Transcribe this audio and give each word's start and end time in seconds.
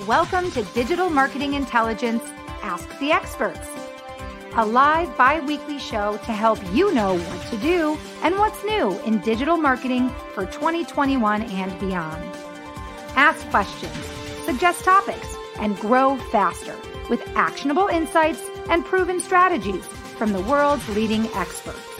Welcome 0.00 0.50
to 0.52 0.64
Digital 0.74 1.10
Marketing 1.10 1.54
Intelligence 1.54 2.24
Ask 2.62 2.88
the 2.98 3.12
Experts, 3.12 3.68
a 4.56 4.66
live 4.66 5.16
bi 5.16 5.38
weekly 5.38 5.78
show 5.78 6.16
to 6.24 6.32
help 6.32 6.58
you 6.72 6.92
know 6.92 7.16
what 7.16 7.46
to 7.50 7.56
do 7.58 7.96
and 8.24 8.36
what's 8.36 8.64
new 8.64 8.98
in 9.02 9.20
digital 9.20 9.56
marketing 9.56 10.08
for 10.34 10.44
2021 10.46 11.42
and 11.42 11.78
beyond. 11.78 12.20
Ask 13.14 13.48
questions, 13.50 13.94
suggest 14.44 14.82
topics, 14.82 15.36
and 15.60 15.78
grow 15.78 16.16
faster 16.16 16.76
with 17.08 17.22
actionable 17.36 17.86
insights 17.86 18.42
and 18.70 18.84
proven 18.84 19.20
strategies 19.20 19.86
from 19.86 20.32
the 20.32 20.40
world's 20.40 20.88
leading 20.88 21.28
experts. 21.34 21.91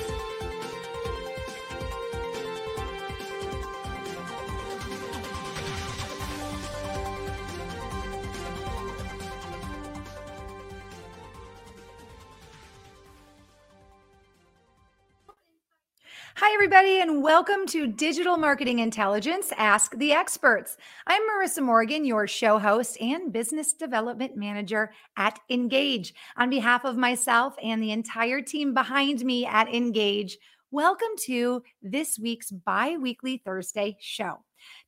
Everybody, 16.63 17.01
and 17.01 17.25
welcome 17.25 17.67
to 17.67 17.89
Digital 17.89 18.37
Marketing 18.37 18.79
Intelligence 18.79 19.53
Ask 19.57 19.99
the 19.99 20.13
Experts. 20.13 20.77
I'm 21.09 21.21
Marissa 21.23 21.61
Morgan, 21.61 22.05
your 22.05 22.29
show 22.29 22.57
host 22.57 23.01
and 23.01 23.33
business 23.33 23.73
development 23.73 24.37
manager 24.37 24.93
at 25.17 25.41
Engage. 25.51 26.15
On 26.37 26.49
behalf 26.49 26.85
of 26.85 26.97
myself 26.97 27.57
and 27.61 27.83
the 27.83 27.91
entire 27.91 28.41
team 28.41 28.75
behind 28.75 29.25
me 29.25 29.45
at 29.45 29.75
Engage, 29.75 30.39
welcome 30.71 31.09
to 31.23 31.65
this 31.83 32.17
week's 32.17 32.53
bi 32.53 32.97
weekly 32.97 33.43
Thursday 33.45 33.97
show. 33.99 34.39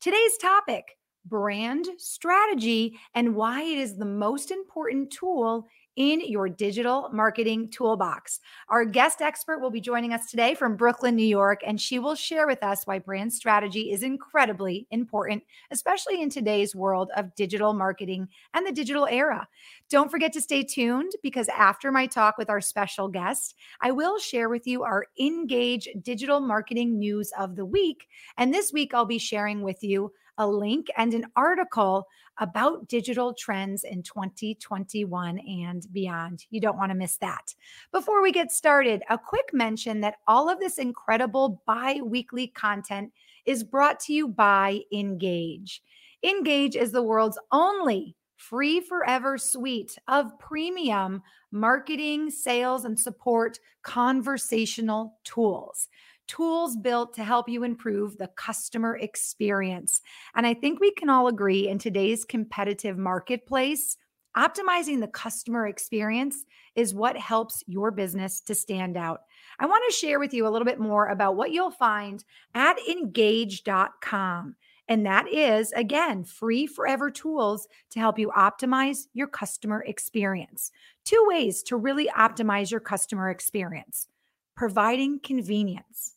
Today's 0.00 0.36
topic 0.40 0.96
brand 1.24 1.88
strategy 1.98 3.00
and 3.16 3.34
why 3.34 3.62
it 3.62 3.78
is 3.78 3.96
the 3.96 4.04
most 4.04 4.52
important 4.52 5.10
tool 5.10 5.66
in 5.96 6.20
your 6.20 6.48
digital 6.48 7.08
marketing 7.12 7.70
toolbox. 7.70 8.40
Our 8.68 8.84
guest 8.84 9.20
expert 9.20 9.60
will 9.60 9.70
be 9.70 9.80
joining 9.80 10.12
us 10.12 10.30
today 10.30 10.54
from 10.54 10.76
Brooklyn, 10.76 11.14
New 11.14 11.26
York, 11.26 11.60
and 11.66 11.80
she 11.80 11.98
will 11.98 12.14
share 12.14 12.46
with 12.46 12.62
us 12.62 12.86
why 12.86 12.98
brand 12.98 13.32
strategy 13.32 13.92
is 13.92 14.02
incredibly 14.02 14.86
important, 14.90 15.42
especially 15.70 16.20
in 16.20 16.30
today's 16.30 16.74
world 16.74 17.10
of 17.16 17.34
digital 17.34 17.72
marketing 17.72 18.28
and 18.54 18.66
the 18.66 18.72
digital 18.72 19.06
era. 19.06 19.46
Don't 19.90 20.10
forget 20.10 20.32
to 20.32 20.40
stay 20.40 20.62
tuned 20.62 21.12
because 21.22 21.48
after 21.48 21.92
my 21.92 22.06
talk 22.06 22.38
with 22.38 22.50
our 22.50 22.60
special 22.60 23.08
guest, 23.08 23.54
I 23.80 23.90
will 23.90 24.18
share 24.18 24.48
with 24.48 24.66
you 24.66 24.82
our 24.82 25.06
Engage 25.20 25.88
digital 26.02 26.40
marketing 26.40 26.98
news 26.98 27.32
of 27.38 27.56
the 27.56 27.64
week. 27.64 28.08
And 28.36 28.52
this 28.52 28.72
week, 28.72 28.94
I'll 28.94 29.04
be 29.04 29.18
sharing 29.18 29.62
with 29.62 29.82
you 29.82 30.12
a 30.38 30.46
link 30.46 30.88
and 30.96 31.14
an 31.14 31.26
article 31.36 32.06
about 32.38 32.88
digital 32.88 33.34
trends 33.34 33.84
in 33.84 34.02
2021 34.02 35.38
and 35.38 35.86
beyond. 35.92 36.46
You 36.50 36.60
don't 36.60 36.76
want 36.76 36.90
to 36.90 36.96
miss 36.96 37.16
that. 37.18 37.54
Before 37.92 38.22
we 38.22 38.32
get 38.32 38.52
started, 38.52 39.02
a 39.08 39.18
quick 39.18 39.50
mention 39.52 40.00
that 40.00 40.16
all 40.26 40.48
of 40.48 40.60
this 40.60 40.78
incredible 40.78 41.62
bi 41.66 42.00
weekly 42.02 42.48
content 42.48 43.12
is 43.46 43.64
brought 43.64 44.00
to 44.00 44.12
you 44.12 44.28
by 44.28 44.80
Engage. 44.92 45.82
Engage 46.22 46.76
is 46.76 46.92
the 46.92 47.02
world's 47.02 47.38
only 47.52 48.16
free 48.36 48.80
forever 48.80 49.38
suite 49.38 49.96
of 50.08 50.38
premium 50.38 51.22
marketing, 51.50 52.30
sales, 52.30 52.84
and 52.84 52.98
support 52.98 53.58
conversational 53.82 55.18
tools 55.24 55.88
tools 56.26 56.76
built 56.76 57.14
to 57.14 57.24
help 57.24 57.48
you 57.48 57.64
improve 57.64 58.16
the 58.16 58.28
customer 58.28 58.96
experience. 58.96 60.00
And 60.34 60.46
I 60.46 60.54
think 60.54 60.80
we 60.80 60.90
can 60.92 61.10
all 61.10 61.28
agree 61.28 61.68
in 61.68 61.78
today's 61.78 62.24
competitive 62.24 62.96
marketplace, 62.98 63.96
optimizing 64.36 65.00
the 65.00 65.08
customer 65.08 65.66
experience 65.66 66.44
is 66.74 66.94
what 66.94 67.16
helps 67.16 67.62
your 67.66 67.90
business 67.90 68.40
to 68.40 68.54
stand 68.54 68.96
out. 68.96 69.22
I 69.58 69.66
want 69.66 69.84
to 69.88 69.96
share 69.96 70.18
with 70.18 70.34
you 70.34 70.46
a 70.46 70.50
little 70.50 70.66
bit 70.66 70.80
more 70.80 71.08
about 71.08 71.36
what 71.36 71.52
you'll 71.52 71.70
find 71.70 72.24
at 72.54 72.76
engage.com. 72.88 74.56
And 74.86 75.06
that 75.06 75.32
is, 75.32 75.72
again, 75.72 76.24
free 76.24 76.66
forever 76.66 77.10
tools 77.10 77.68
to 77.90 78.00
help 78.00 78.18
you 78.18 78.30
optimize 78.36 79.06
your 79.14 79.28
customer 79.28 79.82
experience. 79.86 80.70
Two 81.04 81.24
ways 81.26 81.62
to 81.64 81.76
really 81.76 82.08
optimize 82.08 82.70
your 82.70 82.80
customer 82.80 83.30
experience 83.30 84.08
providing 84.56 85.20
convenience. 85.20 86.12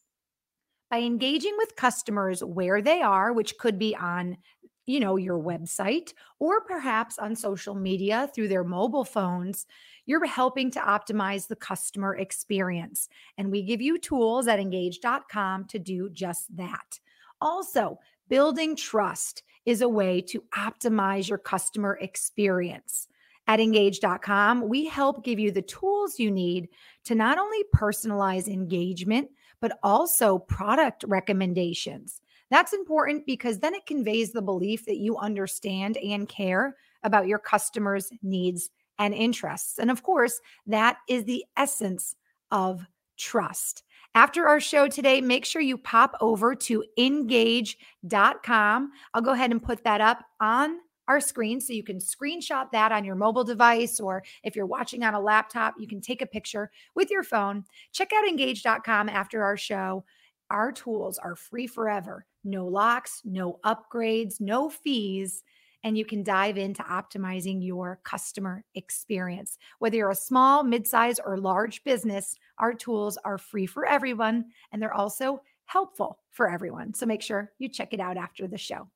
By 0.89 0.99
engaging 0.99 1.55
with 1.57 1.75
customers 1.75 2.43
where 2.43 2.81
they 2.81 3.01
are, 3.01 3.33
which 3.33 3.57
could 3.57 3.77
be 3.77 3.95
on 3.95 4.37
you 4.85 5.01
know 5.01 5.17
your 5.17 5.37
website 5.37 6.13
or 6.39 6.61
perhaps 6.61 7.19
on 7.19 7.35
social 7.35 7.75
media 7.75 8.29
through 8.33 8.47
their 8.47 8.63
mobile 8.63 9.03
phones 9.03 9.65
you're 10.07 10.25
helping 10.25 10.71
to 10.71 10.79
optimize 10.79 11.47
the 11.47 11.55
customer 11.55 12.15
experience. 12.15 13.09
And 13.37 13.51
we 13.51 13.61
give 13.61 13.81
you 13.81 13.99
tools 13.99 14.47
at 14.47 14.59
engage.com 14.59 15.65
to 15.65 15.77
do 15.77 16.09
just 16.09 16.55
that. 16.55 16.99
Also 17.41 17.99
building 18.29 18.75
trust 18.75 19.43
is 19.65 19.81
a 19.81 19.89
way 19.89 20.21
to 20.21 20.43
optimize 20.55 21.29
your 21.29 21.37
customer 21.37 21.99
experience 22.01 23.07
at 23.47 23.59
engage.com, 23.59 24.67
we 24.67 24.85
help 24.85 25.23
give 25.23 25.39
you 25.39 25.51
the 25.51 25.61
tools 25.61 26.19
you 26.19 26.29
need 26.29 26.69
to 27.05 27.15
not 27.15 27.37
only 27.37 27.63
personalize 27.75 28.47
engagement, 28.47 29.29
but 29.61 29.79
also 29.83 30.37
product 30.37 31.05
recommendations. 31.07 32.21
That's 32.49 32.73
important 32.73 33.25
because 33.25 33.59
then 33.59 33.73
it 33.73 33.85
conveys 33.85 34.31
the 34.31 34.41
belief 34.41 34.85
that 34.85 34.97
you 34.97 35.17
understand 35.17 35.97
and 35.97 36.27
care 36.29 36.75
about 37.03 37.27
your 37.27 37.39
customers' 37.39 38.11
needs 38.21 38.69
and 38.99 39.13
interests. 39.13 39.79
And 39.79 39.91
of 39.91 40.03
course, 40.03 40.39
that 40.65 40.97
is 41.07 41.25
the 41.25 41.45
essence 41.55 42.15
of 42.51 42.85
trust. 43.17 43.83
After 44.15 44.47
our 44.47 44.59
show 44.59 44.87
today, 44.87 45.21
make 45.21 45.45
sure 45.45 45.61
you 45.61 45.77
pop 45.77 46.15
over 46.21 46.55
to 46.55 46.83
engage.com. 46.97 48.91
I'll 49.13 49.21
go 49.21 49.31
ahead 49.31 49.51
and 49.51 49.61
put 49.61 49.83
that 49.83 50.01
up 50.01 50.23
on 50.39 50.77
our 51.07 51.19
screen. 51.19 51.61
So 51.61 51.73
you 51.73 51.83
can 51.83 51.99
screenshot 51.99 52.71
that 52.71 52.91
on 52.91 53.05
your 53.05 53.15
mobile 53.15 53.43
device, 53.43 53.99
or 53.99 54.23
if 54.43 54.55
you're 54.55 54.65
watching 54.65 55.03
on 55.03 55.13
a 55.13 55.19
laptop, 55.19 55.75
you 55.77 55.87
can 55.87 56.01
take 56.01 56.21
a 56.21 56.27
picture 56.27 56.71
with 56.95 57.09
your 57.09 57.23
phone. 57.23 57.63
Check 57.91 58.11
out 58.13 58.27
engage.com 58.27 59.09
after 59.09 59.43
our 59.43 59.57
show. 59.57 60.03
Our 60.49 60.71
tools 60.71 61.17
are 61.17 61.35
free 61.35 61.67
forever. 61.67 62.25
No 62.43 62.65
locks, 62.65 63.21
no 63.25 63.59
upgrades, 63.65 64.39
no 64.39 64.69
fees. 64.69 65.43
And 65.83 65.97
you 65.97 66.05
can 66.05 66.23
dive 66.23 66.57
into 66.57 66.81
optimizing 66.83 67.63
your 67.63 67.99
customer 68.03 68.63
experience. 68.75 69.57
Whether 69.79 69.97
you're 69.97 70.09
a 70.09 70.15
small, 70.15 70.63
midsize, 70.63 71.19
or 71.23 71.37
large 71.37 71.83
business, 71.83 72.35
our 72.57 72.73
tools 72.73 73.17
are 73.23 73.37
free 73.37 73.67
for 73.67 73.85
everyone 73.85 74.45
and 74.71 74.81
they're 74.81 74.93
also 74.93 75.41
helpful 75.65 76.19
for 76.31 76.49
everyone. 76.49 76.93
So 76.93 77.05
make 77.05 77.21
sure 77.21 77.51
you 77.59 77.69
check 77.69 77.93
it 77.93 77.99
out 77.99 78.17
after 78.17 78.47
the 78.47 78.57
show. 78.57 78.89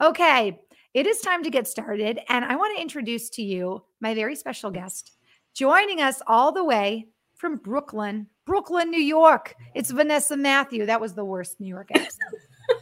Okay, 0.00 0.60
it 0.94 1.06
is 1.06 1.20
time 1.20 1.42
to 1.42 1.50
get 1.50 1.66
started. 1.66 2.20
And 2.28 2.44
I 2.44 2.56
want 2.56 2.76
to 2.76 2.82
introduce 2.82 3.30
to 3.30 3.42
you 3.42 3.82
my 4.00 4.14
very 4.14 4.36
special 4.36 4.70
guest 4.70 5.12
joining 5.54 6.00
us 6.00 6.22
all 6.26 6.52
the 6.52 6.64
way 6.64 7.08
from 7.34 7.56
Brooklyn, 7.56 8.26
Brooklyn, 8.44 8.90
New 8.90 9.00
York. 9.00 9.54
It's 9.74 9.90
Vanessa 9.90 10.36
Matthew. 10.36 10.86
That 10.86 11.00
was 11.00 11.14
the 11.14 11.24
worst 11.24 11.60
New 11.60 11.68
York 11.68 11.90
accent. 11.94 12.34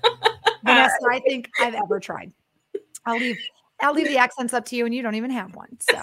Vanessa, 0.65 0.97
I 1.11 1.21
think 1.21 1.49
I've 1.61 1.75
ever 1.75 1.99
tried. 2.01 2.33
I'll 3.07 3.19
leave 3.19 3.39
I'll 3.83 3.95
leave 3.95 4.09
the 4.09 4.19
accents 4.19 4.53
up 4.53 4.67
to 4.67 4.77
you, 4.77 4.85
and 4.85 4.95
you 4.95 5.01
don't 5.01 5.15
even 5.15 5.31
have 5.31 5.55
one. 5.55 5.75
So, 5.81 6.03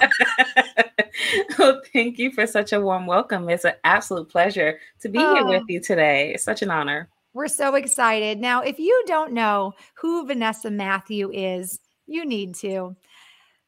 well, 1.60 1.82
thank 1.94 2.18
you 2.18 2.32
for 2.32 2.48
such 2.48 2.74
a 2.74 2.82
warm 2.82 3.06
welcome. 3.06 3.48
It's 3.50 3.66
an 3.66 3.74
absolute 3.84 4.30
pleasure 4.30 4.80
to 5.02 5.10
be 5.10 5.20
oh. 5.20 5.36
here 5.36 5.46
with 5.46 5.62
oh. 5.62 5.66
you 5.68 5.80
today. 5.80 6.34
It's 6.34 6.44
such 6.44 6.64
an 6.64 6.72
honor. 6.72 7.08
We're 7.34 7.48
so 7.48 7.76
excited. 7.76 8.40
Now, 8.40 8.62
if 8.62 8.80
you 8.80 9.04
don't 9.06 9.32
know 9.32 9.74
who 9.94 10.26
Vanessa 10.26 10.72
Matthew 10.72 11.32
is, 11.32 11.80
you 12.08 12.26
need 12.26 12.56
to. 12.56 12.96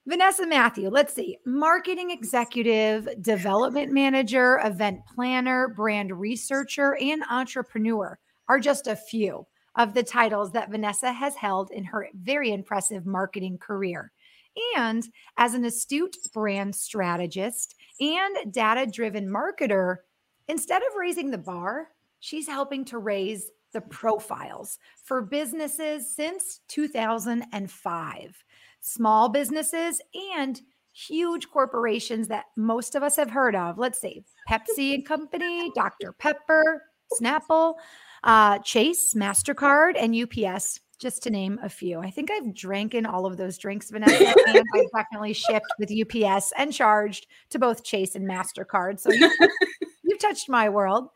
Vanessa 0.07 0.47
Matthew, 0.47 0.89
let's 0.89 1.13
see, 1.13 1.38
marketing 1.45 2.09
executive, 2.09 3.07
development 3.21 3.91
manager, 3.91 4.59
event 4.63 5.01
planner, 5.13 5.68
brand 5.68 6.19
researcher, 6.19 6.97
and 7.00 7.21
entrepreneur 7.30 8.18
are 8.47 8.59
just 8.59 8.88
a 8.88 8.95
few 8.95 9.45
of 9.75 9.94
the 9.94 10.01
titles 10.01 10.51
that 10.51 10.71
Vanessa 10.71 11.12
has 11.12 11.36
held 11.36 11.69
in 11.71 11.83
her 11.83 12.07
very 12.15 12.51
impressive 12.51 13.06
marketing 13.06 13.57
career. 13.59 14.12
And 14.75 15.07
as 15.38 15.53
an 15.53 15.65
astute 15.65 16.18
brand 16.33 16.75
strategist 16.75 17.75
and 18.00 18.51
data 18.51 18.89
driven 18.91 19.30
marketer, 19.30 19.97
instead 20.47 20.81
of 20.81 20.95
raising 20.97 21.30
the 21.30 21.38
bar, 21.38 21.89
she's 22.19 22.47
helping 22.47 22.83
to 22.86 22.97
raise 22.97 23.51
the 23.74 23.81
profiles 23.81 24.80
for 25.04 25.21
businesses 25.21 26.16
since 26.16 26.62
2005, 26.68 28.44
small 28.81 29.30
businesses 29.30 30.01
and 30.38 30.62
huge 30.94 31.50
corporations 31.50 32.27
that 32.27 32.45
most 32.57 32.95
of 32.95 33.04
us 33.04 33.16
have 33.16 33.31
heard 33.31 33.56
of. 33.56 33.77
Let's 33.77 34.00
see 34.00 34.24
Pepsi 34.50 34.95
and 34.95 35.06
Company, 35.06 35.71
Dr. 35.75 36.12
Pepper, 36.13 36.83
Snapple, 37.19 37.75
uh, 38.24 38.60
Chase, 38.60 39.13
MasterCard, 39.13 39.94
and 39.98 40.15
UPS 40.15 40.80
just 41.00 41.24
to 41.24 41.30
name 41.30 41.57
a 41.63 41.69
few. 41.69 42.00
I 42.00 42.12
think 42.12 42.30
I've 42.30 42.54
drank 42.54 42.94
in 42.94 43.06
all 43.06 43.25
of 43.25 43.38
those 43.38 43.57
drinks, 43.57 43.89
Vanessa, 43.89 44.33
and 44.48 44.57
I've 44.75 44.92
definitely 44.95 45.33
shipped 45.33 45.72
with 45.80 45.89
UPS 45.89 46.51
and 46.57 46.74
charged 46.74 47.27
to 47.51 47.60
both 47.60 47.86
Chase 47.86 48.15
and 48.15 48.30
MasterCard. 48.30 49.00
So 49.00 49.12
you've, 49.12 49.31
you've 50.04 50.19
touched 50.19 50.50
my 50.50 50.68
world. 50.68 51.10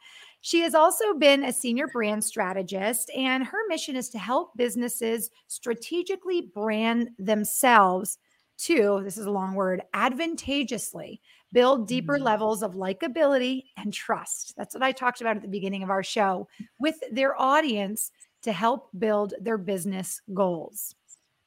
She 0.45 0.59
has 0.59 0.75
also 0.75 1.13
been 1.13 1.45
a 1.45 1.53
senior 1.53 1.87
brand 1.87 2.21
strategist, 2.21 3.09
and 3.15 3.45
her 3.45 3.59
mission 3.69 3.95
is 3.95 4.09
to 4.09 4.19
help 4.19 4.57
businesses 4.57 5.31
strategically 5.47 6.41
brand 6.53 7.11
themselves 7.17 8.17
to, 8.57 8.99
this 9.05 9.17
is 9.17 9.25
a 9.25 9.31
long 9.31 9.55
word, 9.55 9.83
advantageously 9.93 11.21
build 11.53 11.87
deeper 11.87 12.15
mm-hmm. 12.15 12.25
levels 12.25 12.61
of 12.61 12.73
likability 12.73 13.67
and 13.77 13.93
trust. 13.93 14.53
That's 14.57 14.75
what 14.75 14.83
I 14.83 14.91
talked 14.91 15.21
about 15.21 15.37
at 15.37 15.43
the 15.43 15.47
beginning 15.47 15.81
of 15.81 15.89
our 15.89 16.03
show 16.03 16.49
with 16.77 16.97
their 17.09 17.39
audience 17.41 18.11
to 18.41 18.51
help 18.51 18.89
build 18.99 19.33
their 19.39 19.57
business 19.57 20.19
goals. 20.33 20.93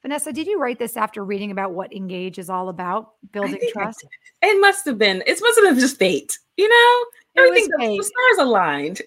Vanessa, 0.01 0.33
did 0.33 0.47
you 0.47 0.59
write 0.59 0.79
this 0.79 0.97
after 0.97 1.23
reading 1.23 1.51
about 1.51 1.73
what 1.73 1.93
Engage 1.93 2.39
is 2.39 2.49
all 2.49 2.69
about, 2.69 3.13
building 3.31 3.59
trust? 3.73 4.07
It 4.41 4.59
must 4.59 4.85
have 4.85 4.97
been. 4.97 5.21
It 5.27 5.39
wasn't 5.39 5.79
just 5.79 5.99
fate, 5.99 6.39
you 6.55 6.67
know? 6.67 7.05
Everything 7.37 7.97
the 7.97 8.03
stars 8.03 8.47
aligned. 8.47 9.01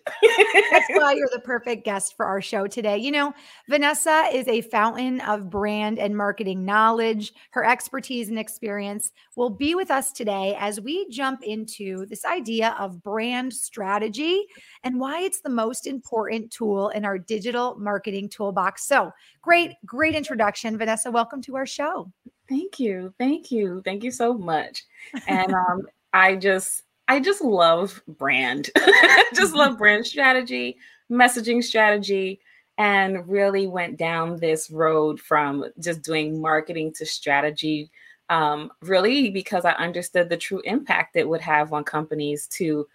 That's 0.71 0.87
why 0.91 1.15
you're 1.15 1.29
the 1.33 1.41
perfect 1.41 1.85
guest 1.85 2.17
for 2.17 2.27
our 2.27 2.41
show 2.41 2.67
today. 2.67 2.99
You 2.99 3.11
know, 3.11 3.33
Vanessa 3.69 4.29
is 4.33 4.47
a 4.49 4.61
fountain 4.61 5.21
of 5.23 5.51
brand 5.51 5.99
and 5.99 6.17
marketing 6.17 6.65
knowledge. 6.65 7.33
Her 7.51 7.65
expertise 7.65 8.29
and 8.29 8.39
experience 8.39 9.13
will 9.37 9.51
be 9.51 9.75
with 9.75 9.91
us 9.91 10.13
today 10.13 10.57
as 10.59 10.81
we 10.81 11.09
jump 11.09 11.43
into 11.43 12.07
this 12.07 12.25
idea 12.25 12.77
of 12.79 13.03
brand 13.03 13.53
strategy 13.53 14.47
and 14.85 15.01
why 15.01 15.23
it's 15.23 15.41
the 15.41 15.51
most 15.51 15.87
important 15.87 16.51
tool 16.51 16.91
in 16.91 17.05
our 17.05 17.19
digital 17.19 17.77
marketing 17.79 18.29
toolbox. 18.29 18.87
So, 18.87 19.11
great, 19.43 19.73
great 19.85 20.15
introduction, 20.15 20.79
Vanessa. 20.79 21.11
Welcome 21.11 21.43
to 21.43 21.57
our 21.57 21.67
show. 21.67 22.13
Thank 22.49 22.81
you. 22.81 23.15
Thank 23.19 23.51
you. 23.51 23.81
Thank 23.85 24.03
you 24.03 24.11
so 24.11 24.37
much. 24.37 24.85
And 25.29 25.53
um, 25.53 25.83
I 26.13 26.37
just 26.37 26.83
I 27.11 27.19
just 27.19 27.43
love 27.43 28.01
brand. 28.07 28.71
just 29.35 29.53
love 29.53 29.79
brand 29.79 30.07
strategy, 30.07 30.77
messaging 31.11 31.61
strategy, 31.61 32.39
and 32.79 33.29
really 33.29 33.67
went 33.67 33.97
down 33.97 34.37
this 34.37 34.71
road 34.71 35.19
from 35.19 35.65
just 35.81 36.03
doing 36.03 36.41
marketing 36.41 36.93
to 36.99 37.05
strategy. 37.05 37.91
Um, 38.29 38.71
really, 38.81 39.29
because 39.29 39.65
I 39.65 39.73
understood 39.73 40.29
the 40.29 40.37
true 40.37 40.63
impact 40.65 41.17
it 41.17 41.29
would 41.29 41.41
have 41.41 41.73
on 41.73 41.83
companies 41.83 42.47
to 42.53 42.87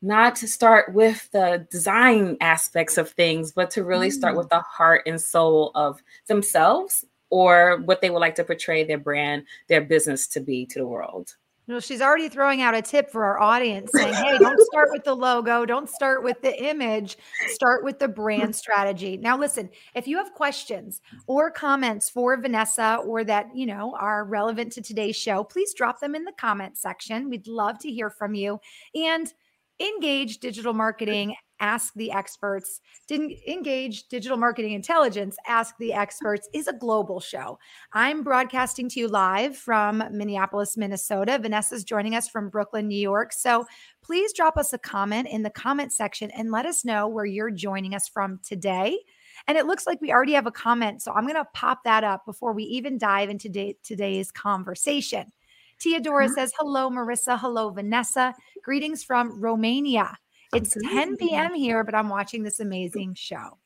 not 0.00 0.36
to 0.36 0.48
start 0.48 0.94
with 0.94 1.30
the 1.32 1.66
design 1.70 2.38
aspects 2.40 2.96
of 2.96 3.10
things, 3.10 3.52
but 3.52 3.70
to 3.72 3.84
really 3.84 4.10
start 4.10 4.36
mm. 4.36 4.38
with 4.38 4.48
the 4.48 4.60
heart 4.60 5.02
and 5.04 5.20
soul 5.20 5.70
of 5.74 6.02
themselves 6.28 7.04
or 7.28 7.82
what 7.84 8.00
they 8.00 8.08
would 8.08 8.20
like 8.20 8.36
to 8.36 8.44
portray 8.44 8.84
their 8.84 8.96
brand, 8.96 9.44
their 9.68 9.82
business 9.82 10.26
to 10.28 10.40
be 10.40 10.64
to 10.64 10.78
the 10.78 10.86
world. 10.86 11.36
She's 11.78 12.00
already 12.00 12.28
throwing 12.28 12.62
out 12.62 12.74
a 12.74 12.82
tip 12.82 13.10
for 13.10 13.24
our 13.24 13.40
audience 13.40 13.90
saying, 13.92 14.14
hey, 14.14 14.38
don't 14.40 14.60
start 14.62 14.88
with 14.90 15.04
the 15.04 15.14
logo, 15.14 15.64
don't 15.64 15.88
start 15.88 16.24
with 16.24 16.40
the 16.42 16.60
image, 16.64 17.18
start 17.48 17.84
with 17.84 17.98
the 17.98 18.08
brand 18.08 18.56
strategy. 18.56 19.16
Now, 19.16 19.38
listen, 19.38 19.70
if 19.94 20.08
you 20.08 20.16
have 20.16 20.32
questions 20.32 21.00
or 21.26 21.50
comments 21.50 22.10
for 22.10 22.36
Vanessa 22.40 22.98
or 23.04 23.22
that, 23.24 23.54
you 23.54 23.66
know, 23.66 23.94
are 23.98 24.24
relevant 24.24 24.72
to 24.72 24.82
today's 24.82 25.16
show, 25.16 25.44
please 25.44 25.74
drop 25.74 26.00
them 26.00 26.14
in 26.14 26.24
the 26.24 26.32
comment 26.32 26.76
section. 26.76 27.30
We'd 27.30 27.46
love 27.46 27.78
to 27.80 27.90
hear 27.90 28.10
from 28.10 28.34
you. 28.34 28.58
And 28.94 29.32
engage 29.80 30.38
digital 30.38 30.74
marketing 30.74 31.34
Ask 31.60 31.94
the 31.94 32.10
Experts. 32.10 32.80
Didn't 33.06 33.32
engage 33.46 34.08
digital 34.08 34.36
marketing 34.36 34.72
intelligence. 34.72 35.36
Ask 35.46 35.76
the 35.78 35.92
Experts 35.92 36.48
is 36.52 36.66
a 36.66 36.72
global 36.72 37.20
show. 37.20 37.58
I'm 37.92 38.22
broadcasting 38.22 38.88
to 38.90 39.00
you 39.00 39.08
live 39.08 39.56
from 39.56 40.02
Minneapolis, 40.10 40.76
Minnesota. 40.76 41.38
Vanessa's 41.40 41.84
joining 41.84 42.14
us 42.14 42.28
from 42.28 42.48
Brooklyn, 42.48 42.88
New 42.88 42.98
York. 42.98 43.32
So 43.32 43.66
please 44.02 44.32
drop 44.32 44.56
us 44.56 44.72
a 44.72 44.78
comment 44.78 45.28
in 45.28 45.42
the 45.42 45.50
comment 45.50 45.92
section 45.92 46.30
and 46.32 46.50
let 46.50 46.66
us 46.66 46.84
know 46.84 47.06
where 47.06 47.26
you're 47.26 47.50
joining 47.50 47.94
us 47.94 48.08
from 48.08 48.40
today. 48.42 48.98
And 49.46 49.56
it 49.56 49.66
looks 49.66 49.86
like 49.86 50.00
we 50.00 50.12
already 50.12 50.32
have 50.32 50.46
a 50.46 50.52
comment. 50.52 51.02
So 51.02 51.12
I'm 51.12 51.24
going 51.24 51.34
to 51.34 51.46
pop 51.54 51.84
that 51.84 52.04
up 52.04 52.24
before 52.26 52.52
we 52.52 52.64
even 52.64 52.98
dive 52.98 53.30
into 53.30 53.48
day, 53.48 53.76
today's 53.82 54.30
conversation. 54.30 55.32
Teodora 55.80 56.26
mm-hmm. 56.26 56.34
says, 56.34 56.52
Hello, 56.58 56.90
Marissa. 56.90 57.38
Hello, 57.38 57.70
Vanessa. 57.70 58.34
Greetings 58.62 59.02
from 59.02 59.40
Romania. 59.40 60.16
It's 60.54 60.76
10 60.90 61.16
p.m. 61.16 61.54
here, 61.54 61.84
but 61.84 61.94
I'm 61.94 62.08
watching 62.08 62.42
this 62.42 62.60
amazing 62.60 63.14
show. 63.14 63.58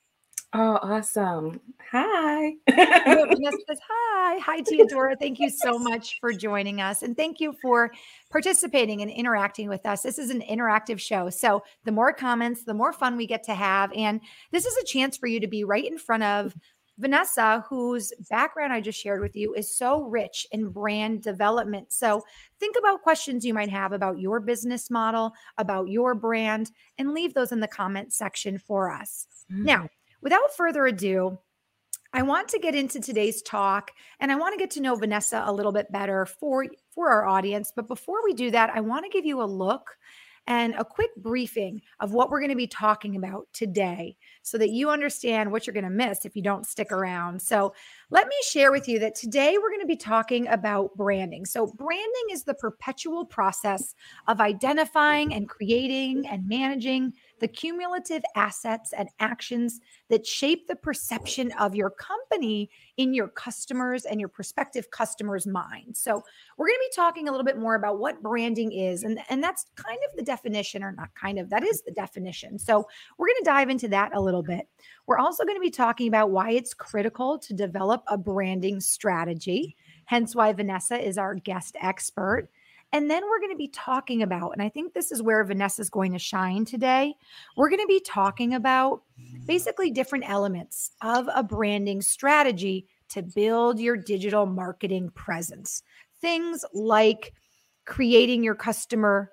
Oh, 0.57 0.79
awesome. 0.83 1.61
Hi. 1.91 2.53
says, 2.69 3.79
hi. 3.89 4.39
Hi, 4.39 4.61
Teodora. 4.61 5.19
Thank 5.19 5.41
you 5.41 5.51
so 5.51 5.81
much 5.81 6.21
for 6.21 6.33
joining 6.33 6.81
us. 6.81 7.03
And 7.03 7.17
thank 7.17 7.41
you 7.41 7.57
for 7.61 7.91
participating 8.31 9.03
and 9.03 9.11
interacting 9.11 9.69
with 9.69 9.85
us. 9.85 10.03
This 10.03 10.17
is 10.17 10.31
an 10.31 10.43
interactive 10.43 11.01
show. 11.01 11.29
So 11.29 11.65
the 11.85 11.91
more 11.91 12.13
comments, 12.13 12.63
the 12.63 12.75
more 12.75 12.93
fun 12.93 13.17
we 13.17 13.27
get 13.27 13.43
to 13.45 13.55
have. 13.55 13.93
And 13.95 14.21
this 14.53 14.65
is 14.65 14.77
a 14.77 14.85
chance 14.85 15.17
for 15.17 15.27
you 15.27 15.41
to 15.41 15.49
be 15.49 15.65
right 15.65 15.85
in 15.85 15.99
front 15.99 16.23
of 16.23 16.55
Vanessa, 16.99 17.65
whose 17.69 18.13
background 18.31 18.73
I 18.73 18.81
just 18.81 19.01
shared 19.01 19.21
with 19.21 19.35
you 19.35 19.55
is 19.55 19.77
so 19.77 20.03
rich 20.03 20.47
in 20.53 20.69
brand 20.69 21.23
development. 21.23 21.93
So 21.93 22.23
think 22.61 22.77
about 22.79 23.03
questions 23.03 23.45
you 23.45 23.55
might 23.55 23.71
have 23.71 23.93
about 23.93 24.19
your 24.19 24.41
business 24.41 24.91
model, 24.91 25.33
about 25.59 25.89
your 25.89 26.15
brand, 26.15 26.71
and 26.99 27.13
leave 27.13 27.35
those 27.35 27.53
in 27.53 27.61
the 27.61 27.69
comment 27.69 28.13
section 28.13 28.59
for 28.59 28.93
us. 28.93 29.27
Mm-hmm. 29.53 29.65
Now, 29.65 29.89
without 30.23 30.55
further 30.57 30.87
ado, 30.87 31.39
I 32.13 32.23
want 32.23 32.47
to 32.51 32.61
get 32.61 32.77
into 32.77 33.01
today's 33.01 33.43
talk 33.43 33.91
and 34.21 34.31
I 34.31 34.37
want 34.37 34.53
to 34.55 34.59
get 34.59 34.71
to 34.73 34.81
know 34.81 34.95
Vanessa 34.95 35.43
a 35.45 35.53
little 35.53 35.73
bit 35.73 35.91
better 35.91 36.27
for 36.27 36.67
for 36.95 37.11
our 37.11 37.27
audience, 37.27 37.73
but 37.75 37.89
before 37.89 38.23
we 38.25 38.35
do 38.35 38.53
that, 38.53 38.71
I 38.73 38.81
want 38.81 39.05
to 39.05 39.11
give 39.11 39.25
you 39.25 39.43
a 39.43 39.45
look 39.45 39.97
and 40.47 40.75
a 40.75 40.85
quick 40.85 41.15
briefing 41.17 41.81
of 42.01 42.13
what 42.13 42.31
we're 42.31 42.41
going 42.41 42.51
to 42.51 42.57
be 42.57 42.67
talking 42.67 43.17
about 43.17 43.47
today 43.53 44.17
so 44.43 44.59
that 44.59 44.71
you 44.71 44.91
understand 44.91 45.51
what 45.51 45.67
you're 45.67 45.75
going 45.75 45.85
to 45.85 45.91
miss 45.91 46.25
if 46.25 46.37
you 46.37 46.43
don't 46.43 46.67
stick 46.67 46.93
around. 46.93 47.41
So, 47.41 47.75
let 48.11 48.29
me 48.29 48.37
share 48.47 48.71
with 48.71 48.89
you 48.89 48.99
that 49.01 49.15
today 49.15 49.57
we're 49.61 49.71
going 49.71 49.81
to 49.81 49.87
be 49.87 49.97
talking 49.97 50.47
about 50.49 50.97
branding. 50.97 51.47
So, 51.47 51.67
branding 51.67 52.27
is 52.31 52.45
the 52.45 52.55
perpetual 52.55 53.25
process 53.25 53.95
of 54.29 54.41
identifying 54.41 55.29
mm-hmm. 55.29 55.39
and 55.39 55.49
creating 55.49 56.27
and 56.27 56.47
managing 56.47 57.15
the 57.45 57.49
cumulative 57.49 58.23
assets 58.37 58.95
and 58.97 59.11
actions 59.21 59.83
that 60.09 60.27
shape 60.27 60.67
the 60.67 60.75
perception 60.75 61.53
of 61.61 61.75
your 61.75 61.91
company 61.91 62.71
in 62.97 63.13
your 63.13 63.29
customers 63.29 64.07
and 64.07 64.19
your 64.19 64.31
prospective 64.31 64.91
customers' 64.91 65.47
minds. 65.47 66.01
So, 66.01 66.23
we're 66.57 66.69
going 66.69 66.79
to 66.79 66.89
be 66.91 66.97
talking 66.97 67.29
a 67.29 67.31
little 67.31 67.45
bit 67.45 67.59
more 67.59 67.75
about 67.75 67.99
what 67.99 68.23
branding 68.23 68.73
is, 68.73 69.03
and, 69.03 69.19
and 69.29 69.45
that's 69.45 69.67
kind 69.77 69.99
of 70.09 70.17
the 70.17 70.23
definition, 70.23 70.83
or 70.83 70.93
not 70.93 71.15
kind 71.15 71.39
of, 71.39 71.51
that 71.51 71.63
is 71.63 71.83
the 71.83 71.93
definition. 71.93 72.59
So, 72.59 72.89
we're 73.19 73.27
going 73.27 73.41
to 73.41 73.45
dive 73.45 73.69
into 73.69 73.89
that 73.89 74.17
a 74.17 74.21
little 74.23 74.43
bit. 74.43 74.67
We're 75.07 75.19
also 75.19 75.45
going 75.45 75.59
to 75.59 75.61
be 75.61 75.71
talking 75.71 76.09
about 76.09 76.31
why 76.31 76.53
it's 76.53 76.73
critical 76.73 77.39
to 77.41 77.53
develop 77.53 78.05
a 78.09 78.17
branding 78.17 78.81
strategy, 78.81 79.77
hence, 80.07 80.35
why 80.35 80.55
Vanessa 80.55 80.97
is 80.97 81.19
our 81.19 81.35
guest 81.35 81.77
expert. 81.79 82.49
And 82.95 83.11
then 83.11 83.25
we're 83.29 83.41
going 83.41 83.51
to 83.51 83.57
be 83.57 83.67
talking 83.67 84.23
about, 84.23 84.53
and 84.53 84.63
I 84.63 84.69
think 84.69 84.95
this 84.95 85.11
is 85.11 85.21
where 85.21 85.43
Vanessa 85.43 85.83
is 85.83 85.91
going 85.91 86.13
to 86.13 86.19
shine 86.21 86.65
today. 86.65 87.17
We're 87.57 87.69
going 87.69 87.81
to 87.81 87.89
be 87.89 87.99
talking 87.99 88.55
about 88.55 89.03
basically 89.47 89.91
different 89.91 90.31
elements 90.31 90.93
of 91.03 91.29
a 91.35 91.43
branding 91.43 92.03
strategy 92.03 92.87
to 93.09 93.23
build 93.23 93.81
your 93.81 93.97
digital 93.97 94.47
marketing 94.47 95.11
presence. 95.13 95.83
Things 96.21 96.65
like 96.73 97.35
creating 97.85 98.45
your 98.45 98.55
customer 98.55 99.33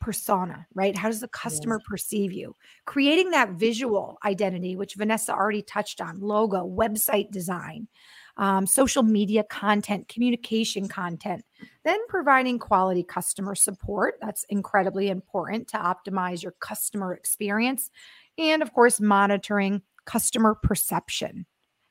persona, 0.00 0.66
right? 0.74 0.96
How 0.96 1.08
does 1.08 1.20
the 1.20 1.28
customer 1.28 1.80
yes. 1.80 1.86
perceive 1.86 2.32
you? 2.32 2.56
Creating 2.86 3.32
that 3.32 3.50
visual 3.50 4.16
identity, 4.24 4.74
which 4.74 4.94
Vanessa 4.94 5.34
already 5.34 5.60
touched 5.60 6.00
on 6.00 6.18
logo, 6.20 6.66
website 6.66 7.30
design, 7.30 7.88
um, 8.36 8.66
social 8.66 9.02
media 9.02 9.44
content, 9.44 10.08
communication 10.08 10.88
content, 10.88 11.44
then 11.84 11.98
providing 12.08 12.58
quality 12.58 13.02
customer 13.02 13.54
support. 13.54 14.14
That's 14.20 14.44
incredibly 14.48 15.08
important 15.08 15.68
to 15.68 15.76
optimize 15.76 16.42
your 16.42 16.52
customer 16.60 17.14
experience. 17.14 17.90
And 18.38 18.62
of 18.62 18.72
course, 18.72 19.00
monitoring 19.00 19.82
customer 20.04 20.54
perception. 20.54 21.46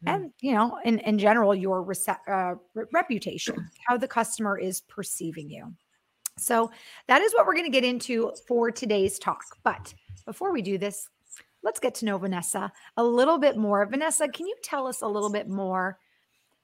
Mm. 0.06 0.14
And, 0.14 0.32
you 0.42 0.54
know, 0.54 0.80
in, 0.84 1.00
in 1.00 1.20
general, 1.20 1.54
your 1.54 1.86
rece- 1.86 2.18
uh, 2.28 2.56
re- 2.74 2.86
reputation, 2.92 3.70
how 3.88 3.98
the 3.98 4.08
customer 4.08 4.58
is 4.58 4.82
perceiving 4.82 5.50
you. 5.50 5.74
So 6.38 6.72
that 7.08 7.22
is 7.22 7.34
what 7.34 7.46
we're 7.46 7.54
going 7.54 7.66
to 7.66 7.72
get 7.72 7.84
into 7.84 8.32
for 8.48 8.72
today's 8.72 9.20
talk. 9.20 9.44
But 9.64 9.94
before 10.26 10.52
we 10.52 10.62
do 10.62 10.78
this, 10.78 11.08
let's 11.62 11.80
get 11.80 11.94
to 11.96 12.06
know 12.06 12.18
Vanessa 12.18 12.72
a 12.98 13.04
little 13.04 13.38
bit 13.38 13.58
more. 13.58 13.86
Vanessa, 13.86 14.28
can 14.28 14.48
you 14.48 14.56
tell 14.64 14.88
us 14.88 15.02
a 15.02 15.08
little 15.08 15.30
bit 15.30 15.48
more 15.48 16.00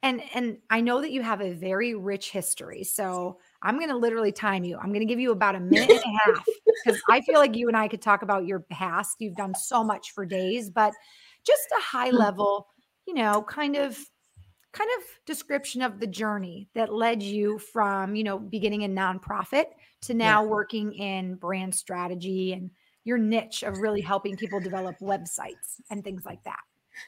and 0.04 0.22
and 0.34 0.58
I 0.70 0.82
know 0.82 1.02
that 1.02 1.12
you 1.12 1.22
have 1.22 1.42
a 1.42 1.54
very 1.54 1.96
rich 1.96 2.32
history. 2.32 2.84
So 2.84 3.40
I'm 3.62 3.78
going 3.78 3.90
to 3.90 3.98
literally 3.98 4.32
time 4.32 4.64
you. 4.64 4.78
I'm 4.78 4.90
going 4.90 5.00
to 5.00 5.06
give 5.06 5.20
you 5.20 5.32
about 5.32 5.56
a 5.56 5.60
minute 5.62 5.90
and 5.90 6.00
a 6.00 6.32
half 6.32 6.46
because 6.86 7.02
I 7.10 7.22
feel 7.22 7.40
like 7.40 7.56
you 7.56 7.68
and 7.68 7.78
I 7.78 7.88
could 7.88 8.02
talk 8.02 8.22
about 8.22 8.46
your 8.46 8.60
past. 8.60 9.18
You've 9.20 9.36
done 9.36 9.56
so 9.56 9.84
much 9.84 10.12
for 10.12 10.26
days, 10.26 10.70
but 10.70 10.94
just 11.46 11.64
a 11.78 11.82
high 11.82 12.12
mm. 12.12 12.20
level 12.20 12.68
you 13.08 13.14
know, 13.14 13.42
kind 13.42 13.76
of 13.76 13.98
kind 14.74 14.90
of 14.98 15.04
description 15.26 15.82
of 15.82 16.00
the 16.00 16.06
journey 16.06 16.68
that 16.76 16.94
led 16.94 17.24
you 17.24 17.58
from, 17.58 18.16
you 18.16 18.24
know, 18.24 18.38
beginning 18.38 18.82
in 18.84 18.94
nonprofit 18.94 19.66
to 20.02 20.14
now 20.14 20.44
yeah. 20.44 20.50
working 20.50 20.94
in 20.94 21.36
brand 21.36 21.74
strategy 21.74 22.54
and 22.54 22.70
your 23.06 23.18
niche 23.18 23.64
of 23.64 23.78
really 23.80 24.02
helping 24.02 24.36
people 24.36 24.60
develop 24.60 25.00
websites 25.00 25.80
and 25.90 26.04
things 26.04 26.26
like 26.26 26.44
that. 26.44 26.60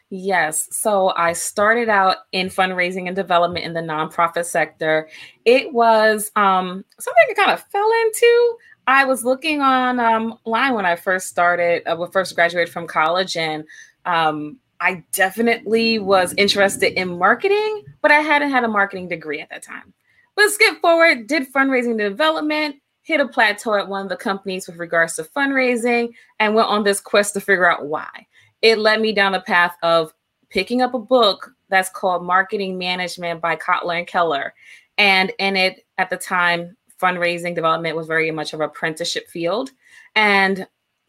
Yes. 0.10 0.68
So 0.72 1.14
I 1.16 1.34
started 1.34 1.90
out 1.90 2.18
in 2.32 2.48
fundraising 2.48 3.08
and 3.08 3.16
development 3.16 3.66
in 3.66 3.74
the 3.74 3.82
nonprofit 3.82 4.46
sector. 4.46 5.10
It 5.46 5.74
was 5.74 6.32
um, 6.36 6.84
something 7.00 7.24
I 7.30 7.34
kind 7.34 7.52
of 7.52 7.62
fell 7.72 7.92
into. 8.06 8.58
I 8.88 9.06
was 9.06 9.24
looking 9.24 9.62
on 9.62 10.00
um, 10.00 10.40
when 10.44 10.86
I 10.86 10.96
first 10.96 11.28
started, 11.28 11.84
uh, 11.86 11.96
when 11.96 12.10
first 12.10 12.34
graduated 12.34 12.74
from 12.74 12.88
college, 12.88 13.38
and 13.38 13.64
um, 14.06 14.58
I 14.80 15.04
definitely 15.12 16.00
was 16.00 16.34
interested 16.38 17.00
in 17.00 17.20
marketing, 17.20 17.84
but 18.02 18.12
I 18.12 18.22
hadn't 18.22 18.50
had 18.50 18.64
a 18.64 18.68
marketing 18.68 19.08
degree 19.08 19.42
at 19.42 19.50
that 19.50 19.62
time. 19.62 19.94
Let's 20.38 20.56
skip 20.56 20.82
forward, 20.82 21.28
did 21.28 21.52
fundraising 21.54 21.98
development, 21.98 22.78
hit 23.04 23.20
a 23.20 23.28
plateau 23.28 23.76
at 23.76 23.90
one 23.90 24.04
of 24.04 24.10
the 24.10 24.16
companies 24.16 24.68
with 24.68 24.78
regards 24.78 25.16
to 25.18 25.24
fundraising, 25.24 26.14
and 26.40 26.56
went 26.56 26.70
on 26.70 26.84
this 26.84 27.02
quest 27.02 27.34
to 27.34 27.42
figure 27.42 27.70
out 27.70 27.88
why. 27.88 28.26
It 28.62 28.78
led 28.78 29.02
me 29.02 29.14
down 29.14 29.32
the 29.32 29.42
path 29.42 29.76
of 29.84 30.14
picking 30.50 30.82
up 30.82 30.94
a 30.94 31.00
book 31.00 31.54
that's 31.70 31.90
called 31.90 32.26
Marketing 32.26 32.78
Management 32.78 33.42
by 33.42 33.56
Kotler 33.56 34.00
and 34.00 34.08
Keller. 34.08 34.54
And 34.98 35.32
in 35.40 35.56
it, 35.56 35.86
at 35.98 36.10
the 36.10 36.18
time, 36.18 36.76
fundraising 37.02 37.56
development 37.56 37.96
was 37.96 38.08
very 38.08 38.32
much 38.32 38.54
of 38.54 38.60
an 38.60 38.66
apprenticeship 38.66 39.30
field. 39.30 39.72
And 40.16 40.68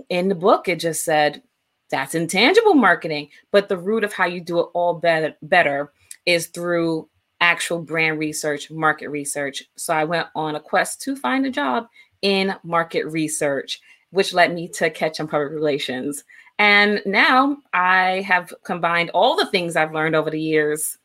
in 0.09 0.29
the 0.29 0.35
book, 0.35 0.69
it 0.69 0.79
just 0.79 1.05
said 1.05 1.43
that's 1.91 2.15
intangible 2.15 2.75
marketing. 2.75 3.31
But 3.51 3.69
the 3.69 3.79
root 3.79 4.05
of 4.05 4.13
how 4.13 4.27
you 4.27 4.41
do 4.41 4.61
it 4.61 4.69
all 4.75 4.95
better, 4.95 5.35
better 5.43 5.93
is 6.27 6.47
through 6.49 7.09
actual 7.41 7.81
brand 7.81 8.19
research, 8.19 8.71
market 8.71 9.09
research. 9.09 9.65
So 9.77 9.95
I 9.95 10.05
went 10.05 10.29
on 10.35 10.55
a 10.55 10.61
quest 10.61 11.01
to 11.03 11.17
find 11.17 11.47
a 11.47 11.51
job 11.51 11.89
in 12.23 12.55
market 12.63 13.07
research, 13.07 13.81
which 14.11 14.35
led 14.35 14.55
me 14.55 14.69
to 14.69 14.91
catch 14.91 14.95
Ketchum 14.95 15.27
Public 15.27 15.53
Relations. 15.53 16.23
And 16.61 17.01
now 17.07 17.57
I 17.73 18.21
have 18.27 18.53
combined 18.65 19.09
all 19.15 19.35
the 19.35 19.47
things 19.47 19.77
I've 19.77 19.95
learned 19.95 20.15
over 20.15 20.31
the 20.31 20.39
years 20.39 20.99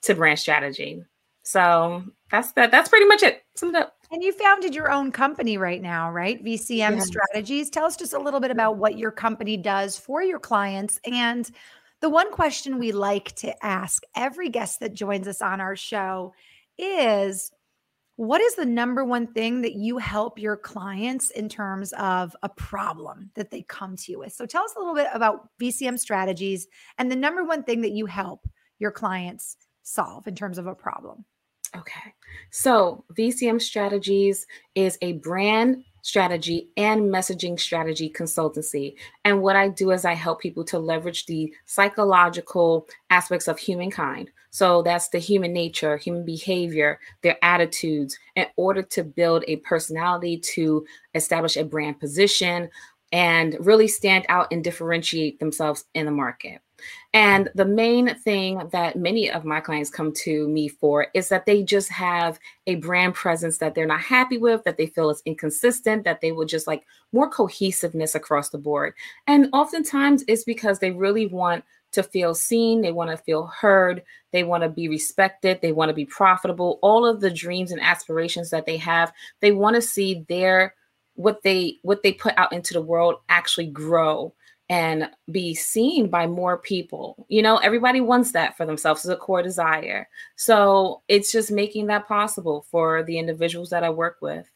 to 0.00 0.14
brand 0.14 0.38
strategy. 0.38 1.04
So 1.42 2.02
that's 2.30 2.52
that. 2.52 2.70
That's 2.70 2.88
pretty 2.88 3.04
much 3.04 3.22
it. 3.22 3.42
Summed 3.54 3.76
up. 3.76 3.96
And 4.10 4.22
you 4.22 4.32
founded 4.32 4.74
your 4.74 4.90
own 4.90 5.12
company 5.12 5.58
right 5.58 5.82
now, 5.82 6.10
right? 6.10 6.42
VCM 6.42 6.96
yes. 6.96 7.06
Strategies. 7.06 7.68
Tell 7.68 7.84
us 7.84 7.98
just 7.98 8.14
a 8.14 8.18
little 8.18 8.40
bit 8.40 8.50
about 8.50 8.78
what 8.78 8.96
your 8.96 9.10
company 9.10 9.58
does 9.58 9.98
for 9.98 10.22
your 10.22 10.38
clients. 10.38 10.98
And 11.04 11.50
the 12.00 12.08
one 12.08 12.32
question 12.32 12.78
we 12.78 12.92
like 12.92 13.34
to 13.36 13.62
ask 13.62 14.04
every 14.16 14.48
guest 14.48 14.80
that 14.80 14.94
joins 14.94 15.28
us 15.28 15.42
on 15.42 15.60
our 15.60 15.76
show 15.76 16.32
is 16.78 17.52
what 18.18 18.40
is 18.40 18.56
the 18.56 18.66
number 18.66 19.04
one 19.04 19.28
thing 19.28 19.62
that 19.62 19.74
you 19.74 19.96
help 19.96 20.40
your 20.40 20.56
clients 20.56 21.30
in 21.30 21.48
terms 21.48 21.92
of 21.92 22.34
a 22.42 22.48
problem 22.48 23.30
that 23.36 23.52
they 23.52 23.62
come 23.62 23.94
to 23.94 24.10
you 24.10 24.18
with? 24.18 24.32
So 24.32 24.44
tell 24.44 24.64
us 24.64 24.74
a 24.76 24.80
little 24.80 24.96
bit 24.96 25.06
about 25.14 25.50
VCM 25.62 25.96
strategies 26.00 26.66
and 26.98 27.08
the 27.08 27.14
number 27.14 27.44
one 27.44 27.62
thing 27.62 27.80
that 27.82 27.92
you 27.92 28.06
help 28.06 28.44
your 28.80 28.90
clients 28.90 29.56
solve 29.84 30.26
in 30.26 30.34
terms 30.34 30.58
of 30.58 30.66
a 30.66 30.74
problem. 30.74 31.24
Okay. 31.76 32.12
So, 32.50 33.04
VCM 33.16 33.60
Strategies 33.60 34.46
is 34.74 34.98
a 35.02 35.12
brand 35.14 35.84
strategy 36.08 36.70
and 36.78 37.02
messaging 37.02 37.60
strategy 37.60 38.10
consultancy. 38.10 38.94
And 39.26 39.42
what 39.42 39.56
I 39.56 39.68
do 39.68 39.90
is 39.90 40.06
I 40.06 40.14
help 40.14 40.40
people 40.40 40.64
to 40.64 40.78
leverage 40.78 41.26
the 41.26 41.52
psychological 41.66 42.88
aspects 43.10 43.46
of 43.46 43.58
humankind. 43.58 44.30
So, 44.50 44.82
that's 44.82 45.10
the 45.10 45.18
human 45.18 45.52
nature, 45.52 45.98
human 45.98 46.24
behavior, 46.24 46.98
their 47.22 47.36
attitudes, 47.42 48.18
in 48.34 48.46
order 48.56 48.82
to 48.82 49.04
build 49.04 49.44
a 49.46 49.56
personality 49.56 50.38
to 50.54 50.86
establish 51.14 51.58
a 51.58 51.64
brand 51.64 52.00
position 52.00 52.70
and 53.12 53.56
really 53.60 53.88
stand 53.88 54.24
out 54.30 54.48
and 54.50 54.64
differentiate 54.64 55.38
themselves 55.38 55.84
in 55.94 56.06
the 56.06 56.12
market. 56.12 56.62
And 57.14 57.48
the 57.54 57.64
main 57.64 58.14
thing 58.16 58.68
that 58.72 58.96
many 58.96 59.30
of 59.30 59.44
my 59.44 59.60
clients 59.60 59.90
come 59.90 60.12
to 60.24 60.48
me 60.48 60.68
for 60.68 61.08
is 61.14 61.28
that 61.28 61.46
they 61.46 61.62
just 61.62 61.88
have 61.90 62.38
a 62.66 62.76
brand 62.76 63.14
presence 63.14 63.58
that 63.58 63.74
they're 63.74 63.86
not 63.86 64.00
happy 64.00 64.38
with, 64.38 64.64
that 64.64 64.76
they 64.76 64.86
feel 64.86 65.10
is 65.10 65.22
inconsistent, 65.24 66.04
that 66.04 66.20
they 66.20 66.32
would 66.32 66.48
just 66.48 66.66
like 66.66 66.84
more 67.12 67.28
cohesiveness 67.28 68.14
across 68.14 68.50
the 68.50 68.58
board. 68.58 68.94
And 69.26 69.48
oftentimes 69.52 70.24
it's 70.28 70.44
because 70.44 70.78
they 70.78 70.90
really 70.90 71.26
want 71.26 71.64
to 71.92 72.02
feel 72.02 72.34
seen, 72.34 72.82
they 72.82 72.92
want 72.92 73.10
to 73.10 73.16
feel 73.16 73.46
heard, 73.46 74.02
they 74.32 74.44
want 74.44 74.62
to 74.62 74.68
be 74.68 74.88
respected, 74.88 75.60
they 75.62 75.72
want 75.72 75.88
to 75.88 75.94
be 75.94 76.04
profitable. 76.04 76.78
All 76.82 77.06
of 77.06 77.20
the 77.20 77.30
dreams 77.30 77.72
and 77.72 77.80
aspirations 77.80 78.50
that 78.50 78.66
they 78.66 78.76
have, 78.76 79.12
they 79.40 79.52
want 79.52 79.76
to 79.76 79.82
see 79.82 80.24
their 80.28 80.74
what 81.14 81.42
they 81.42 81.78
what 81.82 82.02
they 82.02 82.12
put 82.12 82.34
out 82.36 82.52
into 82.52 82.72
the 82.72 82.82
world 82.82 83.16
actually 83.28 83.66
grow 83.66 84.32
and 84.68 85.08
be 85.30 85.54
seen 85.54 86.08
by 86.08 86.26
more 86.26 86.58
people. 86.58 87.26
You 87.28 87.42
know, 87.42 87.56
everybody 87.58 88.00
wants 88.00 88.32
that 88.32 88.56
for 88.56 88.66
themselves 88.66 89.04
as 89.04 89.10
a 89.10 89.16
core 89.16 89.42
desire. 89.42 90.08
So 90.36 91.02
it's 91.08 91.32
just 91.32 91.50
making 91.50 91.86
that 91.86 92.06
possible 92.06 92.66
for 92.70 93.02
the 93.02 93.18
individuals 93.18 93.70
that 93.70 93.84
I 93.84 93.90
work 93.90 94.18
with. 94.20 94.50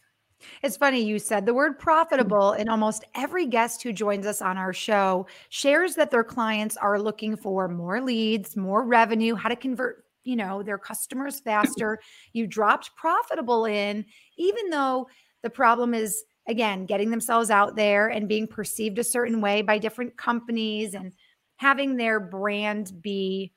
It's 0.63 0.77
funny 0.77 1.01
you 1.01 1.19
said 1.19 1.47
the 1.47 1.55
word 1.55 1.73
mm-hmm. 1.73 1.83
profitable, 1.83 2.53
and 2.53 2.69
almost 2.69 3.05
every 3.15 3.47
guest 3.47 3.83
who 3.83 3.93
joins 3.93 4.27
us 4.27 4.43
on 4.43 4.59
our 4.59 4.73
show 4.73 5.27
shares 5.49 5.95
that 5.95 6.11
their 6.11 6.25
clients 6.25 6.77
are 6.77 6.99
looking 6.99 7.37
for 7.37 7.69
more 7.69 8.01
leads, 8.01 8.57
more 8.57 8.85
revenue, 8.85 9.35
how 9.35 9.49
to 9.49 9.57
convert, 9.57 10.05
you 10.25 10.37
know, 10.37 10.63
their 10.63 10.79
customers 10.79 11.41
mm-hmm. 11.41 11.51
faster. 11.51 12.01
you 12.33 12.47
dropped 12.47 12.95
profitable 12.97 13.65
in, 13.67 14.05
even 14.37 14.69
though 14.71 15.09
the 15.43 15.51
problem 15.51 15.95
is 15.95 16.25
again, 16.47 16.87
getting 16.87 17.11
themselves 17.11 17.51
out 17.51 17.77
there 17.77 18.09
and 18.09 18.29
being 18.29 18.47
perceived 18.47 18.99
a 18.99 19.05
certain 19.05 19.41
way 19.41 19.63
by 19.63 19.79
different 19.79 20.17
companies 20.17 20.95
and 20.95 21.13
having 21.57 21.97
their 21.97 22.19
brand 22.19 22.93
be 23.01 23.53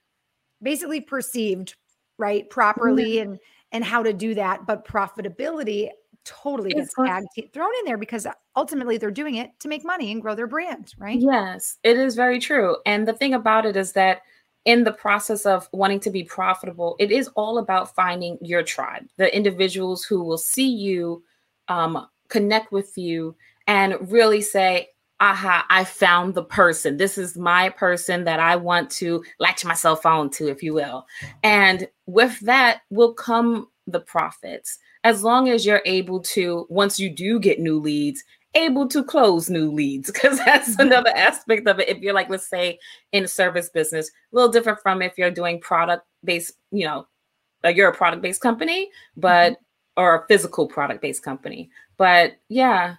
basically 0.61 1.01
perceived 1.01 1.75
right 2.17 2.49
properly 2.49 3.15
mm-hmm. 3.15 3.31
and 3.31 3.39
and 3.71 3.83
how 3.83 4.01
to 4.01 4.13
do 4.13 4.33
that 4.35 4.65
but 4.65 4.87
profitability 4.87 5.89
totally 6.23 6.71
gets 6.71 6.93
tagged, 6.93 7.27
thrown 7.53 7.69
in 7.79 7.85
there 7.85 7.97
because 7.97 8.25
ultimately 8.55 8.97
they're 8.97 9.11
doing 9.11 9.35
it 9.35 9.51
to 9.59 9.67
make 9.67 9.85
money 9.85 10.11
and 10.11 10.21
grow 10.21 10.33
their 10.33 10.47
brand 10.47 10.93
right 10.97 11.19
yes 11.19 11.77
it 11.83 11.97
is 11.97 12.15
very 12.15 12.39
true 12.39 12.77
and 12.85 13.07
the 13.07 13.13
thing 13.13 13.33
about 13.33 13.65
it 13.65 13.75
is 13.75 13.91
that 13.93 14.21
in 14.65 14.83
the 14.83 14.91
process 14.91 15.45
of 15.45 15.69
wanting 15.71 15.99
to 15.99 16.09
be 16.09 16.23
profitable 16.23 16.95
it 16.99 17.11
is 17.11 17.27
all 17.35 17.57
about 17.57 17.93
finding 17.93 18.37
your 18.41 18.63
tribe 18.63 19.05
the 19.17 19.35
individuals 19.35 20.03
who 20.03 20.23
will 20.23 20.37
see 20.37 20.69
you 20.69 21.23
um, 21.67 22.07
connect 22.29 22.71
with 22.71 22.97
you 22.97 23.35
and 23.67 23.95
really 24.11 24.41
say, 24.41 24.89
aha, 25.19 25.65
I 25.69 25.83
found 25.83 26.33
the 26.33 26.43
person. 26.43 26.97
This 26.97 27.17
is 27.17 27.37
my 27.37 27.69
person 27.69 28.25
that 28.25 28.39
I 28.39 28.55
want 28.55 28.89
to 28.91 29.23
latch 29.39 29.63
myself 29.63 30.05
on 30.05 30.29
to, 30.31 30.49
if 30.49 30.61
you 30.61 30.73
will. 30.73 31.05
And 31.43 31.87
with 32.05 32.39
that 32.41 32.81
will 32.89 33.13
come 33.13 33.67
the 33.87 34.01
profits. 34.01 34.77
As 35.03 35.23
long 35.23 35.49
as 35.49 35.65
you're 35.65 35.83
able 35.85 36.19
to, 36.21 36.65
once 36.69 36.99
you 36.99 37.09
do 37.09 37.39
get 37.39 37.59
new 37.59 37.79
leads, 37.79 38.23
able 38.55 38.87
to 38.87 39.03
close 39.03 39.49
new 39.49 39.71
leads, 39.71 40.11
because 40.11 40.37
that's 40.39 40.71
mm-hmm. 40.71 40.81
another 40.81 41.11
aspect 41.15 41.67
of 41.67 41.79
it. 41.79 41.89
If 41.89 41.99
you're 41.99 42.13
like, 42.13 42.29
let's 42.29 42.47
say 42.47 42.79
in 43.11 43.23
a 43.23 43.27
service 43.27 43.69
business, 43.69 44.09
a 44.09 44.35
little 44.35 44.51
different 44.51 44.79
from 44.81 45.01
if 45.01 45.17
you're 45.17 45.31
doing 45.31 45.59
product 45.61 46.05
based, 46.23 46.53
you 46.71 46.85
know, 46.85 47.07
you're 47.63 47.89
a 47.89 47.95
product 47.95 48.21
based 48.21 48.41
company, 48.41 48.89
but 49.17 49.53
mm-hmm. 49.53 49.63
Or 49.97 50.15
a 50.15 50.27
physical 50.27 50.67
product 50.67 51.01
based 51.01 51.23
company. 51.23 51.69
But 51.97 52.33
yeah. 52.49 52.95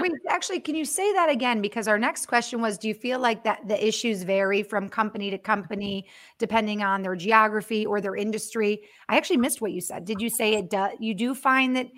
Wait, 0.00 0.12
actually, 0.28 0.60
can 0.60 0.76
you 0.76 0.84
say 0.84 1.12
that 1.12 1.28
again? 1.28 1.60
Because 1.60 1.88
our 1.88 1.98
next 1.98 2.26
question 2.26 2.60
was 2.60 2.78
Do 2.78 2.86
you 2.86 2.94
feel 2.94 3.18
like 3.18 3.42
that 3.44 3.66
the 3.66 3.86
issues 3.86 4.22
vary 4.22 4.62
from 4.62 4.88
company 4.88 5.30
to 5.30 5.38
company 5.38 6.06
depending 6.38 6.82
on 6.82 7.02
their 7.02 7.16
geography 7.16 7.84
or 7.84 8.00
their 8.00 8.14
industry? 8.14 8.82
I 9.08 9.16
actually 9.16 9.38
missed 9.38 9.60
what 9.60 9.72
you 9.72 9.80
said. 9.80 10.04
Did 10.04 10.20
you 10.20 10.30
say 10.30 10.54
it 10.54 10.70
does? 10.70 10.92
You 11.00 11.14
do 11.14 11.34
find 11.34 11.74
that 11.76 11.88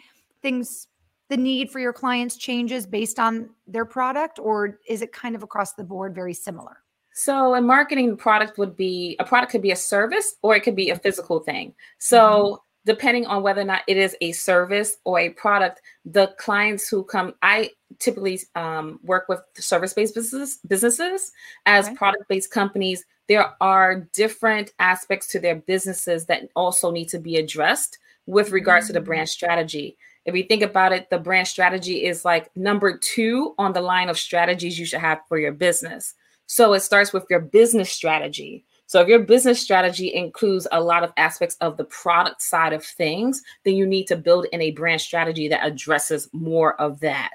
things, 0.41 0.87
the 1.29 1.37
need 1.37 1.71
for 1.71 1.79
your 1.79 1.93
clients 1.93 2.37
changes 2.37 2.87
based 2.87 3.19
on 3.19 3.51
their 3.67 3.85
product, 3.85 4.39
or 4.39 4.79
is 4.89 5.03
it 5.03 5.13
kind 5.13 5.35
of 5.35 5.43
across 5.43 5.75
the 5.75 5.85
board 5.85 6.15
very 6.15 6.35
similar? 6.35 6.79
So, 7.13 7.55
in 7.55 7.67
marketing, 7.67 8.17
product 8.17 8.57
would 8.57 8.77
be 8.77 9.17
a 9.19 9.25
product 9.25 9.53
could 9.53 9.63
be 9.63 9.73
a 9.73 9.77
service 9.77 10.37
or 10.43 10.57
it 10.57 10.61
could 10.61 10.77
be 10.77 10.89
a 10.89 10.97
physical 10.97 11.41
thing. 11.41 11.75
So, 11.99 12.21
mm-hmm 12.21 12.65
depending 12.87 13.27
on 13.27 13.43
whether 13.43 13.61
or 13.61 13.65
not 13.65 13.83
it 13.87 13.97
is 13.97 14.17
a 14.21 14.33
service 14.33 14.97
or 15.05 15.19
a 15.19 15.31
product, 15.31 15.83
the 16.05 16.29
clients 16.39 16.89
who 16.89 17.05
come, 17.05 17.35
I 17.43 17.71
typically 17.99 18.41
um, 18.55 19.01
work 19.03 19.29
with 19.29 19.41
service-based 19.57 20.15
business, 20.15 20.59
businesses 20.67 21.33
as 21.67 21.87
okay. 21.87 21.97
product-based 21.97 22.51
companies. 22.51 23.05
There 23.29 23.55
are 23.61 24.09
different 24.13 24.73
aspects 24.79 25.27
to 25.29 25.41
their 25.41 25.57
businesses 25.57 26.27
that 26.27 26.49
also 26.57 26.91
need 26.91 27.09
to 27.11 27.19
be 27.19 27.37
addressed 27.37 27.99
with 28.27 28.51
regards 28.51 28.87
mm-hmm. 28.87 28.95
to 28.95 29.01
the 29.01 29.05
brand 29.05 29.29
mm. 29.29 29.33
strategy. 29.33 29.97
If 30.25 30.35
you 30.35 30.45
think 30.45 30.63
about 30.63 30.93
it, 30.93 31.11
the 31.11 31.19
brand 31.19 31.49
strategy 31.49 32.05
is 32.05 32.25
like 32.25 32.55
number 32.57 32.97
two 32.97 33.55
on 33.59 33.73
the 33.73 33.81
line 33.81 34.09
of 34.09 34.19
strategies 34.19 34.79
you 34.79 34.87
should 34.87 35.01
have 35.01 35.21
for 35.29 35.39
your 35.39 35.53
business. 35.53 36.15
So 36.47 36.73
it 36.73 36.81
starts 36.81 37.13
with 37.13 37.27
your 37.31 37.41
business 37.41 37.91
strategy. 37.91 38.65
So 38.91 39.01
if 39.01 39.07
your 39.07 39.21
business 39.21 39.63
strategy 39.63 40.13
includes 40.13 40.67
a 40.73 40.83
lot 40.83 41.05
of 41.05 41.13
aspects 41.17 41.57
of 41.61 41.77
the 41.77 41.85
product 41.85 42.43
side 42.43 42.73
of 42.73 42.85
things, 42.85 43.41
then 43.63 43.77
you 43.77 43.87
need 43.87 44.09
to 44.09 44.17
build 44.17 44.47
in 44.51 44.61
a 44.61 44.73
brand 44.73 45.01
strategy 45.01 45.47
that 45.47 45.65
addresses 45.65 46.29
more 46.33 46.75
of 46.81 46.99
that. 46.99 47.31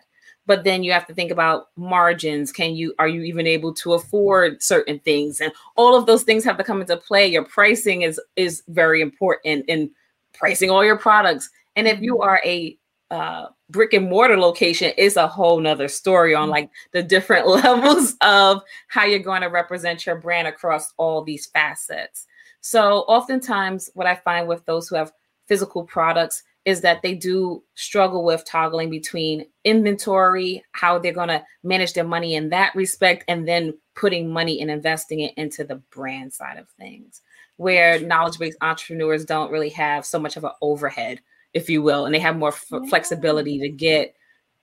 But 0.47 0.65
then 0.65 0.83
you 0.83 0.91
have 0.91 1.07
to 1.07 1.13
think 1.13 1.31
about 1.31 1.67
margins. 1.77 2.51
Can 2.51 2.75
you 2.75 2.93
are 3.00 3.07
you 3.07 3.21
even 3.21 3.47
able 3.47 3.74
to 3.75 3.93
afford 3.93 4.62
certain 4.62 5.00
things? 5.00 5.39
And 5.39 5.53
all 5.77 5.95
of 5.95 6.07
those 6.07 6.24
things 6.24 6.43
have 6.43 6.57
to 6.57 6.63
come 6.65 6.81
into 6.81 6.97
play. 6.97 7.25
Your 7.27 7.45
pricing 7.45 8.01
is 8.01 8.19
is 8.35 8.62
very 8.67 9.00
important 9.00 9.63
in 9.69 9.91
pricing 10.33 10.69
all 10.69 10.83
your 10.83 10.97
products. 10.97 11.50
And 11.77 11.88
if 11.88 12.01
you 12.01 12.15
mm-hmm. 12.15 12.29
are 12.29 12.41
a 12.43 12.77
uh, 13.12 13.47
brick 13.69 13.93
and 13.93 14.09
mortar 14.09 14.38
location 14.38 14.91
is 14.97 15.17
a 15.17 15.27
whole 15.27 15.59
nother 15.59 15.88
story 15.88 16.33
on 16.33 16.47
mm. 16.47 16.51
like 16.51 16.69
the 16.91 17.03
different 17.03 17.47
levels 17.63 18.15
of 18.21 18.62
how 18.88 19.05
you're 19.05 19.19
going 19.19 19.41
to 19.41 19.47
represent 19.47 20.05
your 20.05 20.15
brand 20.15 20.47
across 20.47 20.93
all 20.97 21.24
these 21.24 21.45
facets. 21.47 22.25
So 22.62 23.00
oftentimes 23.01 23.89
what 23.93 24.07
I 24.07 24.15
find 24.15 24.47
with 24.47 24.65
those 24.65 24.88
who 24.88 24.95
have 24.95 25.12
physical 25.47 25.83
products 25.83 26.43
is 26.65 26.81
that 26.81 27.03
they 27.03 27.13
do 27.13 27.63
struggle 27.75 28.24
with 28.24 28.43
toggling 28.43 28.89
between 28.89 29.45
inventory, 29.63 30.63
how 30.71 30.97
they're 30.97 31.13
going 31.13 31.27
to 31.27 31.43
manage 31.63 31.93
their 31.93 32.03
money 32.03 32.33
in 32.33 32.50
that 32.50 32.74
respect, 32.74 33.24
and 33.27 33.47
then 33.47 33.71
putting 33.93 34.33
money 34.33 34.59
and 34.62 34.71
investing 34.71 35.19
it 35.19 35.33
into 35.38 35.63
the 35.63 35.75
brand 35.75 36.33
side 36.33 36.57
of 36.57 36.67
things, 36.69 37.21
where 37.57 38.00
knowledge 38.00 38.39
based 38.39 38.57
entrepreneurs 38.62 39.25
don't 39.25 39.51
really 39.51 39.69
have 39.69 40.07
so 40.07 40.17
much 40.17 40.38
of 40.38 40.43
an 40.43 40.51
overhead 40.59 41.19
if 41.55 41.69
you 41.69 41.81
will, 41.81 42.05
and 42.05 42.13
they 42.13 42.19
have 42.19 42.38
more 42.38 42.50
f- 42.50 42.88
flexibility 42.89 43.57
to 43.59 43.69
get 43.69 44.13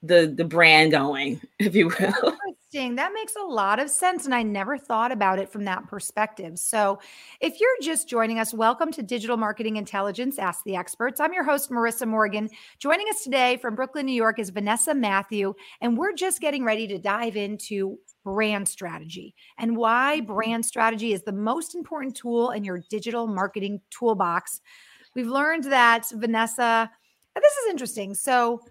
the 0.03 0.33
the 0.33 0.45
brand 0.45 0.91
going, 0.91 1.41
if 1.59 1.75
you 1.75 1.87
will. 1.87 2.37
Interesting. 2.47 2.95
That 2.95 3.11
makes 3.13 3.35
a 3.35 3.43
lot 3.43 3.79
of 3.79 3.89
sense, 3.89 4.25
and 4.25 4.33
I 4.33 4.43
never 4.43 4.77
thought 4.77 5.11
about 5.11 5.39
it 5.39 5.51
from 5.51 5.65
that 5.65 5.87
perspective. 5.87 6.57
So, 6.59 6.99
if 7.41 7.59
you're 7.59 7.77
just 7.81 8.07
joining 8.07 8.39
us, 8.39 8.53
welcome 8.53 8.91
to 8.91 9.01
Digital 9.01 9.37
Marketing 9.37 9.75
Intelligence. 9.75 10.37
Ask 10.37 10.63
the 10.65 10.75
Experts. 10.75 11.19
I'm 11.19 11.33
your 11.33 11.43
host, 11.43 11.71
Marissa 11.71 12.07
Morgan. 12.07 12.49
Joining 12.79 13.07
us 13.09 13.23
today 13.23 13.57
from 13.57 13.75
Brooklyn, 13.75 14.05
New 14.05 14.13
York, 14.13 14.37
is 14.37 14.51
Vanessa 14.51 14.93
Matthew, 14.93 15.55
and 15.81 15.97
we're 15.97 16.13
just 16.13 16.41
getting 16.41 16.63
ready 16.63 16.87
to 16.87 16.99
dive 16.99 17.35
into 17.35 17.97
brand 18.23 18.67
strategy 18.67 19.35
and 19.57 19.75
why 19.75 20.19
mm-hmm. 20.19 20.33
brand 20.33 20.65
strategy 20.65 21.13
is 21.13 21.23
the 21.23 21.33
most 21.33 21.75
important 21.75 22.15
tool 22.15 22.51
in 22.51 22.63
your 22.63 22.81
digital 22.89 23.27
marketing 23.27 23.81
toolbox. 23.89 24.61
We've 25.15 25.27
learned 25.27 25.65
that 25.65 26.09
Vanessa, 26.11 26.89
this 27.35 27.53
is 27.53 27.69
interesting. 27.69 28.13
So, 28.15 28.61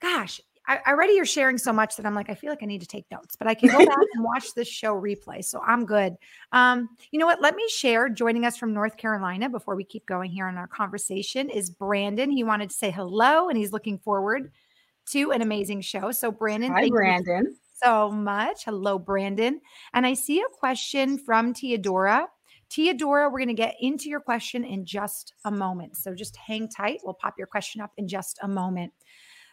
gosh, 0.00 0.40
I, 0.66 0.78
already 0.86 1.14
you're 1.14 1.24
sharing 1.24 1.58
so 1.58 1.72
much 1.72 1.96
that 1.96 2.06
I'm 2.06 2.14
like, 2.14 2.30
I 2.30 2.34
feel 2.34 2.50
like 2.50 2.62
I 2.62 2.66
need 2.66 2.80
to 2.82 2.86
take 2.86 3.04
notes, 3.10 3.34
but 3.34 3.48
I 3.48 3.54
can 3.54 3.70
go 3.70 3.78
back 3.78 4.06
and 4.14 4.22
watch 4.24 4.54
this 4.54 4.68
show 4.68 4.94
replay. 4.94 5.44
So 5.44 5.60
I'm 5.66 5.84
good. 5.84 6.14
Um, 6.52 6.88
you 7.10 7.18
know 7.18 7.26
what? 7.26 7.40
Let 7.40 7.56
me 7.56 7.64
share. 7.68 8.08
Joining 8.08 8.44
us 8.44 8.56
from 8.56 8.72
North 8.72 8.96
Carolina 8.96 9.48
before 9.48 9.74
we 9.74 9.82
keep 9.82 10.06
going 10.06 10.30
here 10.30 10.48
in 10.48 10.56
our 10.56 10.68
conversation 10.68 11.50
is 11.50 11.70
Brandon. 11.70 12.30
He 12.30 12.44
wanted 12.44 12.70
to 12.70 12.76
say 12.76 12.90
hello 12.90 13.48
and 13.48 13.58
he's 13.58 13.72
looking 13.72 13.98
forward 13.98 14.52
to 15.10 15.32
an 15.32 15.42
amazing 15.42 15.80
show. 15.80 16.12
So, 16.12 16.30
Brandon, 16.30 16.70
hi, 16.70 16.88
Brandon. 16.88 17.56
so 17.82 18.10
much. 18.10 18.64
Hello, 18.64 18.96
Brandon. 18.96 19.60
And 19.92 20.06
I 20.06 20.14
see 20.14 20.40
a 20.40 20.48
question 20.52 21.18
from 21.18 21.52
Teodora. 21.52 22.26
Teodora, 22.70 23.30
we're 23.30 23.38
going 23.38 23.48
to 23.48 23.54
get 23.54 23.74
into 23.80 24.08
your 24.08 24.20
question 24.20 24.64
in 24.64 24.84
just 24.84 25.34
a 25.44 25.50
moment. 25.50 25.96
So 25.96 26.14
just 26.14 26.36
hang 26.36 26.68
tight. 26.68 27.00
We'll 27.02 27.14
pop 27.14 27.34
your 27.36 27.48
question 27.48 27.80
up 27.80 27.90
in 27.96 28.06
just 28.06 28.38
a 28.42 28.48
moment. 28.48 28.92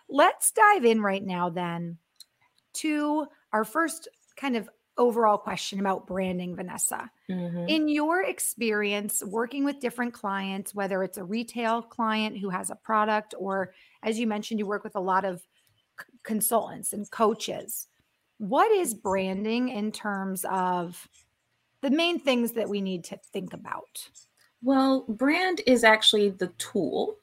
Let's 0.07 0.51
dive 0.51 0.85
in 0.85 1.01
right 1.01 1.25
now, 1.25 1.49
then, 1.49 1.97
to 2.75 3.25
our 3.51 3.63
first 3.63 4.07
kind 4.37 4.55
of 4.55 4.69
overall 4.97 5.37
question 5.37 5.79
about 5.79 6.07
branding, 6.07 6.55
Vanessa. 6.55 7.09
Mm-hmm. 7.29 7.67
In 7.67 7.87
your 7.87 8.23
experience 8.23 9.23
working 9.23 9.63
with 9.63 9.79
different 9.79 10.13
clients, 10.13 10.73
whether 10.73 11.03
it's 11.03 11.17
a 11.17 11.23
retail 11.23 11.81
client 11.81 12.37
who 12.37 12.49
has 12.49 12.69
a 12.69 12.75
product, 12.75 13.33
or 13.37 13.73
as 14.03 14.19
you 14.19 14.27
mentioned, 14.27 14.59
you 14.59 14.65
work 14.65 14.83
with 14.83 14.95
a 14.95 15.01
lot 15.01 15.25
of 15.25 15.41
c- 15.99 16.05
consultants 16.23 16.93
and 16.93 17.09
coaches, 17.11 17.87
what 18.37 18.71
is 18.71 18.93
branding 18.93 19.69
in 19.69 19.91
terms 19.91 20.45
of 20.49 21.07
the 21.81 21.89
main 21.89 22.19
things 22.19 22.53
that 22.53 22.69
we 22.69 22.81
need 22.81 23.03
to 23.05 23.19
think 23.31 23.53
about? 23.53 24.09
Well, 24.63 25.05
brand 25.07 25.61
is 25.67 25.83
actually 25.83 26.29
the 26.29 26.47
tool, 26.57 27.15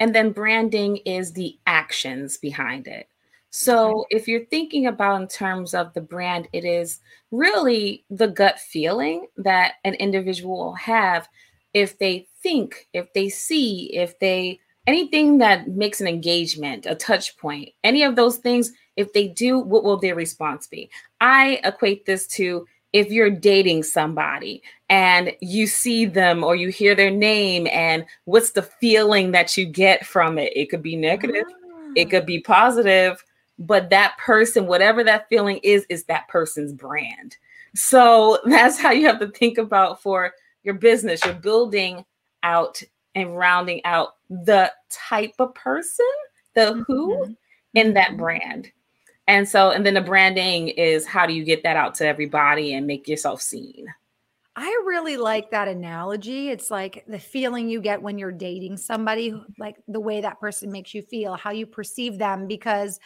and 0.00 0.14
then 0.14 0.32
branding 0.32 0.98
is 0.98 1.32
the 1.32 1.58
actions 1.66 2.36
behind 2.36 2.86
it. 2.86 3.08
So, 3.50 4.04
if 4.10 4.26
you're 4.26 4.46
thinking 4.46 4.86
about 4.86 5.22
in 5.22 5.28
terms 5.28 5.74
of 5.74 5.94
the 5.94 6.00
brand, 6.00 6.48
it 6.52 6.64
is 6.64 6.98
really 7.30 8.04
the 8.10 8.26
gut 8.26 8.58
feeling 8.58 9.28
that 9.36 9.74
an 9.84 9.94
individual 9.94 10.56
will 10.56 10.74
have 10.74 11.28
if 11.72 11.98
they 11.98 12.26
think, 12.42 12.88
if 12.92 13.12
they 13.12 13.28
see, 13.28 13.94
if 13.94 14.18
they 14.18 14.60
anything 14.86 15.38
that 15.38 15.68
makes 15.68 16.00
an 16.00 16.06
engagement, 16.06 16.86
a 16.86 16.94
touch 16.94 17.36
point, 17.38 17.70
any 17.82 18.02
of 18.02 18.16
those 18.16 18.36
things, 18.36 18.72
if 18.96 19.12
they 19.12 19.28
do, 19.28 19.58
what 19.58 19.82
will 19.82 19.96
their 19.96 20.14
response 20.14 20.66
be? 20.66 20.90
I 21.20 21.60
equate 21.64 22.06
this 22.06 22.26
to 22.28 22.66
if 22.94 23.10
you're 23.10 23.28
dating 23.28 23.82
somebody 23.82 24.62
and 24.88 25.32
you 25.42 25.66
see 25.66 26.06
them 26.06 26.42
or 26.42 26.56
you 26.56 26.68
hear 26.68 26.94
their 26.94 27.10
name 27.10 27.66
and 27.70 28.06
what's 28.24 28.52
the 28.52 28.62
feeling 28.62 29.32
that 29.32 29.58
you 29.58 29.66
get 29.66 30.06
from 30.06 30.38
it? 30.38 30.56
It 30.56 30.70
could 30.70 30.82
be 30.82 30.96
negative 30.96 31.44
it 31.94 32.10
could 32.10 32.26
be 32.26 32.40
positive 32.40 33.24
but 33.58 33.90
that 33.90 34.16
person 34.18 34.66
whatever 34.66 35.04
that 35.04 35.28
feeling 35.28 35.58
is 35.62 35.86
is 35.88 36.04
that 36.04 36.28
person's 36.28 36.72
brand. 36.72 37.36
So 37.74 38.38
that's 38.46 38.78
how 38.78 38.90
you 38.90 39.06
have 39.06 39.20
to 39.20 39.28
think 39.28 39.58
about 39.58 40.02
for 40.02 40.32
your 40.64 40.74
business. 40.74 41.24
You're 41.24 41.34
building 41.34 42.04
out 42.42 42.82
and 43.14 43.36
rounding 43.36 43.80
out 43.84 44.16
the 44.28 44.72
type 44.90 45.34
of 45.38 45.54
person 45.54 46.06
the 46.54 46.84
who 46.86 47.16
mm-hmm. 47.16 47.32
in 47.74 47.94
that 47.94 48.08
mm-hmm. 48.08 48.16
brand 48.18 48.72
and 49.26 49.48
so, 49.48 49.70
and 49.70 49.84
then 49.86 49.94
the 49.94 50.00
branding 50.00 50.68
is 50.68 51.06
how 51.06 51.26
do 51.26 51.32
you 51.32 51.44
get 51.44 51.62
that 51.62 51.76
out 51.76 51.94
to 51.96 52.06
everybody 52.06 52.74
and 52.74 52.86
make 52.86 53.08
yourself 53.08 53.40
seen? 53.40 53.86
I 54.56 54.68
really 54.86 55.16
like 55.16 55.50
that 55.50 55.66
analogy. 55.66 56.50
It's 56.50 56.70
like 56.70 57.04
the 57.08 57.18
feeling 57.18 57.68
you 57.68 57.80
get 57.80 58.00
when 58.00 58.18
you're 58.18 58.30
dating 58.30 58.76
somebody, 58.76 59.34
like 59.58 59.76
the 59.88 59.98
way 59.98 60.20
that 60.20 60.38
person 60.38 60.70
makes 60.70 60.94
you 60.94 61.02
feel, 61.02 61.34
how 61.34 61.50
you 61.50 61.66
perceive 61.66 62.18
them. 62.18 62.46
Because 62.46 63.00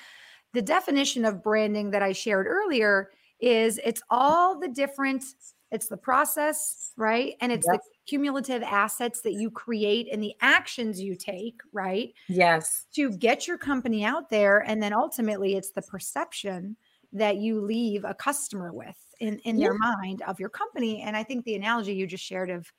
the 0.53 0.61
definition 0.61 1.25
of 1.25 1.43
branding 1.43 1.91
that 1.93 2.03
I 2.03 2.13
shared 2.13 2.47
earlier 2.47 3.11
is 3.41 3.81
it's 3.83 4.03
all 4.11 4.59
the 4.59 4.69
different, 4.69 5.25
it's 5.71 5.89
the 5.89 5.97
process, 5.97 6.93
right? 6.97 7.35
And 7.41 7.53
it's 7.53 7.67
yep. 7.71 7.81
the 7.81 7.89
cumulative 8.07 8.63
assets 8.63 9.21
that 9.23 9.35
you 9.35 9.51
create 9.51 10.09
and 10.11 10.23
the 10.23 10.35
actions 10.41 11.01
you 11.01 11.15
take, 11.15 11.61
right? 11.73 12.13
Yes. 12.29 12.87
To 12.95 13.11
get 13.11 13.47
your 13.47 13.59
company 13.59 14.05
out 14.05 14.31
there. 14.31 14.61
And 14.61 14.83
then 14.83 14.93
ultimately, 14.93 15.57
it's 15.57 15.73
the 15.73 15.83
perception 15.83 16.77
that 17.13 17.37
you 17.37 17.61
leave 17.61 18.05
a 18.05 18.15
customer 18.15 18.73
with 18.73 18.97
in, 19.21 19.39
in 19.41 19.59
yeah. 19.59 19.69
their 19.69 19.79
mind 19.79 20.23
of 20.23 20.41
your 20.41 20.49
company. 20.49 21.03
And 21.03 21.17
I 21.17 21.23
think 21.23 21.45
the 21.45 21.55
analogy 21.55 21.95
you 21.95 22.07
just 22.07 22.25
shared 22.25 22.51
of, 22.51 22.71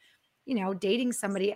you 0.46 0.56
know, 0.56 0.74
dating 0.74 1.14
somebody. 1.14 1.56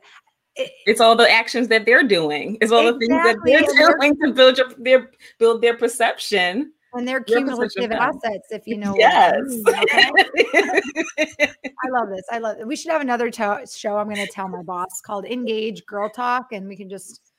It, 0.55 0.71
it's 0.85 1.01
all 1.01 1.15
the 1.15 1.29
actions 1.29 1.67
that 1.69 1.85
they're 1.85 2.07
doing. 2.07 2.59
It's 2.61 2.71
all 2.71 2.87
exactly. 2.87 3.07
the 3.07 3.57
things 3.57 3.67
that 3.67 3.75
they're 3.75 3.97
doing 3.97 4.15
to 4.21 4.33
build 4.33 4.57
your 4.59 4.69
their 4.77 5.11
build 5.39 5.63
their 5.63 5.75
perception 5.75 6.73
and 6.93 7.07
they're 7.07 7.23
cumulative 7.23 7.91
assets, 7.91 8.47
if 8.51 8.67
you 8.67 8.77
know. 8.77 8.95
Yes. 8.97 9.41
I, 9.67 10.11
mean 10.13 10.35
I 11.85 11.89
love 11.89 12.09
this. 12.09 12.23
I 12.31 12.37
love 12.39 12.59
it. 12.59 12.67
We 12.67 12.75
should 12.75 12.91
have 12.91 13.01
another 13.01 13.29
to- 13.31 13.65
show. 13.71 13.97
I'm 13.97 14.05
going 14.05 14.25
to 14.25 14.31
tell 14.31 14.47
my 14.47 14.61
boss 14.61 15.01
called 15.01 15.25
Engage 15.25 15.85
Girl 15.85 16.09
Talk, 16.09 16.51
and 16.51 16.67
we 16.67 16.75
can 16.75 16.89
just 16.89 17.33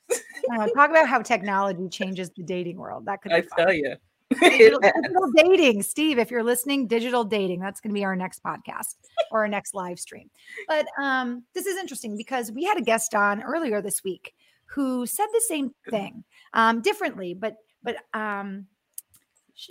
know, 0.49 0.67
talk 0.75 0.91
about 0.91 1.09
how 1.09 1.23
technology 1.23 1.89
changes 1.89 2.31
the 2.37 2.43
dating 2.43 2.77
world. 2.77 3.07
That 3.07 3.23
could 3.23 3.33
I 3.33 3.43
tell 3.57 3.73
you. 3.73 3.95
Digital, 4.41 4.81
digital, 4.81 5.31
dating, 5.37 5.83
Steve. 5.83 6.19
If 6.19 6.31
you're 6.31 6.43
listening, 6.43 6.89
digital 6.89 7.25
dating. 7.25 7.61
That's 7.61 7.81
going 7.81 7.91
to 7.91 7.95
be 7.95 8.05
our 8.05 8.17
next 8.17 8.43
podcast 8.43 8.97
or 9.31 9.41
our 9.41 9.49
next 9.49 9.75
live 9.75 10.01
stream. 10.01 10.29
But 10.67 10.87
um, 10.99 11.45
this 11.55 11.67
is 11.67 11.77
interesting 11.77 12.17
because 12.17 12.51
we 12.51 12.65
had 12.65 12.79
a 12.79 12.83
guest 12.83 13.15
on 13.15 13.43
earlier 13.43 13.81
this 13.81 14.03
week 14.03 14.35
who 14.65 15.07
said 15.07 15.27
the 15.33 15.43
same 15.47 15.73
thing 15.89 16.25
um, 16.53 16.81
differently, 16.81 17.35
but 17.35 17.57
but 17.85 17.97
um, 18.13 18.67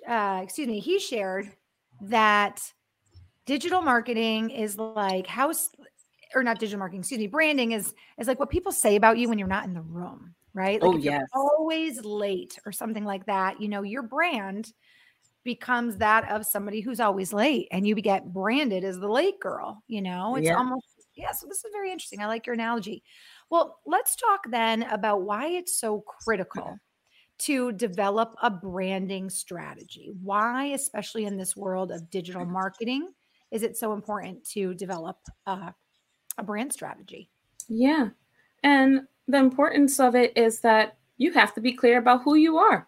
uh, 0.07 0.39
excuse 0.43 0.67
me, 0.67 0.79
he 0.79 0.99
shared 0.99 1.51
that 2.01 2.61
digital 3.45 3.81
marketing 3.81 4.49
is 4.49 4.77
like 4.77 5.27
house 5.27 5.69
or 6.35 6.43
not 6.43 6.59
digital 6.59 6.79
marketing, 6.79 7.01
excuse 7.01 7.19
me, 7.19 7.27
branding 7.27 7.71
is 7.73 7.93
is 8.17 8.27
like 8.27 8.39
what 8.39 8.49
people 8.49 8.71
say 8.71 8.95
about 8.95 9.17
you 9.17 9.29
when 9.29 9.37
you're 9.37 9.47
not 9.47 9.65
in 9.65 9.73
the 9.73 9.81
room, 9.81 10.33
right? 10.53 10.81
Like 10.81 10.95
oh, 10.95 10.97
yes. 10.97 11.23
always 11.33 12.03
late 12.03 12.57
or 12.65 12.71
something 12.71 13.05
like 13.05 13.25
that, 13.25 13.61
you 13.61 13.67
know, 13.67 13.83
your 13.83 14.03
brand 14.03 14.71
becomes 15.43 15.97
that 15.97 16.31
of 16.31 16.45
somebody 16.45 16.79
who's 16.79 17.01
always 17.01 17.33
late 17.33 17.67
and 17.71 17.85
you 17.85 17.95
get 17.95 18.31
branded 18.31 18.83
as 18.83 18.97
the 18.97 19.09
late 19.09 19.39
girl, 19.41 19.83
you 19.87 20.01
know? 20.01 20.35
It's 20.37 20.47
yeah. 20.47 20.57
almost 20.57 20.85
yeah, 21.15 21.31
so 21.31 21.47
this 21.47 21.57
is 21.57 21.71
very 21.71 21.91
interesting. 21.91 22.21
I 22.21 22.25
like 22.25 22.47
your 22.47 22.55
analogy. 22.55 23.03
Well, 23.49 23.79
let's 23.85 24.15
talk 24.15 24.49
then 24.49 24.83
about 24.83 25.21
why 25.21 25.47
it's 25.47 25.77
so 25.77 26.01
critical 26.01 26.77
to 27.39 27.71
develop 27.73 28.35
a 28.41 28.49
branding 28.49 29.29
strategy. 29.29 30.11
Why, 30.21 30.67
especially 30.67 31.25
in 31.25 31.37
this 31.37 31.55
world 31.55 31.91
of 31.91 32.09
digital 32.09 32.45
marketing, 32.45 33.09
is 33.51 33.63
it 33.63 33.77
so 33.77 33.93
important 33.93 34.43
to 34.49 34.73
develop 34.73 35.17
uh, 35.45 35.71
a 36.37 36.43
brand 36.43 36.73
strategy? 36.73 37.29
Yeah. 37.67 38.09
And 38.63 39.01
the 39.27 39.37
importance 39.37 39.99
of 39.99 40.15
it 40.15 40.37
is 40.37 40.59
that 40.61 40.97
you 41.17 41.31
have 41.33 41.53
to 41.55 41.61
be 41.61 41.73
clear 41.73 41.99
about 41.99 42.23
who 42.23 42.35
you 42.35 42.57
are. 42.57 42.87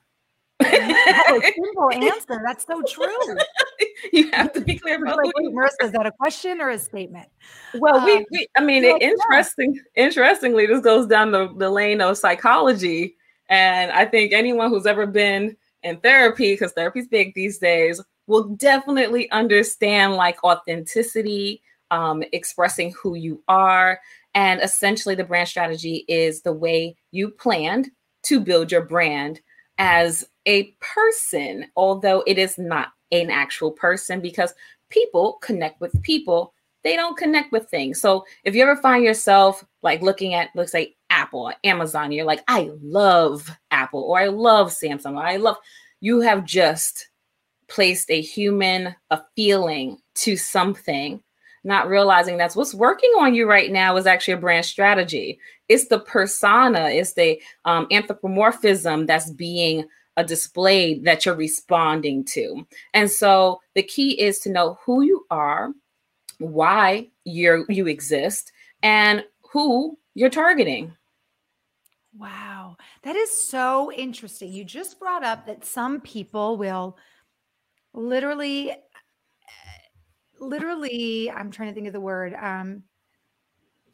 oh, 0.64 1.42
simple 1.56 1.92
answer. 1.92 2.42
That's 2.46 2.66
so 2.66 2.82
true. 2.88 3.38
you 4.14 4.32
have 4.32 4.54
to 4.54 4.62
be 4.62 4.78
clear 4.78 4.96
about 4.96 5.18
like, 5.18 5.32
wait, 5.38 5.54
Marissa, 5.54 5.86
is 5.86 5.92
that 5.92 6.06
a 6.06 6.12
question 6.12 6.62
or 6.62 6.70
a 6.70 6.80
statement? 6.80 7.28
Well, 7.76 7.98
um, 7.98 8.06
we, 8.06 8.26
we, 8.32 8.48
I 8.58 8.64
mean, 8.64 8.84
yeah, 8.84 8.98
interesting. 8.98 9.76
Yeah. 9.76 10.06
Interestingly, 10.06 10.66
this 10.66 10.82
goes 10.82 11.08
down 11.08 11.32
the, 11.32 11.54
the 11.58 11.70
lane 11.70 12.02
of 12.02 12.18
psychology, 12.18 13.18
and 13.50 13.92
I 13.92 14.06
think 14.06 14.34
anyone 14.34 14.70
who's 14.70 14.86
ever 14.86 15.06
been 15.06 15.56
in 15.84 15.98
therapy, 15.98 16.54
because 16.54 16.72
therapy's 16.74 17.08
big 17.08 17.34
these 17.34 17.60
days, 17.60 18.02
will 18.28 18.50
definitely 18.56 19.30
understand 19.32 20.14
like 20.16 20.44
authenticity, 20.44 21.62
um, 21.92 22.24
expressing 22.34 22.94
who 23.02 23.16
you 23.16 23.44
are, 23.48 24.00
and 24.34 24.62
essentially 24.62 25.16
the 25.16 25.24
brand 25.24 25.48
strategy 25.48 26.06
is 26.08 26.42
the 26.42 26.54
way 26.54 26.96
you 27.12 27.30
planned 27.30 27.90
to 28.24 28.40
build 28.40 28.72
your 28.72 28.82
brand 28.82 29.42
as 29.78 30.28
a 30.46 30.76
person, 30.82 31.66
although 31.76 32.24
it 32.26 32.38
is 32.38 32.58
not 32.58 32.90
an 33.12 33.30
actual 33.30 33.72
person 33.72 34.20
because 34.22 34.54
people 34.90 35.38
connect 35.42 35.80
with 35.80 36.02
people. 36.02 36.54
They 36.84 36.96
don't 36.96 37.18
connect 37.18 37.52
with 37.52 37.70
things. 37.70 38.00
So 38.00 38.26
if 38.44 38.56
you 38.56 38.64
ever 38.64 38.76
find 38.76 39.04
yourself 39.04 39.64
like 39.82 40.02
looking 40.02 40.34
at, 40.34 40.50
let's 40.56 40.72
say, 40.72 40.95
Apple 41.10 41.42
or 41.42 41.56
Amazon, 41.64 42.12
you're 42.12 42.26
like, 42.26 42.44
I 42.48 42.72
love 42.82 43.50
Apple 43.72 44.04
or 44.04 44.20
I 44.20 44.28
love 44.28 44.70
Samsung 44.70 45.16
or 45.16 45.26
I 45.26 45.38
love, 45.38 45.58
you 46.02 46.22
have 46.22 46.46
just 46.46 47.10
placed 47.68 48.12
a 48.12 48.22
human, 48.22 48.96
a 49.10 49.22
feeling 49.36 49.98
to 50.16 50.38
something 50.38 51.22
not 51.66 51.90
realizing 51.90 52.38
that's 52.38 52.56
what's 52.56 52.76
working 52.76 53.12
on 53.18 53.34
you 53.34 53.50
right 53.50 53.72
now 53.72 53.98
is 53.98 54.06
actually 54.06 54.36
a 54.36 54.38
brand 54.38 54.66
strategy. 54.66 55.40
It's 55.68 55.88
the 55.88 56.00
persona, 56.00 56.90
it's 56.90 57.14
the 57.14 57.42
um, 57.66 57.88
anthropomorphism 57.92 59.08
that's 59.08 59.32
being 59.32 59.86
a 60.16 60.24
display 60.24 61.00
that 61.00 61.26
you're 61.26 61.36
responding 61.36 62.24
to. 62.24 62.66
And 62.94 63.10
so 63.10 63.62
the 63.74 63.84
key 63.84 64.22
is 64.22 64.40
to 64.40 64.52
know 64.52 64.78
who 64.86 65.02
you 65.02 65.26
are, 65.32 65.72
why 66.38 67.10
you're 67.26 67.66
you 67.68 67.88
exist, 67.88 68.52
and 68.84 69.26
who 69.52 69.98
you're 70.16 70.30
targeting. 70.30 70.96
Wow, 72.18 72.78
that 73.04 73.16
is 73.16 73.30
so 73.30 73.92
interesting. 73.92 74.52
You 74.52 74.64
just 74.64 75.00
brought 75.00 75.24
up 75.24 75.46
that 75.46 75.66
some 75.66 76.02
people 76.02 76.58
will 76.58 76.98
literally 77.94 78.74
literally, 80.40 81.32
I'm 81.32 81.52
trying 81.52 81.70
to 81.70 81.76
think 81.76 81.88
of 81.88 81.94
the 81.94 82.00
word. 82.00 82.34
Um, 82.34 82.84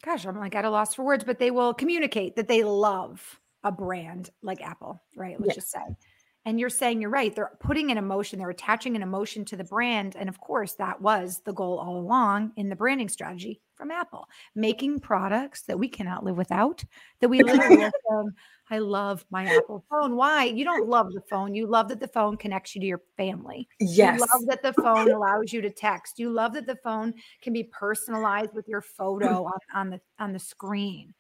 gosh, 0.03 0.25
I'm 0.25 0.37
like 0.37 0.55
at 0.55 0.65
a 0.65 0.69
loss 0.69 0.95
for 0.95 1.03
words, 1.03 1.23
but 1.23 1.39
they 1.39 1.51
will 1.51 1.73
communicate 1.73 2.35
that 2.35 2.47
they 2.47 2.63
love 2.63 3.39
a 3.63 3.71
brand 3.71 4.29
like 4.41 4.61
Apple, 4.61 5.01
right? 5.15 5.39
Let's 5.39 5.49
yes. 5.49 5.55
just 5.55 5.71
say. 5.71 5.79
And 6.45 6.59
you're 6.59 6.69
saying 6.69 7.01
you're 7.01 7.11
right. 7.11 7.35
They're 7.35 7.51
putting 7.59 7.91
an 7.91 7.97
emotion, 7.97 8.39
they're 8.39 8.49
attaching 8.49 8.95
an 8.95 9.03
emotion 9.03 9.45
to 9.45 9.55
the 9.55 9.63
brand. 9.63 10.15
And 10.15 10.27
of 10.27 10.39
course, 10.39 10.73
that 10.73 10.99
was 11.01 11.41
the 11.45 11.53
goal 11.53 11.77
all 11.77 11.97
along 11.97 12.53
in 12.55 12.69
the 12.69 12.75
branding 12.75 13.09
strategy 13.09 13.61
from 13.75 13.91
Apple, 13.91 14.27
making 14.55 14.99
products 14.99 15.63
that 15.63 15.77
we 15.77 15.87
cannot 15.87 16.23
live 16.23 16.37
without, 16.37 16.83
that 17.19 17.29
we 17.29 17.43
literally 17.43 17.83
um, 18.11 18.33
I 18.71 18.79
love 18.79 19.25
my 19.29 19.45
Apple 19.45 19.83
phone. 19.89 20.15
Why? 20.15 20.45
You 20.45 20.63
don't 20.63 20.87
love 20.87 21.11
the 21.11 21.21
phone. 21.29 21.53
You 21.53 21.67
love 21.67 21.89
that 21.89 21.99
the 21.99 22.07
phone 22.07 22.37
connects 22.37 22.73
you 22.73 22.79
to 22.79 22.87
your 22.87 23.01
family. 23.17 23.67
Yes. 23.81 24.19
You 24.19 24.25
love 24.33 24.47
that 24.47 24.63
the 24.63 24.81
phone 24.81 25.11
allows 25.11 25.51
you 25.51 25.61
to 25.61 25.69
text. 25.69 26.17
You 26.17 26.29
love 26.29 26.53
that 26.53 26.65
the 26.65 26.77
phone 26.77 27.13
can 27.41 27.51
be 27.51 27.65
personalized 27.65 28.53
with 28.53 28.69
your 28.69 28.81
photo 28.81 29.43
on, 29.45 29.59
on 29.75 29.89
the 29.89 29.99
on 30.19 30.31
the 30.31 30.39
screen. 30.39 31.13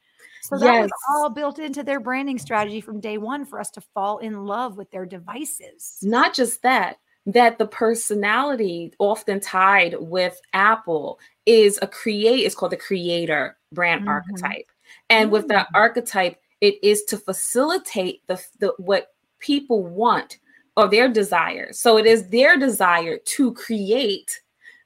So 0.43 0.57
that 0.57 0.73
yes. 0.73 0.83
was 0.83 0.91
all 1.09 1.29
built 1.29 1.59
into 1.59 1.83
their 1.83 1.99
branding 1.99 2.39
strategy 2.39 2.81
from 2.81 2.99
day 2.99 3.17
one 3.17 3.45
for 3.45 3.59
us 3.59 3.69
to 3.71 3.81
fall 3.81 4.17
in 4.19 4.45
love 4.45 4.77
with 4.77 4.89
their 4.91 5.05
devices. 5.05 5.97
Not 6.01 6.33
just 6.33 6.61
that, 6.63 6.97
that 7.27 7.57
the 7.57 7.67
personality 7.67 8.93
often 8.97 9.39
tied 9.39 9.95
with 9.99 10.39
Apple 10.53 11.19
is 11.45 11.77
a 11.81 11.87
create, 11.87 12.45
it's 12.45 12.55
called 12.55 12.71
the 12.71 12.77
creator 12.77 13.57
brand 13.71 14.01
mm-hmm. 14.01 14.09
archetype. 14.09 14.71
And 15.09 15.27
mm-hmm. 15.27 15.33
with 15.33 15.47
that 15.49 15.67
mm. 15.67 15.75
archetype, 15.75 16.37
it 16.61 16.75
is 16.83 17.03
to 17.05 17.17
facilitate 17.17 18.21
the, 18.27 18.43
the 18.59 18.73
what 18.77 19.07
people 19.39 19.83
want 19.83 20.39
or 20.77 20.87
their 20.87 21.09
desires. 21.09 21.79
So 21.79 21.97
it 21.97 22.05
is 22.05 22.29
their 22.29 22.57
desire 22.57 23.17
to 23.17 23.53
create, 23.53 24.41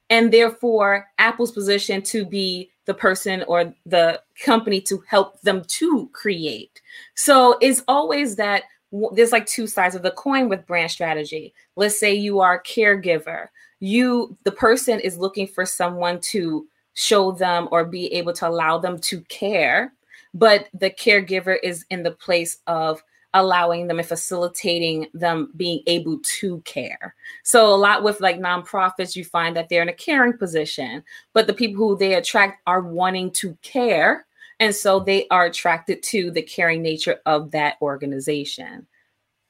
and 0.10 0.32
therefore 0.32 1.08
Apple's 1.18 1.52
position 1.52 2.02
to 2.04 2.26
be 2.26 2.72
the 2.86 2.94
person 2.94 3.44
or 3.48 3.74
the 3.86 4.22
company 4.44 4.80
to 4.82 5.04
help 5.08 5.42
them 5.42 5.64
to 5.68 6.10
create. 6.14 6.82
So 7.16 7.58
it's 7.62 7.84
always 7.88 8.36
that 8.36 8.64
there's 9.14 9.32
like 9.32 9.46
two 9.46 9.68
sides 9.68 9.96
of 9.96 10.04
the 10.04 10.12
coin 10.12 10.48
with 10.48 10.68
brand 10.68 10.92
strategy. 10.92 11.54
Let's 11.76 12.00
say 12.00 12.14
you 12.14 12.40
are 12.40 12.56
a 12.56 12.64
caregiver. 12.64 13.48
You 13.80 14.38
the 14.44 14.52
person 14.52 15.00
is 15.00 15.18
looking 15.18 15.48
for 15.48 15.66
someone 15.66 16.20
to 16.32 16.68
show 16.94 17.32
them 17.32 17.68
or 17.72 17.84
be 17.84 18.08
able 18.14 18.34
to 18.34 18.48
allow 18.48 18.78
them 18.78 18.98
to 19.00 19.22
care 19.24 19.92
but 20.36 20.68
the 20.74 20.92
caregiver 20.92 21.58
is 21.64 21.86
in 21.90 22.04
the 22.04 22.12
place 22.12 22.58
of 22.68 23.02
allowing 23.36 23.88
them 23.88 24.00
and 24.00 24.08
facilitating 24.08 25.08
them 25.14 25.52
being 25.58 25.84
able 25.88 26.20
to 26.24 26.62
care. 26.62 27.14
So 27.44 27.68
a 27.68 27.76
lot 27.76 28.02
with 28.02 28.22
like 28.22 28.40
nonprofits, 28.40 29.16
you 29.16 29.26
find 29.26 29.56
that 29.56 29.70
they're 29.70 29.82
in 29.82 29.90
a 29.90 29.94
caring 29.94 30.38
position, 30.38 31.04
but 31.34 31.46
the 31.46 31.54
people 31.54 31.76
who 31.76 31.98
they 31.98 32.16
attract 32.16 32.62
are 32.66 32.82
wanting 32.82 33.32
to 33.32 33.56
care. 33.62 34.26
And 34.62 34.74
so 34.74 35.02
they 35.02 35.28
are 35.30 35.46
attracted 35.46 36.02
to 36.04 36.32
the 36.32 36.42
caring 36.42 36.82
nature 36.82 37.18
of 37.26 37.52
that 37.52 37.76
organization. 37.82 38.88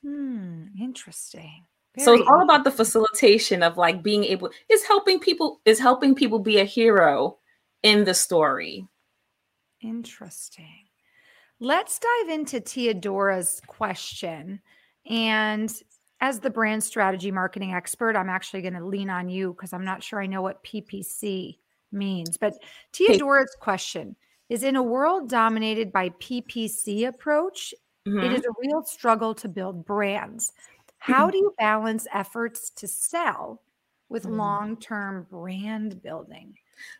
Hmm, 0.04 0.65
interesting. 0.82 1.63
Very 1.95 2.06
so 2.06 2.13
it's 2.13 2.28
all 2.28 2.41
about 2.41 2.63
the 2.63 2.71
facilitation 2.71 3.62
of 3.62 3.78
like 3.78 4.02
being 4.02 4.24
able 4.26 4.50
is 4.67 4.84
helping 4.84 5.19
people 5.19 5.62
is 5.63 5.80
helping 5.80 6.13
people 6.13 6.39
be 6.39 6.60
a 6.60 6.65
hero 6.65 7.38
in 7.84 8.04
the 8.04 8.13
story. 8.13 8.86
Interesting. 9.80 10.85
Let's 11.60 12.00
dive 12.00 12.30
into 12.30 12.60
Teodora's 12.60 13.62
question. 13.68 14.60
And 15.10 15.74
as 16.22 16.39
the 16.39 16.50
brand 16.50 16.84
strategy 16.84 17.32
marketing 17.32 17.74
expert, 17.74 18.15
I'm 18.15 18.30
actually 18.30 18.62
going 18.62 18.74
to 18.74 18.86
lean 18.86 19.10
on 19.10 19.30
you 19.30 19.54
because 19.54 19.74
I'm 19.74 19.86
not 19.86 20.04
sure 20.04 20.22
I 20.22 20.28
know 20.28 20.41
what 20.41 20.63
PPC 20.63 21.58
means. 21.91 22.38
But 22.38 22.54
Teodora's 22.94 23.56
question 23.60 24.15
is 24.50 24.63
in 24.63 24.76
a 24.76 24.84
world 24.84 25.30
dominated 25.30 25.91
by 25.91 26.10
PPC 26.10 27.08
approach, 27.08 27.74
mm-hmm. 28.08 28.20
it 28.20 28.34
is 28.34 28.46
a 28.46 28.54
real 28.62 28.84
struggle 28.84 29.34
to 29.36 29.48
build 29.48 29.86
brands. 29.86 30.54
How 30.98 31.30
do 31.30 31.38
you 31.38 31.54
balance 31.58 32.08
efforts 32.13 32.70
to 32.72 32.88
sell 32.88 33.62
with 34.10 34.24
mm-hmm. 34.24 34.38
long-term 34.38 35.28
brand 35.30 36.02
building? 36.02 36.56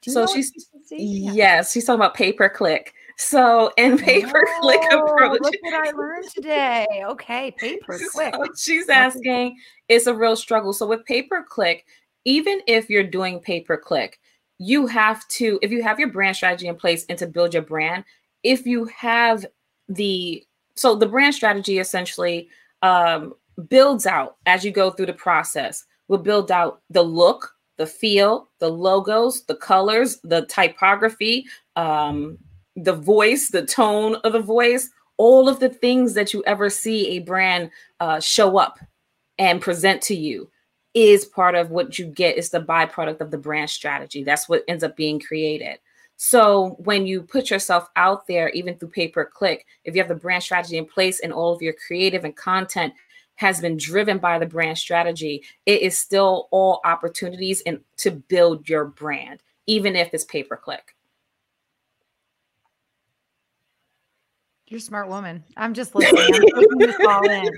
So 0.08 0.26
she's 0.28 0.52
yeah. 0.90 1.32
yes, 1.34 1.72
she's 1.72 1.86
talking 1.86 2.00
about 2.00 2.14
pay 2.14 2.32
per 2.32 2.50
click. 2.50 2.94
So 3.18 3.72
in 3.78 3.98
pay 3.98 4.22
per 4.24 4.46
click 4.62 4.82
approach. 4.92 5.42
Look 5.42 5.54
what 5.62 5.88
I 5.88 5.92
learned 5.92 6.30
today. 6.34 6.86
Okay, 7.04 7.54
pay 7.58 7.78
per 7.78 7.98
click. 8.12 8.36
So 8.36 8.48
she's 8.58 8.90
asking, 8.90 9.58
it's 9.88 10.08
a 10.08 10.14
real 10.14 10.36
struggle. 10.36 10.74
So 10.74 10.86
with 10.86 11.06
pay 11.06 11.22
per 11.24 11.44
click, 11.44 11.86
even 12.26 12.62
if 12.68 12.90
you're 12.90 13.04
doing 13.04 13.40
pay 13.40 13.62
per 13.62 13.78
click, 13.78 14.20
you 14.58 14.88
have 14.88 15.28
to, 15.30 15.60
if 15.62 15.72
you 15.72 15.84
have 15.84 16.00
your 16.00 16.10
brand 16.10 16.36
strategy 16.36 16.68
in 16.68 16.76
place 16.76 17.06
and 17.10 17.18
to 17.20 17.28
build 17.28 17.54
your 17.54 17.64
brand, 17.64 18.04
if 18.44 18.66
you 18.66 18.86
have 18.86 19.46
the 19.88 20.46
so 20.76 20.96
the 20.96 21.08
brand 21.08 21.34
strategy 21.34 21.80
essentially 21.80 22.50
um, 22.82 23.34
builds 23.70 24.06
out 24.06 24.38
as 24.46 24.66
you 24.66 24.72
go 24.72 24.92
through 24.92 25.06
the 25.06 25.14
process 25.14 25.86
will 26.08 26.18
build 26.18 26.52
out 26.52 26.82
the 26.90 27.02
look 27.02 27.56
the 27.78 27.86
feel, 27.86 28.50
the 28.60 28.70
logos, 28.70 29.44
the 29.46 29.56
colors, 29.56 30.20
the 30.24 30.46
typography, 30.46 31.46
um, 31.76 32.38
the 32.76 32.94
voice, 32.94 33.50
the 33.50 33.66
tone 33.66 34.16
of 34.24 34.34
the 34.34 34.40
voice, 34.40 34.90
all 35.18 35.48
of 35.48 35.60
the 35.60 35.70
things 35.70 36.14
that 36.14 36.34
you 36.34 36.44
ever 36.46 36.70
see 36.70 37.10
a 37.10 37.20
brand 37.20 37.72
uh, 38.00 38.20
show 38.20 38.58
up 38.58 38.80
and 39.38 39.62
present 39.62 40.02
to 40.04 40.16
you 40.16 40.50
is 40.94 41.26
part 41.26 41.56
of 41.56 41.72
what 41.72 42.00
you 42.00 42.06
get. 42.06 42.38
Is 42.38 42.50
the 42.50 42.62
byproduct 42.62 43.22
of 43.22 43.32
the 43.32 43.38
brand 43.38 43.70
strategy. 43.70 44.24
That's 44.24 44.50
what 44.50 44.64
ends 44.68 44.84
up 44.84 44.96
being 44.96 45.20
created. 45.20 45.80
So 46.18 46.76
when 46.80 47.06
you 47.06 47.22
put 47.22 47.50
yourself 47.50 47.90
out 47.96 48.26
there 48.28 48.50
even 48.50 48.76
through 48.76 48.90
pay 48.90 49.10
per 49.10 49.26
click 49.26 49.66
if 49.84 49.96
you 49.96 50.02
have 50.02 50.08
the 50.08 50.16
brand 50.16 50.44
strategy 50.44 50.78
in 50.78 50.86
place 50.86 51.20
and 51.20 51.34
all 51.34 51.54
of 51.54 51.62
your 51.62 51.74
creative 51.74 52.24
and 52.24 52.36
content 52.36 52.94
has 53.36 53.60
been 53.60 53.76
driven 53.76 54.18
by 54.18 54.40
the 54.40 54.46
brand 54.46 54.78
strategy, 54.78 55.44
it 55.66 55.82
is 55.82 55.98
still 55.98 56.48
all 56.52 56.80
opportunities 56.86 57.62
and 57.66 57.82
to 57.98 58.12
build 58.12 58.70
your 58.70 58.86
brand, 58.86 59.42
even 59.68 59.96
if 59.96 60.14
it's 60.14 60.24
pay 60.24 60.44
per 60.44 60.56
click. 60.56 60.95
You're 64.68 64.80
a 64.80 64.82
smart 64.82 65.08
woman. 65.10 65.44
I'm 65.58 65.74
just 65.74 65.94
listening. 65.96 66.42
I'm 66.56 66.78
this 66.78 66.96
all 67.08 67.30
in. 67.30 67.50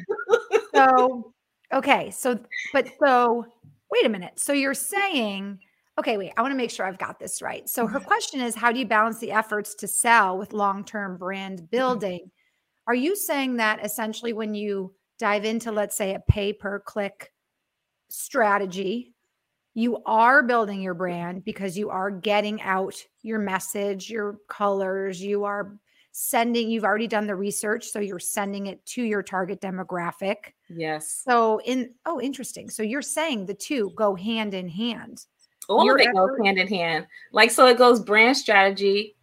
So, 0.74 1.34
okay. 1.74 2.12
So, 2.12 2.40
but 2.74 2.88
so 3.00 3.46
wait 3.92 4.06
a 4.06 4.10
minute. 4.10 4.40
So 4.40 4.54
you're 4.54 4.74
saying 4.74 5.60
okay, 6.00 6.18
wait, 6.18 6.34
I 6.38 6.42
want 6.42 6.52
to 6.52 6.58
make 6.58 6.70
sure 6.72 6.86
I've 6.86 7.00
got 7.00 7.20
this 7.20 7.42
right. 7.42 7.68
So 7.68 7.88
her 7.88 8.00
question 8.00 8.40
is 8.40 8.56
how 8.56 8.72
do 8.72 8.80
you 8.80 8.86
balance 8.86 9.20
the 9.20 9.32
efforts 9.32 9.74
to 9.76 9.88
sell 9.88 10.38
with 10.38 10.54
long-term 10.54 11.18
brand 11.18 11.60
mm-hmm. 11.60 11.66
building? 11.66 12.32
Are 12.88 12.96
you 12.96 13.16
saying 13.16 13.58
that 13.58 13.84
essentially 13.86 14.34
when 14.34 14.54
you 14.54 14.94
dive 15.20 15.46
into 15.46 15.72
let's 15.72 15.98
say 15.98 16.14
a 16.14 16.20
pay 16.20 16.54
per 16.54 16.80
click 16.80 17.34
strategy, 18.10 19.14
you 19.74 20.02
are 20.06 20.44
building 20.44 20.82
your 20.82 20.94
brand 20.94 21.44
because 21.44 21.78
you 21.78 21.90
are 21.90 22.10
getting 22.10 22.62
out 22.62 22.96
your 23.24 23.40
message, 23.40 24.10
your 24.10 24.38
colors, 24.48 25.22
you 25.22 25.44
are 25.44 25.78
sending 26.20 26.68
you've 26.68 26.84
already 26.84 27.06
done 27.06 27.28
the 27.28 27.36
research 27.36 27.90
so 27.90 28.00
you're 28.00 28.18
sending 28.18 28.66
it 28.66 28.84
to 28.88 29.04
your 29.04 29.22
target 29.22 29.62
demographic. 29.62 30.38
Yes. 30.68 31.22
So 31.24 31.62
in 31.64 31.94
oh 32.08 32.20
interesting. 32.20 32.72
So 32.72 32.82
you're 32.82 33.04
saying 33.04 33.46
the 33.46 33.54
two 33.54 33.92
go 33.96 34.16
hand 34.16 34.56
in 34.56 34.68
hand. 34.68 35.26
All 35.70 35.86
your 35.86 35.94
of 35.94 36.02
it 36.02 36.08
effort- 36.08 36.38
goes 36.38 36.38
hand 36.44 36.58
in 36.58 36.68
hand. 36.68 37.06
Like 37.34 37.52
so 37.52 37.68
it 37.68 37.78
goes 37.78 38.00
brand 38.00 38.36
strategy 38.36 39.16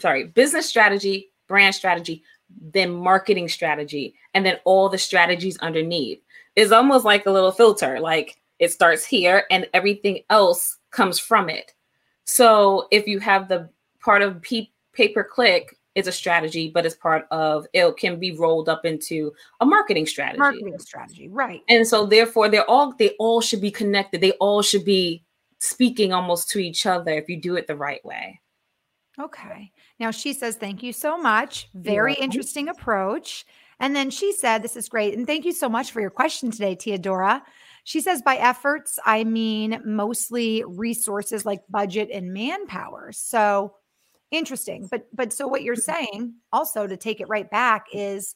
sorry 0.00 0.24
business 0.28 0.68
strategy 0.68 1.32
brand 1.48 1.74
strategy 1.74 2.22
then 2.72 2.92
marketing 2.92 3.48
strategy 3.48 4.14
and 4.34 4.46
then 4.46 4.58
all 4.64 4.88
the 4.88 4.96
strategies 4.96 5.58
underneath. 5.58 6.20
Is 6.54 6.70
almost 6.70 7.04
like 7.04 7.26
a 7.26 7.32
little 7.32 7.50
filter 7.50 7.98
like 7.98 8.40
it 8.60 8.70
starts 8.70 9.04
here 9.04 9.42
and 9.50 9.68
everything 9.74 10.20
else 10.30 10.78
comes 10.92 11.18
from 11.18 11.50
it. 11.50 11.74
So 12.22 12.86
if 12.92 13.08
you 13.08 13.18
have 13.18 13.48
the 13.48 13.68
part 13.98 14.22
of 14.22 14.40
people 14.40 14.70
pay 14.96 15.08
per 15.08 15.24
click 15.24 15.76
is 15.94 16.06
a 16.06 16.12
strategy, 16.12 16.70
but 16.72 16.84
it's 16.84 16.94
part 16.94 17.26
of 17.30 17.66
it 17.72 17.96
can 17.96 18.18
be 18.18 18.32
rolled 18.32 18.68
up 18.68 18.84
into 18.84 19.32
a 19.60 19.66
marketing 19.66 20.06
strategy. 20.06 20.38
Marketing 20.38 20.78
strategy, 20.78 21.28
right. 21.28 21.62
And 21.68 21.86
so 21.86 22.06
therefore 22.06 22.48
they're 22.48 22.70
all 22.70 22.92
they 22.92 23.10
all 23.18 23.40
should 23.40 23.60
be 23.60 23.70
connected. 23.70 24.20
They 24.20 24.32
all 24.32 24.62
should 24.62 24.84
be 24.84 25.24
speaking 25.58 26.12
almost 26.12 26.50
to 26.50 26.58
each 26.58 26.86
other 26.86 27.12
if 27.12 27.28
you 27.28 27.40
do 27.40 27.56
it 27.56 27.66
the 27.66 27.76
right 27.76 28.04
way. 28.04 28.40
Okay. 29.18 29.72
Now 29.98 30.10
she 30.10 30.32
says, 30.32 30.56
Thank 30.56 30.82
you 30.82 30.92
so 30.92 31.16
much. 31.16 31.68
Very 31.74 32.14
interesting 32.14 32.68
approach. 32.68 33.46
And 33.80 33.96
then 33.96 34.10
she 34.10 34.32
said, 34.32 34.62
This 34.62 34.76
is 34.76 34.88
great. 34.88 35.16
And 35.16 35.26
thank 35.26 35.44
you 35.44 35.52
so 35.52 35.68
much 35.68 35.90
for 35.92 36.00
your 36.00 36.10
question 36.10 36.50
today, 36.50 36.76
Teodora. 36.76 37.42
She 37.84 38.00
says, 38.00 38.20
By 38.20 38.36
efforts, 38.36 38.98
I 39.06 39.24
mean 39.24 39.80
mostly 39.84 40.62
resources 40.66 41.46
like 41.46 41.60
budget 41.70 42.10
and 42.12 42.34
manpower. 42.34 43.12
So 43.12 43.74
Interesting. 44.30 44.88
But 44.90 45.06
but 45.12 45.32
so 45.32 45.46
what 45.46 45.62
you're 45.62 45.76
mm-hmm. 45.76 46.06
saying 46.10 46.34
also 46.52 46.86
to 46.86 46.96
take 46.96 47.20
it 47.20 47.28
right 47.28 47.50
back 47.50 47.86
is 47.92 48.34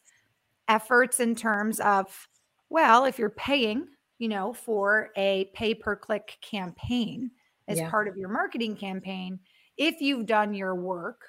efforts 0.68 1.20
in 1.20 1.35
terms 1.35 1.81
of 1.81 2.29
well, 2.68 3.05
if 3.05 3.18
you're 3.18 3.31
paying, 3.31 3.88
you 4.18 4.29
know, 4.29 4.53
for 4.53 5.11
a 5.16 5.50
pay 5.55 5.74
per 5.74 5.96
click 5.96 6.38
campaign 6.40 7.31
as 7.66 7.79
yeah. 7.79 7.90
part 7.90 8.09
of 8.09 8.16
your 8.16 8.29
marketing 8.29 8.76
campaign, 8.76 9.40
if 9.76 10.00
you've 10.00 10.26
done 10.26 10.55
your 10.55 10.74
work 10.74 11.22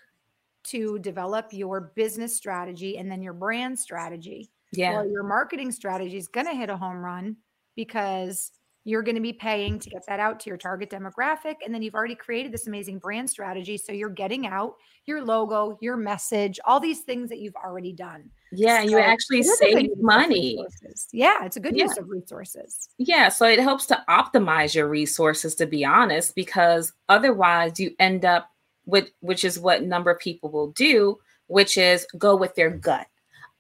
to 0.63 1.00
develop 1.00 1.47
your 1.52 1.91
business 1.95 2.38
strategy 2.38 2.97
and 2.97 3.12
then 3.12 3.24
your 3.24 3.34
brand 3.34 3.78
strategy, 3.80 4.52
yeah. 4.71 4.93
well, 4.93 5.10
your 5.10 5.24
marketing 5.24 5.71
strategy 5.71 6.17
is 6.17 6.28
going 6.28 6.45
to 6.45 6.54
hit 6.54 6.69
a 6.69 6.78
home 6.78 7.04
run 7.04 7.36
because 7.76 8.52
you're 8.84 9.04
going 9.04 9.15
to 9.15 9.22
be 9.22 9.34
paying 9.34 9.78
to 9.80 9.89
get 9.89 10.04
that 10.08 10.20
out 10.20 10.39
to 10.39 10.50
your 10.50 10.58
target 10.58 10.89
demographic. 10.89 11.56
And 11.63 11.74
then 11.74 11.82
you've 11.84 11.94
already 11.94 12.15
created 12.15 12.52
this 12.52 12.65
amazing 12.65 12.98
brand 12.98 13.30
strategy. 13.30 13.78
So 13.78 13.91
you're 13.91 14.10
getting 14.10 14.48
out 14.48 14.74
your 15.06 15.24
logo, 15.24 15.78
your 15.82 15.98
message, 15.98 16.60
all 16.65 16.80
these 16.80 17.02
things 17.02 17.30
that 17.30 17.39
you've 17.39 17.56
already 17.56 17.94
done. 17.94 18.30
Yeah, 18.52 18.84
so 18.84 18.89
you 18.89 19.00
actually 19.00 19.44
save 19.44 19.89
money. 19.98 20.63
Yeah, 21.12 21.46
it's 21.46 21.58
a 21.58 21.60
good 21.60 21.76
yeah. 21.76 21.86
use 21.86 21.98
of 21.98 22.10
resources. 22.10 22.89
Yeah, 22.98 23.30
so 23.30 23.46
it 23.46 23.60
helps 23.60 23.86
to 23.88 24.04
optimize 24.10 24.74
your 24.74 24.88
resources, 24.88 25.56
to 25.56 25.65
be 25.67 25.86
honest, 25.86 26.36
because 26.36 26.91
otherwise 27.08 27.80
you 27.80 27.91
end 28.00 28.26
up 28.26 28.50
with, 28.86 29.10
which 29.20 29.44
is 29.46 29.60
what 29.60 29.84
number 29.84 30.12
of 30.12 30.20
people 30.20 30.50
will 30.50 30.72
do, 30.72 31.20
which 31.48 31.78
is 31.78 32.08
go 32.17 32.36
with 32.36 32.56
their 32.56 32.72
gut. 32.72 33.08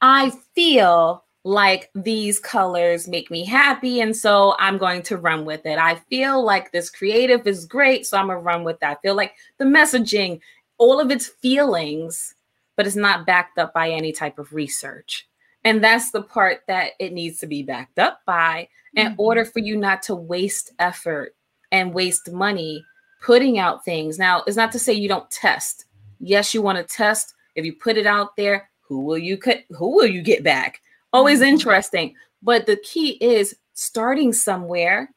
I 0.01 0.31
feel 0.55 1.23
like 1.43 1.89
these 1.95 2.39
colors 2.39 3.07
make 3.07 3.31
me 3.31 3.43
happy 3.43 3.99
and 3.99 4.15
so 4.15 4.55
i'm 4.59 4.77
going 4.77 5.01
to 5.01 5.17
run 5.17 5.43
with 5.43 5.65
it. 5.65 5.79
I 5.79 5.95
feel 5.95 6.43
like 6.43 6.71
this 6.71 6.89
creative 6.89 7.47
is 7.47 7.65
great 7.65 8.05
so 8.05 8.17
i'm 8.17 8.27
gonna 8.27 8.39
run 8.39 8.63
with 8.63 8.79
that. 8.79 8.97
I 8.97 9.01
feel 9.01 9.15
like 9.15 9.33
the 9.57 9.65
messaging 9.65 10.39
all 10.77 10.99
of 10.99 11.09
its 11.09 11.27
feelings 11.27 12.35
but 12.75 12.87
it's 12.87 12.95
not 12.95 13.25
backed 13.25 13.57
up 13.57 13.73
by 13.73 13.89
any 13.89 14.11
type 14.11 14.39
of 14.39 14.53
research. 14.53 15.27
And 15.63 15.83
that's 15.83 16.11
the 16.11 16.23
part 16.23 16.61
that 16.67 16.93
it 16.99 17.13
needs 17.13 17.39
to 17.39 17.47
be 17.47 17.61
backed 17.61 17.99
up 17.99 18.21
by 18.25 18.67
in 18.95 19.07
mm-hmm. 19.07 19.21
order 19.21 19.45
for 19.45 19.59
you 19.59 19.77
not 19.77 20.01
to 20.03 20.15
waste 20.15 20.71
effort 20.79 21.35
and 21.71 21.93
waste 21.93 22.31
money 22.31 22.83
putting 23.21 23.59
out 23.59 23.85
things. 23.85 24.17
Now 24.17 24.43
it's 24.47 24.57
not 24.57 24.71
to 24.71 24.79
say 24.79 24.93
you 24.93 25.07
don't 25.07 25.29
test. 25.29 25.85
Yes 26.19 26.53
you 26.53 26.61
want 26.61 26.77
to 26.77 26.95
test. 26.95 27.33
If 27.55 27.65
you 27.65 27.73
put 27.73 27.97
it 27.97 28.07
out 28.07 28.35
there 28.35 28.69
who 28.81 29.01
will 29.01 29.17
you 29.17 29.37
cut 29.37 29.59
who 29.69 29.95
will 29.95 30.07
you 30.07 30.21
get 30.21 30.43
back 30.43 30.81
always 31.13 31.39
mm-hmm. 31.39 31.49
interesting. 31.49 32.15
But 32.41 32.65
the 32.65 32.77
key 32.77 33.11
is 33.21 33.55
starting 33.73 34.33
somewhere 34.33 35.11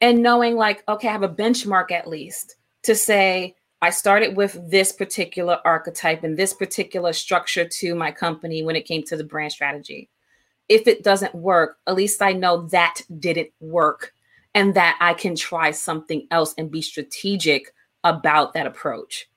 and 0.00 0.22
knowing, 0.22 0.56
like, 0.56 0.82
okay, 0.88 1.08
I 1.08 1.12
have 1.12 1.22
a 1.22 1.28
benchmark 1.28 1.92
at 1.92 2.08
least 2.08 2.56
to 2.82 2.94
say, 2.94 3.54
I 3.80 3.90
started 3.90 4.36
with 4.36 4.58
this 4.70 4.92
particular 4.92 5.58
archetype 5.64 6.24
and 6.24 6.36
this 6.36 6.54
particular 6.54 7.12
structure 7.12 7.68
to 7.68 7.94
my 7.94 8.10
company 8.10 8.62
when 8.62 8.76
it 8.76 8.86
came 8.86 9.02
to 9.04 9.16
the 9.16 9.24
brand 9.24 9.52
strategy. 9.52 10.08
If 10.68 10.86
it 10.86 11.04
doesn't 11.04 11.34
work, 11.34 11.76
at 11.86 11.94
least 11.94 12.22
I 12.22 12.32
know 12.32 12.66
that 12.68 13.02
didn't 13.18 13.50
work 13.60 14.14
and 14.54 14.74
that 14.74 14.96
I 15.00 15.12
can 15.12 15.36
try 15.36 15.70
something 15.72 16.26
else 16.30 16.54
and 16.56 16.70
be 16.70 16.80
strategic 16.80 17.74
about 18.04 18.54
that 18.54 18.66
approach 18.66 19.28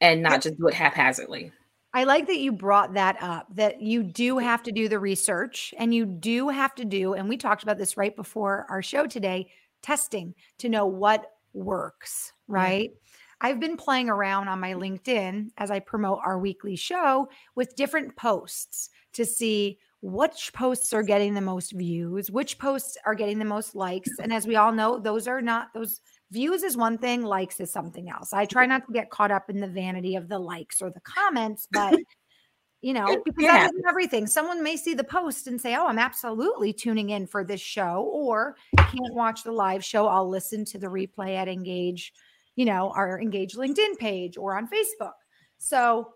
and 0.00 0.22
not 0.22 0.42
just 0.42 0.58
do 0.58 0.68
it 0.68 0.74
haphazardly. 0.74 1.52
I 1.94 2.04
like 2.04 2.26
that 2.26 2.38
you 2.38 2.52
brought 2.52 2.94
that 2.94 3.16
up 3.22 3.46
that 3.54 3.80
you 3.80 4.02
do 4.02 4.38
have 4.38 4.62
to 4.64 4.72
do 4.72 4.88
the 4.88 4.98
research 4.98 5.72
and 5.78 5.94
you 5.94 6.04
do 6.04 6.48
have 6.48 6.74
to 6.76 6.84
do, 6.84 7.14
and 7.14 7.28
we 7.28 7.36
talked 7.36 7.62
about 7.62 7.78
this 7.78 7.96
right 7.96 8.14
before 8.14 8.66
our 8.68 8.82
show 8.82 9.06
today 9.06 9.50
testing 9.82 10.34
to 10.58 10.68
know 10.68 10.86
what 10.86 11.32
works, 11.54 12.32
right? 12.46 12.90
I've 13.40 13.60
been 13.60 13.76
playing 13.76 14.08
around 14.10 14.48
on 14.48 14.60
my 14.60 14.74
LinkedIn 14.74 15.50
as 15.58 15.70
I 15.70 15.78
promote 15.78 16.20
our 16.24 16.38
weekly 16.38 16.76
show 16.76 17.28
with 17.54 17.76
different 17.76 18.16
posts 18.16 18.90
to 19.12 19.24
see 19.24 19.78
which 20.00 20.52
posts 20.52 20.92
are 20.92 21.02
getting 21.02 21.34
the 21.34 21.40
most 21.40 21.72
views, 21.72 22.30
which 22.30 22.58
posts 22.58 22.96
are 23.06 23.14
getting 23.14 23.38
the 23.38 23.44
most 23.44 23.74
likes. 23.74 24.10
And 24.20 24.32
as 24.32 24.46
we 24.46 24.56
all 24.56 24.72
know, 24.72 24.98
those 24.98 25.26
are 25.26 25.40
not 25.40 25.68
those 25.74 26.00
views 26.30 26.62
is 26.62 26.76
one 26.76 26.98
thing, 26.98 27.22
likes 27.22 27.60
is 27.60 27.72
something 27.72 28.10
else. 28.10 28.32
I 28.32 28.44
try 28.44 28.66
not 28.66 28.86
to 28.86 28.92
get 28.92 29.10
caught 29.10 29.30
up 29.30 29.50
in 29.50 29.60
the 29.60 29.68
vanity 29.68 30.16
of 30.16 30.28
the 30.28 30.38
likes 30.38 30.82
or 30.82 30.90
the 30.90 31.00
comments, 31.00 31.66
but 31.70 31.98
you 32.80 32.92
know, 32.92 33.20
because 33.24 33.42
yeah. 33.42 33.52
that 33.52 33.74
isn't 33.74 33.88
everything. 33.88 34.26
Someone 34.26 34.62
may 34.62 34.76
see 34.76 34.94
the 34.94 35.04
post 35.04 35.46
and 35.46 35.60
say, 35.60 35.74
Oh, 35.74 35.86
I'm 35.86 35.98
absolutely 35.98 36.72
tuning 36.72 37.10
in 37.10 37.26
for 37.26 37.44
this 37.44 37.60
show, 37.60 38.08
or 38.12 38.56
can't 38.78 39.14
watch 39.14 39.42
the 39.42 39.52
live 39.52 39.84
show. 39.84 40.06
I'll 40.06 40.28
listen 40.28 40.64
to 40.66 40.78
the 40.78 40.86
replay 40.86 41.36
at 41.36 41.48
Engage, 41.48 42.12
you 42.56 42.64
know, 42.64 42.92
our 42.94 43.20
Engage 43.20 43.54
LinkedIn 43.54 43.98
page 43.98 44.36
or 44.36 44.56
on 44.56 44.68
Facebook. 44.68 45.12
So 45.58 46.12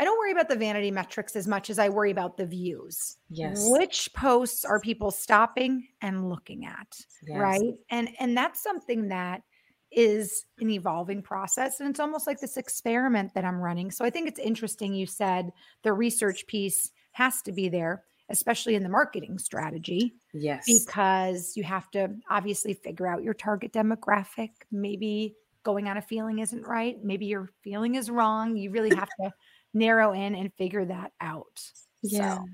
I 0.00 0.04
don't 0.04 0.18
worry 0.18 0.32
about 0.32 0.48
the 0.48 0.56
vanity 0.56 0.90
metrics 0.90 1.34
as 1.34 1.48
much 1.48 1.70
as 1.70 1.78
I 1.78 1.88
worry 1.88 2.12
about 2.12 2.36
the 2.36 2.46
views. 2.46 3.16
Yes. 3.28 3.68
Which 3.68 4.08
posts 4.14 4.64
are 4.64 4.80
people 4.80 5.10
stopping 5.10 5.88
and 6.00 6.28
looking 6.28 6.66
at? 6.66 6.86
Yes. 7.26 7.38
Right. 7.38 7.74
And 7.90 8.08
and 8.20 8.36
that's 8.36 8.62
something 8.62 9.08
that 9.08 9.42
is 9.90 10.44
an 10.60 10.70
evolving 10.70 11.22
process. 11.22 11.80
And 11.80 11.88
it's 11.88 12.00
almost 12.00 12.26
like 12.26 12.40
this 12.40 12.56
experiment 12.56 13.34
that 13.34 13.44
I'm 13.44 13.60
running. 13.60 13.90
So 13.90 14.04
I 14.04 14.10
think 14.10 14.28
it's 14.28 14.38
interesting 14.38 14.94
you 14.94 15.06
said 15.06 15.50
the 15.82 15.92
research 15.92 16.46
piece 16.46 16.90
has 17.12 17.42
to 17.42 17.52
be 17.52 17.68
there, 17.68 18.04
especially 18.28 18.74
in 18.74 18.82
the 18.82 18.88
marketing 18.88 19.38
strategy. 19.38 20.14
Yes. 20.32 20.64
Because 20.66 21.56
you 21.56 21.64
have 21.64 21.90
to 21.92 22.10
obviously 22.30 22.74
figure 22.74 23.06
out 23.06 23.22
your 23.22 23.34
target 23.34 23.72
demographic. 23.72 24.50
Maybe 24.70 25.34
going 25.62 25.88
on 25.88 25.96
a 25.96 26.02
feeling 26.02 26.38
isn't 26.38 26.66
right. 26.66 26.96
Maybe 27.02 27.26
your 27.26 27.50
feeling 27.62 27.94
is 27.94 28.10
wrong. 28.10 28.56
You 28.56 28.70
really 28.70 28.94
have 28.94 29.10
to 29.20 29.32
narrow 29.74 30.12
in 30.12 30.34
and 30.34 30.52
figure 30.54 30.84
that 30.84 31.12
out. 31.20 31.60
Yeah. 32.02 32.36
So, 32.36 32.44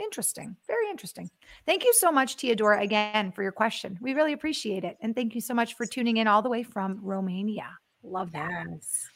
interesting. 0.00 0.56
Very 0.66 0.88
interesting. 0.90 1.30
Thank 1.66 1.84
you 1.84 1.92
so 1.94 2.10
much, 2.10 2.36
Teodora, 2.36 2.82
again 2.82 3.32
for 3.32 3.42
your 3.42 3.52
question. 3.52 3.98
We 4.00 4.14
really 4.14 4.32
appreciate 4.32 4.84
it. 4.84 4.96
And 5.00 5.14
thank 5.14 5.34
you 5.34 5.40
so 5.40 5.54
much 5.54 5.74
for 5.74 5.86
tuning 5.86 6.16
in 6.16 6.26
all 6.26 6.42
the 6.42 6.48
way 6.48 6.62
from 6.62 6.98
Romania. 7.02 7.68
Love 8.02 8.32
that. 8.32 8.66
Yes. 8.70 9.06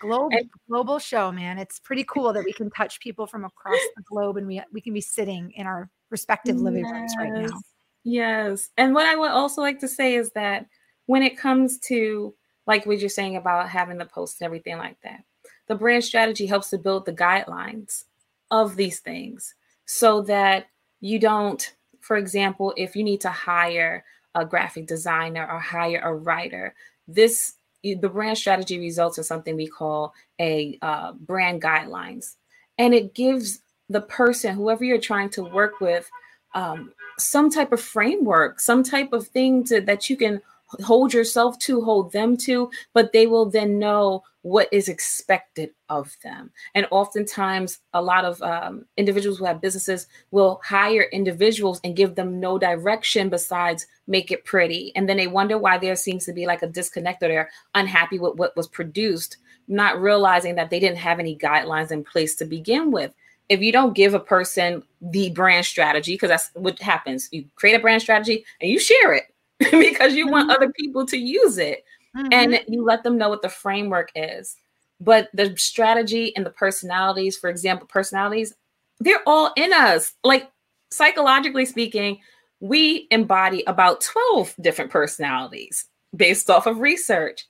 Global, 0.00 0.28
and- 0.32 0.50
global 0.68 0.98
show, 0.98 1.32
man. 1.32 1.58
It's 1.58 1.80
pretty 1.80 2.04
cool 2.04 2.32
that 2.32 2.44
we 2.44 2.52
can 2.52 2.70
touch 2.70 3.00
people 3.00 3.26
from 3.26 3.44
across 3.44 3.80
the 3.96 4.02
globe 4.02 4.36
and 4.36 4.46
we, 4.46 4.62
we 4.72 4.80
can 4.80 4.92
be 4.92 5.00
sitting 5.00 5.50
in 5.56 5.66
our 5.66 5.90
respective 6.10 6.56
living 6.56 6.84
yes. 6.84 6.92
rooms 6.92 7.14
right 7.18 7.32
now. 7.32 7.60
Yes. 8.04 8.70
And 8.76 8.94
what 8.94 9.06
I 9.06 9.16
would 9.16 9.30
also 9.30 9.60
like 9.60 9.80
to 9.80 9.88
say 9.88 10.14
is 10.14 10.30
that 10.32 10.66
when 11.06 11.22
it 11.22 11.36
comes 11.36 11.78
to 11.80 12.34
like 12.66 12.86
what 12.86 13.00
you're 13.00 13.08
saying 13.08 13.36
about 13.36 13.68
having 13.68 13.98
the 13.98 14.06
post 14.06 14.40
and 14.40 14.46
everything 14.46 14.78
like 14.78 14.98
that, 15.02 15.24
the 15.66 15.74
brand 15.74 16.04
strategy 16.04 16.46
helps 16.46 16.70
to 16.70 16.78
build 16.78 17.04
the 17.04 17.12
guidelines 17.12 18.04
of 18.50 18.76
these 18.76 19.00
things 19.00 19.54
so 19.88 20.20
that 20.20 20.68
you 21.00 21.18
don't, 21.18 21.74
for 22.00 22.18
example, 22.18 22.74
if 22.76 22.94
you 22.94 23.02
need 23.02 23.22
to 23.22 23.30
hire 23.30 24.04
a 24.34 24.44
graphic 24.44 24.86
designer 24.86 25.48
or 25.50 25.58
hire 25.58 26.00
a 26.04 26.14
writer. 26.14 26.74
This 27.08 27.54
the 27.82 28.08
brand 28.08 28.36
strategy 28.36 28.78
results 28.78 29.18
in 29.18 29.24
something 29.24 29.56
we 29.56 29.66
call 29.66 30.12
a 30.38 30.78
uh, 30.82 31.12
brand 31.12 31.62
guidelines, 31.62 32.34
and 32.76 32.92
it 32.92 33.14
gives 33.14 33.60
the 33.88 34.02
person, 34.02 34.54
whoever 34.54 34.84
you're 34.84 35.00
trying 35.00 35.30
to 35.30 35.42
work 35.42 35.80
with, 35.80 36.10
um, 36.54 36.92
some 37.18 37.48
type 37.48 37.72
of 37.72 37.80
framework, 37.80 38.60
some 38.60 38.82
type 38.82 39.14
of 39.14 39.28
thing 39.28 39.64
to, 39.64 39.80
that 39.80 40.10
you 40.10 40.16
can 40.16 40.42
hold 40.82 41.12
yourself 41.14 41.58
to, 41.60 41.80
hold 41.80 42.12
them 42.12 42.36
to, 42.36 42.70
but 42.92 43.12
they 43.12 43.26
will 43.26 43.48
then 43.48 43.78
know 43.78 44.22
what 44.42 44.68
is 44.72 44.88
expected 44.88 45.70
of 45.88 46.16
them. 46.22 46.50
And 46.74 46.86
oftentimes, 46.90 47.80
a 47.92 48.00
lot 48.00 48.24
of 48.24 48.40
um, 48.42 48.84
individuals 48.96 49.38
who 49.38 49.44
have 49.44 49.60
businesses 49.60 50.06
will 50.30 50.60
hire 50.64 51.08
individuals 51.12 51.80
and 51.84 51.96
give 51.96 52.14
them 52.14 52.40
no 52.40 52.58
direction 52.58 53.28
besides 53.28 53.86
make 54.06 54.30
it 54.30 54.44
pretty. 54.44 54.92
And 54.94 55.08
then 55.08 55.16
they 55.16 55.26
wonder 55.26 55.58
why 55.58 55.78
there 55.78 55.96
seems 55.96 56.24
to 56.26 56.32
be 56.32 56.46
like 56.46 56.62
a 56.62 56.68
disconnect 56.68 57.22
or 57.22 57.28
they're 57.28 57.50
unhappy 57.74 58.18
with 58.18 58.36
what 58.36 58.56
was 58.56 58.68
produced, 58.68 59.38
not 59.66 60.00
realizing 60.00 60.54
that 60.54 60.70
they 60.70 60.80
didn't 60.80 60.98
have 60.98 61.18
any 61.18 61.36
guidelines 61.36 61.90
in 61.90 62.04
place 62.04 62.34
to 62.36 62.44
begin 62.44 62.90
with. 62.90 63.12
If 63.48 63.60
you 63.60 63.72
don't 63.72 63.96
give 63.96 64.12
a 64.12 64.20
person 64.20 64.82
the 65.00 65.30
brand 65.30 65.64
strategy, 65.64 66.14
because 66.14 66.28
that's 66.28 66.50
what 66.54 66.78
happens, 66.78 67.28
you 67.32 67.46
create 67.56 67.74
a 67.74 67.80
brand 67.80 68.02
strategy 68.02 68.44
and 68.60 68.70
you 68.70 68.78
share 68.78 69.14
it 69.14 69.24
because 69.70 70.14
you 70.14 70.28
want 70.28 70.50
mm-hmm. 70.50 70.62
other 70.62 70.72
people 70.72 71.06
to 71.06 71.16
use 71.16 71.58
it 71.58 71.84
mm-hmm. 72.16 72.28
and 72.32 72.60
you 72.68 72.84
let 72.84 73.02
them 73.02 73.18
know 73.18 73.28
what 73.28 73.42
the 73.42 73.48
framework 73.48 74.10
is. 74.14 74.56
But 75.00 75.28
the 75.32 75.54
strategy 75.56 76.34
and 76.36 76.44
the 76.44 76.50
personalities, 76.50 77.36
for 77.36 77.50
example, 77.50 77.86
personalities, 77.86 78.54
they're 79.00 79.22
all 79.26 79.52
in 79.56 79.72
us. 79.72 80.14
Like 80.24 80.50
psychologically 80.90 81.64
speaking, 81.64 82.20
we 82.60 83.06
embody 83.10 83.62
about 83.66 84.00
12 84.00 84.54
different 84.60 84.90
personalities 84.90 85.86
based 86.14 86.50
off 86.50 86.66
of 86.66 86.80
research. 86.80 87.46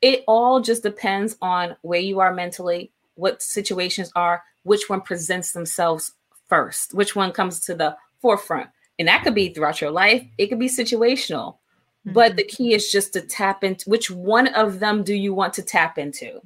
It 0.00 0.22
all 0.28 0.60
just 0.60 0.82
depends 0.82 1.36
on 1.40 1.76
where 1.82 2.00
you 2.00 2.20
are 2.20 2.34
mentally, 2.34 2.92
what 3.14 3.42
situations 3.42 4.12
are, 4.14 4.42
which 4.62 4.88
one 4.88 5.00
presents 5.00 5.52
themselves 5.52 6.12
first, 6.48 6.94
which 6.94 7.16
one 7.16 7.32
comes 7.32 7.60
to 7.60 7.74
the 7.74 7.96
forefront. 8.20 8.68
And 8.98 9.08
that 9.08 9.22
could 9.22 9.34
be 9.34 9.50
throughout 9.50 9.80
your 9.80 9.90
life, 9.90 10.24
it 10.38 10.46
could 10.46 10.58
be 10.58 10.68
situational. 10.68 11.56
Mm-hmm. 12.06 12.12
But 12.12 12.36
the 12.36 12.44
key 12.44 12.74
is 12.74 12.90
just 12.90 13.12
to 13.12 13.20
tap 13.20 13.64
into 13.64 13.88
which 13.90 14.10
one 14.10 14.48
of 14.48 14.80
them 14.80 15.02
do 15.02 15.14
you 15.14 15.34
want 15.34 15.54
to 15.54 15.62
tap 15.62 15.98
into? 15.98 16.40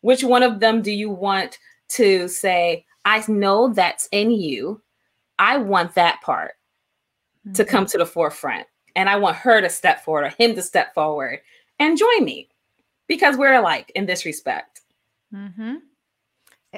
Which 0.00 0.22
one 0.22 0.42
of 0.42 0.60
them 0.60 0.82
do 0.82 0.90
you 0.90 1.10
want 1.10 1.58
to 1.90 2.28
say, 2.28 2.84
I 3.04 3.24
know 3.28 3.72
that's 3.72 4.08
in 4.12 4.30
you. 4.30 4.82
I 5.38 5.58
want 5.58 5.94
that 5.94 6.20
part 6.22 6.52
mm-hmm. 7.46 7.52
to 7.52 7.64
come 7.64 7.86
to 7.86 7.98
the 7.98 8.06
forefront. 8.06 8.66
And 8.94 9.08
I 9.08 9.16
want 9.16 9.36
her 9.36 9.60
to 9.60 9.68
step 9.68 10.04
forward 10.04 10.24
or 10.24 10.28
him 10.30 10.54
to 10.54 10.62
step 10.62 10.94
forward 10.94 11.40
and 11.78 11.98
join 11.98 12.24
me 12.24 12.48
because 13.06 13.36
we're 13.36 13.54
alike 13.54 13.92
in 13.94 14.06
this 14.06 14.24
respect. 14.24 14.80
Mm-hmm. 15.34 15.76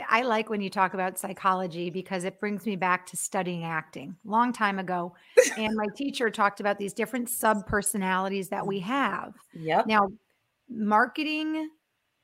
I 0.08 0.22
like 0.22 0.50
when 0.50 0.60
you 0.60 0.70
talk 0.70 0.94
about 0.94 1.18
psychology 1.18 1.90
because 1.90 2.24
it 2.24 2.40
brings 2.40 2.66
me 2.66 2.76
back 2.76 3.06
to 3.06 3.16
studying 3.16 3.64
acting 3.64 4.16
long 4.24 4.52
time 4.52 4.78
ago. 4.78 5.14
and 5.56 5.74
my 5.76 5.86
teacher 5.96 6.30
talked 6.30 6.60
about 6.60 6.78
these 6.78 6.92
different 6.92 7.28
sub 7.28 7.66
personalities 7.66 8.48
that 8.48 8.66
we 8.66 8.80
have. 8.80 9.34
Yep. 9.54 9.86
Now, 9.86 10.08
marketing 10.68 11.70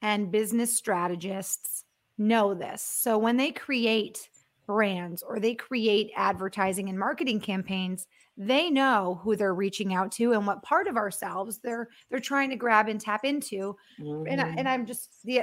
and 0.02 0.30
business 0.30 0.76
strategists 0.76 1.84
know 2.18 2.54
this. 2.54 2.82
So 2.82 3.18
when 3.18 3.36
they 3.36 3.50
create 3.50 4.28
brands 4.66 5.22
or 5.22 5.40
they 5.40 5.54
create 5.54 6.10
advertising 6.16 6.88
and 6.88 6.98
marketing 6.98 7.40
campaigns, 7.40 8.06
they 8.36 8.70
know 8.70 9.20
who 9.22 9.36
they're 9.36 9.54
reaching 9.54 9.94
out 9.94 10.10
to 10.12 10.32
and 10.32 10.46
what 10.46 10.62
part 10.62 10.88
of 10.88 10.96
ourselves 10.96 11.58
they're 11.58 11.88
they're 12.10 12.18
trying 12.18 12.50
to 12.50 12.56
grab 12.56 12.88
and 12.88 13.00
tap 13.00 13.24
into. 13.24 13.76
Mm-hmm. 14.00 14.26
And, 14.28 14.40
I, 14.40 14.48
and 14.58 14.68
I'm 14.68 14.86
just 14.86 15.10
the 15.24 15.42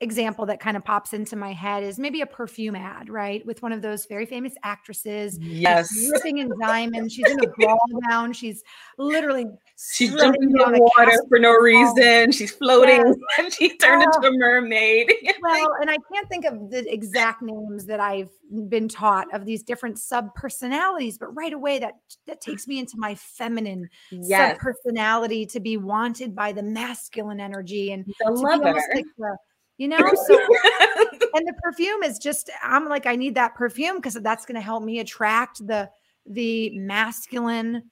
example 0.00 0.46
that 0.46 0.60
kind 0.60 0.76
of 0.76 0.84
pops 0.84 1.12
into 1.12 1.36
my 1.36 1.52
head 1.52 1.82
is 1.82 1.98
maybe 1.98 2.22
a 2.22 2.26
perfume 2.26 2.74
ad, 2.74 3.10
right? 3.10 3.44
With 3.44 3.62
one 3.62 3.72
of 3.72 3.82
those 3.82 4.06
very 4.06 4.24
famous 4.24 4.54
actresses. 4.62 5.38
Yes. 5.38 5.88
Dripping 6.08 6.38
in 6.38 6.50
diamonds. 6.58 7.12
She's 7.12 7.28
in 7.30 7.38
a 7.44 7.48
ball 7.58 7.78
gown. 8.08 8.32
She's 8.32 8.62
literally 8.96 9.46
she's 9.76 10.14
jumping 10.14 10.42
in 10.42 10.52
the 10.52 10.90
water 10.96 11.12
for 11.28 11.38
no 11.38 11.52
reason. 11.52 12.32
She's 12.32 12.52
floating 12.52 13.06
yes. 13.06 13.16
and 13.38 13.52
she 13.52 13.76
turned 13.76 14.02
into 14.02 14.20
oh. 14.22 14.28
a 14.28 14.32
mermaid. 14.32 15.12
well, 15.42 15.68
and 15.80 15.90
I 15.90 15.98
can't 16.12 16.28
think 16.28 16.46
of 16.46 16.70
the 16.70 16.90
exact 16.92 17.42
names 17.42 17.84
that 17.86 18.00
I've 18.00 18.30
been 18.68 18.88
taught 18.88 19.32
of 19.34 19.44
these 19.44 19.62
different 19.62 19.98
sub 19.98 20.34
personalities, 20.34 21.18
but 21.18 21.34
right 21.36 21.52
away 21.52 21.78
that 21.78 21.94
that 22.26 22.40
takes 22.40 22.66
me 22.66 22.78
into 22.78 22.96
my 22.96 23.14
feminine 23.14 23.88
yes. 24.10 24.52
sub 24.52 24.58
personality 24.58 25.44
to 25.46 25.60
be 25.60 25.76
wanted 25.76 26.34
by 26.34 26.52
the 26.52 26.62
masculine 26.62 27.40
energy 27.40 27.92
and 27.92 28.06
the 28.24 28.30
lover. 28.30 28.72
Like 28.94 29.04
the, 29.18 29.36
you 29.80 29.88
know 29.88 29.98
so 29.98 30.34
and 31.34 31.48
the 31.48 31.54
perfume 31.62 32.02
is 32.02 32.18
just 32.18 32.50
i'm 32.62 32.86
like 32.88 33.06
i 33.06 33.16
need 33.16 33.34
that 33.34 33.54
perfume 33.54 33.96
because 33.96 34.14
that's 34.14 34.44
going 34.44 34.54
to 34.54 34.60
help 34.60 34.84
me 34.84 35.00
attract 35.00 35.66
the 35.66 35.88
the 36.26 36.70
masculine 36.78 37.82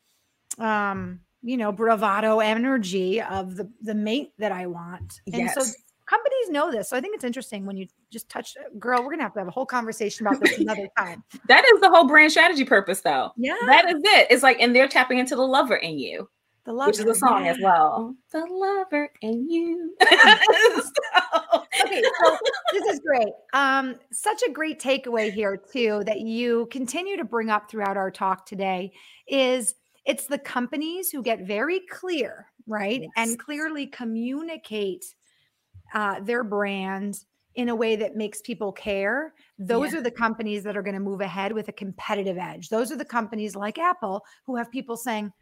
um 0.59 1.19
you 1.43 1.57
know 1.57 1.73
bravado 1.73 2.41
energy 2.41 3.23
of 3.23 3.57
the 3.57 3.69
the 3.83 3.95
mate 3.95 4.33
that 4.39 4.53
i 4.53 4.67
want. 4.67 5.23
And 5.33 5.37
yes. 5.37 5.55
so 5.55 5.63
companies 6.05 6.51
know 6.51 6.71
this 6.71 6.91
so 6.91 6.97
i 6.97 7.01
think 7.01 7.15
it's 7.15 7.25
interesting 7.25 7.65
when 7.65 7.77
you 7.77 7.87
just 8.11 8.29
touch 8.29 8.55
girl 8.79 9.03
we're 9.03 9.11
gonna 9.11 9.23
have 9.23 9.33
to 9.33 9.39
have 9.39 9.49
a 9.49 9.53
whole 9.53 9.67
conversation 9.67 10.27
about 10.27 10.41
this 10.41 10.59
another 10.59 10.89
time. 10.99 11.25
That 11.47 11.65
is 11.73 11.81
the 11.81 11.89
whole 11.89 12.07
brand 12.07 12.33
strategy 12.33 12.65
purpose 12.65 13.01
though. 13.01 13.33
Yeah. 13.37 13.57
That 13.67 13.89
is 13.89 14.01
it. 14.05 14.27
It's 14.31 14.43
like 14.43 14.61
and 14.61 14.77
they're 14.77 14.89
tapping 14.89 15.19
into 15.19 15.37
the 15.37 15.47
lover 15.47 15.77
in 15.77 15.99
you 15.99 16.29
the 16.69 16.75
lover, 16.75 16.91
which 16.91 16.99
is 16.99 17.07
a 17.07 17.15
song 17.15 17.47
as 17.47 17.57
well. 17.63 18.15
The 18.31 18.45
lover 18.45 19.11
and 19.23 19.51
you. 19.51 19.95
so. 20.03 21.65
Okay, 21.83 22.03
so 22.03 22.37
this 22.73 22.85
is 22.93 23.01
great. 23.01 23.33
Um, 23.55 23.95
such 24.13 24.43
a 24.47 24.53
great 24.53 24.79
takeaway 24.79 25.33
here 25.33 25.57
too 25.57 26.03
that 26.05 26.21
you 26.21 26.69
continue 26.71 27.17
to 27.17 27.25
bring 27.25 27.49
up 27.49 27.71
throughout 27.71 27.97
our 27.97 28.11
talk 28.11 28.45
today 28.45 28.93
is 29.27 29.77
it's 30.05 30.27
the 30.27 30.37
companies 30.37 31.11
who 31.11 31.23
get 31.23 31.47
very 31.47 31.81
clear, 31.89 32.49
right, 32.67 33.01
yes. 33.01 33.11
and 33.17 33.39
clearly 33.39 33.87
communicate 33.87 35.07
uh, 35.95 36.21
their 36.21 36.45
brand 36.45 37.25
in 37.55 37.71
a 37.71 37.75
way 37.75 37.97
that 37.97 38.15
makes 38.15 38.43
people 38.43 38.73
care, 38.73 39.33
those 39.59 39.93
yeah. 39.93 40.01
are 40.01 40.03
the 40.03 40.11
companies 40.11 40.63
that 40.65 40.77
are 40.77 40.83
going 40.83 40.95
to 40.95 41.01
move 41.01 41.23
ahead 41.23 41.53
with 41.53 41.69
a 41.69 41.73
competitive 41.73 42.37
edge. 42.37 42.69
Those 42.69 42.93
are 42.93 42.97
the 42.97 43.07
companies 43.07 43.57
like 43.57 43.79
Apple 43.79 44.23
who 44.45 44.57
have 44.57 44.71
people 44.71 44.99
saying, 44.99 45.33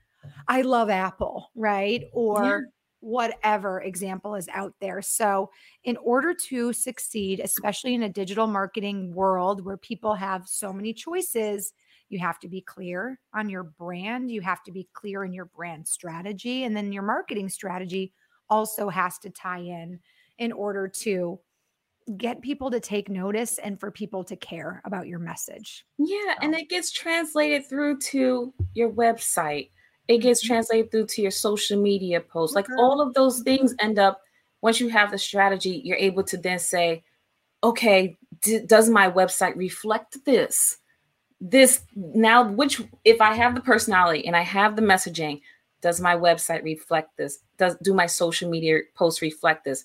I 0.48 0.62
love 0.62 0.90
Apple, 0.90 1.50
right? 1.54 2.04
Or 2.12 2.44
yeah. 2.44 2.58
whatever 3.00 3.80
example 3.80 4.34
is 4.34 4.48
out 4.52 4.74
there. 4.80 5.02
So, 5.02 5.50
in 5.84 5.96
order 5.98 6.34
to 6.48 6.72
succeed, 6.72 7.40
especially 7.40 7.94
in 7.94 8.02
a 8.02 8.08
digital 8.08 8.46
marketing 8.46 9.14
world 9.14 9.64
where 9.64 9.76
people 9.76 10.14
have 10.14 10.46
so 10.46 10.72
many 10.72 10.92
choices, 10.92 11.72
you 12.08 12.18
have 12.18 12.38
to 12.40 12.48
be 12.48 12.60
clear 12.60 13.18
on 13.34 13.48
your 13.48 13.64
brand. 13.64 14.30
You 14.30 14.40
have 14.42 14.62
to 14.64 14.72
be 14.72 14.88
clear 14.92 15.24
in 15.24 15.32
your 15.32 15.46
brand 15.46 15.88
strategy. 15.88 16.64
And 16.64 16.76
then 16.76 16.92
your 16.92 17.02
marketing 17.02 17.48
strategy 17.48 18.12
also 18.48 18.88
has 18.88 19.18
to 19.18 19.30
tie 19.30 19.58
in 19.58 19.98
in 20.38 20.52
order 20.52 20.86
to 20.86 21.40
get 22.16 22.40
people 22.40 22.70
to 22.70 22.78
take 22.78 23.08
notice 23.08 23.58
and 23.58 23.80
for 23.80 23.90
people 23.90 24.22
to 24.22 24.36
care 24.36 24.80
about 24.84 25.08
your 25.08 25.18
message. 25.18 25.84
Yeah. 25.98 26.34
So. 26.34 26.38
And 26.42 26.54
it 26.54 26.68
gets 26.68 26.92
translated 26.92 27.68
through 27.68 27.98
to 27.98 28.54
your 28.74 28.92
website 28.92 29.70
it 30.08 30.18
gets 30.18 30.42
mm-hmm. 30.42 30.54
translated 30.54 30.90
through 30.90 31.06
to 31.06 31.22
your 31.22 31.30
social 31.30 31.80
media 31.80 32.20
posts. 32.20 32.54
Like 32.54 32.68
all 32.78 33.00
of 33.00 33.14
those 33.14 33.40
things 33.40 33.74
end 33.80 33.98
up 33.98 34.22
once 34.62 34.80
you 34.80 34.88
have 34.88 35.10
the 35.10 35.18
strategy, 35.18 35.80
you're 35.84 35.96
able 35.96 36.24
to 36.24 36.36
then 36.36 36.58
say, 36.58 37.04
okay, 37.62 38.16
d- 38.42 38.60
does 38.66 38.88
my 38.88 39.10
website 39.10 39.56
reflect 39.56 40.24
this? 40.24 40.78
This 41.40 41.82
now, 41.94 42.50
which 42.50 42.80
if 43.04 43.20
I 43.20 43.34
have 43.34 43.54
the 43.54 43.60
personality 43.60 44.26
and 44.26 44.34
I 44.34 44.42
have 44.42 44.74
the 44.74 44.82
messaging, 44.82 45.42
does 45.82 46.00
my 46.00 46.16
website 46.16 46.62
reflect 46.64 47.16
this? 47.16 47.40
Does 47.58 47.76
do 47.82 47.92
my 47.92 48.06
social 48.06 48.48
media 48.48 48.80
posts 48.94 49.20
reflect 49.20 49.64
this? 49.64 49.84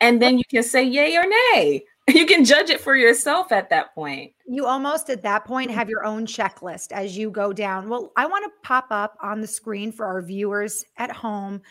And 0.00 0.20
then 0.20 0.36
you 0.36 0.44
can 0.44 0.62
say 0.62 0.82
yay 0.82 1.16
or 1.16 1.24
nay. 1.26 1.84
you 2.14 2.26
can 2.26 2.44
judge 2.44 2.70
it 2.70 2.80
for 2.80 2.96
yourself 2.96 3.52
at 3.52 3.70
that 3.70 3.94
point. 3.94 4.32
You 4.46 4.66
almost 4.66 5.08
at 5.08 5.22
that 5.22 5.44
point 5.44 5.70
have 5.70 5.88
your 5.88 6.04
own 6.04 6.26
checklist 6.26 6.90
as 6.92 7.16
you 7.16 7.30
go 7.30 7.52
down. 7.52 7.88
Well, 7.88 8.12
I 8.16 8.26
want 8.26 8.44
to 8.44 8.66
pop 8.66 8.86
up 8.90 9.16
on 9.22 9.40
the 9.40 9.46
screen 9.46 9.92
for 9.92 10.06
our 10.06 10.20
viewers 10.20 10.84
at 10.96 11.12
home 11.12 11.62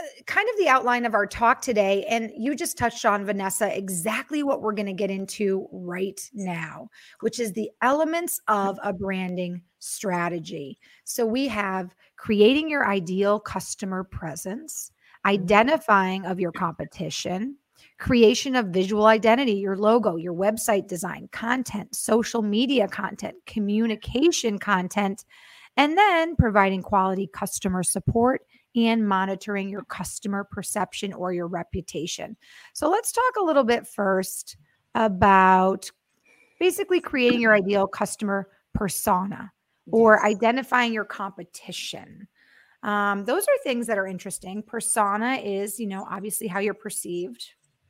uh, 0.00 0.02
kind 0.26 0.48
of 0.48 0.56
the 0.56 0.68
outline 0.68 1.04
of 1.04 1.14
our 1.14 1.26
talk 1.26 1.60
today. 1.60 2.04
And 2.08 2.30
you 2.36 2.56
just 2.56 2.78
touched 2.78 3.04
on, 3.04 3.24
Vanessa, 3.26 3.76
exactly 3.76 4.42
what 4.42 4.62
we're 4.62 4.72
going 4.72 4.86
to 4.86 4.94
get 4.94 5.10
into 5.10 5.68
right 5.72 6.20
now, 6.32 6.88
which 7.20 7.38
is 7.38 7.52
the 7.52 7.70
elements 7.82 8.40
of 8.48 8.78
a 8.82 8.94
branding 8.94 9.60
strategy. 9.78 10.78
So 11.04 11.26
we 11.26 11.48
have 11.48 11.94
creating 12.16 12.70
your 12.70 12.88
ideal 12.88 13.40
customer 13.40 14.04
presence, 14.04 14.90
mm-hmm. 15.26 15.34
identifying 15.34 16.24
of 16.24 16.40
your 16.40 16.52
competition, 16.52 17.56
creation 18.00 18.56
of 18.56 18.66
visual 18.66 19.06
identity, 19.06 19.52
your 19.52 19.76
logo, 19.76 20.16
your 20.16 20.34
website 20.34 20.88
design, 20.88 21.28
content, 21.32 21.94
social 21.94 22.42
media 22.42 22.88
content, 22.88 23.36
communication 23.46 24.58
content, 24.58 25.24
and 25.76 25.96
then 25.96 26.34
providing 26.34 26.82
quality 26.82 27.28
customer 27.32 27.82
support 27.82 28.42
and 28.74 29.06
monitoring 29.06 29.68
your 29.68 29.84
customer 29.84 30.44
perception 30.50 31.12
or 31.12 31.32
your 31.32 31.46
reputation. 31.46 32.36
So 32.72 32.88
let's 32.88 33.12
talk 33.12 33.36
a 33.38 33.44
little 33.44 33.64
bit 33.64 33.86
first 33.86 34.56
about 34.94 35.90
basically 36.58 37.00
creating 37.00 37.40
your 37.40 37.54
ideal 37.54 37.86
customer 37.86 38.48
persona 38.74 39.52
or 39.92 40.24
identifying 40.24 40.92
your 40.92 41.04
competition. 41.04 42.28
Um, 42.82 43.24
those 43.24 43.42
are 43.42 43.62
things 43.62 43.86
that 43.88 43.98
are 43.98 44.06
interesting. 44.06 44.62
Persona 44.62 45.34
is, 45.34 45.78
you 45.78 45.86
know, 45.86 46.06
obviously 46.10 46.46
how 46.46 46.60
you're 46.60 46.74
perceived, 46.74 47.44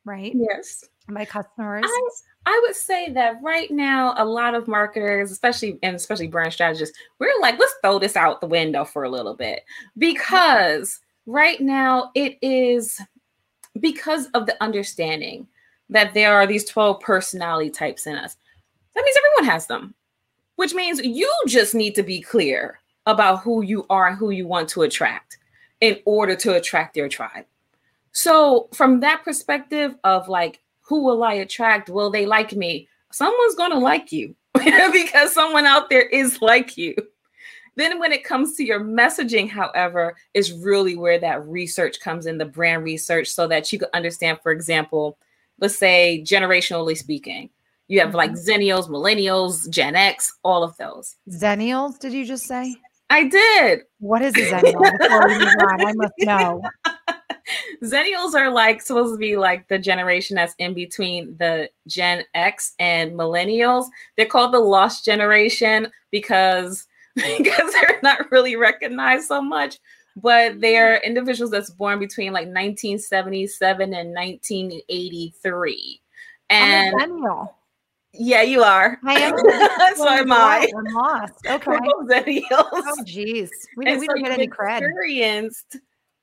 right? 0.05 0.33
Yes. 0.35 0.85
By 1.09 1.25
customers. 1.25 1.85
I, 1.87 2.09
I 2.47 2.61
would 2.67 2.77
say 2.77 3.11
that 3.13 3.37
right 3.43 3.71
now, 3.71 4.15
a 4.17 4.25
lot 4.25 4.55
of 4.55 4.69
marketers, 4.69 5.31
especially 5.31 5.79
and 5.83 5.97
especially 5.97 6.29
brand 6.29 6.53
strategists, 6.53 6.97
we're 7.19 7.33
like, 7.41 7.59
let's 7.59 7.75
throw 7.83 7.99
this 7.99 8.17
out 8.17 8.41
the 8.41 8.47
window 8.47 8.85
for 8.85 9.05
a 9.05 9.11
little 9.11 9.35
bit 9.35 9.65
because 9.99 11.01
right 11.27 11.61
now 11.61 12.11
it 12.15 12.39
is 12.43 13.01
because 13.81 14.27
of 14.35 14.47
the 14.47 14.63
understanding 14.63 15.47
that 15.91 16.15
there 16.15 16.35
are 16.35 16.47
these 16.47 16.65
12 16.65 17.01
personality 17.01 17.71
types 17.71 18.07
in 18.07 18.15
us. 18.15 18.37
That 18.95 19.05
means 19.05 19.17
everyone 19.17 19.53
has 19.53 19.67
them, 19.67 19.95
which 20.57 20.75
means 20.75 21.01
you 21.01 21.31
just 21.47 21.75
need 21.75 21.95
to 21.97 22.03
be 22.03 22.21
clear 22.21 22.81
about 23.07 23.41
who 23.41 23.63
you 23.63 23.87
are 23.91 24.09
and 24.09 24.17
who 24.17 24.31
you 24.31 24.47
want 24.47 24.69
to 24.71 24.83
attract 24.83 25.39
in 25.81 25.99
order 26.05 26.37
to 26.37 26.55
attract 26.55 26.97
your 26.97 27.09
tribe. 27.09 27.45
So, 28.13 28.69
from 28.75 29.01
that 29.01 29.23
perspective 29.25 29.97
of 30.05 30.29
like, 30.29 30.61
who 30.81 31.05
will 31.05 31.23
I 31.23 31.35
attract? 31.35 31.89
Will 31.89 32.11
they 32.11 32.27
like 32.27 32.55
me? 32.55 32.89
Someone's 33.13 33.55
going 33.55 33.71
to 33.71 33.79
like 33.79 34.13
you 34.13 34.35
because 34.55 35.33
someone 35.33 35.67
out 35.67 35.91
there 35.91 36.03
is 36.03 36.43
like 36.43 36.77
you. 36.77 36.95
Then, 37.77 37.99
when 37.99 38.13
it 38.13 38.25
comes 38.25 38.57
to 38.57 38.65
your 38.65 38.81
messaging, 38.81 39.49
however, 39.49 40.17
is 40.35 40.53
really 40.53 40.97
where 40.97 41.19
that 41.21 41.47
research 41.47 42.01
comes 42.01 42.27
in 42.27 42.39
the 42.39 42.45
brand 42.45 42.85
research 42.85 43.29
so 43.29 43.47
that 43.47 43.73
you 43.73 43.79
can 43.79 43.89
understand, 43.95 44.39
for 44.43 44.53
example, 44.53 45.17
let's 45.61 45.77
say 45.77 46.23
generationally 46.27 46.97
speaking, 46.97 47.51
you 47.87 48.01
have 48.01 48.15
like 48.15 48.33
mm-hmm. 48.33 48.51
Xennials, 48.51 48.89
Millennials, 48.89 49.69
Gen 49.71 49.97
X, 49.97 50.33
all 50.43 50.63
of 50.63 50.77
those. 50.77 51.17
Xennials, 51.29 51.99
did 51.99 52.13
you 52.13 52.25
just 52.25 52.45
say? 52.47 52.77
I 53.11 53.25
did. 53.25 53.81
What 53.99 54.23
is 54.23 54.35
a 54.37 54.39
Xennial? 54.53 54.99
Before 54.99 55.27
we 55.27 55.39
move 55.39 55.55
on, 55.61 55.87
I 55.87 55.93
must 55.95 56.13
know. 56.21 56.63
Xennials 57.83 58.35
are 58.35 58.51
like 58.51 58.83
supposed 58.83 59.15
to 59.15 59.19
be 59.19 59.37
like 59.37 59.67
the 59.69 59.79
generation 59.79 60.37
that's 60.37 60.55
in 60.59 60.75
between 60.75 61.37
the 61.39 61.71
Gen 61.87 62.25
X 62.35 62.75
and 62.79 63.13
millennials. 63.13 63.87
They're 64.17 64.27
called 64.27 64.53
the 64.53 64.61
lost 64.61 65.05
generation 65.05 65.91
because 66.11 66.87
because 67.15 67.73
they're 67.73 68.01
not 68.03 68.31
really 68.31 68.57
recognized 68.57 69.27
so 69.27 69.43
much, 69.43 69.79
but 70.17 70.61
they're 70.61 70.99
individuals 70.99 71.51
that's 71.51 71.71
born 71.71 71.99
between 71.99 72.33
like 72.33 72.47
1977 72.47 73.95
and 73.95 74.15
1983. 74.15 76.01
And 76.51 76.95
yeah, 78.13 78.43
you 78.43 78.63
are. 78.63 78.99
I 79.05 79.21
am. 79.21 79.39
so 79.97 80.09
am 80.09 80.33
I. 80.33 80.69
I'm 80.77 80.95
lost. 80.95 81.35
Okay. 81.49 81.79
Xennials. 82.05 82.43
Oh, 82.51 83.05
geez. 83.05 83.51
We, 83.77 83.85
we 83.85 84.01
so 84.01 84.07
don't 84.07 84.23
get 84.23 84.33
any 84.33 84.49
cred. 84.49 84.79
Experienced 84.79 85.77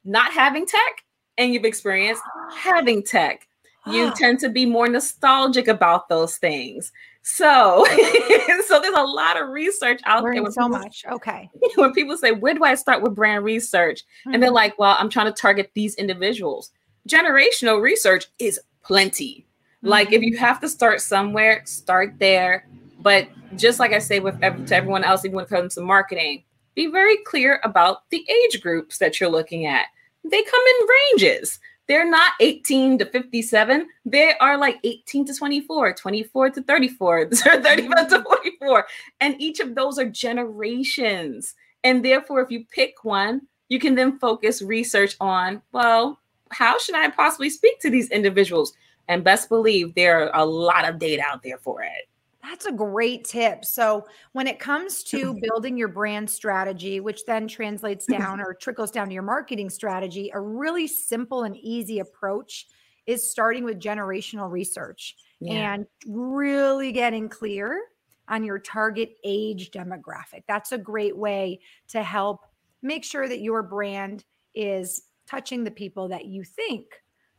not 0.04 0.32
having 0.32 0.66
tech 0.66 1.04
and 1.38 1.54
you've 1.54 1.66
experienced 1.66 2.22
having 2.56 3.04
tech. 3.04 3.48
You 3.86 4.12
tend 4.16 4.40
to 4.40 4.50
be 4.50 4.66
more 4.66 4.88
nostalgic 4.88 5.68
about 5.68 6.10
those 6.10 6.38
things. 6.38 6.92
So, 7.30 7.86
so 8.68 8.80
there's 8.80 8.98
a 8.98 9.04
lot 9.04 9.42
of 9.42 9.50
research 9.50 10.00
out 10.06 10.24
Learning 10.24 10.44
there. 10.44 10.52
So 10.52 10.64
people, 10.64 10.80
much. 10.80 11.04
Okay. 11.12 11.50
When 11.76 11.92
people 11.94 12.18
say, 12.18 12.32
"Where 12.32 12.54
do 12.54 12.64
I 12.64 12.76
start 12.76 13.02
with 13.02 13.16
brand 13.16 13.44
research?" 13.44 14.02
Mm-hmm. 14.02 14.34
and 14.34 14.44
they're 14.44 14.50
mm-hmm. 14.50 14.56
like, 14.56 14.80
"Well, 14.80 14.96
I'm 14.98 15.10
trying 15.10 15.26
to 15.26 15.34
target 15.34 15.72
these 15.74 15.96
individuals." 15.96 16.72
Generational 17.08 17.82
research 17.82 18.28
is 18.40 18.60
plenty. 18.84 19.46
Mm-hmm. 19.80 19.88
Like, 19.90 20.14
if 20.14 20.22
you 20.22 20.36
mm-hmm. 20.36 20.46
have 20.46 20.62
to 20.62 20.70
start 20.70 21.02
somewhere, 21.02 21.64
start 21.66 22.14
there. 22.18 22.66
But 23.00 23.28
just 23.58 23.80
like 23.80 23.92
I 23.92 24.00
say 24.00 24.20
with 24.20 24.40
to 24.40 24.76
everyone 24.76 25.04
else, 25.04 25.26
even 25.26 25.36
when 25.36 25.46
it 25.46 25.50
comes 25.50 25.76
to 25.76 25.82
marketing, 25.82 26.44
be 26.76 26.88
very 26.88 27.18
clear 27.26 27.60
about 27.64 28.10
the 28.10 28.26
age 28.30 28.62
groups 28.62 29.00
that 29.00 29.20
you're 29.20 29.30
looking 29.30 29.66
at 29.66 29.88
they 30.32 30.44
come 30.44 30.64
in 30.80 30.88
ranges. 30.88 31.60
They're 31.88 32.10
not 32.10 32.34
18 32.42 32.98
to 33.00 33.06
57. 33.06 33.88
They 34.06 34.34
are 34.40 34.58
like 34.58 34.78
18 34.84 35.26
to 35.26 35.34
24, 35.34 35.94
24 35.94 36.50
to 36.50 36.62
34, 36.62 37.30
35 37.32 37.64
to 38.10 38.16
mm-hmm. 38.16 38.24
44. 38.24 38.88
And 39.22 39.42
each 39.42 39.60
of 39.60 39.76
those 39.76 39.98
are 39.98 40.10
generations. 40.10 41.56
And 41.84 42.04
therefore, 42.04 42.42
if 42.42 42.52
you 42.52 42.66
pick 42.66 43.04
one, 43.04 43.48
you 43.70 43.80
can 43.80 43.96
then 43.96 44.20
focus 44.20 44.62
research 44.62 45.16
on, 45.22 45.62
well, 45.72 46.20
how 46.52 46.78
should 46.78 46.96
I 46.96 47.10
possibly 47.10 47.50
speak 47.50 47.80
to 47.82 47.90
these 47.90 48.10
individuals? 48.10 48.74
And 49.08 49.24
best 49.24 49.48
believe 49.48 49.96
there 49.96 50.30
are 50.30 50.42
a 50.42 50.46
lot 50.46 50.88
of 50.88 51.00
data 51.00 51.24
out 51.26 51.44
there 51.44 51.58
for 51.58 51.82
it. 51.82 52.10
That's 52.50 52.66
a 52.66 52.72
great 52.72 53.26
tip. 53.26 53.66
So, 53.66 54.06
when 54.32 54.48
it 54.48 54.60
comes 54.60 55.04
to 55.06 55.38
building 55.42 55.78
your 55.78 55.90
brand 55.90 56.30
strategy, 56.30 57.00
which 57.00 57.26
then 57.26 57.48
translates 57.48 58.06
mm-hmm. 58.06 58.22
down 58.22 58.42
or 58.42 58.54
trickles 58.54 58.92
down 58.92 59.08
to 59.08 59.14
your 59.14 59.24
marketing 59.24 59.70
strategy, 59.70 60.32
a 60.34 60.40
really 60.40 60.88
simple 60.88 61.44
and 61.44 61.58
easy 61.58 62.00
approach 62.00 62.68
is 63.06 63.30
starting 63.30 63.64
with 63.64 63.80
generational 63.80 64.50
research 64.52 65.16
yeah. 65.40 65.74
and 65.74 65.88
really 66.06 66.92
getting 66.92 67.30
clear 67.30 67.82
on 68.28 68.44
your 68.44 68.60
target 68.60 69.16
age 69.24 69.72
demographic. 69.72 70.44
That's 70.48 70.74
a 70.74 70.78
great 70.78 71.18
way 71.18 71.62
to 71.90 72.04
help 72.04 72.46
make 72.82 73.04
sure 73.04 73.28
that 73.28 73.40
your 73.40 73.64
brand 73.64 74.26
is 74.54 75.04
touching 75.26 75.64
the 75.64 75.72
people 75.72 76.10
that 76.10 76.26
you 76.26 76.44
think 76.44 76.86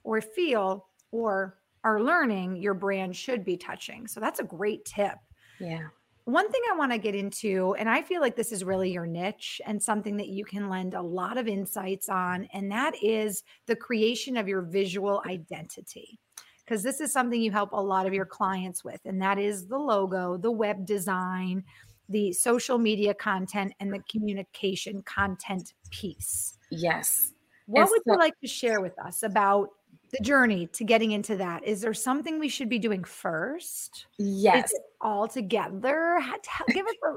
or 0.02 0.20
feel 0.20 0.86
or 1.10 1.57
are 1.84 2.02
learning 2.02 2.56
your 2.56 2.74
brand 2.74 3.16
should 3.16 3.44
be 3.44 3.56
touching. 3.56 4.06
So 4.06 4.20
that's 4.20 4.40
a 4.40 4.44
great 4.44 4.84
tip. 4.84 5.16
Yeah. 5.60 5.88
One 6.24 6.50
thing 6.50 6.60
I 6.70 6.76
want 6.76 6.92
to 6.92 6.98
get 6.98 7.14
into, 7.14 7.74
and 7.78 7.88
I 7.88 8.02
feel 8.02 8.20
like 8.20 8.36
this 8.36 8.52
is 8.52 8.62
really 8.62 8.92
your 8.92 9.06
niche 9.06 9.62
and 9.64 9.82
something 9.82 10.16
that 10.18 10.28
you 10.28 10.44
can 10.44 10.68
lend 10.68 10.92
a 10.92 11.00
lot 11.00 11.38
of 11.38 11.48
insights 11.48 12.10
on, 12.10 12.46
and 12.52 12.70
that 12.70 12.92
is 13.02 13.44
the 13.64 13.74
creation 13.74 14.36
of 14.36 14.46
your 14.46 14.60
visual 14.60 15.22
identity. 15.26 16.18
Because 16.62 16.82
this 16.82 17.00
is 17.00 17.14
something 17.14 17.40
you 17.40 17.50
help 17.50 17.72
a 17.72 17.80
lot 17.80 18.06
of 18.06 18.12
your 18.12 18.26
clients 18.26 18.84
with, 18.84 19.00
and 19.06 19.22
that 19.22 19.38
is 19.38 19.68
the 19.68 19.78
logo, 19.78 20.36
the 20.36 20.50
web 20.50 20.84
design, 20.84 21.64
the 22.10 22.30
social 22.34 22.76
media 22.76 23.14
content, 23.14 23.72
and 23.80 23.90
the 23.90 24.02
communication 24.10 25.00
content 25.04 25.72
piece. 25.90 26.58
Yes. 26.70 27.32
What 27.64 27.88
would 27.90 28.02
you 28.04 28.18
like 28.18 28.38
to 28.40 28.48
share 28.48 28.82
with 28.82 28.98
us 28.98 29.22
about 29.22 29.70
the 30.10 30.22
journey 30.22 30.66
to 30.68 30.84
getting 30.84 31.12
into 31.12 31.36
that? 31.36 31.64
Is 31.64 31.80
there 31.80 31.94
something 31.94 32.38
we 32.38 32.48
should 32.48 32.68
be 32.68 32.78
doing 32.78 33.04
first? 33.04 34.06
Yes. 34.18 34.72
all 35.00 35.28
together? 35.28 36.20
Give 36.68 36.86
us 36.86 36.94
a 37.06 37.12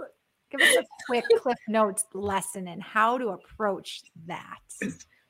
give 0.52 0.62
us 0.62 0.76
a 0.78 0.84
quick 1.08 1.26
cliff 1.42 1.58
notes 1.68 2.06
lesson 2.14 2.68
in 2.68 2.80
how 2.80 3.18
to 3.18 3.30
approach 3.30 4.02
that. 4.26 4.60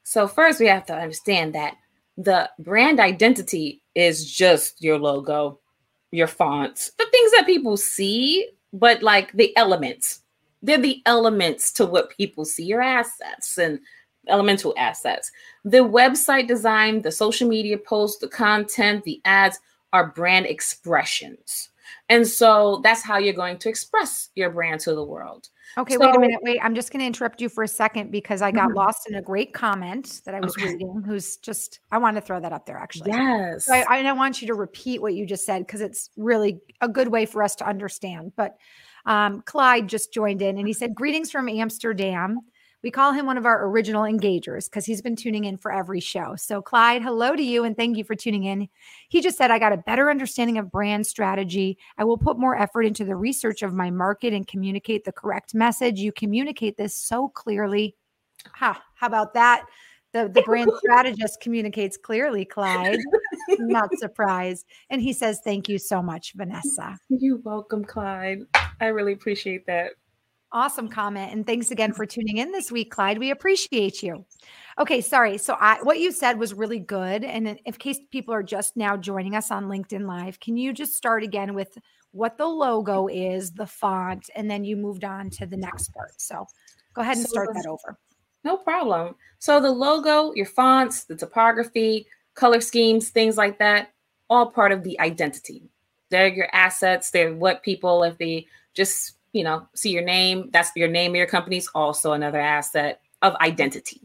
So 0.03 0.27
first 0.27 0.59
we 0.59 0.67
have 0.67 0.85
to 0.87 0.95
understand 0.95 1.53
that 1.55 1.75
the 2.17 2.49
brand 2.59 2.99
identity 2.99 3.83
is 3.95 4.29
just 4.29 4.81
your 4.81 4.99
logo 4.99 5.59
your 6.11 6.27
fonts 6.27 6.91
the 6.97 7.07
things 7.09 7.31
that 7.31 7.45
people 7.45 7.77
see 7.77 8.49
but 8.73 9.03
like 9.03 9.31
the 9.33 9.55
elements. 9.57 10.21
They're 10.61 10.77
the 10.77 11.01
elements 11.05 11.71
to 11.73 11.85
what 11.85 12.15
people 12.15 12.45
see 12.45 12.63
your 12.63 12.81
assets 12.81 13.57
and 13.57 13.79
elemental 14.27 14.73
assets. 14.77 15.31
The 15.63 15.79
website 15.79 16.47
design, 16.47 17.01
the 17.01 17.11
social 17.11 17.47
media 17.47 17.77
posts, 17.77 18.19
the 18.19 18.27
content, 18.27 19.03
the 19.03 19.21
ads 19.25 19.59
are 19.93 20.07
brand 20.07 20.45
expressions. 20.45 21.69
And 22.09 22.27
so 22.27 22.81
that's 22.83 23.01
how 23.01 23.17
you're 23.17 23.33
going 23.33 23.57
to 23.59 23.69
express 23.69 24.29
your 24.35 24.49
brand 24.49 24.81
to 24.81 24.93
the 24.93 25.03
world. 25.03 25.49
Okay, 25.77 25.93
so, 25.93 26.01
wait 26.01 26.15
a 26.15 26.19
minute. 26.19 26.39
Wait, 26.41 26.59
I'm 26.61 26.75
just 26.75 26.91
going 26.91 26.99
to 26.99 27.05
interrupt 27.05 27.39
you 27.39 27.47
for 27.47 27.63
a 27.63 27.67
second 27.67 28.11
because 28.11 28.41
I 28.41 28.51
got 28.51 28.67
mm-hmm. 28.67 28.77
lost 28.77 29.09
in 29.09 29.15
a 29.15 29.21
great 29.21 29.53
comment 29.53 30.21
that 30.25 30.35
I 30.35 30.41
was 30.41 30.51
okay. 30.57 30.73
reading. 30.73 31.03
Who's 31.05 31.37
just, 31.37 31.79
I 31.91 31.97
want 31.97 32.17
to 32.17 32.21
throw 32.21 32.41
that 32.41 32.51
up 32.51 32.65
there 32.65 32.77
actually. 32.77 33.11
Yes. 33.11 33.65
So 33.65 33.73
I, 33.73 34.01
I 34.01 34.11
want 34.11 34.41
you 34.41 34.47
to 34.47 34.53
repeat 34.53 35.01
what 35.01 35.13
you 35.13 35.25
just 35.25 35.45
said 35.45 35.65
because 35.65 35.79
it's 35.79 36.09
really 36.17 36.59
a 36.81 36.89
good 36.89 37.07
way 37.07 37.25
for 37.25 37.41
us 37.41 37.55
to 37.57 37.67
understand. 37.67 38.33
But 38.35 38.57
um, 39.05 39.41
Clyde 39.45 39.87
just 39.87 40.13
joined 40.13 40.41
in 40.41 40.57
and 40.57 40.67
he 40.67 40.73
said, 40.73 40.93
Greetings 40.93 41.31
from 41.31 41.47
Amsterdam. 41.47 42.39
We 42.83 42.89
call 42.89 43.11
him 43.11 43.27
one 43.27 43.37
of 43.37 43.45
our 43.45 43.67
original 43.67 44.03
engagers 44.03 44.65
because 44.65 44.85
he's 44.85 45.01
been 45.01 45.15
tuning 45.15 45.45
in 45.45 45.57
for 45.57 45.71
every 45.71 45.99
show. 45.99 46.35
So, 46.35 46.61
Clyde, 46.61 47.03
hello 47.03 47.35
to 47.35 47.43
you 47.43 47.63
and 47.63 47.77
thank 47.77 47.95
you 47.95 48.03
for 48.03 48.15
tuning 48.15 48.45
in. 48.45 48.67
He 49.09 49.21
just 49.21 49.37
said, 49.37 49.51
I 49.51 49.59
got 49.59 49.73
a 49.73 49.77
better 49.77 50.09
understanding 50.09 50.57
of 50.57 50.71
brand 50.71 51.05
strategy. 51.05 51.77
I 51.97 52.03
will 52.03 52.17
put 52.17 52.39
more 52.39 52.57
effort 52.57 52.83
into 52.83 53.05
the 53.05 53.15
research 53.15 53.61
of 53.61 53.73
my 53.73 53.91
market 53.91 54.33
and 54.33 54.47
communicate 54.47 55.03
the 55.03 55.11
correct 55.11 55.53
message. 55.53 55.99
You 55.99 56.11
communicate 56.11 56.75
this 56.75 56.95
so 56.95 57.29
clearly. 57.29 57.95
Ha, 58.55 58.81
how 58.95 59.07
about 59.07 59.35
that? 59.35 59.65
The, 60.13 60.29
the 60.33 60.41
brand 60.41 60.71
strategist 60.79 61.39
communicates 61.39 61.97
clearly, 61.97 62.45
Clyde. 62.45 62.99
Not 63.59 63.89
surprised. 63.97 64.65
And 64.89 65.01
he 65.01 65.13
says, 65.13 65.39
Thank 65.43 65.69
you 65.69 65.77
so 65.77 66.01
much, 66.01 66.33
Vanessa. 66.33 66.97
You're 67.09 67.37
welcome, 67.37 67.85
Clyde. 67.85 68.41
I 68.81 68.87
really 68.87 69.13
appreciate 69.13 69.65
that. 69.67 69.91
Awesome 70.53 70.89
comment. 70.89 71.31
And 71.31 71.45
thanks 71.45 71.71
again 71.71 71.93
for 71.93 72.05
tuning 72.05 72.37
in 72.37 72.51
this 72.51 72.71
week, 72.71 72.91
Clyde. 72.91 73.17
We 73.17 73.31
appreciate 73.31 74.03
you. 74.03 74.25
Okay, 74.77 74.99
sorry. 74.99 75.37
So 75.37 75.55
I 75.59 75.81
what 75.83 75.99
you 75.99 76.11
said 76.11 76.37
was 76.37 76.53
really 76.53 76.79
good. 76.79 77.23
And 77.23 77.47
in 77.47 77.73
case 77.73 77.99
people 78.11 78.33
are 78.33 78.43
just 78.43 78.75
now 78.75 78.97
joining 78.97 79.35
us 79.35 79.49
on 79.49 79.65
LinkedIn 79.65 80.05
Live, 80.05 80.39
can 80.39 80.57
you 80.57 80.73
just 80.73 80.93
start 80.93 81.23
again 81.23 81.53
with 81.53 81.77
what 82.11 82.37
the 82.37 82.45
logo 82.45 83.07
is, 83.07 83.51
the 83.51 83.65
font, 83.65 84.29
and 84.35 84.51
then 84.51 84.65
you 84.65 84.75
moved 84.75 85.05
on 85.05 85.29
to 85.29 85.45
the 85.45 85.55
next 85.55 85.93
part. 85.93 86.19
So 86.19 86.45
go 86.93 87.01
ahead 87.01 87.17
and 87.17 87.25
start 87.25 87.49
that 87.53 87.65
over. 87.65 87.97
No 88.43 88.57
problem. 88.57 89.15
So 89.39 89.61
the 89.61 89.71
logo, 89.71 90.33
your 90.33 90.45
fonts, 90.45 91.05
the 91.05 91.15
typography, 91.15 92.07
color 92.33 92.59
schemes, 92.59 93.09
things 93.09 93.37
like 93.37 93.59
that, 93.59 93.93
all 94.29 94.51
part 94.51 94.71
of 94.71 94.83
the 94.83 94.99
identity. 94.99 95.69
They're 96.09 96.27
your 96.27 96.49
assets. 96.51 97.11
They're 97.11 97.33
what 97.33 97.63
people, 97.63 98.03
if 98.03 98.17
they 98.17 98.47
just 98.73 99.13
you 99.33 99.43
know, 99.43 99.67
see 99.73 99.91
your 99.91 100.03
name. 100.03 100.49
That's 100.51 100.71
your 100.75 100.89
name 100.89 101.11
of 101.11 101.15
your 101.17 101.27
company 101.27 101.57
is 101.57 101.69
also 101.73 102.13
another 102.13 102.39
asset 102.39 103.01
of 103.21 103.35
identity. 103.35 104.01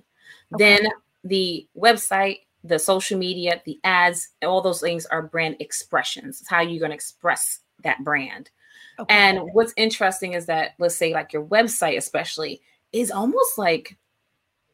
Okay. 0.55 0.79
Then 0.79 0.91
the 1.25 1.67
website, 1.77 2.41
the 2.65 2.79
social 2.79 3.19
media, 3.19 3.61
the 3.65 3.79
ads, 3.85 4.29
all 4.43 4.61
those 4.61 4.81
things 4.81 5.07
are 5.07 5.23
brand 5.23 5.57
expressions. 5.61 6.41
It's 6.41 6.51
how 6.51 6.61
you're 6.61 6.81
going 6.81 6.91
to 6.91 6.97
express 6.97 7.61
that 7.83 8.03
brand. 8.05 8.51
Okay. 8.99 9.15
And 9.15 9.41
what's 9.53 9.75
interesting 9.77 10.33
is 10.33 10.47
that, 10.47 10.73
let's 10.79 10.97
say, 10.97 11.13
like 11.13 11.33
your 11.33 11.45
website, 11.45 11.97
especially, 11.99 12.63
is 12.93 13.11
almost 13.11 13.59
like 13.59 13.97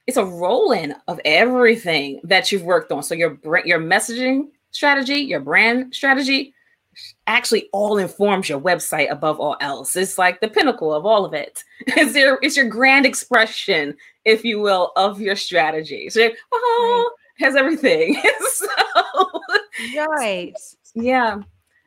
it's 0.07 0.17
a 0.17 0.25
roll 0.25 0.73
in 0.73 0.95
of 1.09 1.21
everything 1.25 2.21
that 2.25 2.53
you've 2.53 2.63
worked 2.63 2.93
on. 2.93 3.03
So 3.03 3.15
your 3.15 3.39
your 3.65 3.81
messaging 3.81 4.49
strategy, 4.71 5.15
your 5.15 5.41
brand 5.41 5.95
strategy, 5.95 6.55
actually 7.27 7.69
all 7.73 7.99
informs 7.99 8.49
your 8.49 8.61
website 8.61 9.11
above 9.11 9.41
all 9.41 9.57
else. 9.61 9.97
It's 9.97 10.19
like 10.19 10.41
the 10.41 10.49
pinnacle 10.49 10.93
of 10.93 11.07
all 11.07 11.25
of 11.25 11.35
it. 11.35 11.65
It's 11.87 12.15
your 12.15 12.39
it's 12.43 12.57
your 12.57 12.69
grand 12.69 13.07
expression, 13.07 13.97
if 14.25 14.45
you 14.45 14.61
will, 14.61 14.93
of 14.97 15.21
your 15.21 15.37
strategy. 15.37 16.09
So 16.11 16.31
oh, 16.53 17.11
has 17.39 17.57
everything. 17.57 18.21
so, 18.53 18.67
right. 19.97 20.55
Yeah. 20.95 21.39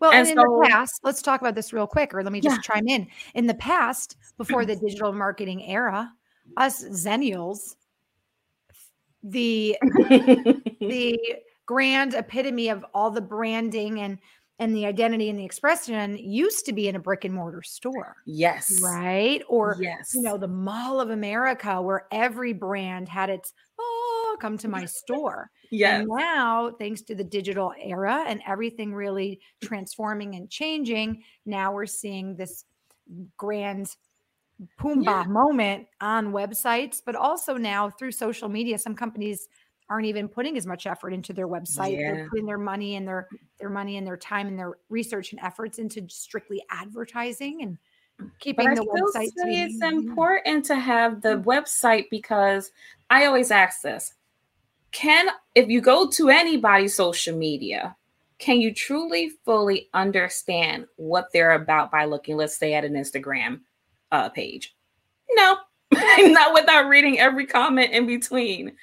Well, 0.02 0.12
and, 0.12 0.28
and 0.28 0.30
in 0.30 0.44
so, 0.44 0.62
the 0.62 0.68
past, 0.68 1.02
let's 1.04 1.22
talk 1.22 1.42
about 1.42 1.54
this 1.54 1.72
real 1.72 1.86
quick, 1.86 2.12
or 2.12 2.24
let 2.24 2.34
me 2.34 2.42
just 2.42 2.56
yeah. 2.58 2.74
chime 2.74 2.88
in. 2.88 3.08
In 3.36 3.46
the 3.46 3.54
past, 3.54 4.18
before 4.40 4.66
the 4.66 4.76
digital 4.88 5.14
marketing 5.14 5.64
era, 5.64 6.12
us 6.58 6.84
Xennials, 6.84 7.76
the 9.22 9.78
the 10.80 11.20
grand 11.66 12.14
epitome 12.14 12.70
of 12.70 12.86
all 12.94 13.12
the 13.12 13.22
branding 13.22 14.00
and 14.00 14.20
and 14.60 14.76
the 14.76 14.86
identity 14.86 15.30
and 15.30 15.38
the 15.38 15.44
expression 15.44 16.18
used 16.18 16.66
to 16.66 16.74
be 16.74 16.88
in 16.88 16.96
a 16.96 17.00
brick 17.00 17.26
and 17.26 17.34
mortar 17.34 17.62
store. 17.62 18.16
Yes. 18.26 18.82
Right? 18.82 19.42
Or 19.50 19.78
yes. 19.80 20.14
you 20.14 20.22
know, 20.22 20.38
the 20.38 20.48
Mall 20.48 21.02
of 21.02 21.10
America 21.10 21.82
where 21.82 22.08
every 22.12 22.54
brand 22.54 23.10
had 23.10 23.30
its 23.30 23.54
oh, 23.78 24.38
come 24.40 24.58
to 24.60 24.68
my 24.68 24.86
store. 24.86 25.50
yes. 25.72 26.02
And 26.02 26.10
now, 26.10 26.72
thanks 26.80 27.02
to 27.04 27.16
the 27.16 27.24
digital 27.24 27.74
era 27.84 28.24
and 28.28 28.42
everything 28.48 28.94
really 28.94 29.42
transforming 29.62 30.36
and 30.36 30.50
changing, 30.50 31.24
now 31.46 31.74
we're 31.74 31.86
seeing 31.86 32.36
this 32.36 32.64
grand 33.38 33.94
Pumbaa 34.80 35.04
yeah. 35.04 35.24
moment 35.28 35.88
on 36.00 36.32
websites, 36.32 37.02
but 37.06 37.16
also 37.16 37.58
now 37.58 37.90
through 37.90 38.14
social 38.14 38.48
media, 38.48 38.78
some 38.78 38.96
companies 38.96 39.50
aren't 39.90 40.06
even 40.06 40.28
putting 40.28 40.58
as 40.58 40.66
much 40.66 40.88
effort 40.88 41.14
into 41.14 41.34
their 41.34 41.48
website. 41.48 41.98
Yeah. 41.98 42.14
They're 42.14 42.30
putting 42.30 42.46
their 42.46 42.58
money 42.58 42.96
and 42.96 43.08
their 43.08 43.28
their 43.60 43.70
money 43.70 43.98
and 43.98 44.06
their 44.06 44.18
time 44.18 44.48
and 44.48 44.58
their 44.58 44.74
research 44.90 45.32
and 45.32 45.42
efforts 45.42 45.80
into 45.80 46.08
strictly 46.10 46.62
advertising 46.70 47.62
and 47.62 47.78
keeping 48.40 48.68
but 48.68 48.76
the 48.76 48.82
I 48.82 48.86
website. 48.86 49.32
Say 49.36 49.64
it's 49.64 49.84
important 49.84 50.66
to 50.66 50.76
have 50.76 51.22
the 51.22 51.38
website 51.46 52.06
because 52.10 52.72
I 53.10 53.26
always 53.26 53.52
ask 53.52 53.82
this: 53.82 54.14
Can 54.92 55.28
if 55.54 55.70
you 55.70 55.82
go 55.82 56.10
to 56.12 56.30
anybody's 56.30 56.96
social 56.96 57.38
media, 57.38 57.96
can 58.40 58.60
you 58.60 58.74
truly 58.74 59.32
fully 59.46 59.90
understand 59.94 60.88
what 60.98 61.32
they're 61.32 61.54
about 61.54 61.92
by 61.92 62.06
looking, 62.06 62.38
let's 62.38 62.58
say, 62.58 62.74
at 62.74 62.86
an 62.86 62.94
Instagram 62.94 63.62
uh, 64.12 64.30
page? 64.30 64.76
No, 65.32 65.58
not 65.92 66.54
without 66.54 66.88
reading 66.88 67.20
every 67.20 67.46
comment 67.46 67.92
in 67.92 68.06
between. 68.06 68.76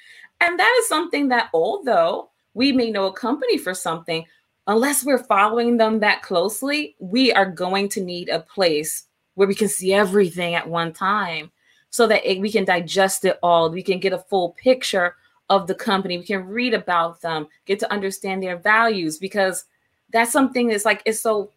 And 0.43 0.59
that 0.59 0.77
is 0.81 0.89
something 0.89 1.29
that, 1.29 1.49
although 1.53 2.29
we 2.53 2.73
may 2.73 2.91
know 2.91 3.05
a 3.05 3.13
company 3.13 3.57
for 3.57 3.73
something, 3.73 4.25
unless 4.67 5.05
we're 5.05 5.23
following 5.23 5.77
them 5.77 6.01
that 6.01 6.21
closely, 6.21 6.97
we 6.99 7.31
are 7.31 7.49
going 7.49 7.87
to 7.89 8.03
need 8.03 8.27
a 8.27 8.41
place 8.41 9.07
where 9.35 9.47
we 9.47 9.55
can 9.55 9.69
see 9.69 9.93
everything 9.93 10.53
at 10.53 10.67
one 10.67 10.91
time 10.91 11.49
so 11.91 12.07
that 12.07 12.29
it, 12.29 12.41
we 12.41 12.51
can 12.51 12.65
digest 12.65 13.23
it 13.23 13.39
all. 13.41 13.69
We 13.69 13.83
can 13.83 14.01
get 14.01 14.11
a 14.11 14.17
full 14.17 14.49
picture 14.61 15.15
of 15.49 15.65
the 15.67 15.75
company. 15.75 16.17
We 16.17 16.25
can 16.25 16.45
read 16.45 16.73
about 16.73 17.21
them, 17.21 17.47
get 17.65 17.79
to 17.79 17.91
understand 17.91 18.43
their 18.43 18.57
values 18.57 19.17
because 19.19 19.63
that's 20.11 20.31
something 20.31 20.67
that's 20.67 20.85
like 20.85 21.01
it's 21.05 21.21
so 21.21 21.51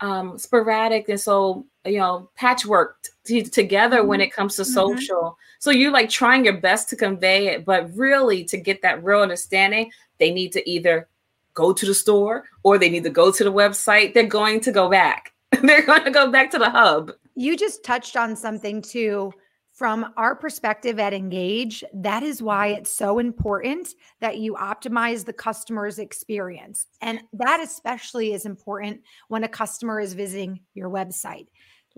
um, 0.00 0.38
sporadic 0.38 1.08
and 1.08 1.20
so 1.20 1.66
you 1.88 1.98
know 1.98 2.28
patchwork 2.36 2.98
t- 3.24 3.42
together 3.42 4.04
when 4.04 4.20
mm-hmm. 4.20 4.24
it 4.24 4.32
comes 4.32 4.56
to 4.56 4.62
mm-hmm. 4.62 4.72
social 4.72 5.36
so 5.58 5.70
you're 5.70 5.92
like 5.92 6.10
trying 6.10 6.44
your 6.44 6.56
best 6.56 6.88
to 6.88 6.96
convey 6.96 7.48
it 7.48 7.64
but 7.64 7.94
really 7.96 8.44
to 8.44 8.56
get 8.56 8.82
that 8.82 9.02
real 9.02 9.20
understanding 9.20 9.90
they 10.18 10.32
need 10.32 10.52
to 10.52 10.68
either 10.68 11.08
go 11.54 11.72
to 11.72 11.86
the 11.86 11.94
store 11.94 12.44
or 12.62 12.78
they 12.78 12.90
need 12.90 13.02
to 13.02 13.10
go 13.10 13.32
to 13.32 13.44
the 13.44 13.52
website 13.52 14.14
they're 14.14 14.24
going 14.24 14.60
to 14.60 14.72
go 14.72 14.88
back 14.88 15.32
they're 15.62 15.86
going 15.86 16.04
to 16.04 16.10
go 16.10 16.30
back 16.30 16.50
to 16.50 16.58
the 16.58 16.70
hub 16.70 17.12
you 17.34 17.56
just 17.56 17.84
touched 17.84 18.16
on 18.16 18.36
something 18.36 18.82
too 18.82 19.32
from 19.78 20.12
our 20.16 20.34
perspective 20.34 20.98
at 20.98 21.14
Engage, 21.14 21.84
that 21.94 22.24
is 22.24 22.42
why 22.42 22.66
it's 22.66 22.90
so 22.90 23.20
important 23.20 23.86
that 24.18 24.38
you 24.38 24.54
optimize 24.54 25.24
the 25.24 25.32
customer's 25.32 26.00
experience. 26.00 26.86
And 27.00 27.20
that 27.34 27.60
especially 27.60 28.32
is 28.32 28.44
important 28.44 29.02
when 29.28 29.44
a 29.44 29.48
customer 29.48 30.00
is 30.00 30.14
visiting 30.14 30.58
your 30.74 30.90
website. 30.90 31.46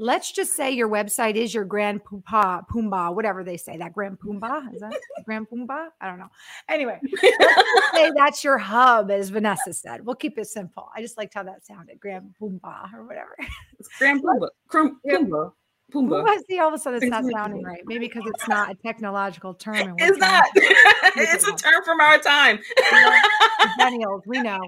Let's 0.01 0.33
just 0.33 0.57
say 0.57 0.71
your 0.71 0.89
website 0.89 1.35
is 1.35 1.53
your 1.53 1.67
grand 1.67 2.03
poomba, 2.03 2.67
poomba, 2.69 3.15
whatever 3.15 3.45
they 3.45 3.59
say. 3.59 3.77
That 3.77 3.93
grand 3.93 4.19
poomba 4.19 4.75
is 4.75 4.81
that 4.81 4.99
grand 5.27 5.51
poomba? 5.51 5.89
I 6.01 6.09
don't 6.09 6.19
know. 6.19 6.31
Anyway, 6.71 6.99
let's 7.03 7.95
say 7.95 8.11
that's 8.17 8.43
your 8.43 8.57
hub, 8.57 9.11
as 9.11 9.29
Vanessa 9.29 9.75
said. 9.75 10.07
We'll 10.07 10.17
keep 10.17 10.39
it 10.39 10.47
simple. 10.47 10.89
I 10.97 11.03
just 11.03 11.19
liked 11.19 11.35
how 11.35 11.43
that 11.43 11.67
sounded, 11.67 12.01
grand 12.01 12.35
poomba 12.41 12.95
or 12.95 13.05
whatever. 13.05 13.37
It's 13.79 13.89
grand 13.99 14.23
poomba. 14.23 14.49
Poomba. 14.73 14.97
Pumbaa. 15.07 15.53
Pumbaa. 15.93 16.39
See, 16.49 16.59
all 16.59 16.69
of 16.69 16.75
a 16.75 16.79
sudden 16.79 17.03
it's 17.03 17.11
not 17.11 17.25
sounding 17.25 17.63
right. 17.63 17.83
Maybe 17.85 18.07
because 18.07 18.23
it's 18.27 18.49
not 18.49 18.71
a 18.71 18.75
technological 18.75 19.55
term. 19.55 19.97
It's 19.99 20.19
not. 20.19 20.47
it's 20.55 21.47
a 21.47 21.55
term 21.57 21.83
from 21.85 22.01
our 22.01 22.19
time. 22.19 22.59
Millennials, 23.79 24.23
we 24.27 24.41
know. 24.41 24.61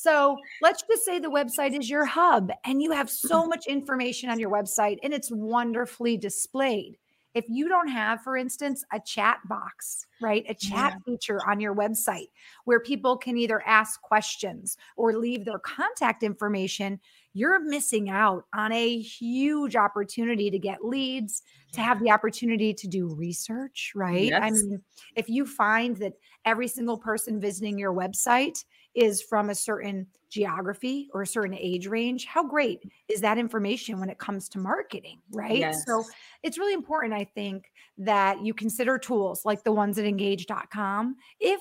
So 0.00 0.38
let's 0.62 0.82
just 0.88 1.04
say 1.04 1.18
the 1.18 1.28
website 1.28 1.78
is 1.78 1.90
your 1.90 2.06
hub 2.06 2.50
and 2.64 2.80
you 2.80 2.90
have 2.90 3.10
so 3.10 3.44
much 3.46 3.66
information 3.66 4.30
on 4.30 4.40
your 4.40 4.48
website 4.48 4.96
and 5.02 5.12
it's 5.12 5.30
wonderfully 5.30 6.16
displayed. 6.16 6.96
If 7.34 7.44
you 7.50 7.68
don't 7.68 7.88
have, 7.88 8.22
for 8.22 8.38
instance, 8.38 8.82
a 8.94 8.98
chat 8.98 9.40
box, 9.44 10.06
right? 10.22 10.42
A 10.48 10.54
chat 10.54 10.94
yeah. 10.94 10.98
feature 11.04 11.40
on 11.46 11.60
your 11.60 11.74
website 11.74 12.28
where 12.64 12.80
people 12.80 13.18
can 13.18 13.36
either 13.36 13.62
ask 13.66 14.00
questions 14.00 14.78
or 14.96 15.12
leave 15.12 15.44
their 15.44 15.58
contact 15.58 16.22
information, 16.22 16.98
you're 17.34 17.60
missing 17.60 18.08
out 18.08 18.46
on 18.54 18.72
a 18.72 18.98
huge 18.98 19.76
opportunity 19.76 20.50
to 20.50 20.58
get 20.58 20.82
leads, 20.82 21.42
to 21.72 21.82
have 21.82 22.00
the 22.00 22.10
opportunity 22.10 22.72
to 22.72 22.88
do 22.88 23.14
research, 23.14 23.92
right? 23.94 24.28
Yes. 24.30 24.42
I 24.42 24.50
mean, 24.50 24.82
if 25.14 25.28
you 25.28 25.44
find 25.44 25.94
that 25.98 26.14
every 26.46 26.68
single 26.68 26.96
person 26.96 27.38
visiting 27.38 27.78
your 27.78 27.92
website 27.92 28.64
is 28.94 29.22
from 29.22 29.50
a 29.50 29.54
certain 29.54 30.06
geography 30.30 31.08
or 31.12 31.22
a 31.22 31.26
certain 31.26 31.56
age 31.58 31.86
range, 31.86 32.24
how 32.24 32.44
great 32.44 32.82
is 33.08 33.20
that 33.20 33.36
information 33.36 33.98
when 33.98 34.08
it 34.08 34.18
comes 34.18 34.48
to 34.48 34.58
marketing, 34.58 35.18
right? 35.32 35.58
Yes. 35.58 35.84
So 35.86 36.04
it's 36.42 36.56
really 36.56 36.72
important, 36.72 37.12
I 37.12 37.24
think, 37.24 37.70
that 37.98 38.42
you 38.44 38.54
consider 38.54 38.96
tools 38.96 39.44
like 39.44 39.64
the 39.64 39.72
ones 39.72 39.98
at 39.98 40.04
engage.com 40.04 41.16
if 41.40 41.60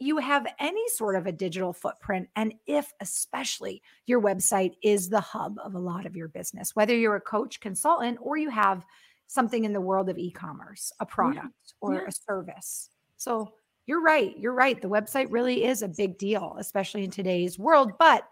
you 0.00 0.18
have 0.18 0.46
any 0.58 0.88
sort 0.90 1.16
of 1.16 1.26
a 1.26 1.32
digital 1.32 1.72
footprint, 1.72 2.28
and 2.36 2.54
if 2.66 2.92
especially 3.00 3.82
your 4.06 4.20
website 4.22 4.74
is 4.82 5.08
the 5.08 5.20
hub 5.20 5.56
of 5.62 5.74
a 5.74 5.78
lot 5.78 6.06
of 6.06 6.16
your 6.16 6.28
business, 6.28 6.74
whether 6.74 6.94
you're 6.94 7.16
a 7.16 7.20
coach, 7.20 7.60
consultant, 7.60 8.18
or 8.22 8.36
you 8.36 8.48
have 8.48 8.84
something 9.26 9.64
in 9.64 9.72
the 9.72 9.80
world 9.80 10.08
of 10.08 10.16
e 10.16 10.30
commerce, 10.30 10.92
a 11.00 11.06
product 11.06 11.46
yeah. 11.46 11.72
or 11.80 11.94
yeah. 11.94 12.06
a 12.06 12.12
service. 12.12 12.90
So 13.16 13.54
you're 13.88 14.02
right. 14.02 14.36
You're 14.38 14.52
right. 14.52 14.80
The 14.80 14.88
website 14.88 15.28
really 15.30 15.64
is 15.64 15.80
a 15.80 15.88
big 15.88 16.18
deal, 16.18 16.56
especially 16.58 17.04
in 17.04 17.10
today's 17.10 17.58
world, 17.58 17.92
but 17.98 18.28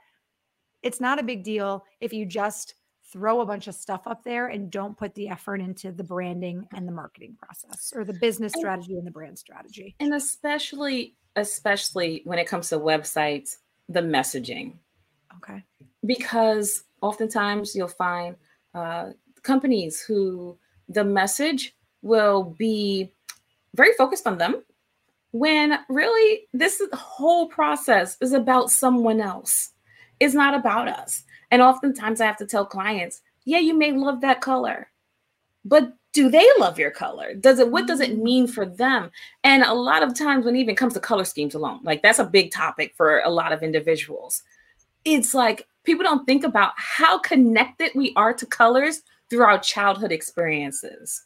it's 0.83 1.01
not 1.01 1.19
a 1.19 1.23
big 1.23 1.43
deal 1.43 1.83
if 1.99 2.13
you 2.13 2.27
just 2.27 2.75
throw 3.11 3.41
a 3.41 3.47
bunch 3.47 3.67
of 3.67 3.75
stuff 3.75 4.03
up 4.07 4.23
there 4.23 4.49
and 4.49 4.71
don't 4.71 4.99
put 4.99 5.15
the 5.15 5.31
effort 5.31 5.63
into 5.63 5.93
the 5.93 6.05
branding 6.05 6.69
and 6.75 6.87
the 6.87 6.93
marketing 6.93 7.35
process 7.43 7.91
or 7.97 8.05
the 8.05 8.13
business 8.13 8.53
strategy 8.55 8.99
and 8.99 9.07
the 9.07 9.11
brand 9.11 9.39
strategy. 9.39 9.97
And 9.99 10.13
especially 10.13 11.15
especially 11.37 12.21
when 12.25 12.39
it 12.39 12.47
comes 12.47 12.69
to 12.69 12.79
websites, 12.79 13.57
the 13.89 14.01
messaging. 14.01 14.75
Okay. 15.39 15.63
Because 16.05 16.85
oftentimes 17.01 17.75
you'll 17.75 17.89
find 17.89 18.37
uh, 18.75 19.11
companies 19.43 20.03
who 20.03 20.59
the 20.89 21.05
message 21.05 21.75
will 22.03 22.55
be 22.59 23.11
very 23.75 23.93
focused 23.95 24.27
on 24.27 24.37
them 24.39 24.63
when 25.39 25.79
really 25.89 26.49
this 26.53 26.81
whole 26.95 27.49
process 27.49 28.17
is 28.21 28.33
about 28.33 28.71
someone 28.71 29.21
else. 29.21 29.73
It's 30.19 30.35
not 30.35 30.55
about 30.55 30.89
us. 30.89 31.25
And 31.51 31.61
oftentimes 31.61 32.21
I 32.21 32.27
have 32.27 32.39
to 32.39 32.47
tell 32.47 32.65
clients, 32.65 33.21
yeah, 33.45 33.59
you 33.59 33.77
may 33.77 33.93
love 33.93 34.23
that 34.23 34.41
color, 34.41 34.89
but 35.65 35.93
do 36.15 36.31
they 36.31 36.49
love 36.59 36.79
your 36.79 36.91
color? 36.91 37.35
Does 37.35 37.59
it 37.59 37.71
what 37.71 37.87
does 37.87 38.01
it 38.01 38.17
mean 38.19 38.47
for 38.47 38.65
them? 38.65 39.11
And 39.45 39.63
a 39.63 39.75
lot 39.75 40.03
of 40.03 40.19
times 40.19 40.47
when 40.47 40.57
it 40.57 40.61
even 40.61 40.75
comes 40.75 40.95
to 40.95 41.01
color 41.01 41.27
schemes 41.27 41.55
alone, 41.55 41.81
like 41.83 42.01
that's 42.01 42.19
a 42.19 42.25
big 42.25 42.51
topic 42.51 42.95
for 42.97 43.21
a 43.21 43.31
lot 43.31 43.53
of 43.53 43.63
individuals. 43.63 44.43
It's 45.05 45.35
like 45.35 45.67
people 45.85 46.03
don't 46.03 46.25
think 46.25 46.45
about 46.45 46.73
how 46.77 47.19
connected 47.19 47.91
we 47.95 48.15
are 48.17 48.33
to 48.33 48.47
colors 48.47 49.03
through 49.29 49.43
our 49.43 49.59
childhood 49.59 50.13
experiences. 50.13 51.23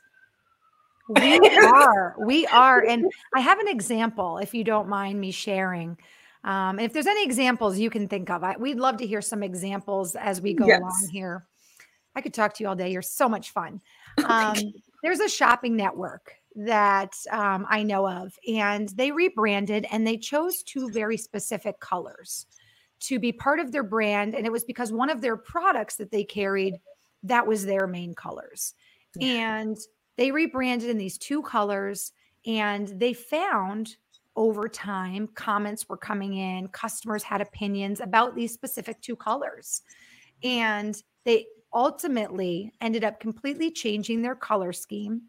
We 1.11 1.38
are. 1.58 2.14
We 2.18 2.46
are. 2.46 2.84
And 2.84 3.11
I 3.34 3.40
have 3.40 3.58
an 3.58 3.68
example, 3.68 4.38
if 4.38 4.54
you 4.54 4.64
don't 4.64 4.88
mind 4.88 5.20
me 5.20 5.30
sharing. 5.30 5.98
Um, 6.44 6.78
if 6.78 6.92
there's 6.92 7.06
any 7.06 7.24
examples 7.24 7.78
you 7.78 7.90
can 7.90 8.08
think 8.08 8.30
of, 8.30 8.44
I, 8.44 8.56
we'd 8.56 8.78
love 8.78 8.96
to 8.98 9.06
hear 9.06 9.20
some 9.20 9.42
examples 9.42 10.14
as 10.14 10.40
we 10.40 10.54
go 10.54 10.66
yes. 10.66 10.78
along 10.80 11.08
here. 11.12 11.46
I 12.14 12.20
could 12.20 12.34
talk 12.34 12.54
to 12.54 12.64
you 12.64 12.68
all 12.68 12.76
day. 12.76 12.90
You're 12.90 13.02
so 13.02 13.28
much 13.28 13.50
fun. 13.50 13.80
Um, 14.24 14.56
there's 15.02 15.20
a 15.20 15.28
shopping 15.28 15.76
network 15.76 16.34
that 16.56 17.14
um, 17.30 17.64
I 17.70 17.82
know 17.82 18.06
of, 18.06 18.36
and 18.46 18.88
they 18.90 19.12
rebranded 19.12 19.86
and 19.90 20.06
they 20.06 20.18
chose 20.18 20.62
two 20.62 20.90
very 20.90 21.16
specific 21.16 21.80
colors 21.80 22.46
to 23.00 23.18
be 23.18 23.32
part 23.32 23.61
of 23.61 23.72
their 23.72 23.84
brand. 23.84 24.34
And 24.34 24.44
it 24.44 24.52
was 24.52 24.64
because 24.64 24.92
one 24.92 25.08
of 25.08 25.22
their 25.22 25.36
products 25.36 25.96
that 25.96 26.11
they 26.11 26.24
carried, 26.24 26.74
that 27.22 27.46
was 27.46 27.64
their 27.64 27.86
main 27.86 28.14
colors. 28.14 28.74
Yeah. 29.16 29.61
And 29.61 29.78
they 30.20 30.30
rebranded 30.30 30.90
in 30.90 30.98
these 30.98 31.16
two 31.16 31.40
colors 31.40 32.12
and 32.46 32.88
they 33.00 33.14
found 33.14 33.96
over 34.36 34.68
time 34.68 35.26
comments 35.34 35.88
were 35.88 35.96
coming 35.96 36.34
in 36.34 36.68
customers 36.68 37.22
had 37.22 37.40
opinions 37.40 38.00
about 38.00 38.36
these 38.36 38.52
specific 38.52 39.00
two 39.00 39.16
colors 39.16 39.80
and 40.42 41.02
they 41.24 41.46
ultimately 41.72 42.70
ended 42.82 43.02
up 43.02 43.18
completely 43.18 43.70
changing 43.70 44.20
their 44.20 44.34
color 44.34 44.74
scheme 44.74 45.22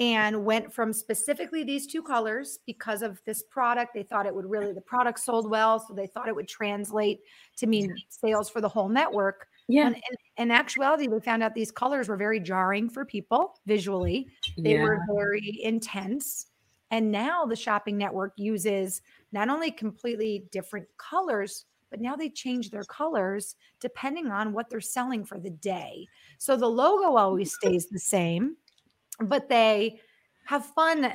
and 0.00 0.44
went 0.44 0.72
from 0.72 0.92
specifically 0.92 1.62
these 1.62 1.86
two 1.86 2.02
colors 2.02 2.58
because 2.66 3.02
of 3.02 3.22
this 3.24 3.42
product. 3.44 3.92
They 3.94 4.02
thought 4.02 4.26
it 4.26 4.34
would 4.34 4.48
really, 4.50 4.72
the 4.72 4.80
product 4.80 5.20
sold 5.20 5.48
well. 5.48 5.78
So 5.78 5.92
they 5.92 6.06
thought 6.06 6.28
it 6.28 6.34
would 6.34 6.48
translate 6.48 7.20
to 7.58 7.66
mean 7.66 7.94
sales 8.08 8.48
for 8.48 8.60
the 8.60 8.68
whole 8.68 8.88
network. 8.88 9.48
Yeah. 9.68 9.86
And 9.86 9.96
in, 9.96 10.42
in 10.44 10.50
actuality, 10.50 11.08
we 11.08 11.20
found 11.20 11.42
out 11.42 11.54
these 11.54 11.70
colors 11.70 12.08
were 12.08 12.16
very 12.16 12.40
jarring 12.40 12.88
for 12.88 13.04
people 13.04 13.58
visually, 13.66 14.28
they 14.58 14.74
yeah. 14.74 14.82
were 14.82 15.00
very 15.14 15.60
intense. 15.62 16.46
And 16.90 17.10
now 17.10 17.46
the 17.46 17.56
shopping 17.56 17.96
network 17.96 18.34
uses 18.36 19.00
not 19.32 19.48
only 19.48 19.70
completely 19.70 20.44
different 20.50 20.86
colors, 20.98 21.64
but 21.90 22.00
now 22.00 22.16
they 22.16 22.28
change 22.28 22.70
their 22.70 22.84
colors 22.84 23.56
depending 23.80 24.28
on 24.28 24.52
what 24.52 24.68
they're 24.68 24.80
selling 24.80 25.24
for 25.24 25.38
the 25.38 25.50
day. 25.50 26.06
So 26.38 26.56
the 26.56 26.68
logo 26.68 27.16
always 27.16 27.54
stays 27.54 27.86
the 27.86 27.98
same, 27.98 28.56
but 29.20 29.48
they 29.48 30.00
have 30.44 30.66
fun 30.66 31.12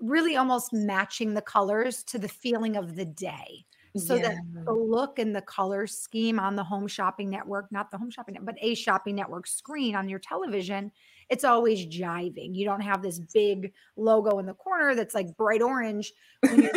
really 0.00 0.36
almost 0.36 0.72
matching 0.72 1.34
the 1.34 1.42
colors 1.42 2.02
to 2.04 2.18
the 2.18 2.28
feeling 2.28 2.76
of 2.76 2.96
the 2.96 3.04
day. 3.04 3.64
So 3.96 4.16
yeah. 4.16 4.22
that 4.22 4.64
the 4.64 4.72
look 4.72 5.20
and 5.20 5.34
the 5.34 5.42
color 5.42 5.86
scheme 5.86 6.40
on 6.40 6.56
the 6.56 6.64
home 6.64 6.88
shopping 6.88 7.30
network, 7.30 7.70
not 7.70 7.90
the 7.90 7.98
home 7.98 8.10
shopping 8.10 8.34
network, 8.34 8.56
but 8.56 8.64
a 8.64 8.74
shopping 8.74 9.14
network 9.14 9.46
screen 9.46 9.94
on 9.94 10.08
your 10.08 10.18
television, 10.18 10.90
it's 11.30 11.44
always 11.44 11.86
jiving. 11.86 12.54
You 12.56 12.64
don't 12.64 12.80
have 12.80 13.02
this 13.02 13.20
big 13.32 13.72
logo 13.96 14.38
in 14.40 14.46
the 14.46 14.54
corner 14.54 14.96
that's 14.96 15.14
like 15.14 15.36
bright 15.36 15.62
orange. 15.62 16.12
When 16.40 16.62
you're 16.62 16.72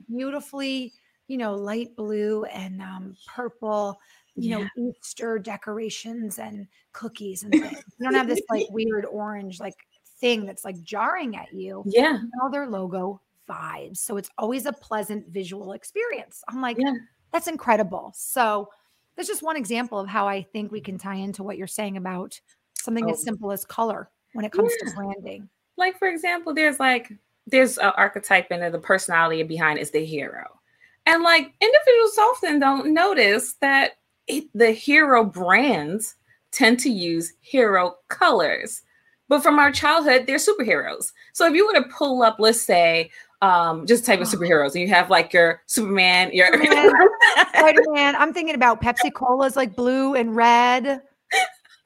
beautifully 0.08 0.92
you 1.32 1.38
know, 1.38 1.54
light 1.54 1.96
blue 1.96 2.44
and 2.44 2.82
um, 2.82 3.16
purple, 3.26 3.98
you 4.34 4.50
yeah. 4.50 4.58
know, 4.76 4.92
Easter 5.00 5.38
decorations 5.38 6.38
and 6.38 6.66
cookies 6.92 7.42
and 7.42 7.52
things. 7.52 7.82
You 7.98 8.10
don't 8.10 8.14
have 8.14 8.28
this 8.28 8.42
like 8.50 8.66
weird 8.70 9.06
orange 9.06 9.58
like 9.58 9.74
thing 10.20 10.44
that's 10.44 10.62
like 10.62 10.82
jarring 10.82 11.36
at 11.36 11.52
you. 11.52 11.84
Yeah. 11.86 12.18
All 12.42 12.50
their 12.50 12.66
logo 12.66 13.22
vibes. 13.48 13.98
So 13.98 14.16
it's 14.16 14.30
always 14.38 14.66
a 14.66 14.72
pleasant 14.72 15.28
visual 15.28 15.72
experience. 15.72 16.42
I'm 16.48 16.60
like, 16.60 16.76
yeah. 16.78 16.94
that's 17.32 17.48
incredible. 17.48 18.12
So 18.14 18.68
that's 19.16 19.28
just 19.28 19.42
one 19.42 19.56
example 19.56 19.98
of 19.98 20.08
how 20.08 20.26
I 20.26 20.42
think 20.42 20.72
we 20.72 20.80
can 20.80 20.98
tie 20.98 21.16
into 21.16 21.42
what 21.42 21.58
you're 21.58 21.66
saying 21.66 21.96
about 21.96 22.40
something 22.74 23.06
oh. 23.06 23.12
as 23.12 23.22
simple 23.22 23.52
as 23.52 23.64
color 23.64 24.10
when 24.32 24.44
it 24.44 24.52
comes 24.52 24.72
yeah. 24.82 24.90
to 24.90 24.96
branding. 24.96 25.48
Like 25.76 25.98
for 25.98 26.08
example, 26.08 26.54
there's 26.54 26.80
like 26.80 27.12
there's 27.46 27.78
an 27.78 27.92
archetype 27.96 28.48
and 28.50 28.72
the 28.72 28.78
personality 28.78 29.42
behind 29.42 29.78
is 29.78 29.90
the 29.90 30.04
hero. 30.04 30.60
And 31.06 31.22
like 31.22 31.52
individuals 31.60 32.18
often 32.18 32.60
don't 32.60 32.94
notice 32.94 33.54
that 33.54 33.92
it, 34.28 34.44
the 34.54 34.70
hero 34.70 35.24
brands 35.24 36.14
tend 36.52 36.78
to 36.80 36.90
use 36.90 37.32
hero 37.40 37.96
colors. 38.08 38.82
But 39.28 39.42
from 39.42 39.58
our 39.58 39.72
childhood, 39.72 40.26
they're 40.26 40.36
superheroes. 40.36 41.12
So 41.32 41.46
if 41.46 41.54
you 41.54 41.66
were 41.66 41.80
to 41.80 41.88
pull 41.88 42.22
up, 42.22 42.36
let's 42.38 42.60
say, 42.60 43.10
um, 43.42 43.86
just 43.86 44.06
type 44.06 44.20
of 44.20 44.28
superheroes, 44.28 44.72
and 44.72 44.82
you 44.82 44.88
have 44.88 45.10
like 45.10 45.32
your 45.32 45.62
Superman, 45.66 46.30
your 46.32 46.46
Spider-Man. 47.48 48.16
I'm 48.16 48.32
thinking 48.32 48.54
about 48.54 48.80
Pepsi 48.80 49.12
Cola's 49.12 49.56
like 49.56 49.76
blue 49.76 50.14
and 50.14 50.34
red. 50.34 51.02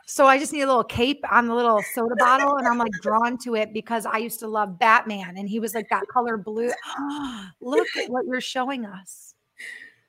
So 0.09 0.27
I 0.27 0.39
just 0.39 0.53
need 0.53 0.61
a 0.61 0.67
little 0.67 0.85
cape 0.85 1.25
on 1.33 1.49
the 1.49 1.55
little 1.55 1.83
soda 1.95 2.15
bottle, 2.17 2.59
and 2.59 2.69
I'm 2.69 2.79
like 2.79 2.93
drawn 3.03 3.39
to 3.39 3.57
it 3.57 3.73
because 3.73 4.07
I 4.07 4.19
used 4.19 4.39
to 4.41 4.47
love 4.47 4.79
Batman, 4.79 5.37
and 5.37 5.49
he 5.49 5.59
was 5.59 5.75
like 5.75 5.89
that 5.89 6.07
color 6.07 6.37
blue. 6.37 6.71
Look 7.61 7.89
at 7.97 8.09
what 8.11 8.27
you're 8.27 8.41
showing 8.41 8.85
us. 8.85 9.26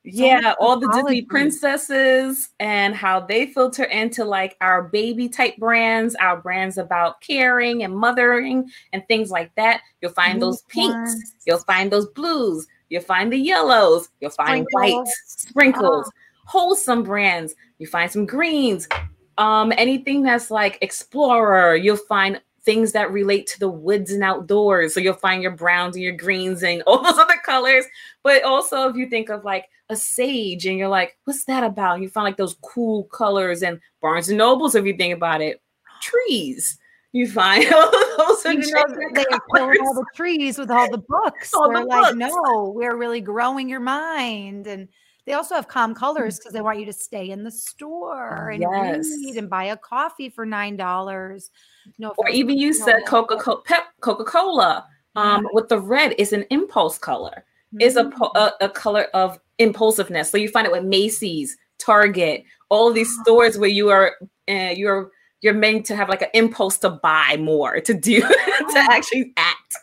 Yeah, 0.04 0.54
all 0.60 0.78
the 0.78 0.88
Disney 0.92 1.22
princesses 1.22 2.50
and 2.60 2.94
how 2.94 3.20
they 3.20 3.46
filter 3.46 3.84
into 3.84 4.24
like 4.24 4.56
our 4.60 4.84
baby 4.84 5.28
type 5.28 5.56
brands, 5.58 6.14
our 6.16 6.40
brands 6.40 6.78
about 6.78 7.20
caring 7.20 7.82
and 7.82 7.94
mothering 7.94 8.70
and 8.92 9.06
things 9.08 9.30
like 9.30 9.54
that. 9.56 9.82
You'll 10.00 10.12
find 10.12 10.40
those 10.40 10.62
pinks, 10.62 11.14
you'll 11.46 11.58
find 11.58 11.90
those 11.90 12.06
blues, 12.10 12.66
you'll 12.88 13.02
find 13.02 13.32
the 13.32 13.38
yellows, 13.38 14.08
you'll 14.20 14.30
find 14.30 14.66
sprinkles. 14.70 15.08
white 15.08 15.08
sprinkles, 15.26 16.06
oh. 16.08 16.18
wholesome 16.46 17.02
brands. 17.02 17.54
You 17.78 17.86
find 17.86 18.10
some 18.10 18.24
greens, 18.24 18.88
um, 19.36 19.72
anything 19.76 20.22
that's 20.22 20.50
like 20.50 20.78
explorer, 20.80 21.76
you'll 21.76 21.96
find 21.96 22.40
things 22.62 22.92
that 22.92 23.10
relate 23.10 23.46
to 23.46 23.58
the 23.58 23.68
woods 23.68 24.10
and 24.12 24.22
outdoors. 24.22 24.92
So 24.92 25.00
you'll 25.00 25.14
find 25.14 25.42
your 25.42 25.52
browns 25.52 25.96
and 25.96 26.02
your 26.02 26.16
greens 26.16 26.62
and 26.62 26.82
all 26.86 27.02
those 27.02 27.18
other 27.18 27.38
colors. 27.44 27.84
But 28.22 28.42
also, 28.44 28.88
if 28.88 28.96
you 28.96 29.08
think 29.08 29.30
of 29.30 29.44
like 29.44 29.70
a 29.90 29.96
sage 29.96 30.66
and 30.66 30.78
you're 30.78 30.88
like, 30.88 31.16
what's 31.24 31.44
that 31.44 31.64
about? 31.64 32.00
You 32.00 32.08
find 32.08 32.24
like 32.24 32.36
those 32.36 32.56
cool 32.62 33.04
colors 33.04 33.62
and 33.62 33.80
Barnes 34.00 34.28
and 34.28 34.38
Nobles, 34.38 34.74
if 34.74 34.84
you 34.84 34.96
think 34.96 35.14
about 35.14 35.40
it, 35.40 35.62
trees. 36.00 36.78
You 37.12 37.28
find 37.28 37.64
all 37.74 37.90
those 38.18 38.42
they 38.42 38.54
pull 38.54 39.62
all 39.62 39.94
the 39.94 40.04
trees 40.14 40.58
with 40.58 40.70
all 40.70 40.90
the 40.90 40.98
books. 40.98 41.54
All 41.54 41.72
They're 41.72 41.82
the 41.82 41.86
like, 41.86 42.18
books. 42.18 42.34
no, 42.34 42.72
we're 42.74 42.96
really 42.96 43.22
growing 43.22 43.68
your 43.68 43.80
mind. 43.80 44.66
And 44.66 44.88
they 45.24 45.32
also 45.32 45.54
have 45.54 45.68
calm 45.68 45.94
colors 45.94 46.38
because 46.38 46.52
mm. 46.52 46.56
they 46.56 46.60
want 46.60 46.80
you 46.80 46.86
to 46.86 46.92
stay 46.92 47.30
in 47.30 47.44
the 47.44 47.50
store 47.50 48.50
and 48.50 48.60
yes. 48.60 49.08
read 49.24 49.36
and 49.36 49.48
buy 49.48 49.64
a 49.64 49.76
coffee 49.76 50.28
for 50.28 50.44
nine 50.44 50.76
dollars. 50.76 51.50
No, 51.98 52.12
or 52.18 52.28
even 52.28 52.58
you 52.58 52.74
said 52.74 53.06
Coca 53.06 53.36
Cola, 53.36 53.62
Pep 53.62 53.84
Coca 54.00 54.24
Cola, 54.24 54.86
um, 55.16 55.44
yeah. 55.44 55.48
with 55.52 55.68
the 55.68 55.80
red 55.80 56.14
is 56.18 56.32
an 56.32 56.44
impulse 56.50 56.98
color. 56.98 57.44
Mm-hmm. 57.74 57.80
Is 57.82 57.96
a, 57.96 58.04
mm. 58.04 58.30
a, 58.36 58.52
a 58.64 58.68
color 58.68 59.04
of 59.14 59.38
impulsiveness. 59.58 60.30
So 60.30 60.38
you 60.38 60.48
find 60.48 60.66
it 60.66 60.72
with 60.72 60.84
Macy's, 60.84 61.56
Target, 61.78 62.44
all 62.68 62.88
of 62.88 62.94
these 62.94 63.12
stores 63.22 63.58
where 63.58 63.68
you 63.68 63.88
are 63.90 64.16
uh, 64.48 64.72
you're 64.74 65.10
you're 65.40 65.54
meant 65.54 65.86
to 65.86 65.96
have 65.96 66.08
like 66.08 66.22
an 66.22 66.28
impulse 66.34 66.78
to 66.78 66.90
buy 66.90 67.36
more, 67.38 67.80
to 67.80 67.94
do, 67.94 68.20
to 68.20 68.86
actually 68.90 69.32
act. 69.36 69.74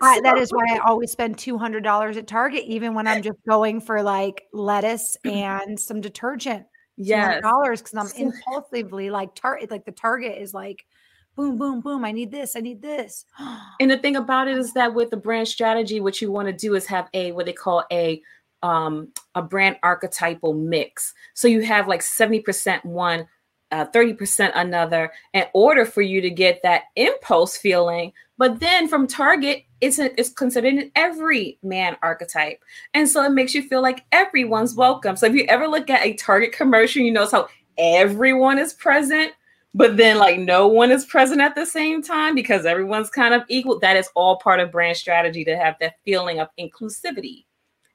I, 0.00 0.20
that 0.22 0.38
is 0.38 0.50
why 0.50 0.64
I 0.74 0.78
always 0.78 1.12
spend 1.12 1.38
two 1.38 1.58
hundred 1.58 1.84
dollars 1.84 2.16
at 2.16 2.26
Target, 2.26 2.64
even 2.66 2.94
when 2.94 3.06
I'm 3.06 3.22
just 3.22 3.38
going 3.48 3.80
for 3.80 4.02
like 4.02 4.44
lettuce 4.52 5.16
and 5.24 5.78
some 5.78 6.00
detergent. 6.00 6.66
Yes, 6.96 7.42
dollars 7.42 7.82
because 7.82 8.16
I'm 8.16 8.22
impulsively 8.22 9.10
like 9.10 9.34
Target. 9.34 9.70
Like 9.70 9.84
the 9.84 9.92
Target 9.92 10.38
is 10.38 10.54
like, 10.54 10.84
boom, 11.36 11.58
boom, 11.58 11.80
boom. 11.80 12.04
I 12.04 12.12
need 12.12 12.30
this. 12.30 12.56
I 12.56 12.60
need 12.60 12.80
this. 12.80 13.24
and 13.80 13.90
the 13.90 13.98
thing 13.98 14.16
about 14.16 14.48
it 14.48 14.56
is 14.56 14.72
that 14.74 14.94
with 14.94 15.10
the 15.10 15.16
brand 15.16 15.48
strategy, 15.48 16.00
what 16.00 16.20
you 16.22 16.30
want 16.30 16.48
to 16.48 16.52
do 16.52 16.74
is 16.74 16.86
have 16.86 17.08
a 17.12 17.32
what 17.32 17.46
they 17.46 17.52
call 17.52 17.84
a 17.92 18.22
um, 18.64 19.12
a 19.36 19.42
brand 19.42 19.76
archetypal 19.82 20.54
mix. 20.54 21.14
So 21.34 21.46
you 21.46 21.60
have 21.60 21.86
like 21.86 22.02
seventy 22.02 22.40
percent 22.40 22.84
one, 22.84 23.28
uh, 23.70 23.86
30% 23.86 24.52
another 24.54 25.12
in 25.32 25.44
order 25.52 25.84
for 25.84 26.00
you 26.00 26.20
to 26.20 26.30
get 26.30 26.60
that 26.62 26.84
impulse 26.96 27.56
feeling. 27.56 28.12
But 28.38 28.60
then 28.60 28.88
from 28.88 29.06
Target, 29.06 29.64
it's, 29.80 29.98
a, 29.98 30.18
it's 30.18 30.28
considered 30.28 30.74
an 30.74 30.92
every 30.94 31.58
man 31.62 31.96
archetype. 32.02 32.60
And 32.94 33.08
so 33.08 33.24
it 33.24 33.30
makes 33.30 33.54
you 33.54 33.62
feel 33.62 33.82
like 33.82 34.04
everyone's 34.12 34.74
welcome. 34.74 35.16
So 35.16 35.26
if 35.26 35.34
you 35.34 35.44
ever 35.48 35.66
look 35.66 35.90
at 35.90 36.04
a 36.04 36.14
Target 36.14 36.52
commercial, 36.52 37.02
you 37.02 37.12
notice 37.12 37.32
how 37.32 37.48
everyone 37.76 38.58
is 38.58 38.74
present. 38.74 39.32
but 39.74 39.96
then 39.96 40.18
like 40.18 40.38
no 40.38 40.68
one 40.68 40.92
is 40.92 41.04
present 41.04 41.40
at 41.40 41.56
the 41.56 41.66
same 41.66 42.00
time 42.00 42.36
because 42.36 42.64
everyone's 42.64 43.10
kind 43.10 43.34
of 43.34 43.42
equal. 43.48 43.80
That 43.80 43.96
is 43.96 44.08
all 44.14 44.36
part 44.38 44.60
of 44.60 44.70
brand 44.70 44.96
strategy 44.96 45.44
to 45.44 45.56
have 45.56 45.74
that 45.80 45.94
feeling 46.04 46.38
of 46.38 46.48
inclusivity 46.58 47.44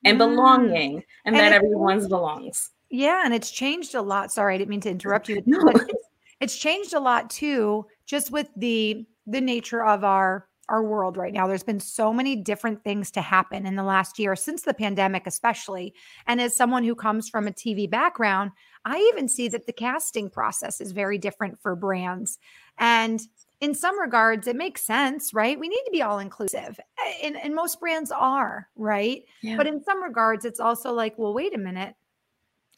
and 0.04 0.16
mm. 0.16 0.20
belonging 0.20 1.04
and, 1.26 1.36
and 1.36 1.36
that 1.36 1.52
everyone's 1.52 2.08
belongs. 2.08 2.72
Yeah, 2.90 3.22
and 3.24 3.34
it's 3.34 3.52
changed 3.52 3.96
a 3.96 4.02
lot. 4.02 4.32
Sorry, 4.32 4.56
I 4.56 4.58
didn't 4.58 4.70
mean 4.70 4.82
to 4.82 4.90
interrupt 4.90 5.30
you. 5.30 5.44
No. 5.46 5.60
It's, 5.68 5.94
it's 6.40 6.58
changed 6.58 6.94
a 6.94 7.00
lot 7.00 7.30
too, 7.30 7.86
just 8.06 8.32
with 8.32 8.50
the 8.56 9.06
the 9.28 9.42
nature 9.42 9.86
of 9.86 10.04
our 10.04 10.48
our 10.70 10.84
world 10.84 11.18
right 11.18 11.34
now. 11.34 11.48
There's 11.48 11.64
been 11.64 11.80
so 11.80 12.14
many 12.14 12.36
different 12.36 12.84
things 12.84 13.12
to 13.12 13.22
happen 13.22 13.66
in 13.66 13.76
the 13.76 13.84
last 13.84 14.20
year 14.20 14.36
since 14.36 14.62
the 14.62 14.74
pandemic, 14.74 15.28
especially. 15.28 15.94
And 16.28 16.40
as 16.40 16.56
someone 16.56 16.84
who 16.84 16.96
comes 16.96 17.28
from 17.28 17.48
a 17.48 17.52
TV 17.52 17.90
background, 17.90 18.52
I 18.86 18.98
even 19.14 19.28
see 19.28 19.50
that 19.50 19.66
the 19.66 19.74
casting 19.74 20.30
process 20.30 20.80
is 20.80 20.92
very 20.92 21.18
different 21.18 21.60
for 21.60 21.76
brands. 21.76 22.38
And 22.78 23.20
in 23.62 23.74
some 23.74 24.00
regards, 24.00 24.48
it 24.48 24.56
makes 24.56 24.86
sense, 24.86 25.34
right? 25.34 25.60
We 25.60 25.68
need 25.68 25.84
to 25.86 25.92
be 25.92 26.02
all 26.02 26.20
inclusive, 26.20 26.80
and, 27.24 27.36
and 27.38 27.54
most 27.54 27.80
brands 27.80 28.12
are, 28.12 28.68
right? 28.76 29.24
Yeah. 29.42 29.58
But 29.58 29.68
in 29.68 29.84
some 29.84 30.02
regards, 30.02 30.46
it's 30.46 30.60
also 30.60 30.94
like, 30.94 31.18
well, 31.18 31.34
wait 31.34 31.56
a 31.56 31.58
minute 31.58 31.96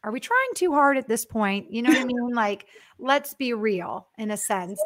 are 0.03 0.11
we 0.11 0.19
trying 0.19 0.49
too 0.55 0.73
hard 0.73 0.97
at 0.97 1.07
this 1.07 1.25
point? 1.25 1.71
You 1.71 1.83
know 1.83 1.89
what 1.89 1.99
I 1.99 2.05
mean? 2.05 2.29
Like, 2.33 2.65
let's 2.97 3.33
be 3.33 3.53
real 3.53 4.07
in 4.17 4.31
a 4.31 4.37
sense. 4.37 4.81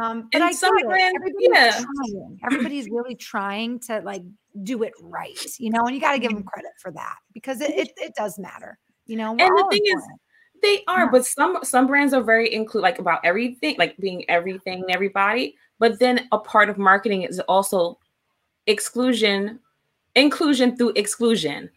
Um, 0.00 0.28
but 0.32 0.40
and 0.40 0.44
I 0.44 0.52
some 0.52 0.76
brands, 0.76 1.16
everybody's 1.16 1.48
yeah. 1.52 1.70
trying. 1.70 2.38
Everybody's 2.44 2.88
really 2.90 3.14
trying 3.14 3.78
to 3.80 4.00
like 4.00 4.22
do 4.62 4.82
it 4.82 4.92
right, 5.00 5.38
you 5.58 5.70
know, 5.70 5.82
and 5.82 5.94
you 5.94 6.00
got 6.00 6.12
to 6.12 6.18
give 6.18 6.32
them 6.32 6.42
credit 6.42 6.72
for 6.80 6.90
that 6.92 7.16
because 7.32 7.60
it, 7.60 7.70
it, 7.70 7.92
it 7.96 8.14
does 8.16 8.38
matter, 8.38 8.78
you 9.06 9.16
know. 9.16 9.30
And 9.30 9.40
the 9.40 9.68
thing 9.70 9.82
is, 9.84 10.02
they 10.62 10.82
are, 10.88 11.04
yeah. 11.04 11.10
but 11.10 11.26
some 11.26 11.58
some 11.62 11.86
brands 11.86 12.12
are 12.12 12.22
very 12.22 12.52
include 12.52 12.82
like 12.82 12.98
about 12.98 13.20
everything, 13.24 13.76
like 13.78 13.96
being 13.98 14.28
everything, 14.28 14.84
everybody. 14.88 15.56
But 15.78 15.98
then 15.98 16.28
a 16.32 16.38
part 16.38 16.68
of 16.70 16.78
marketing 16.78 17.22
is 17.22 17.40
also 17.40 17.98
exclusion, 18.66 19.60
inclusion 20.14 20.76
through 20.76 20.92
exclusion. 20.96 21.70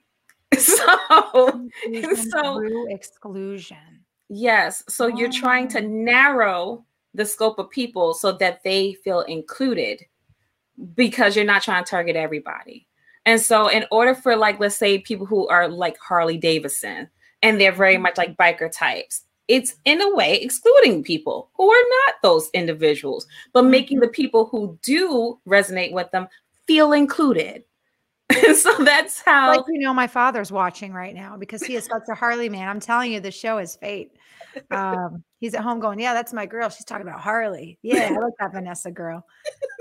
so 0.58 1.70
so 2.32 2.88
exclusion 2.90 3.78
yes 4.30 4.84
so 4.88 5.06
oh. 5.06 5.08
you're 5.08 5.32
trying 5.32 5.68
to 5.68 5.80
oh. 5.80 5.88
narrow 5.88 6.86
the 7.14 7.26
scope 7.26 7.60
of 7.60 7.70
people 7.70 8.14
so 8.14 8.32
that 8.32 8.64
they 8.64 8.94
feel 9.04 9.22
included 9.22 10.02
because 10.96 11.36
you're 11.36 11.46
not 11.46 11.62
trying 11.62 11.84
to 11.84 11.90
target 11.90 12.16
everybody 12.16 12.88
and 13.26 13.40
so 13.40 13.68
in 13.68 13.86
order 13.92 14.16
for 14.16 14.36
like 14.36 14.60
let's 14.60 14.78
say 14.78 15.00
people 15.00 15.26
who 15.26 15.48
are 15.48 15.68
like 15.68 15.98
harley 16.00 16.38
davidson 16.38 17.08
and 17.42 17.60
they're 17.60 17.72
very 17.72 17.98
much 17.98 18.18
like 18.18 18.38
biker 18.38 18.72
types. 18.72 19.24
It's 19.48 19.76
in 19.84 20.00
a 20.02 20.14
way 20.14 20.36
excluding 20.36 21.04
people 21.04 21.50
who 21.56 21.72
are 21.72 21.84
not 22.08 22.16
those 22.22 22.50
individuals 22.54 23.26
but 23.52 23.64
making 23.64 23.98
mm-hmm. 23.98 24.06
the 24.06 24.12
people 24.12 24.46
who 24.46 24.78
do 24.84 25.40
resonate 25.48 25.92
with 25.92 26.12
them 26.12 26.28
feel 26.68 26.94
included. 26.94 27.64
So 28.54 28.76
that's 28.84 29.22
how 29.22 29.56
like 29.56 29.66
you 29.70 29.80
know 29.80 29.94
my 29.94 30.08
father's 30.08 30.52
watching 30.52 30.94
right 30.94 31.16
now 31.16 31.36
because 31.38 31.64
he 31.64 31.76
is 31.76 31.86
such 31.86 32.04
a 32.10 32.16
harley 32.16 32.50
man. 32.50 32.68
I'm 32.68 32.80
telling 32.80 33.12
you 33.12 33.20
the 33.20 33.32
show 33.32 33.58
is 33.58 33.76
fate. 33.76 34.12
Um 34.70 35.24
he's 35.40 35.56
at 35.56 35.62
home 35.62 35.80
going 35.80 36.00
yeah 36.00 36.14
that's 36.14 36.32
my 36.34 36.46
girl. 36.46 36.70
She's 36.70 36.86
talking 36.86 37.08
about 37.08 37.22
harley. 37.22 37.80
Yeah 37.82 38.10
i 38.12 38.20
like 38.20 38.34
that 38.40 38.52
vanessa 38.54 38.92
girl. 38.92 39.26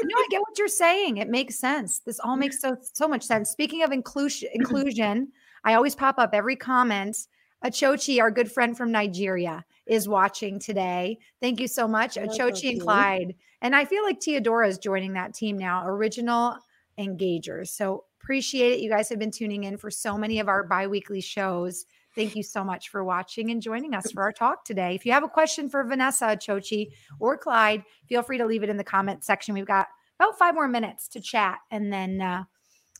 No 0.02 0.16
i 0.16 0.26
get 0.30 0.40
what 0.40 0.56
you're 0.56 0.68
saying. 0.68 1.18
It 1.18 1.28
makes 1.28 1.58
sense. 1.58 1.98
This 2.00 2.20
all 2.20 2.36
makes 2.36 2.60
so 2.60 2.76
so 2.80 3.06
much 3.06 3.22
sense. 3.22 3.50
Speaking 3.50 3.82
of 3.82 3.92
inclusion 3.92 4.48
inclusion 4.54 5.28
i 5.64 5.74
always 5.74 5.94
pop 5.94 6.18
up 6.18 6.30
every 6.32 6.56
comment 6.56 7.16
Achochi, 7.64 8.20
our 8.20 8.30
good 8.30 8.50
friend 8.50 8.76
from 8.76 8.92
Nigeria, 8.92 9.64
is 9.86 10.08
watching 10.08 10.58
today. 10.58 11.18
Thank 11.40 11.60
you 11.60 11.68
so 11.68 11.88
much, 11.88 12.16
Achochi 12.16 12.70
and 12.70 12.80
Clyde. 12.80 13.34
And 13.60 13.74
I 13.74 13.84
feel 13.84 14.04
like 14.04 14.20
Teodora 14.20 14.68
is 14.68 14.78
joining 14.78 15.14
that 15.14 15.34
team 15.34 15.58
now, 15.58 15.86
original 15.86 16.56
engagers. 16.98 17.68
So 17.68 18.04
Appreciate 18.28 18.72
it. 18.72 18.80
You 18.80 18.90
guys 18.90 19.08
have 19.08 19.18
been 19.18 19.30
tuning 19.30 19.64
in 19.64 19.78
for 19.78 19.90
so 19.90 20.18
many 20.18 20.38
of 20.38 20.48
our 20.48 20.62
bi 20.62 20.86
weekly 20.86 21.22
shows. 21.22 21.86
Thank 22.14 22.36
you 22.36 22.42
so 22.42 22.62
much 22.62 22.90
for 22.90 23.02
watching 23.02 23.50
and 23.50 23.62
joining 23.62 23.94
us 23.94 24.12
for 24.12 24.22
our 24.22 24.32
talk 24.32 24.66
today. 24.66 24.94
If 24.94 25.06
you 25.06 25.12
have 25.12 25.22
a 25.22 25.28
question 25.28 25.70
for 25.70 25.82
Vanessa 25.82 26.36
Chochi 26.36 26.88
or 27.20 27.38
Clyde, 27.38 27.84
feel 28.06 28.22
free 28.22 28.36
to 28.36 28.44
leave 28.44 28.62
it 28.62 28.68
in 28.68 28.76
the 28.76 28.84
comment 28.84 29.24
section. 29.24 29.54
We've 29.54 29.64
got 29.64 29.86
about 30.20 30.36
five 30.38 30.54
more 30.54 30.68
minutes 30.68 31.08
to 31.08 31.20
chat, 31.20 31.60
and 31.70 31.90
then 31.90 32.20
uh, 32.20 32.44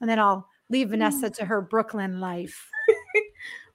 and 0.01 0.09
then 0.09 0.19
I'll 0.19 0.49
leave 0.71 0.89
Vanessa 0.89 1.29
to 1.29 1.45
her 1.45 1.61
Brooklyn 1.61 2.21
life. 2.21 2.67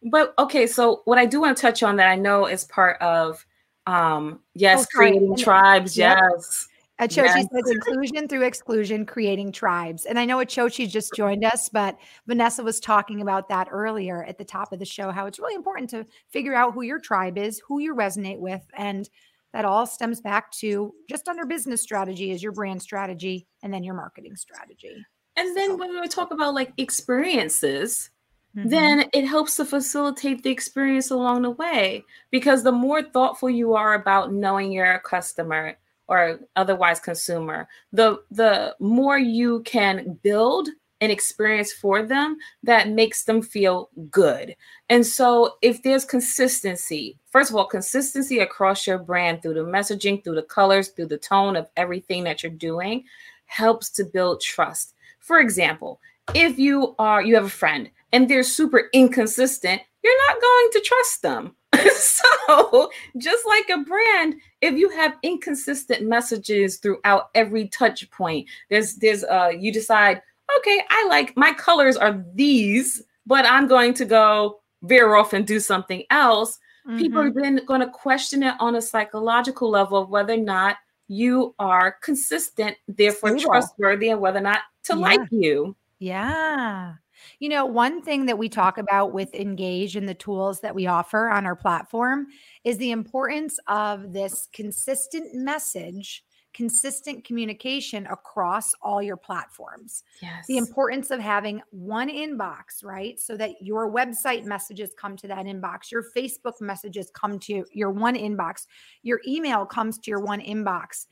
but 0.05 0.33
okay, 0.39 0.67
so 0.67 1.01
what 1.05 1.17
I 1.17 1.25
do 1.25 1.41
want 1.41 1.57
to 1.57 1.61
touch 1.61 1.83
on 1.83 1.95
that 1.97 2.09
I 2.09 2.15
know 2.15 2.45
is 2.45 2.63
part 2.65 3.01
of 3.01 3.45
um 3.85 4.39
yes, 4.53 4.83
oh, 4.83 4.97
creating 4.97 5.35
tribes, 5.35 5.97
yes. 5.97 6.67
Achochi 7.01 7.25
yes. 7.25 7.47
says 7.51 7.71
inclusion 7.71 8.27
through 8.27 8.43
exclusion, 8.43 9.05
creating 9.05 9.51
tribes. 9.51 10.05
And 10.05 10.19
I 10.19 10.25
know 10.25 10.37
Achochi 10.37 10.87
just 10.87 11.11
joined 11.15 11.43
us, 11.43 11.67
but 11.67 11.97
Vanessa 12.27 12.63
was 12.63 12.79
talking 12.79 13.21
about 13.21 13.49
that 13.49 13.67
earlier 13.71 14.23
at 14.23 14.37
the 14.37 14.45
top 14.45 14.71
of 14.71 14.79
the 14.79 14.85
show, 14.85 15.09
how 15.11 15.25
it's 15.25 15.39
really 15.39 15.55
important 15.55 15.89
to 15.89 16.05
figure 16.29 16.53
out 16.53 16.73
who 16.73 16.83
your 16.83 16.99
tribe 16.99 17.37
is, 17.37 17.61
who 17.67 17.79
you 17.79 17.95
resonate 17.95 18.39
with. 18.39 18.61
And 18.77 19.09
that 19.53 19.65
all 19.65 19.85
stems 19.85 20.21
back 20.21 20.51
to 20.51 20.93
just 21.09 21.27
under 21.27 21.45
business 21.45 21.81
strategy 21.81 22.31
is 22.31 22.41
your 22.41 22.51
brand 22.51 22.81
strategy 22.81 23.47
and 23.61 23.73
then 23.73 23.83
your 23.83 23.95
marketing 23.95 24.35
strategy. 24.35 24.95
And 25.35 25.55
then 25.57 25.71
so. 25.71 25.75
when 25.77 25.99
we 25.99 26.07
talk 26.07 26.31
about 26.31 26.53
like 26.53 26.73
experiences, 26.77 28.11
Mm-hmm. 28.55 28.69
then 28.69 29.09
it 29.13 29.25
helps 29.25 29.55
to 29.55 29.65
facilitate 29.65 30.43
the 30.43 30.51
experience 30.51 31.09
along 31.09 31.41
the 31.41 31.49
way 31.49 32.05
because 32.29 32.61
the 32.61 32.71
more 32.71 33.01
thoughtful 33.01 33.49
you 33.49 33.73
are 33.73 33.95
about 33.95 34.31
knowing 34.31 34.71
your 34.71 34.99
customer 34.99 35.75
or 36.07 36.39
otherwise 36.55 36.99
consumer, 36.99 37.67
the 37.91 38.21
the 38.29 38.75
more 38.79 39.17
you 39.17 39.61
can 39.63 40.19
build 40.21 40.69
an 41.01 41.09
experience 41.09 41.73
for 41.73 42.03
them 42.03 42.37
that 42.61 42.89
makes 42.89 43.23
them 43.23 43.41
feel 43.41 43.89
good. 44.11 44.55
And 44.87 45.05
so 45.05 45.55
if 45.63 45.81
there's 45.81 46.05
consistency, 46.05 47.17
first 47.31 47.49
of 47.49 47.55
all, 47.55 47.65
consistency 47.65 48.39
across 48.39 48.85
your 48.85 48.99
brand 48.99 49.41
through 49.41 49.55
the 49.55 49.65
messaging, 49.65 50.23
through 50.23 50.35
the 50.35 50.43
colors, 50.43 50.89
through 50.89 51.07
the 51.07 51.17
tone 51.17 51.55
of 51.55 51.67
everything 51.75 52.23
that 52.25 52.43
you're 52.43 52.51
doing 52.51 53.03
helps 53.47 53.89
to 53.91 54.05
build 54.05 54.41
trust. 54.41 54.93
For 55.19 55.39
example, 55.39 55.99
if 56.33 56.57
you 56.57 56.95
are 56.99 57.21
you 57.21 57.35
have 57.35 57.45
a 57.45 57.49
friend 57.49 57.89
and 58.13 58.29
they're 58.29 58.43
super 58.43 58.89
inconsistent, 58.93 59.81
you're 60.03 60.27
not 60.27 60.41
going 60.41 60.69
to 60.71 60.81
trust 60.81 61.21
them. 61.21 61.55
so, 61.95 62.91
just 63.17 63.45
like 63.47 63.69
a 63.69 63.79
brand, 63.79 64.35
if 64.61 64.75
you 64.75 64.89
have 64.89 65.17
inconsistent 65.23 66.07
messages 66.07 66.77
throughout 66.77 67.29
every 67.35 67.67
touch 67.67 68.09
point, 68.11 68.47
there's 68.69 68.95
there's 68.95 69.23
uh 69.23 69.51
you 69.57 69.73
decide, 69.73 70.21
okay, 70.59 70.81
I 70.89 71.07
like 71.09 71.35
my 71.35 71.51
colors 71.53 71.97
are 71.97 72.23
these, 72.35 73.01
but 73.25 73.45
I'm 73.45 73.67
going 73.67 73.95
to 73.95 74.05
go 74.05 74.61
veer 74.83 75.15
off 75.15 75.33
and 75.33 75.47
do 75.47 75.59
something 75.59 76.03
else. 76.11 76.59
Mm-hmm. 76.87 76.97
People 76.97 77.21
are 77.21 77.31
then 77.31 77.61
going 77.65 77.81
to 77.81 77.89
question 77.89 78.43
it 78.43 78.55
on 78.59 78.75
a 78.75 78.81
psychological 78.81 79.69
level 79.69 79.97
of 79.97 80.09
whether 80.09 80.33
or 80.33 80.37
not 80.37 80.77
you 81.07 81.55
are 81.57 81.97
consistent, 82.03 82.75
therefore 82.87 83.37
Stable. 83.37 83.51
trustworthy, 83.51 84.09
and 84.09 84.21
whether 84.21 84.39
or 84.39 84.43
not 84.43 84.59
to 84.83 84.93
yeah. 84.93 84.99
like 84.99 85.21
you. 85.31 85.75
Yeah. 85.99 86.95
You 87.43 87.49
know, 87.49 87.65
one 87.65 88.01
thing 88.01 88.25
that 88.27 88.37
we 88.37 88.47
talk 88.47 88.77
about 88.77 89.11
with 89.11 89.35
Engage 89.35 89.97
and 89.97 90.07
the 90.07 90.13
tools 90.13 90.61
that 90.61 90.73
we 90.73 90.87
offer 90.87 91.27
on 91.27 91.45
our 91.45 91.57
platform 91.57 92.27
is 92.63 92.77
the 92.77 92.91
importance 92.91 93.59
of 93.67 94.13
this 94.13 94.47
consistent 94.53 95.35
message, 95.35 96.23
consistent 96.53 97.25
communication 97.25 98.05
across 98.05 98.73
all 98.81 99.03
your 99.03 99.17
platforms. 99.17 100.03
Yes. 100.21 100.47
The 100.47 100.55
importance 100.55 101.11
of 101.11 101.19
having 101.19 101.61
one 101.71 102.07
inbox, 102.07 102.81
right? 102.81 103.19
So 103.19 103.35
that 103.35 103.61
your 103.61 103.91
website 103.91 104.45
messages 104.45 104.91
come 104.97 105.17
to 105.17 105.27
that 105.27 105.45
inbox, 105.45 105.91
your 105.91 106.05
Facebook 106.15 106.61
messages 106.61 107.11
come 107.13 107.39
to 107.39 107.65
your 107.73 107.91
one 107.91 108.15
inbox, 108.15 108.67
your 109.01 109.19
email 109.27 109.65
comes 109.65 109.97
to 109.97 110.09
your 110.09 110.21
one 110.21 110.39
inbox. 110.39 111.07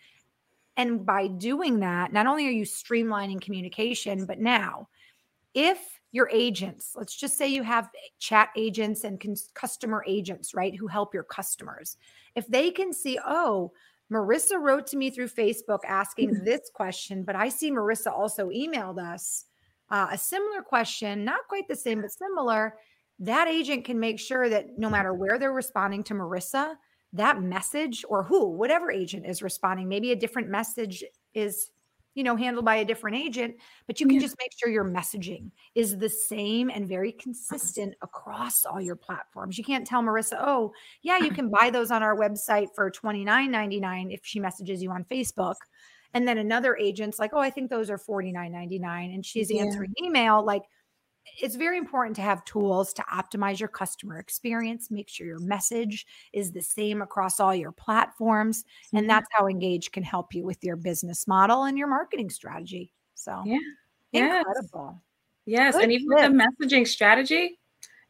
And 0.78 1.06
by 1.06 1.28
doing 1.28 1.82
that, 1.82 2.14
not 2.14 2.26
only 2.26 2.48
are 2.48 2.52
you 2.52 2.64
streamlining 2.64 3.42
communication, 3.42 4.26
but 4.26 4.40
now 4.40 4.88
if 5.54 6.00
your 6.12 6.30
agents, 6.32 6.92
let's 6.96 7.16
just 7.16 7.38
say 7.38 7.48
you 7.48 7.64
have 7.64 7.90
chat 8.20 8.50
agents 8.58 9.04
and 9.06 9.24
customer 9.54 10.04
agents, 10.08 10.54
right, 10.54 10.76
who 10.76 10.88
help 10.88 11.14
your 11.14 11.24
customers. 11.24 11.98
If 12.36 12.48
they 12.48 12.72
can 12.72 12.94
see, 12.94 13.18
oh, 13.26 13.72
Marissa 14.12 14.60
wrote 14.60 14.88
to 14.88 14.98
me 14.98 15.10
through 15.10 15.30
Facebook 15.30 15.80
asking 15.88 16.32
mm-hmm. 16.32 16.44
this 16.44 16.70
question, 16.74 17.24
but 17.24 17.36
I 17.36 17.48
see 17.48 17.72
Marissa 17.72 18.12
also 18.12 18.50
emailed 18.50 19.00
us 19.00 19.46
uh, 19.90 20.08
a 20.12 20.18
similar 20.18 20.62
question, 20.62 21.24
not 21.24 21.48
quite 21.48 21.68
the 21.68 21.76
same, 21.76 22.02
but 22.02 22.12
similar. 22.12 22.76
That 23.20 23.48
agent 23.48 23.86
can 23.86 24.00
make 24.00 24.20
sure 24.20 24.50
that 24.50 24.78
no 24.78 24.90
matter 24.90 25.14
where 25.14 25.40
they're 25.40 25.54
responding 25.54 26.04
to 26.06 26.14
Marissa, 26.14 26.76
that 27.14 27.42
message 27.42 28.04
or 28.08 28.24
who, 28.24 28.50
whatever 28.50 28.92
agent 28.92 29.26
is 29.26 29.42
responding, 29.42 29.88
maybe 29.88 30.12
a 30.12 30.16
different 30.16 30.50
message 30.50 31.04
is 31.34 31.70
you 32.14 32.24
know, 32.24 32.36
handled 32.36 32.66
by 32.66 32.76
a 32.76 32.86
different 32.86 33.18
agent, 33.18 33.56
but 33.88 34.00
you 34.00 34.08
can 34.08 34.20
just 34.20 34.36
make 34.40 34.52
sure 34.58 34.70
your 34.70 34.84
messaging 34.84 35.52
is 35.76 35.98
the 35.98 36.10
same 36.10 36.70
and 36.70 36.88
very 36.88 37.12
consistent 37.12 37.96
across 38.02 38.66
all 38.66 38.82
your 38.82 38.96
platforms. 38.96 39.58
You 39.58 39.64
can't 39.64 39.88
tell 39.88 40.04
Marissa, 40.04 40.38
oh, 40.40 40.74
yeah, 41.02 41.18
you 41.18 41.32
can 41.32 41.50
buy 41.50 41.70
those 41.70 41.92
on 41.92 42.04
our 42.04 42.16
website 42.16 42.68
for 42.76 42.92
$29.99 42.92 44.14
if 44.14 44.22
she 44.24 44.40
messages 44.40 44.84
you 44.84 44.92
on 44.92 45.06
Facebook. 45.06 45.56
And 46.14 46.28
then 46.28 46.38
another 46.38 46.76
agent's 46.76 47.20
like, 47.20 47.32
oh, 47.34 47.40
I 47.40 47.50
think 47.50 47.70
those 47.70 47.90
are 47.90 47.98
$49.99. 47.98 49.14
And 49.14 49.26
she's 49.26 49.50
yeah. 49.50 49.62
answering 49.64 49.94
email. 50.04 50.44
Like, 50.44 50.64
it's 51.40 51.56
very 51.56 51.78
important 51.78 52.16
to 52.16 52.22
have 52.22 52.44
tools 52.46 52.94
to 52.94 53.04
optimize 53.04 53.60
your 53.60 53.70
customer 53.70 54.20
experience, 54.20 54.92
make 54.92 55.10
sure 55.10 55.28
your 55.28 55.40
message 55.40 56.06
is 56.34 56.52
the 56.52 56.62
same 56.62 57.02
across 57.02 57.40
all 57.40 57.54
your 57.54 57.72
platforms. 57.72 58.64
Mm-hmm. 58.64 58.98
And 58.98 59.10
that's 59.10 59.28
how 59.32 59.48
Engage 59.48 59.92
can 59.92 60.04
help 60.04 60.34
you 60.34 60.44
with 60.44 60.64
your 60.64 60.76
business 60.76 61.28
model 61.28 61.64
and 61.64 61.78
your 61.78 61.88
marketing 61.88 62.30
strategy. 62.30 62.94
So, 63.16 63.44
yeah, 63.46 63.60
incredible. 64.14 65.02
Yes. 65.46 65.76
Good 65.76 65.84
and 65.84 65.92
even 65.92 66.18
tip. 66.18 66.32
the 66.32 66.66
messaging 66.66 66.88
strategy, 66.88 67.60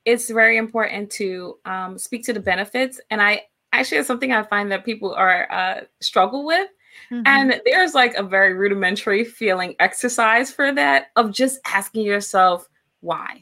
it's 0.06 0.30
very 0.30 0.58
important 0.58 1.10
to 1.12 1.58
um, 1.66 1.98
speak 1.98 2.24
to 2.26 2.34
the 2.34 2.40
benefits. 2.40 3.00
And 3.10 3.22
I 3.22 3.44
actually, 3.74 4.00
it's 4.00 4.08
something 4.08 4.32
I 4.32 4.44
find 4.44 4.72
that 4.72 4.86
people 4.86 5.14
are 5.14 5.52
uh, 5.52 5.82
struggle 6.00 6.46
with. 6.46 6.70
Mm-hmm. 7.10 7.24
And 7.26 7.62
there's 7.66 7.94
like 7.94 8.16
a 8.16 8.24
very 8.24 8.54
rudimentary 8.54 9.24
feeling 9.24 9.76
exercise 9.80 10.52
for 10.52 10.72
that 10.74 11.08
of 11.16 11.32
just 11.32 11.60
asking 11.66 12.06
yourself, 12.06 12.68
why 13.02 13.42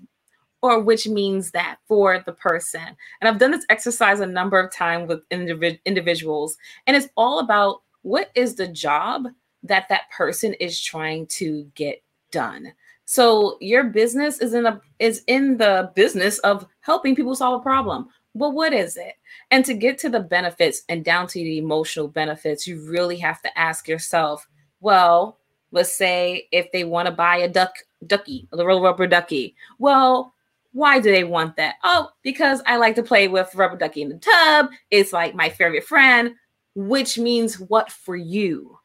or 0.62 0.82
which 0.82 1.08
means 1.08 1.52
that 1.52 1.78
for 1.88 2.20
the 2.26 2.34
person. 2.34 2.82
And 3.22 3.30
I've 3.30 3.40
done 3.40 3.52
this 3.52 3.66
exercise 3.70 4.20
a 4.20 4.26
number 4.26 4.60
of 4.60 4.72
times 4.72 5.08
with 5.08 5.28
individ- 5.30 5.80
individuals, 5.86 6.58
and 6.88 6.98
it's 6.98 7.08
all 7.16 7.40
about 7.40 7.82
what 8.02 8.30
is 8.36 8.56
the 8.56 8.68
job 8.68 9.28
that 9.64 9.88
that 9.90 10.10
person 10.12 10.54
is 10.56 10.82
trying 10.82 11.28
to 11.28 11.70
get 11.76 12.02
done. 12.32 12.74
So 13.06 13.58
your 13.60 13.86
business 13.86 14.40
is 14.40 14.54
in 14.54 14.66
a 14.66 14.80
is 15.00 15.24
in 15.28 15.58
the 15.58 15.92
business 15.96 16.40
of 16.40 16.68
helping 16.82 17.16
people 17.16 17.36
solve 17.36 17.60
a 17.60 17.64
problem. 17.64 18.08
Well, 18.36 18.52
what 18.52 18.74
is 18.74 18.98
it? 18.98 19.16
And 19.50 19.66
to 19.66 19.74
get 19.74 19.98
to 20.00 20.10
the 20.10 20.20
benefits 20.20 20.84
and 20.88 21.04
down 21.04 21.28
to 21.28 21.40
the 21.40 21.58
emotional 21.58 22.08
benefits, 22.08 22.68
you 22.68 22.88
really 22.88 23.18
have 23.18 23.42
to 23.42 23.60
ask 23.60 23.88
yourself, 23.88 24.48
well, 24.80 25.40
let's 25.72 25.94
say 25.94 26.48
if 26.52 26.72
they 26.72 26.84
want 26.84 27.08
to 27.08 27.12
buy 27.12 27.38
a 27.38 27.48
duck 27.48 27.74
ducky, 28.08 28.48
a 28.52 28.56
little 28.56 28.82
rubber 28.82 29.08
ducky. 29.08 29.56
Well, 29.78 30.34
why 30.72 31.00
do 31.00 31.12
they 31.12 31.24
want 31.24 31.56
that? 31.58 31.76
Oh, 31.84 32.10
because 32.22 32.62
I 32.66 32.78
like 32.78 32.96
to 32.96 33.04
play 33.04 33.28
with 33.28 33.56
rubber 33.56 33.78
ducky 33.78 34.02
in 34.02 34.10
the 34.10 34.18
tub. 34.18 34.70
It's 34.92 35.14
like 35.14 35.36
my 35.36 35.50
favorite 35.50 35.84
friend, 35.84 36.36
which 36.76 37.18
means 37.18 37.60
what 37.60 37.92
for 37.92 38.16
you? 38.16 38.78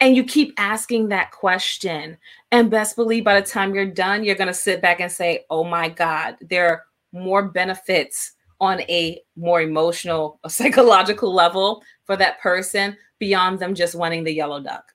And 0.00 0.16
you 0.16 0.24
keep 0.24 0.54
asking 0.56 1.08
that 1.08 1.30
question. 1.30 2.16
And 2.52 2.70
best 2.70 2.96
believe 2.96 3.22
by 3.22 3.38
the 3.38 3.46
time 3.46 3.74
you're 3.74 3.84
done, 3.84 4.24
you're 4.24 4.34
going 4.34 4.48
to 4.48 4.54
sit 4.54 4.80
back 4.80 5.00
and 5.00 5.12
say, 5.12 5.44
oh 5.50 5.62
my 5.62 5.90
God, 5.90 6.36
there 6.40 6.68
are 6.68 6.84
more 7.12 7.48
benefits 7.48 8.32
on 8.60 8.80
a 8.82 9.20
more 9.36 9.60
emotional, 9.60 10.40
psychological 10.48 11.32
level 11.32 11.82
for 12.04 12.16
that 12.16 12.40
person 12.40 12.96
beyond 13.18 13.58
them 13.58 13.74
just 13.74 13.94
wanting 13.94 14.24
the 14.24 14.32
yellow 14.32 14.60
duck. 14.60 14.92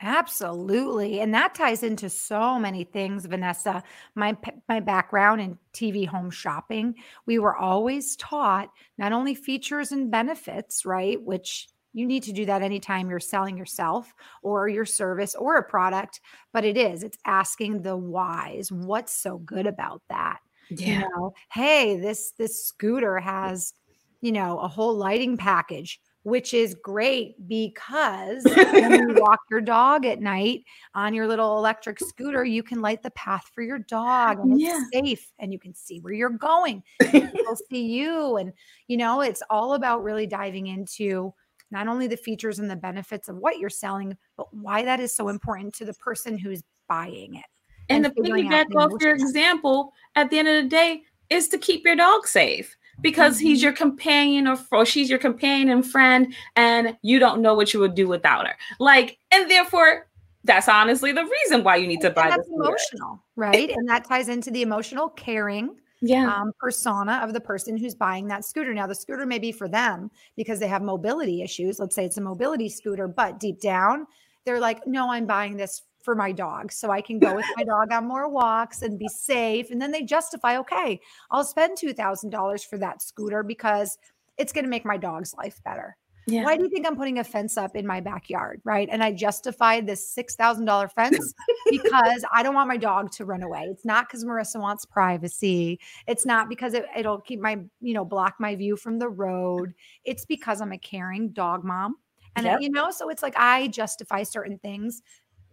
Absolutely. 0.00 1.20
And 1.20 1.32
that 1.34 1.54
ties 1.54 1.82
into 1.82 2.10
so 2.10 2.58
many 2.58 2.84
things, 2.84 3.24
Vanessa. 3.26 3.82
My 4.14 4.36
my 4.68 4.80
background 4.80 5.40
in 5.40 5.58
TV 5.72 6.06
home 6.06 6.30
shopping, 6.30 6.96
we 7.26 7.38
were 7.38 7.56
always 7.56 8.16
taught 8.16 8.70
not 8.98 9.12
only 9.12 9.34
features 9.34 9.92
and 9.92 10.10
benefits, 10.10 10.84
right, 10.84 11.20
which 11.22 11.68
you 11.92 12.06
need 12.06 12.24
to 12.24 12.32
do 12.32 12.44
that 12.46 12.60
anytime 12.60 13.08
you're 13.08 13.20
selling 13.20 13.56
yourself 13.56 14.12
or 14.42 14.68
your 14.68 14.84
service 14.84 15.36
or 15.36 15.56
a 15.56 15.62
product, 15.62 16.20
but 16.52 16.64
it 16.64 16.76
is 16.76 17.02
it's 17.04 17.18
asking 17.24 17.82
the 17.82 17.96
whys. 17.96 18.70
What's 18.72 19.12
so 19.14 19.38
good 19.38 19.66
about 19.66 20.02
that? 20.08 20.40
Yeah. 20.70 20.86
You 20.86 21.08
know, 21.16 21.34
hey, 21.52 21.96
this 21.98 22.32
this 22.36 22.64
scooter 22.64 23.18
has, 23.20 23.72
you 24.20 24.32
know, 24.32 24.58
a 24.58 24.68
whole 24.68 24.96
lighting 24.96 25.36
package 25.36 26.00
which 26.24 26.54
is 26.54 26.74
great 26.82 27.36
because 27.46 28.44
when 28.44 28.92
you 28.92 29.14
walk 29.20 29.40
your 29.50 29.60
dog 29.60 30.06
at 30.06 30.20
night 30.20 30.64
on 30.94 31.12
your 31.12 31.28
little 31.28 31.58
electric 31.58 32.00
scooter, 32.00 32.44
you 32.44 32.62
can 32.62 32.80
light 32.80 33.02
the 33.02 33.10
path 33.10 33.50
for 33.54 33.62
your 33.62 33.78
dog 33.78 34.38
and 34.40 34.58
yeah. 34.58 34.80
it's 34.80 34.90
safe 34.92 35.32
and 35.38 35.52
you 35.52 35.58
can 35.58 35.74
see 35.74 36.00
where 36.00 36.14
you're 36.14 36.30
going. 36.30 36.82
People 37.02 37.56
see 37.70 37.86
you. 37.86 38.38
And, 38.38 38.54
you 38.88 38.96
know, 38.96 39.20
it's 39.20 39.42
all 39.50 39.74
about 39.74 40.02
really 40.02 40.26
diving 40.26 40.66
into 40.66 41.32
not 41.70 41.88
only 41.88 42.06
the 42.06 42.16
features 42.16 42.58
and 42.58 42.70
the 42.70 42.76
benefits 42.76 43.28
of 43.28 43.36
what 43.36 43.58
you're 43.58 43.68
selling, 43.68 44.16
but 44.38 44.52
why 44.54 44.82
that 44.82 45.00
is 45.00 45.14
so 45.14 45.28
important 45.28 45.74
to 45.74 45.84
the 45.84 45.94
person 45.94 46.38
who's 46.38 46.62
buying 46.88 47.34
it. 47.34 47.44
And, 47.90 48.06
and 48.06 48.16
to 48.16 48.22
piggyback 48.22 48.74
off 48.76 48.92
your 48.98 49.12
example, 49.12 49.92
at 50.16 50.30
the 50.30 50.38
end 50.38 50.48
of 50.48 50.64
the 50.64 50.70
day, 50.70 51.02
is 51.28 51.48
to 51.48 51.58
keep 51.58 51.84
your 51.84 51.96
dog 51.96 52.26
safe 52.26 52.74
because 53.00 53.38
he's 53.38 53.58
mm-hmm. 53.58 53.64
your 53.64 53.72
companion 53.72 54.46
or, 54.46 54.58
or 54.72 54.86
she's 54.86 55.10
your 55.10 55.18
companion 55.18 55.68
and 55.68 55.86
friend 55.86 56.34
and 56.56 56.96
you 57.02 57.18
don't 57.18 57.40
know 57.40 57.54
what 57.54 57.72
you 57.72 57.80
would 57.80 57.94
do 57.94 58.08
without 58.08 58.46
her 58.46 58.54
like 58.78 59.18
and 59.30 59.50
therefore 59.50 60.06
that's 60.44 60.68
honestly 60.68 61.12
the 61.12 61.24
reason 61.24 61.64
why 61.64 61.76
you 61.76 61.86
need 61.86 62.00
to 62.00 62.10
buy 62.10 62.28
that's 62.30 62.48
emotional 62.48 63.22
right 63.36 63.70
and 63.70 63.88
that 63.88 64.04
ties 64.04 64.28
into 64.28 64.50
the 64.50 64.62
emotional 64.62 65.08
caring 65.08 65.76
yeah. 66.06 66.34
Um, 66.34 66.52
persona 66.60 67.20
of 67.22 67.32
the 67.32 67.40
person 67.40 67.78
who's 67.78 67.94
buying 67.94 68.28
that 68.28 68.44
scooter. 68.44 68.74
Now, 68.74 68.86
the 68.86 68.94
scooter 68.94 69.24
may 69.24 69.38
be 69.38 69.52
for 69.52 69.68
them 69.68 70.10
because 70.36 70.60
they 70.60 70.68
have 70.68 70.82
mobility 70.82 71.40
issues. 71.40 71.78
Let's 71.78 71.94
say 71.94 72.04
it's 72.04 72.18
a 72.18 72.20
mobility 72.20 72.68
scooter, 72.68 73.08
but 73.08 73.40
deep 73.40 73.58
down, 73.58 74.06
they're 74.44 74.60
like, 74.60 74.86
no, 74.86 75.10
I'm 75.10 75.24
buying 75.24 75.56
this 75.56 75.80
for 76.04 76.14
my 76.14 76.30
dog 76.30 76.70
so 76.70 76.90
I 76.90 77.00
can 77.00 77.18
go 77.18 77.34
with 77.34 77.46
my 77.56 77.64
dog 77.64 77.90
on 77.92 78.06
more 78.06 78.28
walks 78.28 78.82
and 78.82 78.98
be 78.98 79.08
safe. 79.08 79.70
And 79.70 79.80
then 79.80 79.90
they 79.90 80.02
justify, 80.02 80.58
okay, 80.58 81.00
I'll 81.30 81.44
spend 81.44 81.78
$2,000 81.78 82.66
for 82.66 82.78
that 82.78 83.02
scooter 83.02 83.42
because 83.42 83.98
it's 84.36 84.52
going 84.52 84.64
to 84.64 84.70
make 84.70 84.84
my 84.84 84.96
dog's 84.96 85.34
life 85.34 85.60
better. 85.64 85.96
Yeah. 86.26 86.44
Why 86.44 86.56
do 86.56 86.62
you 86.62 86.70
think 86.70 86.86
I'm 86.86 86.96
putting 86.96 87.18
a 87.18 87.24
fence 87.24 87.58
up 87.58 87.76
in 87.76 87.86
my 87.86 88.00
backyard? 88.00 88.60
Right. 88.64 88.88
And 88.90 89.02
I 89.02 89.12
justified 89.12 89.86
this 89.86 90.14
$6,000 90.16 90.92
fence 90.92 91.34
because 91.70 92.24
I 92.32 92.42
don't 92.42 92.54
want 92.54 92.68
my 92.68 92.78
dog 92.78 93.10
to 93.12 93.24
run 93.24 93.42
away. 93.42 93.66
It's 93.70 93.84
not 93.84 94.08
because 94.08 94.24
Marissa 94.24 94.60
wants 94.60 94.86
privacy. 94.86 95.80
It's 96.06 96.24
not 96.24 96.48
because 96.48 96.72
it, 96.72 96.86
it'll 96.96 97.20
keep 97.20 97.40
my, 97.40 97.60
you 97.80 97.92
know, 97.92 98.04
block 98.04 98.36
my 98.38 98.54
view 98.56 98.76
from 98.76 98.98
the 98.98 99.08
road. 99.08 99.74
It's 100.04 100.24
because 100.24 100.60
I'm 100.60 100.72
a 100.72 100.78
caring 100.78 101.30
dog 101.30 101.62
mom. 101.62 101.96
And, 102.36 102.46
yep. 102.46 102.60
you 102.60 102.70
know, 102.70 102.90
so 102.90 103.10
it's 103.10 103.22
like 103.22 103.36
I 103.36 103.68
justify 103.68 104.22
certain 104.24 104.58
things 104.58 105.02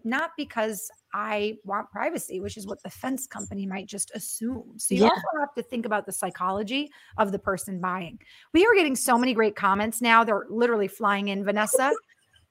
not 0.04 0.32
because 0.38 0.90
I 1.14 1.58
want 1.64 1.90
privacy, 1.92 2.40
which 2.40 2.58
is 2.58 2.68
what 2.68 2.82
the 2.84 2.90
fence 2.90 3.28
company 3.28 3.66
might 3.66 3.88
just 3.88 4.12
assume. 4.16 4.74
So 4.78 4.96
you 4.96 5.02
yeah. 5.02 5.10
also 5.10 5.40
have 5.40 5.54
to 5.56 5.64
think 5.64 5.86
about 5.86 6.06
the 6.06 6.12
psychology 6.12 6.90
of 7.18 7.32
the 7.32 7.40
person 7.40 7.80
buying. 7.80 8.20
We 8.54 8.66
are 8.66 8.74
getting 8.74 8.96
so 8.96 9.18
many 9.18 9.34
great 9.34 9.56
comments 9.56 10.02
now. 10.02 10.24
They're 10.24 10.46
literally 10.50 10.88
flying 10.88 11.28
in. 11.30 11.44
Vanessa, 11.44 11.94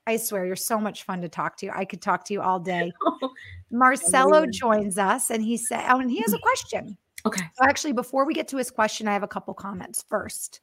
I 0.07 0.17
swear 0.17 0.47
you're 0.47 0.57
so 0.57 0.79
much 0.79 1.05
fun 1.05 1.23
to 1.23 1.29
talk 1.29 1.57
to. 1.59 1.77
I 1.77 1.85
could 1.85 2.03
talk 2.03 2.25
to 2.27 2.33
you 2.33 2.43
all 2.43 2.61
day. 2.61 2.93
Oh, 3.23 3.31
Marcelo 3.71 4.47
joins 4.47 4.99
us 4.99 5.31
and 5.31 5.43
he 5.43 5.57
said, 5.57 5.85
oh, 5.89 6.01
and 6.01 6.11
he 6.11 6.21
has 6.21 6.33
a 6.33 6.39
mm. 6.39 6.41
question. 6.41 6.97
Okay. 7.27 7.43
So 7.55 7.65
actually, 7.65 7.93
before 7.93 8.25
we 8.25 8.35
get 8.35 8.49
to 8.49 8.57
his 8.57 8.71
question, 8.71 9.07
I 9.07 9.13
have 9.13 9.23
a 9.23 9.29
couple 9.29 9.53
comments 9.55 10.05
first. 10.09 10.61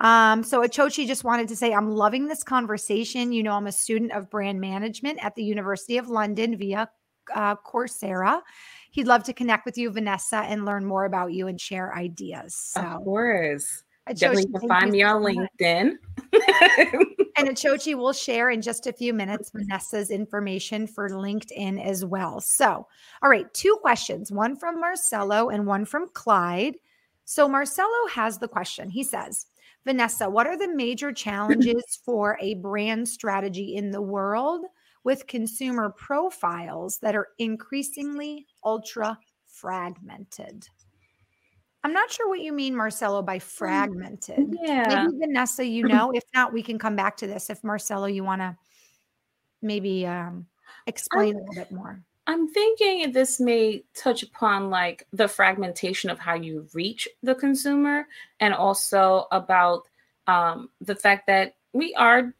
Um, 0.00 0.42
so 0.42 0.62
Achochi 0.62 1.06
just 1.06 1.24
wanted 1.24 1.48
to 1.48 1.56
say, 1.56 1.72
I'm 1.72 1.90
loving 1.90 2.26
this 2.26 2.42
conversation. 2.42 3.32
You 3.32 3.42
know, 3.42 3.52
I'm 3.52 3.66
a 3.66 3.72
student 3.72 4.12
of 4.12 4.30
brand 4.30 4.60
management 4.60 5.22
at 5.22 5.34
the 5.34 5.44
University 5.44 5.98
of 5.98 6.08
London 6.08 6.56
via 6.56 6.88
uh, 7.34 7.56
Coursera. 7.56 8.40
He'd 8.90 9.06
love 9.06 9.24
to 9.24 9.32
connect 9.32 9.66
with 9.66 9.78
you, 9.78 9.90
Vanessa, 9.90 10.38
and 10.38 10.64
learn 10.64 10.84
more 10.84 11.04
about 11.04 11.32
you 11.32 11.46
and 11.46 11.60
share 11.60 11.94
ideas. 11.94 12.54
So, 12.56 12.80
of 12.80 13.04
course. 13.04 13.84
Definitely 14.14 14.58
can 14.58 14.68
find 14.68 14.90
me 14.90 15.02
on 15.02 15.22
LinkedIn. 15.22 15.92
and 17.36 17.48
Achochi 17.48 17.94
will 17.94 18.12
share 18.12 18.50
in 18.50 18.60
just 18.60 18.86
a 18.88 18.92
few 18.92 19.12
minutes 19.12 19.50
Vanessa's 19.54 20.10
information 20.10 20.86
for 20.86 21.10
LinkedIn 21.10 21.84
as 21.84 22.04
well. 22.04 22.40
So, 22.40 22.86
all 23.22 23.30
right, 23.30 23.52
two 23.54 23.76
questions 23.80 24.32
one 24.32 24.56
from 24.56 24.80
Marcelo 24.80 25.50
and 25.50 25.66
one 25.66 25.84
from 25.84 26.08
Clyde. 26.12 26.74
So, 27.24 27.46
Marcelo 27.46 28.08
has 28.12 28.38
the 28.38 28.48
question. 28.48 28.90
He 28.90 29.04
says, 29.04 29.46
Vanessa, 29.84 30.28
what 30.28 30.46
are 30.46 30.58
the 30.58 30.74
major 30.74 31.12
challenges 31.12 31.82
for 32.04 32.38
a 32.40 32.54
brand 32.54 33.08
strategy 33.08 33.76
in 33.76 33.90
the 33.90 34.02
world 34.02 34.64
with 35.04 35.26
consumer 35.26 35.90
profiles 35.90 36.98
that 36.98 37.16
are 37.16 37.28
increasingly 37.38 38.46
ultra 38.64 39.18
fragmented? 39.46 40.66
I'm 41.82 41.94
not 41.94 42.10
sure 42.10 42.28
what 42.28 42.40
you 42.40 42.52
mean, 42.52 42.76
Marcelo, 42.76 43.22
by 43.22 43.38
mm, 43.38 43.42
fragmented. 43.42 44.54
Yeah. 44.62 45.06
Maybe 45.06 45.18
Vanessa, 45.18 45.64
you 45.64 45.84
know. 45.88 46.12
If 46.14 46.24
not, 46.34 46.52
we 46.52 46.62
can 46.62 46.78
come 46.78 46.96
back 46.96 47.16
to 47.18 47.26
this. 47.26 47.48
If 47.48 47.64
Marcelo, 47.64 48.06
you 48.06 48.22
want 48.22 48.42
to 48.42 48.56
maybe 49.62 50.06
um, 50.06 50.46
explain 50.86 51.36
I'm, 51.36 51.42
a 51.42 51.44
little 51.46 51.54
bit 51.54 51.72
more. 51.72 52.02
I'm 52.30 52.46
thinking 52.46 53.10
this 53.10 53.40
may 53.40 53.82
touch 53.92 54.22
upon 54.22 54.70
like 54.70 55.04
the 55.12 55.26
fragmentation 55.26 56.10
of 56.10 56.20
how 56.20 56.34
you 56.34 56.68
reach 56.72 57.08
the 57.24 57.34
consumer 57.34 58.06
and 58.38 58.54
also 58.54 59.26
about 59.32 59.88
um, 60.28 60.70
the 60.80 60.94
fact 60.94 61.26
that 61.26 61.56
we 61.72 61.92
are 61.96 62.32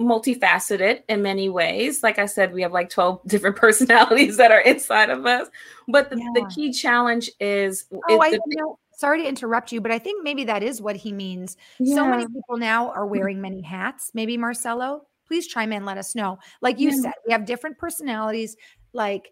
multifaceted 0.00 1.04
in 1.08 1.22
many 1.22 1.48
ways. 1.48 2.02
Like 2.02 2.18
I 2.18 2.26
said, 2.26 2.52
we 2.52 2.62
have 2.62 2.72
like 2.72 2.90
12 2.90 3.20
different 3.28 3.54
personalities 3.54 4.36
that 4.38 4.50
are 4.50 4.62
inside 4.62 5.10
of 5.10 5.24
us. 5.24 5.46
But 5.86 6.10
the, 6.10 6.18
yeah. 6.18 6.30
the 6.34 6.52
key 6.52 6.72
challenge 6.72 7.30
is, 7.38 7.84
oh, 7.92 8.14
is 8.16 8.20
I, 8.20 8.30
the, 8.32 8.40
know, 8.46 8.80
sorry 8.96 9.22
to 9.22 9.28
interrupt 9.28 9.70
you, 9.70 9.80
but 9.80 9.92
I 9.92 10.00
think 10.00 10.24
maybe 10.24 10.42
that 10.42 10.64
is 10.64 10.82
what 10.82 10.96
he 10.96 11.12
means. 11.12 11.56
Yeah. 11.78 11.94
So 11.94 12.08
many 12.08 12.26
people 12.26 12.56
now 12.56 12.90
are 12.90 13.06
wearing 13.06 13.40
many 13.40 13.60
hats. 13.60 14.10
Maybe 14.12 14.36
Marcelo, 14.36 15.02
please 15.28 15.46
chime 15.46 15.72
in, 15.72 15.84
let 15.84 15.98
us 15.98 16.16
know. 16.16 16.40
Like 16.62 16.80
you 16.80 16.90
yeah. 16.90 16.96
said, 17.02 17.12
we 17.24 17.32
have 17.32 17.44
different 17.44 17.78
personalities. 17.78 18.56
Like, 18.96 19.30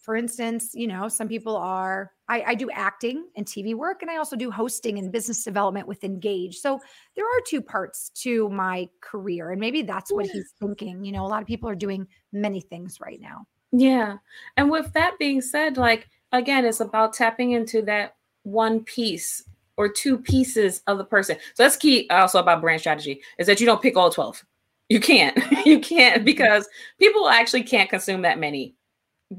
for 0.00 0.16
instance, 0.16 0.70
you 0.72 0.86
know, 0.86 1.08
some 1.08 1.28
people 1.28 1.56
are, 1.56 2.12
I, 2.28 2.42
I, 2.48 2.54
do 2.54 2.70
acting 2.70 3.26
and 3.36 3.44
TV 3.44 3.74
work, 3.74 4.02
and 4.02 4.10
I 4.10 4.16
also 4.16 4.34
do 4.34 4.50
hosting 4.50 4.98
and 4.98 5.12
business 5.12 5.44
development 5.44 5.86
with 5.86 6.02
Engage. 6.04 6.58
So 6.58 6.80
there 7.16 7.24
are 7.24 7.40
two 7.46 7.60
parts 7.60 8.10
to 8.22 8.48
my 8.48 8.88
career. 9.00 9.50
And 9.50 9.60
maybe 9.60 9.82
that's 9.82 10.12
what 10.12 10.26
he's 10.26 10.54
thinking. 10.58 11.04
You 11.04 11.12
know, 11.12 11.26
a 11.26 11.28
lot 11.28 11.42
of 11.42 11.48
people 11.48 11.68
are 11.68 11.74
doing 11.74 12.06
many 12.32 12.60
things 12.60 12.98
right 13.00 13.20
now. 13.20 13.44
Yeah. 13.72 14.16
And 14.56 14.70
with 14.70 14.92
that 14.94 15.18
being 15.18 15.40
said, 15.40 15.76
like, 15.76 16.08
again, 16.32 16.64
it's 16.64 16.80
about 16.80 17.12
tapping 17.12 17.52
into 17.52 17.82
that 17.82 18.16
one 18.42 18.80
piece 18.80 19.44
or 19.76 19.88
two 19.88 20.18
pieces 20.18 20.82
of 20.86 20.98
the 20.98 21.04
person. 21.04 21.36
So 21.54 21.62
that's 21.62 21.76
key 21.76 22.08
also 22.10 22.38
about 22.38 22.60
brand 22.60 22.80
strategy 22.80 23.22
is 23.38 23.46
that 23.46 23.60
you 23.60 23.66
don't 23.66 23.82
pick 23.82 23.96
all 23.96 24.10
12. 24.10 24.44
You 24.88 25.00
can't. 25.00 25.38
you 25.66 25.80
can't 25.80 26.24
because 26.24 26.68
people 26.98 27.28
actually 27.28 27.62
can't 27.62 27.88
consume 27.88 28.22
that 28.22 28.38
many 28.38 28.74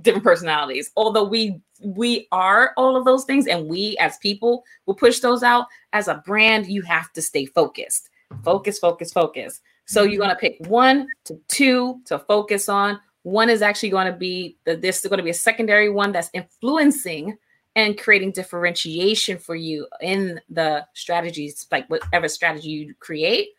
different 0.01 0.23
personalities. 0.23 0.91
Although 0.95 1.25
we 1.25 1.61
we 1.83 2.27
are 2.31 2.73
all 2.77 2.95
of 2.95 3.05
those 3.05 3.25
things 3.25 3.47
and 3.47 3.67
we 3.67 3.97
as 3.99 4.17
people 4.17 4.63
will 4.85 4.93
push 4.93 5.19
those 5.19 5.43
out 5.43 5.65
as 5.93 6.07
a 6.07 6.21
brand 6.25 6.67
you 6.67 6.81
have 6.83 7.11
to 7.13 7.21
stay 7.21 7.45
focused. 7.45 8.09
Focus, 8.43 8.79
focus, 8.79 9.11
focus. 9.11 9.59
So 9.85 10.03
you're 10.03 10.11
mm-hmm. 10.11 10.21
going 10.21 10.29
to 10.29 10.35
pick 10.35 10.69
one 10.69 11.07
to 11.25 11.39
two 11.47 11.99
to 12.05 12.19
focus 12.19 12.69
on. 12.69 12.99
One 13.23 13.49
is 13.49 13.61
actually 13.61 13.89
going 13.89 14.07
to 14.07 14.17
be 14.17 14.57
the 14.63 14.75
this 14.75 15.03
is 15.03 15.09
going 15.09 15.17
to 15.17 15.23
be 15.23 15.31
a 15.31 15.33
secondary 15.33 15.89
one 15.89 16.11
that's 16.11 16.29
influencing 16.33 17.37
and 17.75 17.97
creating 17.97 18.31
differentiation 18.31 19.37
for 19.37 19.55
you 19.55 19.87
in 20.01 20.39
the 20.49 20.85
strategies, 20.93 21.67
like 21.71 21.89
whatever 21.89 22.27
strategy 22.27 22.69
you 22.69 22.93
create. 22.99 23.49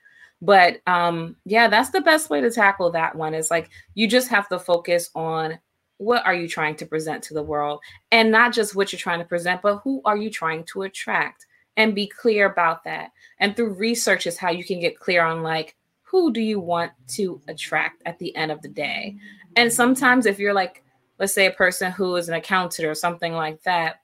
But 0.41 0.81
um, 0.87 1.37
yeah, 1.45 1.69
that's 1.69 1.91
the 1.91 2.01
best 2.01 2.29
way 2.29 2.41
to 2.41 2.51
tackle 2.51 2.91
that 2.93 3.15
one. 3.15 3.35
Is 3.35 3.51
like 3.51 3.71
you 3.95 4.09
just 4.09 4.29
have 4.29 4.49
to 4.49 4.59
focus 4.59 5.11
on 5.15 5.59
what 6.03 6.25
are 6.27 6.35
you 6.35 6.49
trying 6.49 6.77
to 6.77 6.87
present 6.87 7.23
to 7.25 7.35
the 7.35 7.43
world 7.43 7.81
and 8.11 8.31
not 8.31 8.53
just 8.53 8.75
what 8.75 8.93
you're 8.93 8.99
trying 8.99 9.21
to 9.21 9.25
present, 9.25 9.63
but 9.63 9.79
who 9.79 10.01
are 10.05 10.17
you 10.17 10.31
trying 10.31 10.65
to 10.65 10.83
attract 10.83 11.47
and 11.77 11.95
be 11.95 12.07
clear 12.07 12.47
about 12.47 12.85
that. 12.85 13.11
And 13.39 13.57
through 13.57 13.75
research 13.75 14.27
is 14.27 14.37
how 14.37 14.51
you 14.51 14.65
can 14.65 14.81
get 14.81 14.99
clear 14.99 15.25
on 15.25 15.43
like 15.43 15.77
who 16.03 16.33
do 16.33 16.41
you 16.41 16.61
want 16.61 16.93
to 17.09 17.41
attract 17.49 18.03
at 18.05 18.19
the 18.19 18.35
end 18.37 18.53
of 18.53 18.61
the 18.61 18.69
day. 18.69 19.17
And 19.57 19.73
sometimes 19.73 20.27
if 20.27 20.39
you're 20.39 20.53
like, 20.53 20.85
let's 21.19 21.33
say 21.33 21.47
a 21.47 21.53
person 21.53 21.91
who 21.91 22.17
is 22.17 22.29
an 22.29 22.35
accountant 22.35 22.87
or 22.87 22.95
something 22.95 23.33
like 23.33 23.63
that, 23.63 24.01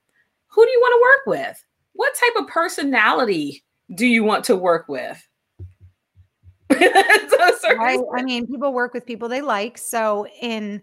who 0.47 0.65
do 0.65 0.71
you 0.71 0.81
want 0.81 0.95
to 0.95 1.33
work 1.33 1.39
with? 1.39 1.65
What 1.93 2.15
type 2.15 2.43
of 2.43 2.49
personality 2.49 3.63
do 3.95 4.07
you 4.07 4.25
want 4.25 4.45
to 4.45 4.57
work 4.57 4.89
with? 4.89 5.23
right. 6.71 8.01
I 8.17 8.23
mean, 8.23 8.47
people 8.47 8.73
work 8.73 8.95
with 8.95 9.05
people 9.05 9.29
they 9.29 9.43
like. 9.43 9.77
So 9.77 10.27
in 10.41 10.83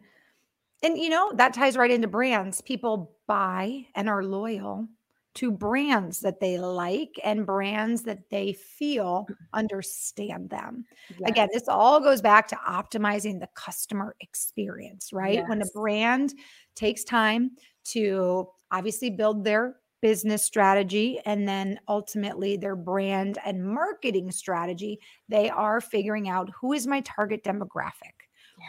and 0.86 0.98
you 0.98 1.10
know, 1.10 1.32
that 1.34 1.54
ties 1.54 1.76
right 1.78 1.92
into 1.92 2.08
brands. 2.08 2.62
People 2.62 3.18
buy 3.28 3.86
and 3.96 4.08
are 4.08 4.24
loyal 4.24 4.88
to 5.36 5.52
brands 5.52 6.22
that 6.22 6.40
they 6.40 6.58
like 6.58 7.20
and 7.24 7.46
brands 7.46 8.04
that 8.04 8.30
they 8.30 8.54
feel 8.54 9.24
mm-hmm. 9.30 9.34
understand 9.54 10.50
them. 10.50 10.86
Yes. 11.20 11.30
Again, 11.30 11.50
this 11.52 11.68
all 11.68 12.00
goes 12.00 12.22
back 12.22 12.48
to 12.50 12.56
optimizing 12.56 13.40
the 13.40 13.50
customer 13.54 14.16
experience, 14.22 15.12
right? 15.12 15.36
Yes. 15.36 15.50
When 15.50 15.62
a 15.62 15.66
brand 15.74 16.34
takes 16.76 17.04
time 17.04 17.52
to 17.86 18.48
obviously 18.72 19.10
build 19.10 19.44
their 19.44 19.76
business 20.02 20.44
strategy 20.44 21.20
and 21.26 21.48
then 21.48 21.80
ultimately 21.88 22.58
their 22.58 22.76
brand 22.76 23.38
and 23.46 23.66
marketing 23.66 24.32
strategy, 24.32 25.00
they 25.28 25.50
are 25.50 25.82
figuring 25.82 26.30
out 26.30 26.50
who 26.62 26.74
is 26.74 26.88
my 26.88 27.02
target 27.02 27.44
demographic? 27.44 28.14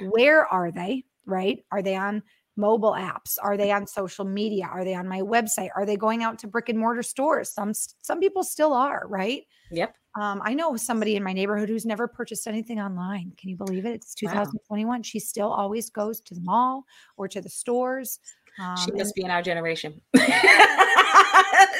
Yeah. 0.01 0.09
Where 0.09 0.47
are 0.47 0.73
they? 0.73 1.05
Right? 1.27 1.65
Are 1.71 1.83
they 1.83 1.97
on 1.97 2.23
mobile 2.57 2.93
apps? 2.93 3.37
Are 3.43 3.57
they 3.57 3.71
on 3.71 3.87
social 3.87 4.25
media? 4.25 4.67
Are 4.71 4.85
they 4.85 4.95
on 4.95 5.09
my 5.09 5.21
website? 5.21 5.69
Are 5.77 5.85
they 5.85 5.97
going 5.97 6.23
out 6.23 6.39
to 6.41 6.47
brick 6.47 6.69
and 6.69 6.79
mortar 6.79 7.03
stores? 7.03 7.51
Some 7.51 7.73
some 7.75 8.21
people 8.21 8.43
still 8.43 8.73
are, 8.73 9.05
right? 9.09 9.43
Yep. 9.71 9.95
Um, 10.19 10.41
I 10.43 10.55
know 10.55 10.77
somebody 10.77 11.17
in 11.17 11.23
my 11.23 11.35
neighborhood 11.35 11.69
who's 11.69 11.85
never 11.85 12.09
purchased 12.09 12.47
anything 12.47 12.81
online. 12.81 13.33
Can 13.37 13.51
you 13.51 13.57
believe 13.57 13.85
it? 13.85 13.97
It's 13.97 14.15
2021. 14.15 14.99
Wow. 14.99 15.03
She 15.03 15.21
still 15.21 15.53
always 15.53 15.91
goes 15.91 16.21
to 16.23 16.35
the 16.35 16.41
mall 16.41 16.85
or 17.19 17.29
to 17.29 17.41
the 17.43 17.51
stores. 17.51 18.19
Um, 18.59 18.77
she 18.77 18.91
must 18.93 19.15
be 19.15 19.23
in 19.23 19.31
our 19.31 19.43
generation. 19.43 20.01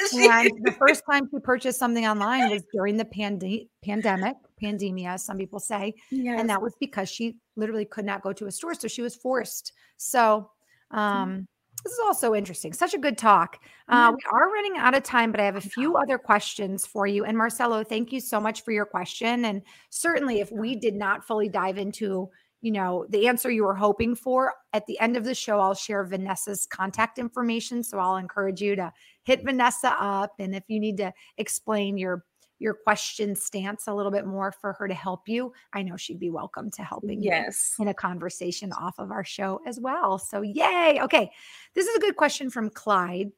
and 0.13 0.65
the 0.65 0.75
first 0.77 1.03
time 1.09 1.27
she 1.31 1.39
purchased 1.39 1.79
something 1.79 2.05
online 2.05 2.49
was 2.49 2.63
during 2.73 2.97
the 2.97 3.05
pande- 3.05 3.67
pandemic, 3.83 4.35
pandemia, 4.61 5.19
some 5.19 5.37
people 5.37 5.59
say. 5.59 5.93
Yes. 6.11 6.39
And 6.39 6.49
that 6.49 6.61
was 6.61 6.75
because 6.79 7.09
she 7.09 7.37
literally 7.55 7.85
could 7.85 8.05
not 8.05 8.21
go 8.21 8.33
to 8.33 8.45
a 8.47 8.51
store. 8.51 8.73
So 8.73 8.87
she 8.87 9.01
was 9.01 9.15
forced. 9.15 9.73
So, 9.97 10.49
mm-hmm. 10.93 10.97
um, 10.97 11.47
this 11.83 11.93
is 11.93 11.99
also 11.99 12.33
interesting. 12.33 12.73
Such 12.73 12.95
a 12.95 12.97
good 12.97 13.17
talk. 13.17 13.59
Uh, 13.87 14.11
we 14.11 14.21
are 14.31 14.51
running 14.51 14.77
out 14.77 14.95
of 14.95 15.03
time, 15.03 15.31
but 15.31 15.39
I 15.39 15.45
have 15.45 15.55
a 15.55 15.61
few 15.61 15.95
other 15.95 16.17
questions 16.17 16.85
for 16.85 17.05
you. 17.05 17.23
And 17.23 17.37
Marcelo, 17.37 17.83
thank 17.83 18.11
you 18.11 18.19
so 18.19 18.41
much 18.41 18.63
for 18.63 18.71
your 18.71 18.85
question. 18.85 19.45
And 19.45 19.61
certainly, 19.91 20.39
if 20.39 20.51
we 20.51 20.75
did 20.75 20.95
not 20.95 21.23
fully 21.25 21.49
dive 21.49 21.77
into 21.77 22.29
you 22.67 22.73
know, 22.73 23.05
the 23.07 23.29
answer 23.29 23.49
you 23.49 23.63
were 23.63 23.73
hoping 23.73 24.13
for. 24.13 24.53
At 24.73 24.85
the 24.87 24.99
end 24.99 25.15
of 25.15 25.23
the 25.23 25.33
show, 25.33 25.57
I'll 25.61 25.73
share 25.73 26.03
Vanessa's 26.03 26.65
contact 26.65 27.17
information. 27.17 27.81
So 27.81 27.97
I'll 27.97 28.17
encourage 28.17 28.61
you 28.61 28.75
to 28.75 28.91
hit 29.23 29.45
Vanessa 29.45 29.95
up. 29.97 30.33
And 30.37 30.53
if 30.53 30.65
you 30.67 30.77
need 30.77 30.97
to 30.97 31.13
explain 31.37 31.97
your 31.97 32.25
your 32.59 32.73
question 32.73 33.35
stance 33.35 33.87
a 33.87 33.93
little 33.93 34.11
bit 34.11 34.25
more 34.25 34.51
for 34.51 34.73
her 34.73 34.85
to 34.85 34.93
help 34.93 35.29
you, 35.29 35.53
I 35.71 35.81
know 35.81 35.95
she'd 35.95 36.19
be 36.19 36.29
welcome 36.29 36.69
to 36.71 36.83
helping 36.83 37.23
yes. 37.23 37.75
in 37.79 37.87
a 37.87 37.93
conversation 37.93 38.73
off 38.73 38.99
of 38.99 39.11
our 39.11 39.23
show 39.23 39.61
as 39.65 39.79
well. 39.79 40.19
So 40.19 40.41
yay. 40.41 40.99
Okay. 41.01 41.31
This 41.73 41.87
is 41.87 41.95
a 41.95 42.01
good 42.01 42.17
question 42.17 42.49
from 42.49 42.69
Clyde. 42.69 43.31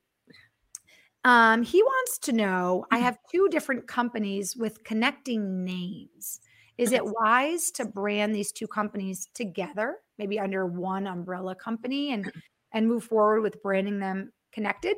Um, 1.24 1.62
he 1.62 1.84
wants 1.84 2.18
to 2.20 2.32
know 2.32 2.84
I 2.90 2.96
mm-hmm. 2.96 3.06
have 3.06 3.20
two 3.32 3.48
different 3.52 3.86
companies 3.86 4.58
with 4.58 4.84
connecting 4.84 5.64
names. 5.64 6.40
Is 6.80 6.94
it 6.94 7.02
wise 7.04 7.72
to 7.72 7.86
brand 7.86 8.34
these 8.34 8.54
two 8.54 8.68
companies 8.68 9.28
together, 9.34 9.98
maybe 10.18 10.40
under 10.40 10.66
one 10.66 11.08
umbrella 11.08 11.54
company 11.54 12.14
and 12.14 12.32
and 12.72 12.88
move 12.88 13.04
forward 13.04 13.42
with 13.42 13.62
branding 13.62 14.00
them 14.00 14.32
connected? 14.54 14.96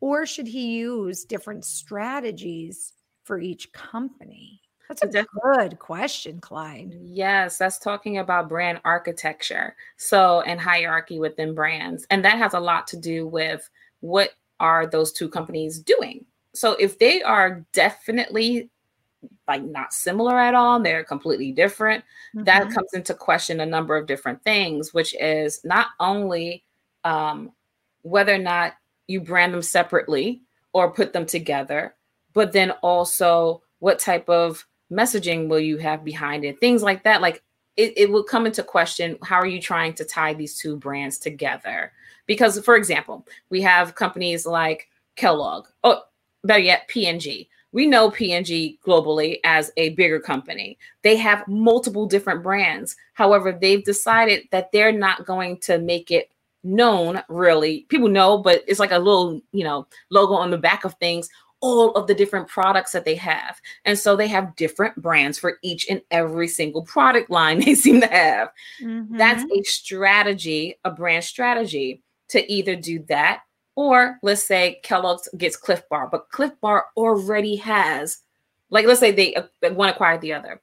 Or 0.00 0.26
should 0.26 0.46
he 0.46 0.76
use 0.76 1.24
different 1.24 1.64
strategies 1.64 2.92
for 3.24 3.40
each 3.40 3.72
company? 3.72 4.60
That's 4.88 5.02
a 5.02 5.24
good 5.42 5.78
question, 5.78 6.40
Clyde. 6.40 6.92
Yes, 7.02 7.58
that's 7.58 7.78
talking 7.78 8.18
about 8.18 8.48
brand 8.48 8.80
architecture. 8.84 9.74
So, 9.96 10.42
and 10.42 10.60
hierarchy 10.60 11.18
within 11.18 11.54
brands. 11.54 12.06
And 12.10 12.24
that 12.24 12.38
has 12.38 12.54
a 12.54 12.60
lot 12.60 12.86
to 12.88 12.98
do 12.98 13.26
with 13.26 13.68
what 14.00 14.30
are 14.60 14.86
those 14.86 15.10
two 15.10 15.28
companies 15.28 15.80
doing? 15.80 16.26
So, 16.54 16.72
if 16.74 16.98
they 16.98 17.22
are 17.22 17.64
definitely 17.72 18.70
like 19.48 19.62
not 19.62 19.92
similar 19.92 20.38
at 20.38 20.54
all 20.54 20.80
they're 20.80 21.04
completely 21.04 21.52
different. 21.52 22.04
Mm-hmm. 22.34 22.44
that 22.44 22.70
comes 22.70 22.92
into 22.94 23.14
question 23.14 23.60
a 23.60 23.66
number 23.66 23.96
of 23.96 24.06
different 24.06 24.42
things 24.42 24.92
which 24.92 25.14
is 25.20 25.60
not 25.64 25.88
only 26.00 26.64
um, 27.04 27.52
whether 28.02 28.34
or 28.34 28.38
not 28.38 28.74
you 29.06 29.20
brand 29.20 29.52
them 29.52 29.62
separately 29.62 30.42
or 30.72 30.92
put 30.92 31.12
them 31.12 31.26
together 31.26 31.94
but 32.32 32.52
then 32.52 32.70
also 32.82 33.62
what 33.78 33.98
type 33.98 34.28
of 34.28 34.66
messaging 34.92 35.48
will 35.48 35.60
you 35.60 35.78
have 35.78 36.04
behind 36.04 36.44
it 36.44 36.60
things 36.60 36.82
like 36.82 37.04
that. 37.04 37.20
Like 37.20 37.42
it, 37.76 37.94
it 37.96 38.10
will 38.10 38.22
come 38.22 38.46
into 38.46 38.62
question 38.62 39.18
how 39.22 39.36
are 39.36 39.46
you 39.46 39.60
trying 39.60 39.94
to 39.94 40.04
tie 40.04 40.34
these 40.34 40.58
two 40.58 40.76
brands 40.76 41.18
together? 41.18 41.92
Because 42.26 42.58
for 42.64 42.76
example 42.76 43.26
we 43.50 43.62
have 43.62 43.94
companies 43.94 44.46
like 44.46 44.88
kellogg 45.16 45.66
oh 45.84 46.02
better 46.42 46.60
yet 46.60 46.88
p&g 46.88 47.48
we 47.74 47.88
know 47.88 48.08
P&G 48.08 48.78
globally 48.86 49.40
as 49.42 49.72
a 49.76 49.90
bigger 49.90 50.20
company. 50.20 50.78
They 51.02 51.16
have 51.16 51.46
multiple 51.48 52.06
different 52.06 52.44
brands. 52.44 52.94
However, 53.14 53.50
they've 53.50 53.84
decided 53.84 54.44
that 54.52 54.70
they're 54.70 54.92
not 54.92 55.26
going 55.26 55.58
to 55.62 55.78
make 55.78 56.12
it 56.12 56.30
known 56.62 57.20
really. 57.28 57.80
People 57.88 58.08
know, 58.08 58.38
but 58.38 58.62
it's 58.68 58.78
like 58.78 58.92
a 58.92 58.98
little, 58.98 59.42
you 59.50 59.64
know, 59.64 59.88
logo 60.10 60.34
on 60.34 60.52
the 60.52 60.56
back 60.56 60.84
of 60.84 60.94
things, 60.94 61.28
all 61.60 61.90
of 61.94 62.06
the 62.06 62.14
different 62.14 62.46
products 62.46 62.92
that 62.92 63.04
they 63.04 63.16
have. 63.16 63.60
And 63.84 63.98
so 63.98 64.14
they 64.14 64.28
have 64.28 64.54
different 64.54 64.94
brands 65.02 65.36
for 65.36 65.58
each 65.62 65.88
and 65.90 66.00
every 66.12 66.46
single 66.46 66.82
product 66.82 67.28
line 67.28 67.58
they 67.64 67.74
seem 67.74 68.00
to 68.02 68.06
have. 68.06 68.52
Mm-hmm. 68.80 69.16
That's 69.18 69.42
a 69.52 69.62
strategy, 69.64 70.78
a 70.84 70.92
brand 70.92 71.24
strategy 71.24 72.02
to 72.28 72.52
either 72.52 72.76
do 72.76 73.00
that 73.08 73.42
or 73.76 74.18
let's 74.22 74.42
say 74.42 74.80
Kellogg's 74.82 75.28
gets 75.36 75.56
Clif 75.56 75.82
Bar, 75.88 76.08
but 76.10 76.30
Clif 76.30 76.52
Bar 76.60 76.86
already 76.96 77.56
has, 77.56 78.18
like, 78.70 78.86
let's 78.86 79.00
say 79.00 79.10
they 79.10 79.34
uh, 79.34 79.44
one 79.72 79.88
acquired 79.88 80.20
the 80.20 80.32
other. 80.32 80.60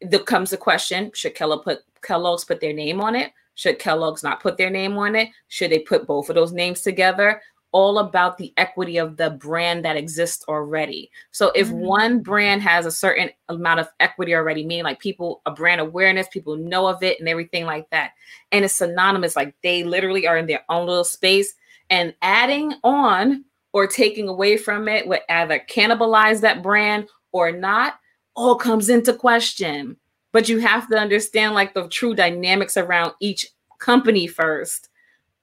there 0.00 0.20
comes 0.20 0.50
the 0.50 0.56
question: 0.56 1.10
Should 1.14 1.34
Kellogg 1.34 1.64
put 1.64 1.80
Kellogg's 2.02 2.44
put 2.44 2.60
their 2.60 2.72
name 2.72 3.00
on 3.00 3.14
it? 3.14 3.32
Should 3.54 3.78
Kellogg's 3.80 4.22
not 4.22 4.40
put 4.40 4.56
their 4.56 4.70
name 4.70 4.96
on 4.98 5.16
it? 5.16 5.30
Should 5.48 5.72
they 5.72 5.80
put 5.80 6.06
both 6.06 6.28
of 6.28 6.36
those 6.36 6.52
names 6.52 6.80
together? 6.82 7.42
All 7.72 7.98
about 7.98 8.38
the 8.38 8.54
equity 8.56 8.98
of 8.98 9.16
the 9.16 9.30
brand 9.30 9.84
that 9.84 9.96
exists 9.96 10.44
already. 10.48 11.10
So 11.32 11.50
if 11.54 11.66
mm-hmm. 11.66 11.80
one 11.80 12.22
brand 12.22 12.62
has 12.62 12.86
a 12.86 12.90
certain 12.90 13.30
amount 13.48 13.80
of 13.80 13.88
equity 14.00 14.34
already, 14.34 14.64
meaning 14.64 14.84
like 14.84 15.00
people, 15.00 15.42
a 15.44 15.50
brand 15.50 15.80
awareness, 15.80 16.28
people 16.28 16.56
know 16.56 16.86
of 16.86 17.02
it 17.02 17.18
and 17.20 17.28
everything 17.28 17.66
like 17.66 17.90
that, 17.90 18.12
and 18.52 18.64
it's 18.64 18.74
synonymous, 18.74 19.36
like 19.36 19.54
they 19.62 19.82
literally 19.82 20.26
are 20.26 20.38
in 20.38 20.46
their 20.46 20.64
own 20.70 20.86
little 20.86 21.04
space, 21.04 21.54
and 21.90 22.14
adding 22.22 22.74
on 22.84 23.44
or 23.72 23.86
taking 23.86 24.28
away 24.28 24.56
from 24.56 24.88
it 24.88 25.06
would 25.06 25.20
either 25.28 25.62
cannibalize 25.70 26.40
that 26.40 26.62
brand 26.62 27.08
or 27.32 27.52
not, 27.52 27.98
all 28.34 28.56
comes 28.56 28.88
into 28.88 29.12
question. 29.12 29.96
But 30.32 30.48
you 30.48 30.58
have 30.58 30.88
to 30.88 30.98
understand 30.98 31.54
like 31.54 31.74
the 31.74 31.88
true 31.88 32.14
dynamics 32.14 32.76
around 32.76 33.12
each 33.20 33.46
company 33.78 34.26
first 34.26 34.88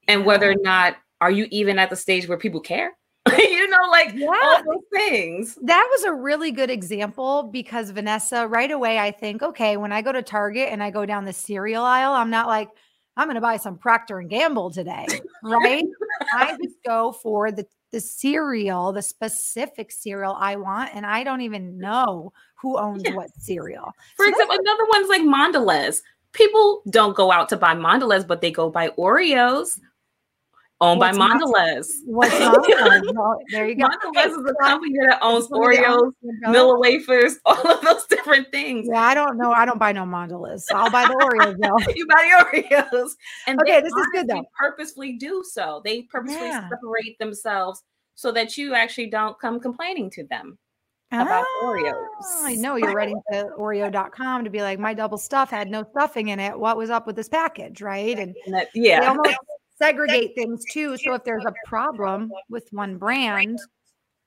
and 0.07 0.25
whether 0.25 0.51
or 0.51 0.55
not 0.61 0.97
are 1.21 1.31
you 1.31 1.47
even 1.49 1.79
at 1.79 1.89
the 1.89 1.95
stage 1.95 2.27
where 2.27 2.37
people 2.37 2.59
care? 2.59 2.91
you 3.37 3.67
know, 3.67 3.89
like 3.89 4.13
yeah. 4.13 4.27
all 4.27 4.63
those 4.63 4.83
things. 4.93 5.57
That 5.63 5.87
was 5.91 6.03
a 6.03 6.13
really 6.13 6.51
good 6.51 6.69
example 6.69 7.43
because 7.43 7.89
Vanessa, 7.89 8.47
right 8.47 8.69
away, 8.69 8.99
I 8.99 9.11
think, 9.11 9.41
okay, 9.41 9.77
when 9.77 9.91
I 9.91 10.03
go 10.03 10.11
to 10.11 10.21
Target 10.21 10.69
and 10.71 10.83
I 10.83 10.91
go 10.91 11.05
down 11.05 11.25
the 11.25 11.33
cereal 11.33 11.83
aisle, 11.83 12.13
I'm 12.13 12.29
not 12.29 12.47
like, 12.47 12.69
I'm 13.17 13.27
going 13.27 13.35
to 13.35 13.41
buy 13.41 13.57
some 13.57 13.77
Procter 13.77 14.19
and 14.19 14.29
Gamble 14.29 14.71
today, 14.71 15.07
right? 15.43 15.85
I 16.33 16.57
just 16.61 16.77
go 16.85 17.11
for 17.11 17.51
the 17.51 17.65
the 17.91 18.01
cereal, 18.01 18.91
the 18.91 19.01
specific 19.01 19.89
cereal 19.89 20.35
I 20.37 20.57
want, 20.57 20.89
and 20.93 21.05
I 21.05 21.23
don't 21.23 21.41
even 21.41 21.77
know 21.77 22.33
who 22.55 22.77
owns 22.77 23.03
yeah. 23.05 23.15
what 23.15 23.29
cereal. 23.37 23.93
For 24.17 24.25
so 24.25 24.31
example, 24.31 24.57
another 24.59 24.85
one's 24.89 25.07
like 25.07 25.21
Mondelez. 25.21 26.01
People 26.33 26.81
don't 26.89 27.15
go 27.15 27.31
out 27.31 27.47
to 27.49 27.57
buy 27.57 27.73
Mondelez, 27.73 28.27
but 28.27 28.41
they 28.41 28.51
go 28.51 28.69
buy 28.69 28.89
Oreos 28.89 29.79
owned 30.85 30.99
What's 30.99 31.17
by 31.17 31.27
Mondelez. 31.27 31.87
What's 32.05 32.33
Mondelez? 32.35 33.13
well, 33.13 33.37
there 33.51 33.67
you 33.67 33.75
go. 33.75 33.87
Mondelez 33.87 34.27
is 34.27 34.51
a 34.51 34.63
company 34.63 34.95
that 34.99 35.19
owns 35.21 35.47
Oreos, 35.47 36.11
Nilla 36.45 36.79
wafers, 36.79 37.37
all 37.45 37.69
of 37.69 37.81
those 37.81 38.05
different 38.05 38.51
things. 38.51 38.87
Yeah, 38.89 39.01
I 39.01 39.13
don't 39.13 39.37
know. 39.37 39.51
I 39.51 39.65
don't 39.65 39.79
buy 39.79 39.91
no 39.91 40.03
Mondelez. 40.03 40.61
So 40.61 40.75
I'll 40.75 40.89
buy 40.89 41.05
the 41.05 41.15
Oreos 41.15 41.57
though. 41.61 41.93
you 41.93 42.07
buy 42.07 42.45
the 42.51 42.61
Oreos. 42.61 43.11
And 43.47 43.59
okay, 43.61 43.81
this 43.81 43.93
is 43.93 44.07
good 44.13 44.27
though. 44.27 44.45
Purposefully 44.57 45.17
do 45.17 45.43
so. 45.45 45.81
They 45.83 46.03
purposely 46.03 46.47
yeah. 46.47 46.69
separate 46.69 47.17
themselves 47.19 47.81
so 48.15 48.31
that 48.31 48.57
you 48.57 48.73
actually 48.73 49.07
don't 49.07 49.37
come 49.39 49.59
complaining 49.59 50.09
to 50.11 50.23
them 50.25 50.57
about 51.11 51.45
oh, 51.47 51.65
Oreos. 51.65 52.45
I 52.45 52.55
know 52.55 52.75
you're 52.75 52.93
writing 52.93 53.21
to 53.31 53.49
Oreo.com 53.57 54.43
to 54.43 54.49
be 54.49 54.61
like, 54.61 54.79
my 54.79 54.93
double 54.93 55.17
stuff 55.17 55.49
had 55.49 55.69
no 55.69 55.85
stuffing 55.91 56.29
in 56.29 56.39
it. 56.39 56.57
What 56.57 56.77
was 56.77 56.89
up 56.89 57.07
with 57.07 57.15
this 57.15 57.29
package? 57.29 57.81
Right. 57.81 58.17
And, 58.17 58.35
and 58.45 58.55
that, 58.55 58.69
yeah 58.73 59.15
segregate 59.77 60.33
things 60.35 60.63
too. 60.71 60.97
So 60.97 61.13
if 61.13 61.23
there's 61.23 61.45
a 61.45 61.53
problem 61.65 62.31
with 62.49 62.67
one 62.71 62.97
brand, 62.97 63.59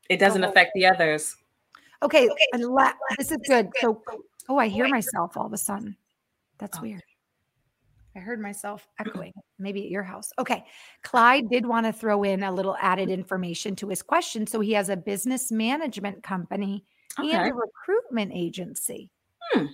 it 0.09 0.19
doesn't 0.19 0.45
affect 0.45 0.73
the 0.75 0.87
others. 0.87 1.37
Okay, 2.03 2.29
this 3.19 3.31
is 3.31 3.39
good. 3.47 3.69
So, 3.81 4.03
oh, 4.49 4.57
I 4.57 4.69
hear 4.69 4.89
myself 4.89 5.37
all 5.37 5.47
of 5.47 5.53
a 5.53 5.59
sudden. 5.59 5.97
That's 6.59 6.79
oh. 6.79 6.83
weird. 6.83 7.03
I 8.17 8.21
heard 8.21 8.41
myself 8.41 8.87
echoing, 9.01 9.33
maybe 9.59 9.85
at 9.85 9.91
your 9.91 10.03
house. 10.03 10.33
Okay. 10.39 10.65
Clyde 11.03 11.51
did 11.51 11.67
want 11.67 11.87
to 11.87 11.93
throw 11.93 12.23
in 12.23 12.43
a 12.43 12.53
little 12.53 12.77
added 12.81 13.11
information 13.11 13.77
to 13.77 13.89
his 13.89 14.03
question. 14.03 14.47
So 14.47 14.61
he 14.61 14.73
has 14.73 14.89
a 14.89 14.97
business 14.97 15.51
management 15.51 16.23
company 16.23 16.85
okay. 17.19 17.33
and 17.33 17.51
a 17.51 17.55
recruitment 17.55 18.33
agency. 18.35 19.11
Hmm. 19.53 19.67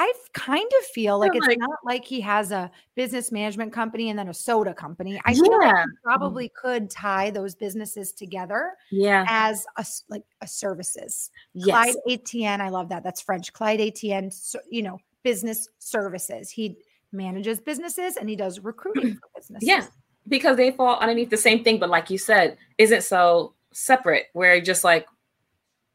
I 0.00 0.12
kind 0.32 0.70
of 0.78 0.86
feel 0.86 1.18
like 1.18 1.34
it's 1.34 1.44
like, 1.44 1.58
not 1.58 1.80
like 1.84 2.04
he 2.04 2.20
has 2.20 2.52
a 2.52 2.70
business 2.94 3.32
management 3.32 3.72
company 3.72 4.10
and 4.10 4.18
then 4.18 4.28
a 4.28 4.34
soda 4.34 4.72
company. 4.72 5.20
I 5.24 5.32
yeah. 5.32 5.42
feel 5.42 5.58
like 5.58 5.66
he 5.66 5.72
mm-hmm. 5.72 6.04
probably 6.04 6.50
could 6.50 6.88
tie 6.88 7.30
those 7.30 7.56
businesses 7.56 8.12
together 8.12 8.74
yeah. 8.92 9.26
as 9.28 9.66
a 9.76 9.84
like 10.08 10.22
a 10.40 10.46
services. 10.46 11.30
Yes. 11.52 11.66
Clyde 11.66 11.96
Etienne, 12.08 12.60
I 12.60 12.68
love 12.68 12.88
that. 12.90 13.02
That's 13.02 13.20
French. 13.20 13.52
Clyde 13.52 13.80
Etienne, 13.80 14.30
so, 14.30 14.60
you 14.70 14.82
know, 14.82 15.00
business 15.24 15.68
services. 15.80 16.48
He 16.48 16.76
manages 17.10 17.58
businesses 17.58 18.18
and 18.18 18.28
he 18.28 18.36
does 18.36 18.60
recruiting 18.60 19.14
for 19.20 19.28
businesses. 19.34 19.68
Yeah, 19.68 19.84
because 20.28 20.56
they 20.56 20.70
fall 20.70 21.00
underneath 21.00 21.30
the 21.30 21.36
same 21.36 21.64
thing, 21.64 21.80
but 21.80 21.90
like 21.90 22.08
you 22.08 22.18
said, 22.18 22.56
isn't 22.78 23.02
so 23.02 23.54
separate 23.72 24.26
where 24.32 24.60
just 24.60 24.84
like 24.84 25.08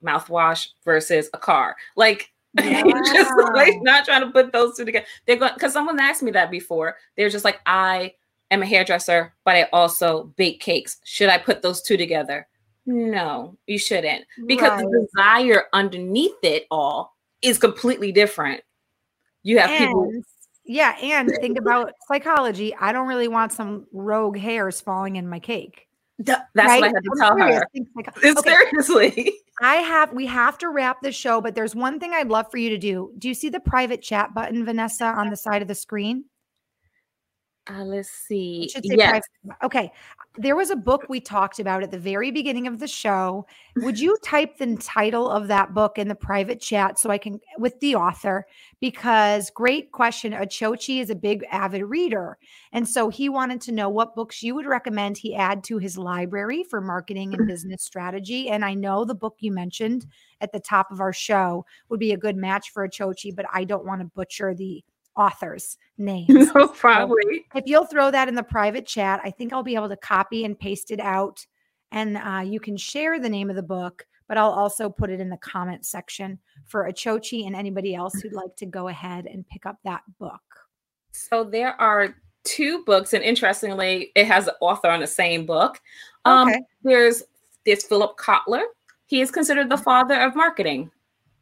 mouthwash 0.04 0.72
versus 0.84 1.30
a 1.34 1.38
car. 1.38 1.78
Like 1.96 2.33
yeah. 2.60 2.84
just 3.14 3.32
like 3.54 3.82
not 3.82 4.06
trying 4.06 4.22
to 4.22 4.32
put 4.32 4.52
those 4.52 4.78
two 4.78 4.86
together. 4.86 5.06
They're 5.26 5.38
going 5.38 5.54
because 5.54 5.74
someone 5.74 6.00
asked 6.00 6.24
me 6.24 6.32
that 6.32 6.52
before. 6.52 6.98
They're 7.18 7.30
just 7.30 7.46
like, 7.46 7.60
I 7.66 8.14
am 8.52 8.62
a 8.62 8.66
hairdresser, 8.66 9.34
but 9.46 9.56
I 9.56 9.64
also 9.74 10.34
bake 10.38 10.60
cakes. 10.60 10.98
Should 11.04 11.30
I 11.30 11.38
put 11.38 11.62
those 11.62 11.82
two 11.82 11.98
together? 11.98 12.48
No, 12.86 13.58
you 13.66 13.80
shouldn't. 13.80 14.26
Because 14.46 14.72
right. 14.72 14.86
the 14.86 15.08
desire 15.08 15.64
underneath 15.74 16.36
it 16.44 16.66
all 16.70 17.16
is 17.42 17.58
completely 17.58 18.12
different. 18.12 18.62
You 19.44 19.60
have 19.60 19.70
and, 19.70 19.80
people. 19.80 20.12
Yeah, 20.66 20.96
and 21.02 21.30
think 21.42 21.58
about 21.58 21.92
psychology. 22.08 22.74
I 22.76 22.92
don't 22.92 23.08
really 23.08 23.28
want 23.28 23.52
some 23.52 23.86
rogue 23.92 24.38
hairs 24.38 24.80
falling 24.80 25.18
in 25.18 25.28
my 25.28 25.40
cake. 25.40 25.88
That's 26.20 26.42
right? 26.56 26.82
what 26.82 26.84
I 26.84 26.88
had 26.88 27.04
to 27.04 27.12
tell 27.18 27.38
her. 27.38 27.68
It's 27.74 28.40
okay. 28.40 28.50
Seriously. 28.50 29.34
I 29.62 29.76
have 29.76 30.14
we 30.14 30.26
have 30.26 30.58
to 30.60 30.70
wrap 30.70 31.02
the 31.02 31.12
show, 31.12 31.42
but 31.42 31.56
there's 31.56 31.76
one 31.76 32.00
thing 32.00 32.14
I'd 32.14 32.30
love 32.30 32.50
for 32.52 32.58
you 32.58 32.70
to 32.70 32.78
do. 32.78 33.12
Do 33.18 33.28
you 33.28 33.34
see 33.34 33.50
the 33.50 33.60
private 33.60 34.02
chat 34.02 34.34
button, 34.34 34.66
Vanessa, 34.66 35.06
on 35.06 35.30
the 35.30 35.38
side 35.38 35.62
of 35.62 35.68
the 35.68 35.76
screen? 35.76 36.26
Uh, 37.70 37.84
let's 37.84 38.10
see. 38.10 38.70
Yes. 38.84 39.24
Okay. 39.64 39.92
There 40.36 40.56
was 40.56 40.72
a 40.72 40.76
book 40.76 41.06
we 41.10 41.20
talked 41.20 41.60
about 41.60 41.84
at 41.84 41.92
the 41.92 42.00
very 42.00 42.32
beginning 42.32 42.66
of 42.66 42.80
the 42.80 42.88
show. 42.88 43.46
Would 43.76 44.00
you 44.00 44.18
type 44.24 44.58
the 44.58 44.76
title 44.78 45.30
of 45.30 45.48
that 45.48 45.76
book 45.76 46.00
in 46.00 46.08
the 46.08 46.16
private 46.16 46.60
chat 46.60 46.98
so 46.98 47.12
I 47.12 47.20
can 47.20 47.40
with 47.60 47.80
the 47.82 47.94
author? 47.94 48.48
Because 48.82 49.52
great 49.52 49.92
question. 49.92 50.34
Achochi 50.34 51.00
is 51.00 51.12
a 51.12 51.16
big 51.16 51.46
avid 51.52 51.84
reader. 51.84 52.40
And 52.72 52.90
so 52.90 53.10
he 53.10 53.30
wanted 53.30 53.62
to 53.62 53.72
know 53.72 53.90
what 53.90 54.16
books 54.16 54.42
you 54.42 54.56
would 54.56 54.66
recommend 54.66 55.20
he 55.20 55.36
add 55.36 55.64
to 55.66 55.78
his 55.78 56.00
library 56.00 56.64
for 56.64 56.82
marketing 56.82 57.36
and 57.36 57.48
business 57.48 57.84
strategy. 57.84 58.50
And 58.50 58.66
I 58.66 58.74
know 58.74 59.06
the 59.06 59.14
book 59.14 59.36
you 59.40 59.52
mentioned 59.52 60.08
at 60.42 60.52
the 60.52 60.60
top 60.60 60.90
of 60.90 61.00
our 61.00 61.14
show 61.14 61.64
would 61.90 62.00
be 62.00 62.12
a 62.12 62.18
good 62.18 62.38
match 62.38 62.72
for 62.72 62.88
Achochi, 62.88 63.36
but 63.36 63.46
I 63.54 63.66
don't 63.66 63.86
want 63.86 64.02
to 64.02 64.06
butcher 64.06 64.56
the 64.56 64.84
authors' 65.16 65.78
names. 65.98 66.54
No, 66.54 66.68
probably. 66.68 67.46
So 67.52 67.60
if 67.60 67.66
you'll 67.68 67.86
throw 67.86 68.12
that 68.12 68.28
in 68.28 68.36
the 68.36 68.44
private 68.44 68.86
chat, 68.86 69.22
I 69.24 69.32
think 69.32 69.54
I'll 69.54 69.64
be 69.64 69.76
able 69.76 69.90
to 69.90 69.98
copy 69.98 70.46
and 70.46 70.58
paste 70.58 70.92
it 70.92 71.00
out. 71.00 71.46
And 71.92 72.18
uh, 72.18 72.42
you 72.44 72.60
can 72.60 72.76
share 72.76 73.20
the 73.20 73.30
name 73.30 73.50
of 73.50 73.56
the 73.56 73.64
book, 73.64 74.06
but 74.28 74.38
I'll 74.38 74.50
also 74.50 74.90
put 74.90 75.12
it 75.12 75.20
in 75.20 75.30
the 75.30 75.38
comment 75.38 75.86
section 75.86 76.40
for 76.66 76.90
Achochi 76.92 77.46
and 77.46 77.56
anybody 77.56 77.94
else 77.94 78.16
who'd 78.16 78.34
like 78.34 78.56
to 78.58 78.66
go 78.66 78.88
ahead 78.88 79.28
and 79.28 79.48
pick 79.48 79.66
up 79.66 79.78
that 79.84 80.02
book. 80.20 80.42
So 81.12 81.44
there 81.44 81.80
are 81.80 82.16
two 82.44 82.84
books, 82.86 83.14
and 83.14 83.24
interestingly, 83.24 84.12
it 84.16 84.28
has 84.28 84.48
an 84.48 84.56
author 84.60 84.90
on 84.90 85.00
the 85.00 85.08
same 85.08 85.46
book. 85.46 85.80
Um, 86.26 86.50
okay. 86.50 86.62
There's 86.84 87.24
there's 87.66 87.86
Philip 87.86 88.18
Kotler. 88.18 88.64
He 89.06 89.22
is 89.22 89.32
considered 89.32 89.70
the 89.70 89.78
father 89.78 90.20
of 90.20 90.36
marketing, 90.36 90.92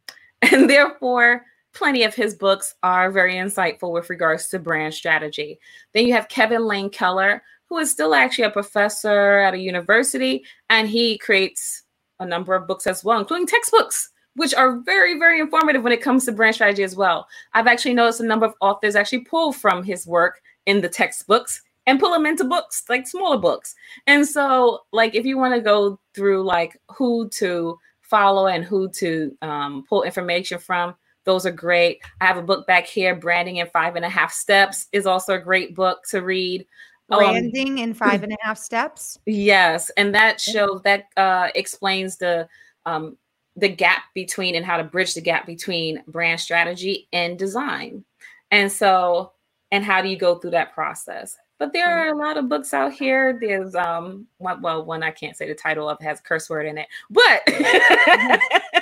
and 0.42 0.68
therefore 0.68 1.46
plenty 1.72 2.04
of 2.04 2.14
his 2.14 2.34
books 2.34 2.74
are 2.82 3.10
very 3.10 3.34
insightful 3.34 3.92
with 3.92 4.10
regards 4.10 4.48
to 4.48 4.58
brand 4.58 4.94
strategy. 4.94 5.58
Then 5.92 6.06
you 6.06 6.12
have 6.12 6.28
Kevin 6.28 6.66
Lane 6.66 6.90
Keller, 6.90 7.42
who 7.68 7.78
is 7.78 7.90
still 7.90 8.14
actually 8.14 8.44
a 8.44 8.50
professor 8.50 9.38
at 9.38 9.54
a 9.54 9.58
university, 9.58 10.44
and 10.68 10.88
he 10.88 11.18
creates 11.18 11.84
a 12.20 12.26
number 12.26 12.54
of 12.54 12.66
books 12.66 12.86
as 12.86 13.02
well, 13.02 13.18
including 13.18 13.46
textbooks, 13.46 14.10
which 14.34 14.54
are 14.54 14.80
very, 14.80 15.18
very 15.18 15.40
informative 15.40 15.82
when 15.82 15.92
it 15.92 16.02
comes 16.02 16.24
to 16.24 16.32
brand 16.32 16.54
strategy 16.54 16.82
as 16.82 16.96
well. 16.96 17.26
I've 17.54 17.66
actually 17.66 17.94
noticed 17.94 18.20
a 18.20 18.26
number 18.26 18.46
of 18.46 18.54
authors 18.60 18.94
actually 18.94 19.20
pull 19.20 19.52
from 19.52 19.82
his 19.82 20.06
work 20.06 20.42
in 20.66 20.80
the 20.80 20.88
textbooks 20.88 21.62
and 21.86 21.98
pull 21.98 22.12
them 22.12 22.26
into 22.26 22.44
books, 22.44 22.84
like 22.88 23.08
smaller 23.08 23.38
books. 23.38 23.74
And 24.06 24.26
so, 24.26 24.80
like, 24.92 25.14
if 25.14 25.26
you 25.26 25.36
want 25.36 25.54
to 25.54 25.60
go 25.60 25.98
through 26.14 26.44
like 26.44 26.80
who 26.90 27.28
to 27.30 27.78
follow 28.02 28.46
and 28.46 28.62
who 28.62 28.88
to 28.90 29.36
um, 29.42 29.84
pull 29.88 30.02
information 30.02 30.58
from, 30.58 30.94
those 31.24 31.46
are 31.46 31.52
great. 31.52 32.02
I 32.20 32.26
have 32.26 32.36
a 32.36 32.42
book 32.42 32.66
back 32.66 32.86
here, 32.86 33.14
Branding 33.14 33.56
in 33.56 33.66
Five 33.68 33.96
and 33.96 34.04
a 34.04 34.08
Half 34.08 34.32
Steps, 34.32 34.88
is 34.92 35.06
also 35.06 35.34
a 35.34 35.38
great 35.38 35.74
book 35.74 36.02
to 36.10 36.22
read. 36.22 36.66
Um, 37.10 37.18
Branding 37.18 37.72
um, 37.72 37.78
in 37.78 37.94
Five 37.94 38.22
and 38.24 38.32
a 38.32 38.36
Half 38.40 38.58
Steps. 38.58 39.18
Yes, 39.26 39.90
and 39.96 40.14
that 40.14 40.40
shows 40.40 40.82
that 40.82 41.06
uh, 41.16 41.48
explains 41.54 42.16
the 42.16 42.48
um, 42.86 43.16
the 43.56 43.68
gap 43.68 44.02
between 44.14 44.54
and 44.54 44.64
how 44.64 44.76
to 44.76 44.84
bridge 44.84 45.14
the 45.14 45.20
gap 45.20 45.46
between 45.46 46.02
brand 46.08 46.40
strategy 46.40 47.08
and 47.12 47.38
design. 47.38 48.04
And 48.50 48.70
so, 48.70 49.32
and 49.70 49.84
how 49.84 50.02
do 50.02 50.08
you 50.08 50.16
go 50.16 50.36
through 50.36 50.52
that 50.52 50.72
process? 50.72 51.36
But 51.58 51.72
there 51.72 51.96
are 51.96 52.12
a 52.12 52.16
lot 52.16 52.38
of 52.38 52.48
books 52.48 52.74
out 52.74 52.92
here. 52.92 53.38
There's 53.40 53.74
um 53.76 54.26
one, 54.38 54.60
well, 54.62 54.84
one 54.84 55.02
I 55.02 55.12
can't 55.12 55.36
say 55.36 55.46
the 55.46 55.54
title 55.54 55.88
of 55.88 56.00
has 56.00 56.18
a 56.18 56.22
curse 56.22 56.50
word 56.50 56.66
in 56.66 56.76
it, 56.76 56.88
but 57.08 57.42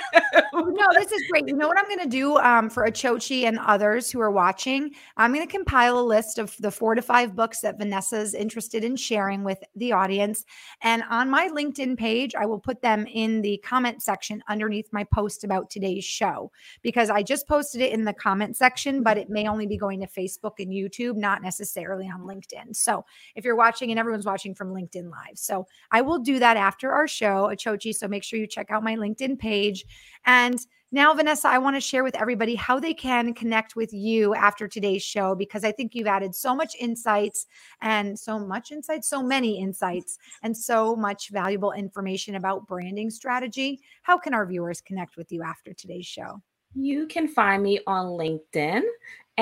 no, 0.53 0.87
this 0.93 1.11
is 1.11 1.21
great. 1.29 1.47
You 1.47 1.55
know 1.55 1.67
what 1.67 1.77
I'm 1.77 1.85
going 1.85 1.99
to 1.99 2.07
do 2.07 2.37
um, 2.37 2.69
for 2.69 2.85
Achochi 2.85 3.43
and 3.43 3.59
others 3.59 4.11
who 4.11 4.19
are 4.21 4.31
watching? 4.31 4.91
I'm 5.17 5.33
going 5.33 5.45
to 5.45 5.51
compile 5.51 5.99
a 5.99 6.01
list 6.01 6.37
of 6.37 6.55
the 6.59 6.71
four 6.71 6.95
to 6.95 7.01
five 7.01 7.35
books 7.35 7.61
that 7.61 7.77
Vanessa's 7.77 8.33
interested 8.33 8.83
in 8.83 8.95
sharing 8.95 9.43
with 9.43 9.63
the 9.75 9.91
audience. 9.91 10.45
And 10.81 11.03
on 11.09 11.29
my 11.29 11.49
LinkedIn 11.49 11.97
page, 11.97 12.35
I 12.35 12.45
will 12.45 12.59
put 12.59 12.81
them 12.81 13.05
in 13.07 13.41
the 13.41 13.57
comment 13.63 14.01
section 14.01 14.43
underneath 14.47 14.87
my 14.91 15.03
post 15.05 15.43
about 15.43 15.69
today's 15.69 16.05
show 16.05 16.51
because 16.81 17.09
I 17.09 17.23
just 17.23 17.47
posted 17.47 17.81
it 17.81 17.93
in 17.93 18.05
the 18.05 18.13
comment 18.13 18.57
section, 18.57 19.03
but 19.03 19.17
it 19.17 19.29
may 19.29 19.47
only 19.47 19.67
be 19.67 19.77
going 19.77 19.99
to 20.01 20.07
Facebook 20.07 20.59
and 20.59 20.71
YouTube, 20.71 21.15
not 21.15 21.41
necessarily 21.41 22.07
on 22.07 22.21
LinkedIn. 22.21 22.75
So 22.75 23.05
if 23.35 23.45
you're 23.45 23.55
watching 23.55 23.91
and 23.91 23.99
everyone's 23.99 24.25
watching 24.25 24.55
from 24.55 24.73
LinkedIn 24.73 25.09
Live. 25.09 25.37
So 25.37 25.67
I 25.91 26.01
will 26.01 26.19
do 26.19 26.39
that 26.39 26.57
after 26.57 26.91
our 26.91 27.07
show, 27.07 27.49
Achochi. 27.51 27.93
So 27.93 28.07
make 28.07 28.23
sure 28.23 28.39
you 28.39 28.47
check 28.47 28.71
out 28.71 28.83
my 28.83 28.95
LinkedIn 28.95 29.39
page. 29.39 29.85
And 30.25 30.59
now, 30.93 31.13
Vanessa, 31.13 31.47
I 31.47 31.57
want 31.57 31.77
to 31.77 31.79
share 31.79 32.03
with 32.03 32.15
everybody 32.15 32.53
how 32.53 32.77
they 32.77 32.93
can 32.93 33.33
connect 33.33 33.77
with 33.77 33.93
you 33.93 34.35
after 34.35 34.67
today's 34.67 35.01
show 35.01 35.35
because 35.35 35.63
I 35.63 35.71
think 35.71 35.95
you've 35.95 36.07
added 36.07 36.35
so 36.35 36.53
much 36.53 36.75
insights 36.77 37.47
and 37.81 38.19
so 38.19 38.37
much 38.37 38.71
insight, 38.73 39.05
so 39.05 39.23
many 39.23 39.57
insights, 39.61 40.17
and 40.43 40.55
so 40.55 40.93
much 40.97 41.29
valuable 41.29 41.71
information 41.71 42.35
about 42.35 42.67
branding 42.67 43.09
strategy. 43.09 43.79
How 44.01 44.17
can 44.17 44.33
our 44.33 44.45
viewers 44.45 44.81
connect 44.81 45.15
with 45.15 45.31
you 45.31 45.43
after 45.43 45.73
today's 45.73 46.05
show? 46.05 46.41
You 46.75 47.07
can 47.07 47.27
find 47.27 47.63
me 47.63 47.79
on 47.87 48.07
LinkedIn 48.07 48.81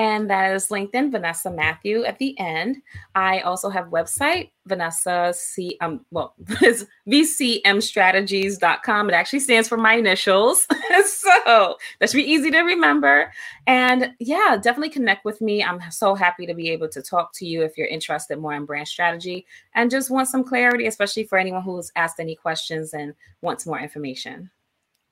and 0.00 0.30
that 0.30 0.54
is 0.54 0.68
LinkedIn 0.68 1.12
Vanessa 1.12 1.50
Matthew 1.50 2.04
at 2.04 2.18
the 2.18 2.34
end. 2.40 2.78
I 3.14 3.40
also 3.40 3.68
have 3.68 3.88
website 3.88 4.48
Vanessa 4.64 5.34
C 5.36 5.76
um 5.82 6.06
well 6.10 6.32
it's 6.62 6.86
vcmstrategies.com. 7.06 9.10
It 9.10 9.12
actually 9.12 9.40
stands 9.40 9.68
for 9.68 9.76
my 9.76 9.96
initials. 9.96 10.66
so 11.04 11.76
that 11.98 12.08
should 12.08 12.16
be 12.16 12.24
easy 12.24 12.50
to 12.50 12.60
remember. 12.60 13.30
And 13.66 14.14
yeah, 14.20 14.56
definitely 14.56 14.88
connect 14.88 15.26
with 15.26 15.42
me. 15.42 15.62
I'm 15.62 15.82
so 15.90 16.14
happy 16.14 16.46
to 16.46 16.54
be 16.54 16.70
able 16.70 16.88
to 16.88 17.02
talk 17.02 17.34
to 17.34 17.44
you 17.44 17.62
if 17.62 17.76
you're 17.76 17.86
interested 17.86 18.38
more 18.38 18.54
in 18.54 18.64
brand 18.64 18.88
strategy 18.88 19.44
and 19.74 19.90
just 19.90 20.10
want 20.10 20.28
some 20.28 20.44
clarity, 20.44 20.86
especially 20.86 21.24
for 21.24 21.36
anyone 21.36 21.60
who's 21.60 21.92
asked 21.94 22.20
any 22.20 22.36
questions 22.36 22.94
and 22.94 23.12
wants 23.42 23.66
more 23.66 23.78
information. 23.78 24.50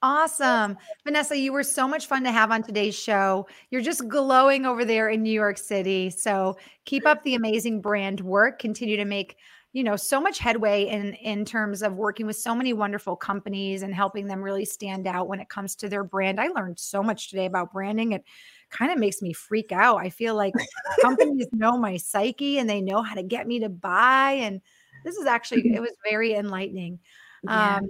Awesome. 0.01 0.77
Vanessa, 1.05 1.37
you 1.37 1.53
were 1.53 1.65
so 1.65 1.89
much 1.89 2.07
fun 2.07 2.23
to 2.23 2.31
have 2.31 2.53
on 2.53 2.63
today's 2.63 2.95
show. 2.95 3.49
You're 3.71 3.81
just 3.81 4.07
glowing 4.07 4.65
over 4.65 4.85
there 4.85 5.09
in 5.09 5.23
New 5.23 5.33
York 5.33 5.59
City. 5.59 6.11
So 6.11 6.57
keep 6.85 7.05
up 7.05 7.23
the 7.25 7.35
amazing 7.35 7.81
brand 7.81 8.21
work. 8.21 8.61
Continue 8.61 8.97
to 8.97 9.05
make, 9.05 9.37
you 9.73 9.83
know, 9.83 9.97
so 9.97 10.21
much 10.21 10.39
headway 10.39 10.87
in 10.87 11.15
in 11.15 11.45
terms 11.45 11.83
of 11.83 11.95
working 11.95 12.27
with 12.27 12.37
so 12.37 12.55
many 12.55 12.73
wonderful 12.73 13.17
companies 13.17 13.83
and 13.83 13.93
helping 13.93 14.29
them 14.29 14.41
really 14.41 14.65
stand 14.65 15.09
out 15.09 15.27
when 15.27 15.41
it 15.41 15.49
comes 15.49 15.75
to 15.77 15.89
their 15.89 16.05
brand. 16.05 16.41
I 16.41 16.47
learned 16.47 16.79
so 16.79 17.03
much 17.03 17.31
today 17.31 17.47
about 17.47 17.73
branding. 17.73 18.13
It 18.13 18.25
kind 18.71 18.93
of 18.93 18.99
makes 18.99 19.21
me 19.21 19.33
freak 19.33 19.73
out. 19.73 19.99
I 19.99 20.11
feel 20.11 20.37
like 20.37 20.55
companies 21.03 21.49
know 21.53 21.77
my 21.77 21.97
psyche 21.97 22.59
and 22.59 22.71
they 22.71 22.81
know 22.81 23.03
how 23.03 23.17
to 23.17 23.25
get 23.25 23.49
me 23.49 23.61
to 23.61 23.69
buy. 23.69 24.39
And 24.43 24.61
this 25.05 25.17
is 25.17 25.27
actually, 25.27 25.75
it 25.75 25.81
was 25.81 25.97
very 26.09 26.35
enlightening. 26.35 27.01
Yeah. 27.43 27.79
Um, 27.79 27.89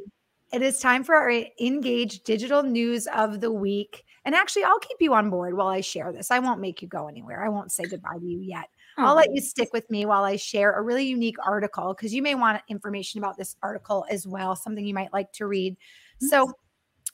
it 0.52 0.62
is 0.62 0.78
time 0.78 1.04
for 1.04 1.14
our 1.14 1.30
Engage 1.60 2.22
digital 2.22 2.62
news 2.62 3.06
of 3.08 3.40
the 3.40 3.52
week. 3.52 4.04
And 4.24 4.34
actually, 4.34 4.64
I'll 4.64 4.78
keep 4.78 4.96
you 5.00 5.14
on 5.14 5.30
board 5.30 5.54
while 5.54 5.68
I 5.68 5.80
share 5.80 6.12
this. 6.12 6.30
I 6.30 6.38
won't 6.38 6.60
make 6.60 6.82
you 6.82 6.88
go 6.88 7.08
anywhere. 7.08 7.44
I 7.44 7.48
won't 7.48 7.72
say 7.72 7.84
goodbye 7.84 8.18
to 8.18 8.26
you 8.26 8.40
yet. 8.40 8.68
Oh. 8.96 9.06
I'll 9.06 9.14
let 9.14 9.30
you 9.32 9.40
oh. 9.42 9.44
stick 9.44 9.70
with 9.72 9.88
me 9.90 10.06
while 10.06 10.24
I 10.24 10.36
share 10.36 10.72
a 10.72 10.82
really 10.82 11.06
unique 11.06 11.36
article 11.44 11.94
because 11.94 12.14
you 12.14 12.22
may 12.22 12.34
want 12.34 12.62
information 12.68 13.18
about 13.18 13.36
this 13.36 13.56
article 13.62 14.04
as 14.10 14.26
well, 14.26 14.56
something 14.56 14.84
you 14.84 14.94
might 14.94 15.12
like 15.12 15.32
to 15.34 15.46
read. 15.46 15.76
So, 16.20 16.52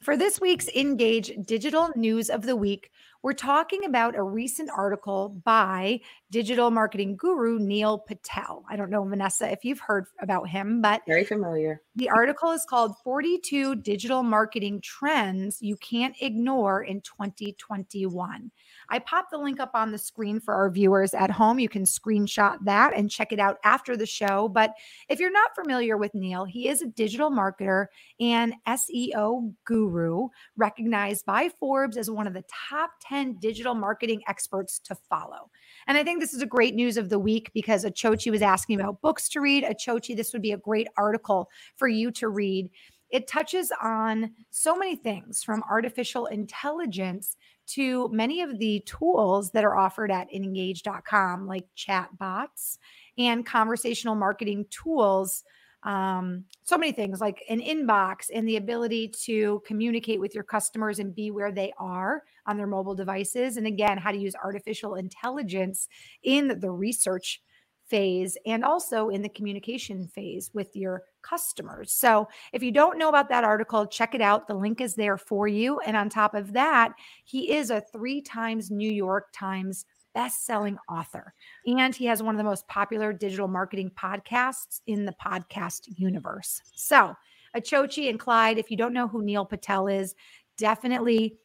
for 0.01 0.17
this 0.17 0.41
week's 0.41 0.69
Engage 0.69 1.33
Digital 1.47 1.91
News 1.95 2.31
of 2.31 2.43
the 2.43 2.57
Week, 2.57 2.91
we're 3.25 3.33
talking 3.33 3.87
about 3.87 4.15
a 4.15 4.23
recent 4.23 4.69
article 4.77 5.31
by 5.47 5.99
digital 6.31 6.71
marketing 6.71 7.17
guru 7.17 7.59
Neil 7.59 7.97
Patel. 7.97 8.63
I 8.69 8.77
don't 8.77 8.91
know, 8.91 9.03
Vanessa, 9.03 9.51
if 9.51 9.65
you've 9.65 9.81
heard 9.81 10.05
about 10.21 10.47
him, 10.51 10.83
but 10.83 11.01
very 11.07 11.25
familiar. 11.25 11.81
The 11.97 12.11
article 12.11 12.51
is 12.51 12.67
called 12.69 12.97
42 13.03 13.77
Digital 13.77 14.23
Marketing 14.23 14.79
Trends 14.83 15.63
You 15.63 15.79
Can't 15.79 16.15
Ignore 16.21 16.83
in 16.83 17.01
2021. 17.01 18.51
I 18.91 18.99
popped 18.99 19.31
the 19.31 19.39
link 19.39 19.59
up 19.59 19.71
on 19.73 19.91
the 19.91 19.97
screen 19.97 20.39
for 20.39 20.53
our 20.53 20.71
viewers 20.71 21.15
at 21.15 21.31
home. 21.31 21.59
You 21.59 21.71
can 21.71 21.85
screenshot 21.85 22.59
that 22.65 22.93
and 22.95 23.11
check 23.11 23.33
it 23.33 23.39
out 23.39 23.57
after 23.65 23.97
the 23.97 24.05
show. 24.05 24.49
But 24.49 24.75
if 25.09 25.19
you're 25.19 25.33
not 25.33 25.55
familiar 25.55 25.97
with 25.97 26.15
Neil, 26.15 26.45
he 26.45 26.69
is 26.69 26.83
a 26.83 26.87
digital 26.87 27.31
marketer 27.31 27.87
and 28.21 28.53
SEO 28.69 29.55
guru 29.65 30.29
recognized 30.57 31.25
by 31.25 31.49
Forbes 31.59 31.97
as 31.97 32.11
one 32.11 32.27
of 32.27 32.35
the 32.35 32.45
top 32.69 32.91
10 33.01 33.14
10 33.15 33.35
digital 33.35 33.75
marketing 33.75 34.23
experts 34.27 34.81
to 34.81 34.95
follow. 34.95 35.51
And 35.87 35.97
I 35.97 36.03
think 36.03 36.21
this 36.21 36.35
is 36.35 36.43
a 36.43 36.47
great 36.47 36.75
news 36.75 36.97
of 36.97 37.11
the 37.11 37.19
week 37.19 37.51
because 37.55 37.85
Achochi 37.85 38.31
was 38.31 38.43
asking 38.43 38.81
about 38.81 39.01
books 39.01 39.29
to 39.31 39.41
read. 39.41 39.63
Achochi, 39.63 40.17
this 40.17 40.33
would 40.33 40.43
be 40.43 40.51
a 40.51 40.59
great 40.59 40.89
article 40.97 41.49
for 41.77 41.87
you 41.87 42.11
to 42.13 42.29
read. 42.29 42.71
It 43.11 43.29
touches 43.29 43.71
on 43.81 44.33
so 44.51 44.77
many 44.77 44.97
things 44.97 45.45
from 45.45 45.63
artificial 45.71 46.27
intelligence 46.27 47.37
to 47.67 48.09
many 48.09 48.41
of 48.41 48.59
the 48.59 48.81
tools 48.85 49.53
that 49.53 49.65
are 49.65 49.77
offered 49.77 50.11
at 50.11 50.33
engage.com, 50.35 51.47
like 51.47 51.67
chat 51.77 52.09
bots 52.19 52.79
and 53.17 53.47
conversational 53.47 54.17
marketing 54.17 54.67
tools 54.71 55.45
um, 55.85 56.45
so 56.63 56.79
many 56.79 56.93
things 56.93 57.21
like 57.21 57.45
an 57.49 57.61
inbox 57.61 58.31
and 58.35 58.49
the 58.49 58.57
ability 58.57 59.09
to 59.25 59.63
communicate 59.67 60.19
with 60.19 60.35
your 60.35 60.45
customers 60.45 60.99
and 60.99 61.15
be 61.15 61.31
where 61.31 61.53
they 61.53 61.73
are 61.79 62.23
on 62.47 62.57
their 62.57 62.67
mobile 62.67 62.95
devices. 62.95 63.59
And 63.59 63.67
again, 63.67 63.99
how 63.99 64.11
to 64.11 64.19
use 64.19 64.35
artificial 64.43 64.95
intelligence 64.95 65.89
in 66.23 66.59
the 66.61 66.71
research 66.71 67.43
phase 67.87 68.39
and 68.47 68.65
also 68.65 69.11
in 69.11 69.21
the 69.21 69.29
communication 69.29 70.09
phase 70.09 70.51
with 70.55 70.75
your 70.75 71.03
customers. 71.23 71.93
So, 71.93 72.29
if 72.55 72.63
you 72.63 72.73
don't 72.73 72.99
know 72.99 73.11
about 73.11 73.29
that 73.29 73.45
article, 73.45 73.87
check 73.87 74.15
it 74.15 74.23
out. 74.23 74.49
The 74.49 74.55
link 74.55 74.81
is 74.81 74.95
there 74.95 75.19
for 75.19 75.49
you. 75.49 75.81
And 75.81 75.97
on 75.97 76.09
top 76.09 76.35
of 76.35 76.55
that, 76.55 76.95
he 77.25 77.53
is 77.53 77.71
a 77.71 77.83
three 77.93 78.23
times 78.23 78.71
New 78.71 78.91
York 78.91 79.27
Times 79.35 79.85
best-selling 80.15 80.79
author 80.89 81.35
and 81.67 81.95
he 81.95 82.07
has 82.07 82.23
one 82.23 82.35
of 82.35 82.39
the 82.39 82.45
most 82.45 82.67
popular 82.69 83.13
digital 83.13 83.49
marketing 83.49 83.91
podcasts 83.99 84.81
in 84.87 85.05
the 85.05 85.15
podcast 85.25 85.83
universe 85.97 86.63
so 86.75 87.15
achochi 87.57 88.09
and 88.09 88.19
clyde 88.19 88.59
if 88.59 88.71
you 88.71 88.77
don't 88.77 88.93
know 88.93 89.09
who 89.09 89.23
neil 89.23 89.45
patel 89.45 89.87
is 89.87 90.15
definitely 90.57 91.37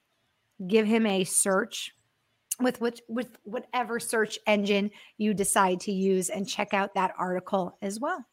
give 0.67 0.85
him 0.85 1.05
a 1.05 1.23
search 1.23 1.93
with 2.59 2.79
which 2.81 3.01
with 3.07 3.37
whatever 3.43 3.99
search 3.99 4.37
engine 4.45 4.91
you 5.17 5.33
decide 5.33 5.79
to 5.79 5.91
use 5.91 6.29
and 6.29 6.47
check 6.47 6.73
out 6.73 6.93
that 6.93 7.13
article 7.17 7.77
as 7.81 7.99
well 7.99 8.25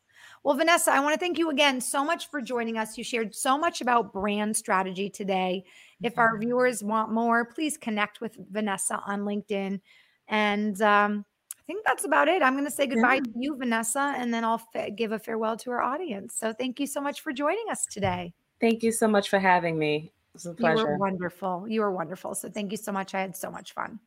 well, 0.42 0.56
Vanessa, 0.56 0.92
I 0.92 1.00
want 1.00 1.12
to 1.12 1.18
thank 1.18 1.38
you 1.38 1.50
again 1.50 1.80
so 1.80 2.04
much 2.04 2.30
for 2.30 2.40
joining 2.40 2.78
us. 2.78 2.96
You 2.96 3.02
shared 3.02 3.34
so 3.34 3.58
much 3.58 3.80
about 3.80 4.12
brand 4.12 4.56
strategy 4.56 5.10
today. 5.10 5.64
If 6.02 6.18
our 6.18 6.34
mm-hmm. 6.34 6.44
viewers 6.44 6.84
want 6.84 7.10
more, 7.10 7.44
please 7.44 7.76
connect 7.76 8.20
with 8.20 8.36
Vanessa 8.50 9.00
on 9.06 9.22
LinkedIn. 9.22 9.80
And 10.28 10.80
um, 10.82 11.24
I 11.58 11.62
think 11.66 11.84
that's 11.86 12.04
about 12.04 12.28
it. 12.28 12.42
I'm 12.42 12.54
going 12.54 12.64
to 12.64 12.70
say 12.70 12.86
goodbye 12.86 13.14
yeah. 13.14 13.20
to 13.20 13.32
you, 13.34 13.56
Vanessa, 13.56 14.14
and 14.16 14.32
then 14.32 14.44
I'll 14.44 14.58
fa- 14.58 14.90
give 14.90 15.12
a 15.12 15.18
farewell 15.18 15.56
to 15.58 15.70
our 15.70 15.82
audience. 15.82 16.34
So 16.38 16.52
thank 16.52 16.80
you 16.80 16.86
so 16.86 17.00
much 17.00 17.20
for 17.20 17.32
joining 17.32 17.66
us 17.70 17.86
today. 17.86 18.32
Thank 18.60 18.82
you 18.82 18.92
so 18.92 19.08
much 19.08 19.28
for 19.28 19.38
having 19.38 19.78
me. 19.78 20.12
It 20.28 20.34
was 20.34 20.46
a 20.46 20.54
pleasure. 20.54 20.78
You 20.78 20.86
were 20.86 20.98
wonderful. 20.98 21.66
You 21.68 21.80
were 21.80 21.92
wonderful. 21.92 22.34
So 22.34 22.48
thank 22.48 22.72
you 22.72 22.78
so 22.78 22.92
much. 22.92 23.14
I 23.14 23.20
had 23.20 23.36
so 23.36 23.50
much 23.50 23.72
fun. 23.72 24.00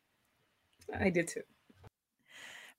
I 0.97 1.09
did 1.09 1.27
too. 1.27 1.41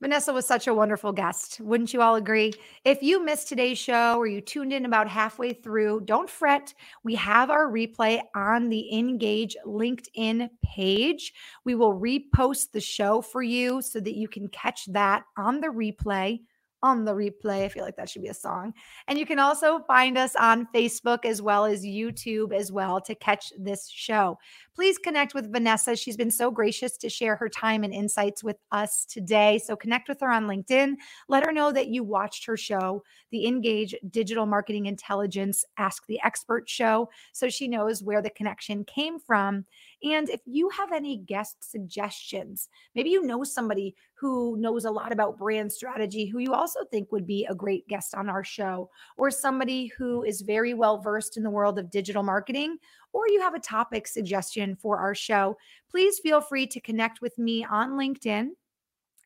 Vanessa 0.01 0.32
was 0.32 0.47
such 0.47 0.66
a 0.66 0.72
wonderful 0.72 1.12
guest. 1.12 1.60
Wouldn't 1.60 1.93
you 1.93 2.01
all 2.01 2.14
agree? 2.14 2.55
If 2.86 3.02
you 3.02 3.22
missed 3.22 3.48
today's 3.48 3.77
show 3.77 4.16
or 4.16 4.27
you 4.27 4.40
tuned 4.40 4.72
in 4.72 4.86
about 4.86 5.09
halfway 5.09 5.52
through, 5.52 6.02
don't 6.06 6.31
fret. 6.31 6.72
We 7.05 7.16
have 7.16 7.51
our 7.51 7.70
replay 7.70 8.22
on 8.35 8.70
the 8.70 8.97
Engage 8.97 9.56
LinkedIn 9.66 10.48
page. 10.64 11.35
We 11.64 11.74
will 11.74 11.93
repost 11.93 12.72
the 12.72 12.81
show 12.81 13.20
for 13.20 13.43
you 13.43 13.82
so 13.82 14.01
that 14.01 14.16
you 14.16 14.27
can 14.27 14.48
catch 14.48 14.86
that 14.86 15.24
on 15.36 15.60
the 15.60 15.68
replay 15.68 16.40
on 16.82 17.05
the 17.05 17.12
replay. 17.12 17.65
I 17.65 17.69
feel 17.69 17.85
like 17.85 17.97
that 17.97 18.09
should 18.09 18.23
be 18.23 18.28
a 18.28 18.35
song. 18.35 18.73
And 19.09 19.19
you 19.19 19.27
can 19.27 19.39
also 19.39 19.81
find 19.81 20.16
us 20.16 20.35
on 20.36 20.69
Facebook 20.74 21.24
as 21.24 21.43
well 21.43 21.65
as 21.65 21.85
YouTube 21.85 22.52
as 22.52 22.73
well 22.73 23.01
to 23.02 23.15
catch 23.15 23.52
this 23.59 23.89
show. 23.89 24.39
Please 24.74 24.98
connect 24.98 25.35
with 25.35 25.52
Vanessa. 25.52 25.94
She's 25.94 26.16
been 26.16 26.31
so 26.31 26.51
gracious 26.51 26.97
to 26.98 27.11
share 27.11 27.36
her 27.36 27.48
time 27.48 27.85
and 27.85 27.93
insights 27.93 28.43
with 28.43 28.57
us 28.73 29.05
today. 29.05 29.59
So 29.59 29.77
connect 29.77 30.09
with 30.09 30.20
her 30.20 30.31
on 30.31 30.47
LinkedIn. 30.47 30.94
Let 31.28 31.44
her 31.44 31.52
know 31.52 31.73
that 31.73 31.89
you 31.89 32.02
watched 32.02 32.47
her 32.47 32.57
show, 32.57 33.02
the 33.31 33.47
Engage 33.47 33.94
Digital 34.11 34.47
Marketing 34.47 34.86
Intelligence 34.86 35.65
Ask 35.77 36.07
the 36.07 36.20
Expert 36.24 36.69
show, 36.69 37.11
so 37.32 37.48
she 37.48 37.69
knows 37.69 38.02
where 38.02 38.23
the 38.23 38.31
connection 38.31 38.85
came 38.85 39.19
from. 39.19 39.66
And 40.02 40.31
if 40.31 40.40
you 40.47 40.68
have 40.70 40.93
any 40.93 41.18
guest 41.18 41.56
suggestions, 41.60 42.68
maybe 42.94 43.10
you 43.10 43.22
know 43.22 43.44
somebody 43.44 43.94
who 44.14 44.56
knows 44.59 44.85
a 44.85 44.90
lot 44.90 45.12
about 45.12 45.39
brand 45.39 45.70
strategy 45.72 46.27
who 46.27 46.39
you 46.39 46.55
also 46.55 46.81
think 46.90 47.12
would 47.12 47.27
be 47.27 47.47
a 47.47 47.55
great 47.55 47.86
guest 47.89 48.14
on 48.14 48.28
our 48.28 48.44
show, 48.44 48.90
or 49.16 49.31
somebody 49.31 49.86
who 49.98 50.22
is 50.24 50.40
very 50.40 50.74
well 50.74 50.98
versed 50.98 51.36
in 51.36 51.43
the 51.43 51.51
world 51.51 51.78
of 51.78 51.90
digital 51.90 52.22
marketing, 52.22 52.78
or 53.12 53.28
you 53.28 53.40
have 53.40 53.55
a 53.55 53.60
topic 53.60 54.06
suggestion 54.06 54.77
for 54.77 54.98
our 54.98 55.14
show, 55.14 55.56
please 55.90 56.18
feel 56.18 56.40
free 56.40 56.66
to 56.66 56.81
connect 56.81 57.20
with 57.20 57.36
me 57.39 57.64
on 57.64 57.90
LinkedIn 57.90 58.51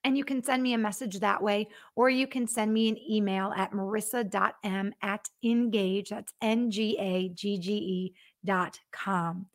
and 0.04 0.18
you 0.18 0.24
can 0.24 0.42
send 0.42 0.62
me 0.62 0.74
a 0.74 0.78
message 0.78 1.18
that 1.18 1.42
way, 1.42 1.66
or 1.96 2.10
you 2.10 2.26
can 2.26 2.46
send 2.46 2.72
me 2.72 2.90
an 2.90 2.98
email 3.10 3.52
at 3.56 3.72
marissa.m 3.72 4.92
at 5.02 5.28
engage, 5.42 6.10
that's 6.10 6.34
N 6.42 6.70
G 6.70 6.96
A 7.00 7.30
G 7.30 7.58
G 7.58 7.72
E 7.72 8.14
dot 8.44 8.78
com. 8.92 9.46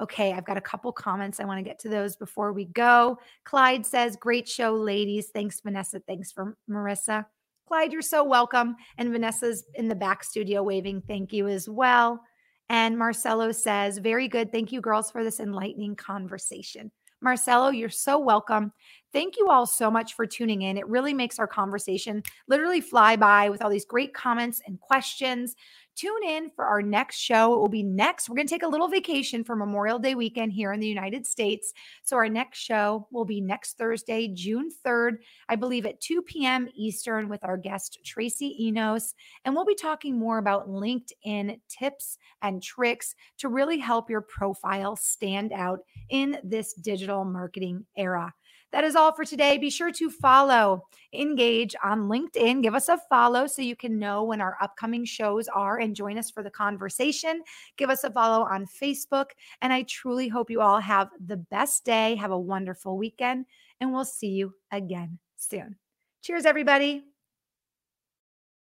Okay, 0.00 0.32
I've 0.32 0.44
got 0.44 0.56
a 0.56 0.62
couple 0.62 0.92
comments. 0.92 1.40
I 1.40 1.44
want 1.44 1.58
to 1.58 1.68
get 1.68 1.78
to 1.80 1.88
those 1.88 2.14
before 2.16 2.52
we 2.52 2.66
go. 2.66 3.18
Clyde 3.44 3.84
says, 3.84 4.16
Great 4.16 4.48
show, 4.48 4.74
ladies. 4.74 5.28
Thanks, 5.28 5.60
Vanessa. 5.60 6.00
Thanks 6.00 6.30
for 6.30 6.56
Marissa. 6.70 7.26
Clyde, 7.66 7.92
you're 7.92 8.00
so 8.00 8.24
welcome. 8.24 8.76
And 8.96 9.12
Vanessa's 9.12 9.64
in 9.74 9.88
the 9.88 9.94
back 9.94 10.24
studio 10.24 10.62
waving 10.62 11.02
thank 11.02 11.32
you 11.32 11.48
as 11.48 11.68
well. 11.68 12.20
And 12.68 12.96
Marcelo 12.96 13.52
says, 13.52 13.98
Very 13.98 14.28
good. 14.28 14.52
Thank 14.52 14.72
you, 14.72 14.80
girls, 14.80 15.10
for 15.10 15.24
this 15.24 15.40
enlightening 15.40 15.96
conversation. 15.96 16.92
Marcelo, 17.20 17.70
you're 17.70 17.88
so 17.88 18.18
welcome. 18.18 18.72
Thank 19.12 19.36
you 19.38 19.48
all 19.48 19.66
so 19.66 19.90
much 19.90 20.14
for 20.14 20.26
tuning 20.26 20.62
in. 20.62 20.78
It 20.78 20.86
really 20.86 21.12
makes 21.12 21.38
our 21.38 21.46
conversation 21.48 22.22
literally 22.46 22.80
fly 22.80 23.16
by 23.16 23.48
with 23.48 23.62
all 23.62 23.70
these 23.70 23.84
great 23.84 24.14
comments 24.14 24.60
and 24.66 24.78
questions. 24.80 25.56
Tune 25.98 26.22
in 26.22 26.48
for 26.50 26.64
our 26.64 26.80
next 26.80 27.16
show. 27.16 27.52
It 27.54 27.58
will 27.58 27.68
be 27.68 27.82
next. 27.82 28.28
We're 28.28 28.36
going 28.36 28.46
to 28.46 28.54
take 28.54 28.62
a 28.62 28.68
little 28.68 28.86
vacation 28.86 29.42
for 29.42 29.56
Memorial 29.56 29.98
Day 29.98 30.14
weekend 30.14 30.52
here 30.52 30.72
in 30.72 30.78
the 30.78 30.86
United 30.86 31.26
States. 31.26 31.72
So, 32.04 32.14
our 32.16 32.28
next 32.28 32.58
show 32.58 33.08
will 33.10 33.24
be 33.24 33.40
next 33.40 33.78
Thursday, 33.78 34.28
June 34.28 34.70
3rd, 34.86 35.16
I 35.48 35.56
believe 35.56 35.86
at 35.86 36.00
2 36.00 36.22
p.m. 36.22 36.68
Eastern, 36.76 37.28
with 37.28 37.42
our 37.42 37.56
guest, 37.56 37.98
Tracy 38.04 38.64
Enos. 38.64 39.16
And 39.44 39.56
we'll 39.56 39.64
be 39.64 39.74
talking 39.74 40.16
more 40.16 40.38
about 40.38 40.68
LinkedIn 40.68 41.58
tips 41.68 42.18
and 42.42 42.62
tricks 42.62 43.16
to 43.38 43.48
really 43.48 43.78
help 43.78 44.08
your 44.08 44.20
profile 44.20 44.94
stand 44.94 45.52
out 45.52 45.80
in 46.10 46.38
this 46.44 46.74
digital 46.74 47.24
marketing 47.24 47.84
era. 47.96 48.32
That 48.72 48.84
is 48.84 48.96
all 48.96 49.12
for 49.12 49.24
today. 49.24 49.56
Be 49.56 49.70
sure 49.70 49.90
to 49.92 50.10
follow, 50.10 50.86
engage 51.14 51.74
on 51.82 52.08
LinkedIn. 52.08 52.62
Give 52.62 52.74
us 52.74 52.88
a 52.88 52.98
follow 53.08 53.46
so 53.46 53.62
you 53.62 53.74
can 53.74 53.98
know 53.98 54.24
when 54.24 54.40
our 54.40 54.58
upcoming 54.60 55.04
shows 55.04 55.48
are 55.48 55.78
and 55.78 55.96
join 55.96 56.18
us 56.18 56.30
for 56.30 56.42
the 56.42 56.50
conversation. 56.50 57.42
Give 57.76 57.88
us 57.88 58.04
a 58.04 58.10
follow 58.10 58.44
on 58.44 58.66
Facebook. 58.66 59.30
And 59.62 59.72
I 59.72 59.82
truly 59.84 60.28
hope 60.28 60.50
you 60.50 60.60
all 60.60 60.80
have 60.80 61.08
the 61.24 61.38
best 61.38 61.84
day. 61.84 62.14
Have 62.16 62.30
a 62.30 62.38
wonderful 62.38 62.98
weekend, 62.98 63.46
and 63.80 63.92
we'll 63.92 64.04
see 64.04 64.28
you 64.28 64.54
again 64.70 65.18
soon. 65.36 65.76
Cheers, 66.22 66.44
everybody. 66.44 67.04